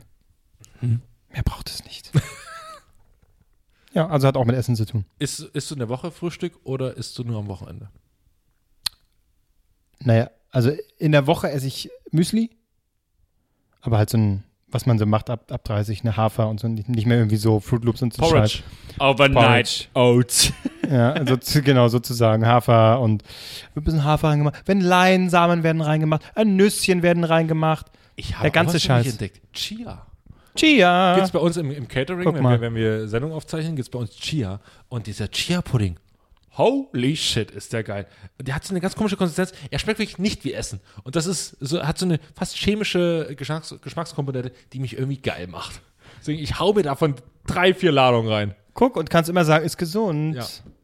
Hm. 0.80 1.02
Mehr 1.30 1.44
braucht 1.44 1.70
es 1.70 1.84
nicht. 1.86 2.12
ja, 3.94 4.08
also 4.08 4.28
hat 4.28 4.38
auch 4.38 4.46
mit 4.46 4.56
Essen 4.56 4.76
zu 4.76 4.86
tun. 4.86 5.06
Isst, 5.20 5.42
isst 5.42 5.70
du 5.70 5.76
in 5.76 5.80
der 5.80 5.90
Woche 5.90 6.12
Frühstück 6.12 6.60
oder 6.64 6.96
isst 6.98 7.18
du 7.18 7.24
nur 7.24 7.40
am 7.40 7.48
Wochenende? 7.48 7.90
Naja, 10.00 10.30
also 10.50 10.72
in 10.98 11.12
der 11.12 11.28
Woche 11.28 11.50
esse 11.52 11.68
ich 11.68 11.90
Müsli, 12.12 12.50
aber 13.82 13.98
halt 13.98 14.10
so 14.10 14.18
ein, 14.18 14.44
was 14.68 14.86
man 14.86 14.98
so 14.98 15.06
macht 15.06 15.30
ab, 15.30 15.52
ab 15.52 15.64
30, 15.64 16.02
eine 16.02 16.18
Hafer 16.18 16.50
und 16.50 16.60
so, 16.60 16.68
nicht, 16.68 16.90
nicht 16.90 17.06
mehr 17.06 17.18
irgendwie 17.18 17.38
so 17.38 17.60
Fruit 17.60 17.84
Loops 17.84 18.02
und 18.02 18.14
so 18.14 18.24
Scheiß. 18.24 18.64
Overnight 19.00 19.90
Oats. 19.94 20.52
Ja, 20.90 21.14
also 21.14 21.38
zu- 21.38 21.62
genau 21.62 21.88
sozusagen 21.88 22.46
Hafer 22.46 23.00
und 23.00 23.24
ein 23.76 23.84
bisschen 23.84 24.04
Hafer 24.04 24.28
reingemacht. 24.28 24.62
Wenn 24.66 24.82
Leinsamen 24.82 25.64
werden 25.64 25.82
reingemacht, 25.82 26.22
ein 26.36 26.58
Nüsschen 26.58 27.02
werden 27.02 27.24
reingemacht. 27.24 27.86
Ich 28.16 28.34
Der 28.42 28.52
ganze 28.52 28.76
was 28.76 28.84
Scheiß. 28.84 29.08
entdeckt. 29.08 29.42
Chia. 29.54 30.06
Chia. 30.56 31.16
Gibt 31.16 31.26
es 31.28 31.32
bei 31.32 31.40
uns 31.40 31.58
im, 31.58 31.72
im 31.72 31.88
Catering, 31.88 32.26
Guck 32.26 32.36
wenn 32.36 32.44
mal. 32.44 32.58
wir, 32.60 32.62
wenn 32.62 32.76
wir 32.76 33.08
Sendung 33.08 33.32
aufzeichnen, 33.32 33.76
gibt 33.76 33.88
es 33.88 33.90
bei 33.92 34.00
uns 34.00 34.12
Chia. 34.16 34.60
Und 34.90 35.08
dieser 35.08 35.30
Chia-Pudding, 35.30 35.98
holy 36.58 37.16
shit, 37.16 37.52
ist 37.52 37.72
der 37.74 37.84
geil. 37.84 38.06
Und 38.38 38.48
der 38.48 38.56
hat 38.56 38.66
so 38.66 38.74
eine 38.74 38.82
ganz 38.82 38.96
komische 38.96 39.16
Konsistenz. 39.18 39.54
Er 39.70 39.80
schmeckt 39.80 40.00
wirklich 40.00 40.18
nicht 40.18 40.44
wie 40.44 40.54
Essen. 40.54 40.82
Und 41.04 41.16
das 41.16 41.26
ist 41.26 41.56
so, 41.62 41.82
hat 41.82 41.98
so 41.98 42.06
eine 42.06 42.20
fast 42.36 42.58
chemische 42.58 43.34
Geschmacks, 43.38 43.74
Geschmackskomponente, 43.82 44.52
die 44.74 44.80
mich 44.80 44.98
irgendwie 44.98 45.18
geil 45.18 45.48
macht. 45.48 45.82
Deswegen, 46.20 46.40
ich 46.40 46.60
hau 46.60 46.74
mir 46.74 46.84
davon 46.84 47.16
drei, 47.48 47.74
vier 47.74 47.92
Ladungen 47.94 48.32
rein. 48.32 48.56
Guck 48.74 48.98
und 48.98 49.10
kannst 49.10 49.30
immer 49.30 49.46
sagen, 49.46 49.66
ist 49.66 49.78
gesund. 49.78 50.36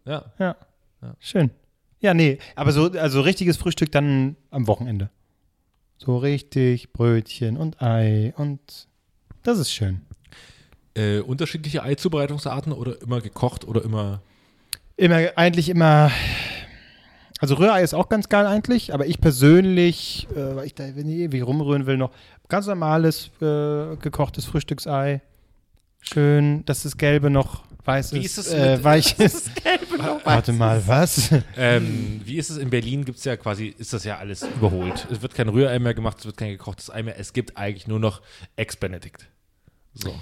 Ja. 0.06 0.24
Ja. 0.40 0.56
Ja. 1.02 1.16
Schön. 1.20 1.52
Ja, 2.00 2.14
nee, 2.14 2.38
aber 2.56 2.72
so 2.72 2.92
also 2.92 3.22
richtiges 3.22 3.58
Frühstück 3.58 3.92
dann 3.92 4.36
am 4.52 4.68
Wochenende. 4.68 5.10
So 5.98 6.18
richtig 6.18 6.94
Brötchen 6.94 7.58
und 7.58 7.82
Ei 7.82 8.34
und 8.38 8.88
das 9.44 9.60
ist 9.60 9.72
schön. 9.72 10.02
Äh, 10.96 11.20
unterschiedliche 11.20 11.84
Eizubereitungsarten 11.84 12.72
oder 12.74 13.02
immer 13.02 13.22
gekocht 13.22 13.68
oder 13.68 13.84
immer. 13.84 14.22
Immer 14.96 15.32
eigentlich 15.36 15.70
immer 15.70 16.12
also 17.40 17.56
Rührei 17.56 17.84
ist 17.84 17.94
auch 17.94 18.10
ganz 18.10 18.30
geil 18.30 18.48
eigentlich, 18.48 18.94
aber 18.94 19.06
ich 19.06 19.22
persönlich, 19.22 20.28
äh, 20.36 20.56
weil 20.56 20.66
ich 20.66 20.74
da 20.74 20.84
wenn 20.96 21.08
ich 21.08 21.18
ewig 21.18 21.46
rumrühren 21.46 21.86
will 21.86 21.98
noch 21.98 22.12
ganz 22.50 22.66
normales 22.66 23.30
äh, 23.42 23.96
gekochtes 23.98 24.46
Frühstücksei. 24.46 25.22
Schön, 26.02 26.64
dass 26.66 26.84
das 26.84 26.98
gelbe 26.98 27.30
noch 27.30 27.64
weiß 27.86 28.14
Wie 28.14 28.20
ist, 28.20 28.38
ist 28.38 28.48
es 28.48 28.54
äh, 28.54 28.76
mit- 28.76 28.84
weich 28.84 29.18
ist. 29.20 29.50
Warte 30.26 30.52
mal, 30.54 30.86
was? 30.88 31.30
Ähm, 31.56 32.22
wie 32.26 32.38
ist 32.38 32.50
es 32.50 32.58
in 32.58 32.70
Berlin? 32.70 33.06
Gibt 33.06 33.18
es 33.20 33.24
ja 33.26 33.38
quasi, 33.38 33.68
ist 33.78 33.94
das 33.94 34.04
ja 34.04 34.18
alles 34.18 34.44
überholt. 34.44 35.08
Es 35.12 35.22
wird 35.22 35.34
kein 35.34 35.48
Rührei 35.50 35.80
mehr 35.80 35.94
gemacht, 35.94 36.20
es 36.20 36.26
wird 36.26 36.38
kein 36.38 36.50
gekochtes 36.52 36.90
Ei 36.90 37.04
mehr. 37.04 37.18
Es 37.20 37.32
gibt 37.34 37.58
eigentlich 37.58 37.88
nur 37.88 38.00
noch 38.00 38.22
Ex-Benedict. 38.58 39.28
So. 39.94 40.14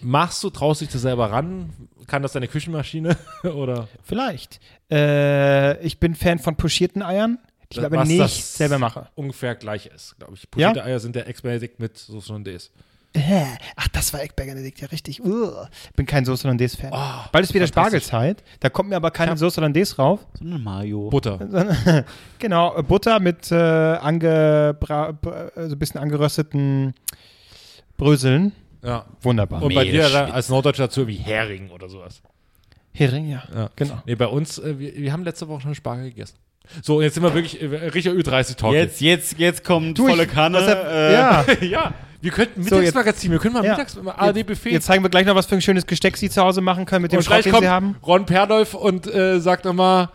Machst 0.00 0.42
du, 0.42 0.48
traust 0.48 0.80
dich 0.80 0.88
das 0.88 1.02
selber 1.02 1.30
ran? 1.30 1.70
Kann 2.06 2.22
das 2.22 2.32
deine 2.32 2.48
Küchenmaschine? 2.48 3.16
Oder? 3.44 3.88
Vielleicht. 4.02 4.58
Äh, 4.90 5.78
ich 5.84 6.00
bin 6.00 6.14
Fan 6.14 6.38
von 6.38 6.56
pochierten 6.56 7.02
Eiern, 7.02 7.38
die 7.70 7.78
ich 7.80 7.84
aber 7.84 7.98
Was 7.98 8.08
nicht 8.08 8.20
das 8.20 8.56
selber 8.56 8.78
mache. 8.78 9.08
Ungefähr 9.14 9.54
gleich 9.54 9.86
ist, 9.86 10.16
glaube 10.18 10.34
ich. 10.34 10.40
Ja? 10.56 10.70
Pochierte 10.70 10.84
Eier 10.84 10.98
sind 11.00 11.14
der 11.14 11.28
Ex-Benedict 11.28 11.78
mit 11.78 11.98
Soße 11.98 12.32
und 12.32 12.46
Ds. 12.46 12.70
Äh, 13.12 13.42
ach, 13.74 13.88
das 13.88 14.12
war 14.12 14.20
Egg 14.22 14.34
Benedict, 14.36 14.80
ja 14.80 14.86
richtig. 14.88 15.20
Uh, 15.24 15.50
bin 15.96 16.06
kein 16.06 16.24
Soße 16.24 16.44
Hollandaise 16.44 16.76
Fan. 16.76 16.90
Oh, 16.92 17.28
Bald 17.32 17.44
ist 17.44 17.52
wieder. 17.54 17.66
Spargelzeit. 17.66 18.44
Da 18.60 18.68
kommt 18.68 18.88
mir 18.88 18.96
aber 18.96 19.10
keine 19.10 19.32
hab- 19.32 19.38
Soße 19.38 19.56
Hollandaise 19.56 19.96
rauf. 19.96 20.20
So 20.38 20.44
eine 20.44 20.58
Mayo. 20.58 21.10
Butter. 21.10 22.04
Genau, 22.38 22.76
äh, 22.76 22.82
Butter 22.84 23.18
mit 23.20 23.50
äh, 23.50 23.54
angebra 23.56 25.12
br- 25.12 25.50
äh, 25.56 25.66
so 25.68 25.74
ein 25.74 25.78
bisschen 25.78 26.00
angerösteten 26.00 26.94
Bröseln. 27.96 28.52
Ja. 28.82 29.04
Wunderbar. 29.22 29.62
Und 29.62 29.74
bei 29.74 29.84
dir 29.84 30.32
als 30.32 30.48
Norddeutscher 30.48 30.84
dazu 30.84 31.06
wie 31.06 31.16
Hering 31.16 31.70
oder 31.70 31.88
sowas. 31.88 32.22
Hering, 32.92 33.28
ja. 33.28 33.42
Ja. 33.54 33.70
Genau. 33.76 34.02
Nee, 34.06 34.14
bei 34.14 34.26
uns, 34.26 34.58
äh, 34.58 34.78
wir, 34.78 34.94
wir 34.96 35.12
haben 35.12 35.24
letzte 35.24 35.48
Woche 35.48 35.60
schon 35.62 35.74
Spargel 35.74 36.10
gegessen. 36.10 36.36
So, 36.82 36.96
und 36.98 37.02
jetzt 37.02 37.14
sind 37.14 37.22
wir 37.22 37.34
wirklich 37.34 37.60
äh, 37.60 37.66
richtiger 37.66 38.14
Ü30-Talk. 38.14 38.72
Jetzt, 38.74 39.00
jetzt, 39.00 39.38
jetzt 39.38 39.64
kommt 39.64 39.98
Du, 39.98 40.04
ich- 40.06 40.10
volle 40.14 40.26
Kanne. 40.26 40.58
was 40.58 40.68
hab- 40.68 40.86
äh, 40.86 41.12
ja. 41.12 41.44
ja, 41.62 41.94
wir 42.20 42.30
könnten 42.30 42.62
So, 42.62 42.76
Mittagsmagazin, 42.76 43.30
wir 43.32 43.38
können 43.38 43.54
mal 43.54 43.64
Ja. 43.64 43.72
Mittags 43.72 43.96
mal 43.96 44.12
ARD-Buffet. 44.12 44.70
Jetzt 44.72 44.86
zeigen 44.86 45.02
wir 45.02 45.10
gleich 45.10 45.26
noch, 45.26 45.34
was 45.34 45.46
für 45.46 45.54
ein 45.54 45.62
schönes 45.62 45.86
Gesteck 45.86 46.16
Sie 46.16 46.28
zu 46.30 46.42
Hause 46.42 46.60
machen 46.60 46.84
können 46.84 47.02
mit 47.02 47.12
dem 47.12 47.22
Schrott, 47.22 47.44
den 47.44 47.52
kommt 47.52 47.64
Sie 47.64 47.68
haben. 47.68 47.96
Ron 48.06 48.26
Perdolf 48.26 48.74
und 48.74 49.06
äh, 49.12 49.40
sagt 49.40 49.64
nochmal, 49.64 50.08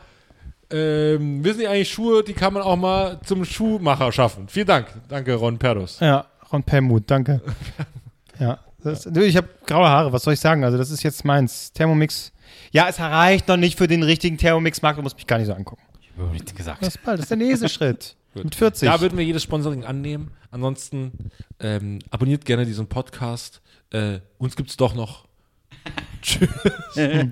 ähm, 0.72 1.44
wissen 1.44 1.60
Sie 1.60 1.68
eigentlich 1.68 1.92
Schuhe, 1.92 2.24
die 2.24 2.34
kann 2.34 2.54
man 2.54 2.64
auch 2.64 2.76
mal 2.76 3.20
zum 3.24 3.46
Schuhmacher 3.46 4.12
schaffen. 4.12 4.48
Vielen 4.48 4.68
Dank. 4.68 4.88
Danke, 5.08 5.34
Ron 5.36 5.58
Perdus. 5.58 6.00
Ja, 6.00 6.26
Ron 6.52 6.64
Permut, 6.64 7.04
danke. 7.10 7.42
ja, 8.40 8.60
das, 8.84 9.06
ich 9.06 9.38
habe 9.38 9.50
graue 9.66 9.88
Haare, 9.88 10.12
was 10.14 10.24
soll 10.24 10.34
ich 10.34 10.40
sagen? 10.40 10.64
Also 10.64 10.78
das 10.78 10.92
ist 10.92 11.04
jetzt 11.04 11.26
meins. 11.26 11.72
Thermomix. 11.74 12.32
Ja, 12.72 12.88
es 12.90 13.00
reicht 13.00 13.48
noch 13.48 13.58
nicht 13.58 13.78
für 13.78 13.88
den 13.88 14.04
richtigen 14.04 14.38
Thermomix-Markt, 14.38 14.98
du 15.00 15.04
musst 15.04 15.16
mich 15.16 15.28
gar 15.28 15.38
nicht 15.38 15.48
so 15.48 15.54
angucken. 15.54 15.82
Ich 16.02 16.12
habe 16.20 16.32
nichts 16.32 16.54
gesagt. 16.54 16.82
Das 16.82 16.90
ist 16.96 17.04
bald, 17.04 17.20
das 17.20 17.26
ist 17.26 17.30
der 17.30 17.38
nächste 17.38 17.70
Schritt. 17.70 18.16
Mit 18.44 18.56
40. 18.56 18.88
Da 18.90 19.02
würden 19.02 19.18
wir 19.18 19.26
jedes 19.26 19.44
Sponsoring 19.44 19.86
annehmen. 19.86 20.32
Ansonsten 20.52 21.32
ähm, 21.60 22.00
abonniert 22.10 22.46
gerne 22.46 22.66
diesen 22.66 22.88
Podcast. 22.88 23.62
Äh, 23.92 24.20
uns 24.38 24.56
gibt's 24.56 24.78
doch 24.78 24.94
noch. 24.94 25.26
Tschüss. 26.22 26.50
Tschüss. 26.96 27.32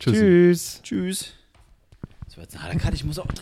Tschüss. 0.00 0.80
Tschüss. 0.82 1.32
So, 2.28 2.40
jetzt 2.40 2.58
Karte, 2.58 2.94
ich 2.94 3.04
muss 3.04 3.18
auch 3.18 3.26